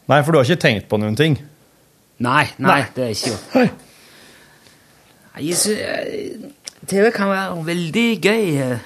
Nei, 0.07 0.22
for 0.24 0.32
du 0.34 0.40
har 0.40 0.45
ikke 0.48 0.61
tenkt 0.64 0.88
på 0.90 0.98
noen 1.02 1.18
ting? 1.19 1.36
Nei, 2.24 2.45
nei, 2.57 2.69
Nei. 2.69 2.86
det 2.95 3.03
er 3.03 3.11
ikke 3.14 3.34
gjort. 3.34 3.82
Nei, 5.34 5.48
jeg 5.49 5.74
eh, 5.78 6.48
TV 6.90 7.10
kan 7.14 7.30
være 7.30 7.57
veldig 7.68 8.06
gøy. 8.24 8.45
eh. 8.64 8.80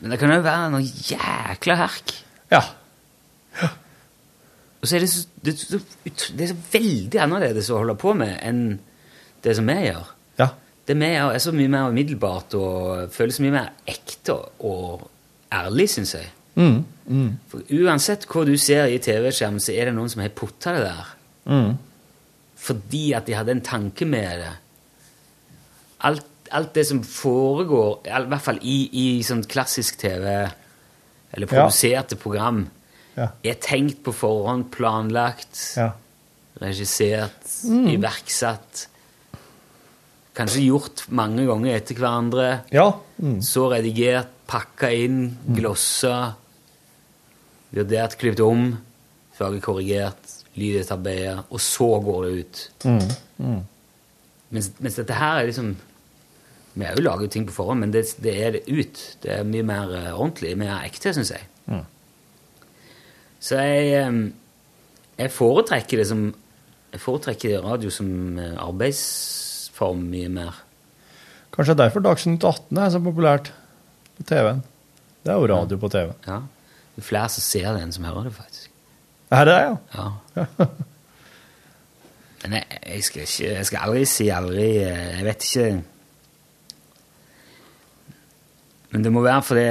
Men 0.00 0.14
det 0.14 0.20
kan 0.20 0.32
jo 0.32 0.38
være 0.44 0.70
noe 0.72 0.84
jækla 0.84 1.76
herk. 1.82 2.14
Ja. 2.52 2.62
Og 4.84 4.88
så 4.90 4.98
er 4.98 5.04
det 5.06 5.08
så, 5.08 5.22
det, 5.40 5.54
så, 5.56 5.78
det 6.36 6.44
er 6.44 6.50
så 6.50 6.56
veldig 6.74 7.20
annerledes 7.24 7.70
å 7.72 7.78
holde 7.80 7.94
på 7.96 8.12
med 8.20 8.34
enn 8.44 8.58
det 9.44 9.54
som 9.56 9.68
vi 9.70 9.76
gjør. 9.86 10.10
Ja. 10.36 10.50
Det 10.84 10.96
vi 11.00 11.08
gjør, 11.08 11.30
er 11.32 11.40
så 11.40 11.54
mye 11.56 11.70
mer 11.72 11.88
umiddelbart 11.94 12.56
og 12.58 13.14
føles 13.14 13.40
mye 13.40 13.54
mer 13.54 13.70
ekte 13.88 14.36
og 14.68 15.06
ærlig, 15.56 15.86
syns 15.94 16.12
jeg. 16.18 16.28
Mm. 16.60 16.82
Mm. 17.08 17.30
For 17.48 17.72
uansett 17.80 18.28
hva 18.28 18.44
du 18.44 18.52
ser 18.60 18.92
i 18.92 19.00
TV-skjermen, 19.00 19.62
så 19.64 19.72
er 19.72 19.88
det 19.88 19.96
noen 19.96 20.12
som 20.12 20.20
har 20.20 20.36
putta 20.36 20.76
det 20.76 20.84
der. 20.84 21.10
Mm. 21.48 21.72
Fordi 22.66 23.02
at 23.16 23.26
de 23.28 23.38
hadde 23.40 23.56
en 23.56 23.64
tanke 23.64 24.04
med 24.08 24.44
det. 24.44 24.52
Alt, 26.04 26.28
alt 26.52 26.76
det 26.76 26.84
som 26.92 27.00
foregår, 27.08 28.02
i 28.04 28.22
hvert 28.28 28.44
fall 28.44 28.60
i, 28.60 28.78
i 28.92 29.06
sånn 29.24 29.46
klassisk 29.48 29.96
TV, 30.04 30.28
eller 31.32 31.48
Ja. 31.48 31.52
produserte 31.56 32.20
program, 32.20 32.66
Ja. 33.16 33.28
er 33.44 33.54
tenkt 33.62 34.02
på 34.02 34.12
forhånd, 34.12 34.70
planlagt, 34.74 35.76
Ja. 35.76 35.92
regissert, 36.60 37.44
Mm. 37.64 37.86
iverksatt. 37.94 38.86
Kanskje 40.34 40.64
gjort 40.66 41.04
mange 41.14 41.46
ganger 41.46 41.76
etter 41.76 41.94
hverandre. 41.94 42.64
Ja. 42.72 42.88
Mm. 43.22 43.40
Så 43.40 43.68
redigert, 43.70 44.26
pakka 44.48 44.90
inn, 44.92 45.36
glossa, 45.54 46.34
vurdert, 47.74 48.16
klippet 48.18 48.40
om, 48.44 48.78
fargekorrigert, 49.38 50.34
lydetarbeidet, 50.58 51.44
og 51.50 51.60
så 51.62 51.88
går 52.04 52.24
det 52.26 52.34
ut. 52.40 52.62
Mm. 52.84 53.08
Mm. 53.38 53.62
Mens, 54.54 54.70
mens 54.80 54.94
dette 55.00 55.16
her 55.18 55.40
er 55.42 55.46
liksom 55.50 55.76
Vi 56.76 56.82
har 56.84 56.96
jo 56.96 57.02
laget 57.06 57.30
ting 57.30 57.44
på 57.46 57.52
forhånd, 57.54 57.78
men 57.84 57.92
det, 57.92 58.16
det 58.20 58.32
er 58.42 58.50
det 58.56 58.64
ut. 58.66 59.16
Det 59.22 59.30
er 59.30 59.44
mye 59.46 59.62
mer 59.62 59.92
eh, 59.94 60.08
ordentlig, 60.18 60.56
mer 60.58 60.80
ekte, 60.82 61.12
syns 61.14 61.30
jeg. 61.30 61.44
Mm. 61.70 61.84
Så 63.44 63.60
jeg, 63.60 63.92
eh, 64.00 64.20
jeg 65.20 65.32
foretrekker 65.32 66.00
det 66.00 66.08
som 66.08 66.24
Jeg 66.94 67.00
foretrekker 67.02 67.64
radio 67.64 67.90
som 67.90 68.38
eh, 68.38 68.54
arbeidsform 68.62 70.04
mye 70.12 70.28
mer. 70.30 70.60
Kanskje 71.50 71.74
derfor 71.74 72.04
Dagsnytt 72.04 72.44
18 72.46 72.78
er 72.78 72.92
så 72.94 73.00
populært 73.02 73.50
på 74.14 74.26
TV-en. 74.28 74.62
Det 75.26 75.32
er 75.32 75.40
jo 75.40 75.48
radio 75.50 75.78
på 75.82 75.90
TV. 75.90 76.12
Ja. 76.28 76.38
Det 76.94 77.02
er 77.02 77.08
flere 77.08 77.32
som 77.34 77.42
ser 77.42 77.66
det 77.74 77.82
enn 77.82 77.92
som 77.96 78.06
hører 78.06 78.28
det, 78.28 78.34
faktisk. 78.36 78.70
Er 79.34 79.48
det 79.48 79.56
det, 79.56 79.62
ja? 79.66 79.74
Ja. 79.98 80.66
Men 82.44 82.58
jeg, 82.60 82.80
jeg, 82.86 83.04
skal 83.04 83.26
ikke, 83.26 83.50
jeg 83.50 83.66
skal 83.66 83.84
aldri 83.88 84.06
si 84.06 84.28
aldri 84.28 84.66
eh, 84.84 85.04
Jeg 85.16 85.24
vet 85.24 85.46
ikke 85.48 85.68
Men 88.92 89.06
det 89.06 89.12
må 89.12 89.22
være 89.24 89.42
fordi 89.42 89.68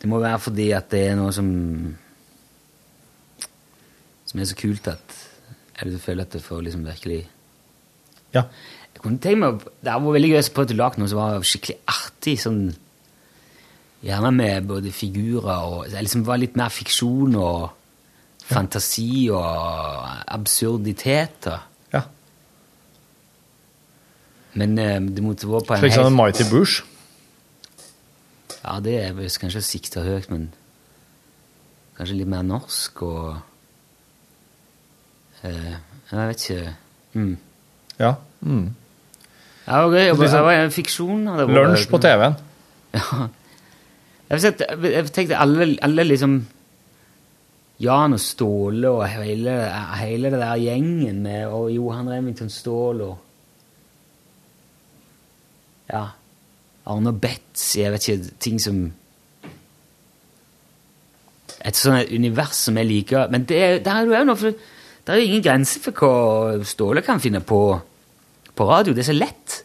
Det 0.00 0.08
må 0.10 0.22
være 0.24 0.40
fordi 0.40 0.70
at 0.74 0.88
det 0.90 1.02
er 1.10 1.20
noe 1.20 1.34
som 1.36 1.50
Som 4.34 4.40
er 4.42 4.48
så 4.50 4.56
kult 4.58 4.88
at 4.90 5.12
jeg 5.78 6.00
føler 6.02 6.26
at 6.26 6.32
det 6.34 6.40
får 6.42 6.64
liksom 6.66 6.86
virkelig 6.86 7.20
Ja. 8.34 8.42
Jeg 8.94 9.02
kunne 9.02 9.18
tenkt 9.22 9.38
meg 9.38 9.60
Det 9.62 9.92
hadde 9.92 10.02
vært 10.02 10.16
veldig 10.16 10.30
gøy 10.32 10.40
å 10.40 10.54
prøve 10.56 10.74
å 10.74 10.78
lage 10.80 10.98
noe 10.98 11.10
som 11.12 11.20
var 11.20 11.46
skikkelig 11.46 11.76
artig. 11.86 12.34
sånn 12.42 12.74
Gjerne 14.02 14.32
med 14.34 14.66
både 14.66 14.90
figurer 14.90 15.62
og 15.62 15.86
det 15.86 16.02
liksom 16.02 16.26
var 16.26 16.42
litt 16.42 16.58
mer 16.58 16.74
fiksjon 16.74 17.38
og 17.38 17.70
fantasi 18.44 19.30
og 19.30 20.02
absurditeter. 20.34 21.62
Ja. 21.94 22.02
Men 24.58 24.76
eh, 24.78 24.98
det 24.98 25.22
måtte 25.22 25.48
være 25.48 25.64
på 25.64 25.78
en 25.78 25.80
Slik 25.86 25.94
som 25.94 26.10
en 26.10 26.18
Mighty 26.18 26.50
Bush. 26.50 26.82
Ja, 28.64 28.80
det 28.82 28.98
er 28.98 29.38
kanskje 29.40 29.62
sikta 29.62 30.02
høyt, 30.02 30.28
men 30.28 30.50
kanskje 31.96 32.18
litt 32.18 32.28
mer 32.34 32.42
norsk 32.42 33.06
og 33.06 33.38
eh, 35.44 35.74
Jeg 36.12 36.28
vet 36.28 36.48
ikke 36.50 36.74
mm. 37.14 37.36
Ja. 37.98 38.14
Mm. 38.40 38.74
Ja, 39.66 39.78
gøy. 39.88 40.10
Liksom- 40.10 40.30
Det 40.32 40.42
var 40.44 40.52
en 40.52 40.70
fiksjon. 40.70 41.24
Lunsj 41.48 41.88
på 41.90 41.98
TV-en. 41.98 42.34
Ja. 42.94 43.28
Jeg, 44.38 44.54
jeg 44.82 45.06
tenkte 45.12 45.36
alle, 45.36 45.76
alle 45.82 46.04
liksom 46.04 46.46
Jan 47.80 48.12
og 48.16 48.20
Ståle 48.20 48.88
og 48.88 49.08
hele, 49.08 49.52
hele 50.00 50.30
det 50.30 50.38
der 50.40 50.56
gjengen 50.62 51.22
med 51.22 51.46
og 51.46 51.70
Johan 51.74 52.08
Remington 52.08 52.48
Ståhl 52.50 53.00
og 53.02 53.18
Ja. 55.92 56.04
Arne 56.86 57.08
og 57.12 57.20
Betzy, 57.20 57.78
jeg 57.78 57.92
vet 57.92 58.08
ikke 58.08 58.30
Ting 58.40 58.60
som 58.60 58.92
Et 61.64 61.76
sånt 61.76 62.10
univers 62.12 62.56
som 62.66 62.76
jeg 62.76 62.86
liker. 62.86 63.28
Men 63.30 63.44
det, 63.48 63.56
er- 63.62 63.78
der 63.84 63.90
er 64.00 64.04
du 64.04 64.12
jo 64.14 64.24
noe 64.24 64.36
for 64.36 64.52
Det 65.04 65.12
er 65.12 65.20
jo 65.20 65.28
ingen 65.28 65.44
grenser 65.44 65.82
for 65.84 66.00
hva 66.00 66.64
Ståle 66.64 67.02
kan 67.04 67.20
finne 67.20 67.42
på 67.44 67.60
på 68.54 68.66
radio. 68.68 68.94
Det 68.94 69.02
er 69.02 69.10
så 69.10 69.16
lett. 69.16 69.64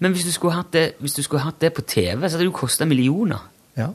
Men 0.00 0.12
hvis 0.12 0.26
du 0.28 0.32
skulle 0.32 0.56
hatt 0.56 0.72
det, 0.72 0.84
hvis 1.00 1.16
du 1.16 1.22
skulle 1.24 1.44
hatt 1.44 1.60
det 1.60 1.72
på 1.76 1.84
TV, 1.84 2.20
så 2.20 2.36
hadde 2.36 2.44
det 2.44 2.50
jo 2.50 2.56
kosta 2.56 2.86
millioner. 2.88 3.42
Ja. 3.76 3.90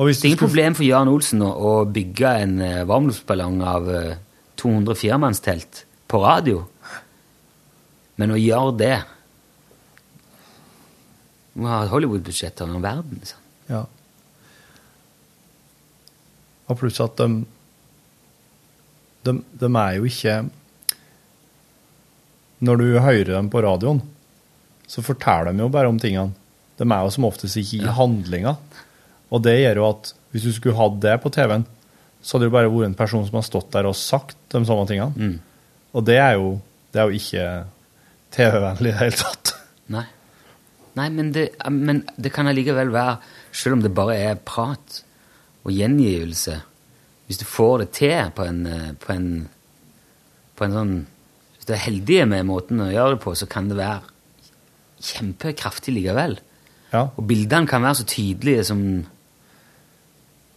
Det 0.00 0.16
er 0.16 0.26
ingen 0.30 0.40
problem 0.40 0.74
for 0.76 0.86
Jan 0.86 1.10
Olsen 1.12 1.42
å, 1.44 1.50
å 1.52 1.72
bygge 1.84 2.28
en 2.40 2.54
uh, 2.64 2.84
varmluftsballong 2.88 3.58
av 3.68 3.88
eh, 3.92 4.14
200 4.56 4.96
firemannstelt 4.96 5.82
på 6.08 6.20
radio. 6.24 6.62
Men 8.16 8.32
å 8.32 8.38
gjøre 8.40 8.76
det 8.80 8.94
Du 11.52 11.60
må 11.64 11.68
ha 11.68 11.82
et 11.84 11.92
Hollywood-budsjett 11.92 12.62
av 12.64 12.70
noen 12.70 12.84
verden. 12.84 13.20
Sånn. 13.28 13.44
Ja. 13.68 13.82
Og 16.70 16.78
pluss 16.80 17.00
at 17.04 17.18
de, 17.20 17.42
de, 19.26 19.36
de 19.60 19.68
er 19.68 19.96
jo 19.98 20.08
ikke 20.08 20.36
Når 22.60 22.76
du 22.80 22.86
hører 23.00 23.32
dem 23.32 23.48
på 23.52 23.62
radioen, 23.64 24.02
så 24.90 25.02
forteller 25.04 25.54
de 25.54 25.62
jo 25.62 25.70
bare 25.72 25.88
om 25.88 25.98
tingene. 26.00 26.34
De 26.76 26.84
er 26.84 27.04
jo 27.04 27.12
som 27.14 27.24
oftest 27.28 27.56
ikke 27.56 27.78
i 27.80 27.94
handlinga. 27.96 28.56
Og 29.32 29.40
det 29.44 29.54
gjør 29.62 29.80
jo 29.80 29.86
at 29.88 30.10
hvis 30.30 30.44
du 30.44 30.52
skulle 30.52 30.76
hatt 30.76 30.98
det 31.00 31.14
på 31.22 31.32
TV-en, 31.32 31.64
så 32.20 32.36
hadde 32.36 32.44
det 32.44 32.50
jo 32.50 32.56
bare 32.58 32.72
vært 32.72 32.90
en 32.90 32.98
person 32.98 33.24
som 33.24 33.38
har 33.38 33.46
stått 33.46 33.70
der 33.72 33.88
og 33.88 33.96
sagt 33.96 34.36
de 34.52 34.60
samme 34.68 34.84
tingene. 34.90 35.30
Og 35.96 36.04
det 36.04 36.18
er 36.20 36.36
jo, 36.36 36.58
det 36.92 37.00
er 37.00 37.08
jo 37.08 37.20
ikke 37.20 37.46
TV-vennlig 38.36 38.90
i 38.90 38.92
det 38.92 39.00
hele 39.00 39.20
tatt. 39.22 39.54
Nei. 39.90 40.06
Nei, 40.98 41.08
men 41.14 41.30
det, 41.32 41.46
men 41.70 42.02
det 42.20 42.32
kan 42.34 42.50
allikevel 42.50 42.92
være, 42.92 43.16
selv 43.56 43.78
om 43.78 43.84
det 43.86 43.94
bare 43.94 44.18
er 44.20 44.42
prat 44.44 45.00
og 45.64 45.72
gjengivelse 45.72 46.60
Hvis 47.30 47.38
du 47.38 47.46
får 47.46 47.76
det 47.78 47.92
til 47.94 48.32
på 48.34 48.42
en, 48.42 48.64
eh, 48.66 48.92
på 48.98 49.12
en, 49.14 49.48
på 50.58 50.66
en 50.66 50.72
sånn 50.74 50.94
Hvis 51.54 51.68
du 51.68 51.74
er 51.76 51.84
heldig 51.84 52.16
med 52.26 52.48
måten 52.48 52.80
å 52.82 52.88
gjøre 52.90 53.14
det 53.14 53.20
på, 53.22 53.34
så 53.38 53.46
kan 53.46 53.68
det 53.70 53.76
være 53.78 54.00
kjempekraftig 55.00 55.92
likevel. 55.94 56.38
Ja. 56.90 57.02
Og 57.14 57.26
bildene 57.28 57.68
kan 57.68 57.84
være 57.84 58.00
så 58.00 58.06
tydelige 58.08 58.64
som, 58.64 58.80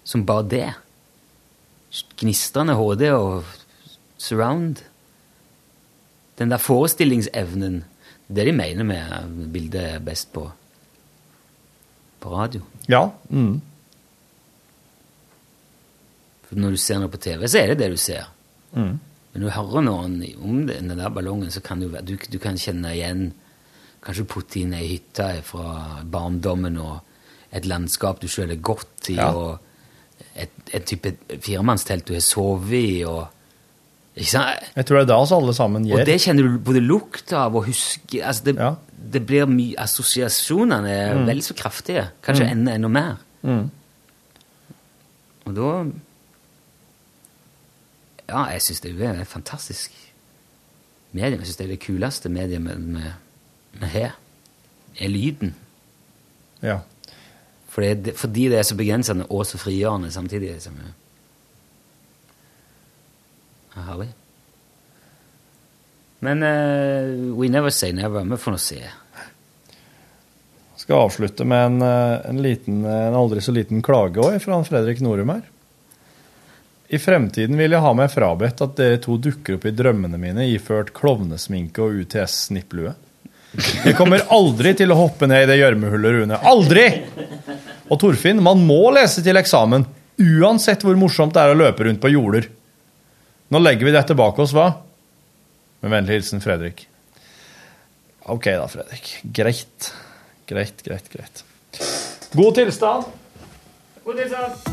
som 0.07 0.23
bare 0.25 0.47
det. 0.49 0.69
Gnistrende 2.23 2.77
HD 2.79 3.03
og 3.11 3.51
surround. 4.17 4.81
Den 6.39 6.55
der 6.55 6.63
forestillingsevnen, 6.63 7.83
det 8.31 8.47
de 8.47 8.55
mener 8.55 8.87
med 8.87 9.51
bildet 9.53 9.83
er 9.83 10.07
best 10.07 10.31
på, 10.33 10.47
på 12.23 12.33
radio. 12.33 12.63
Ja. 12.87 13.09
Mm. 13.29 13.59
Når 16.55 16.71
du 16.71 16.77
ser 16.77 16.99
noe 16.99 17.09
på 17.09 17.19
TV, 17.21 17.47
så 17.47 17.59
er 17.61 17.67
det 17.73 17.77
det 17.79 17.91
du 17.91 17.97
ser. 17.97 18.27
Mm. 18.75 18.99
Men 19.33 19.41
du 19.41 19.49
hører 19.49 19.81
noen 19.81 20.17
om 20.43 20.65
den 20.67 20.89
der 20.97 21.09
ballongen, 21.09 21.49
så 21.51 21.61
kan 21.65 21.79
du, 21.81 21.87
du, 22.05 22.15
du 22.29 22.39
kan 22.39 22.55
kjenne 22.57 22.91
igjen 22.93 23.31
Kanskje 24.03 24.25
putte 24.27 24.59
inn 24.59 24.73
ei 24.75 24.83
hytte 24.97 25.29
fra 25.47 26.01
barndommen 26.03 26.75
og 26.77 26.97
et 27.55 27.63
landskap 27.65 28.19
du 28.19 28.27
sjøl 28.27 28.51
er 28.51 28.59
godt 28.59 29.07
i, 29.09 29.15
Ja. 29.15 29.29
og 29.31 29.59
et, 30.35 30.51
et 30.73 30.83
type 30.85 31.13
firemannstelt 31.39 32.05
du 32.09 32.13
har 32.13 32.19
sovet 32.25 32.73
i, 32.73 33.03
og 33.07 33.29
Ikke 34.17 34.29
sant? 34.29 34.67
Jeg 34.75 34.85
tror 34.85 34.97
det 34.99 35.03
er 35.05 35.07
det 35.13 35.15
oss 35.15 35.31
alle 35.31 35.53
sammen 35.55 35.85
gjør. 35.87 36.01
Og 36.01 36.05
det 36.05 36.19
kjenner 36.21 36.43
du 36.43 36.59
både 36.59 36.81
lukt 36.83 37.31
av 37.33 37.55
og 37.55 37.63
husker 37.65 38.27
altså 38.27 38.43
det, 38.51 38.57
det 39.15 39.21
blir 39.25 39.47
mye 39.49 39.73
Assosiasjonene 39.81 40.91
er 40.91 41.15
Mm. 41.15 41.25
vel 41.31 41.41
så 41.41 41.53
kraftige. 41.57 42.03
Kanskje 42.21 42.45
Mm. 42.45 42.51
enda, 42.51 42.71
enda 42.75 42.87
mer. 42.89 43.15
Mm. 43.41 43.71
Og 45.47 45.55
da 45.57 45.69
Ja, 48.29 48.45
jeg 48.53 48.61
syns 48.61 48.81
det 48.81 48.93
er 49.01 49.21
et 49.21 49.27
fantastisk 49.27 49.91
medium. 51.11 51.39
Jeg 51.39 51.47
syns 51.47 51.59
det 51.59 51.65
er 51.65 51.73
det 51.75 51.83
kuleste 51.83 52.29
mediet 52.29 52.61
vi 52.63 53.87
har, 53.87 54.17
er 54.99 55.09
lyden. 55.09 55.55
Ja. 56.61 56.79
Fordi 57.73 57.93
det, 57.93 58.17
fordi 58.17 58.49
det 58.49 58.57
er 58.57 58.63
så 58.63 58.75
begrensende 58.77 59.25
og 59.29 59.45
så 59.45 59.57
frigjørende 59.57 60.11
samtidig. 60.11 60.51
Liksom. 60.53 60.73
er 60.73 60.93
er 63.75 63.87
herlig. 63.87 64.11
Men 66.19 66.43
uh, 66.43 67.39
we 67.39 67.49
never 67.49 67.69
say 67.69 67.91
never. 67.91 68.23
Vi 68.23 68.37
får 68.37 68.51
nå 68.51 68.57
se. 68.57 68.83
Skal 70.77 70.95
avslutte 70.99 71.45
med 71.47 71.65
en, 71.65 71.81
eh, 71.81 72.29
en, 72.29 72.41
liten, 72.43 72.85
en 72.85 73.15
aldri 73.15 73.39
så 73.41 73.53
liten 73.55 73.79
klage 73.81 74.19
òg, 74.19 74.35
fra 74.43 74.57
Fredrik 74.67 74.99
Norum 74.99 75.29
her. 75.31 75.45
I 76.91 76.99
fremtiden 76.99 77.57
vil 77.57 77.73
jeg 77.73 77.81
ha 77.83 77.93
meg 77.95 78.11
frabedt 78.11 78.61
at 78.65 78.75
dere 78.77 78.99
to 79.01 79.15
dukker 79.21 79.57
opp 79.57 79.65
i 79.69 79.73
drømmene 79.73 80.19
mine 80.19 80.45
iført 80.51 80.91
klovnesminke 80.95 81.81
og 81.85 82.03
UTS-snipplue. 82.03 82.93
Jeg 83.85 83.95
kommer 83.97 84.23
aldri 84.33 84.73
til 84.77 84.91
å 84.91 84.97
hoppe 84.97 85.29
ned 85.29 85.45
i 85.45 85.49
det 85.51 85.59
gjørmehullet, 85.59 86.15
Rune. 86.17 86.39
Aldri! 86.49 86.87
Og 87.91 87.99
Torfinn, 88.01 88.41
man 88.43 88.63
må 88.65 88.87
lese 88.95 89.23
til 89.25 89.37
eksamen, 89.37 89.85
uansett 90.41 90.83
hvor 90.85 90.97
morsomt 90.97 91.35
det 91.35 91.43
er 91.43 91.53
å 91.53 91.59
løpe 91.59 91.85
rundt 91.87 92.01
på 92.01 92.11
jorder. 92.13 92.49
Nå 93.53 93.61
legger 93.61 93.89
vi 93.89 93.95
dette 93.95 94.17
bak 94.17 94.41
oss, 94.41 94.55
hva? 94.57 94.71
Med 95.85 95.93
vennlig 95.93 96.17
hilsen 96.17 96.41
Fredrik. 96.43 96.87
Ok 98.33 98.49
da, 98.49 98.67
Fredrik. 98.71 99.17
Greit. 99.23 99.91
Greit, 100.49 100.85
greit, 100.85 101.09
greit. 101.13 101.43
God 102.33 102.55
tilstand! 102.57 103.11
God 104.03 104.23
tilstand! 104.23 104.72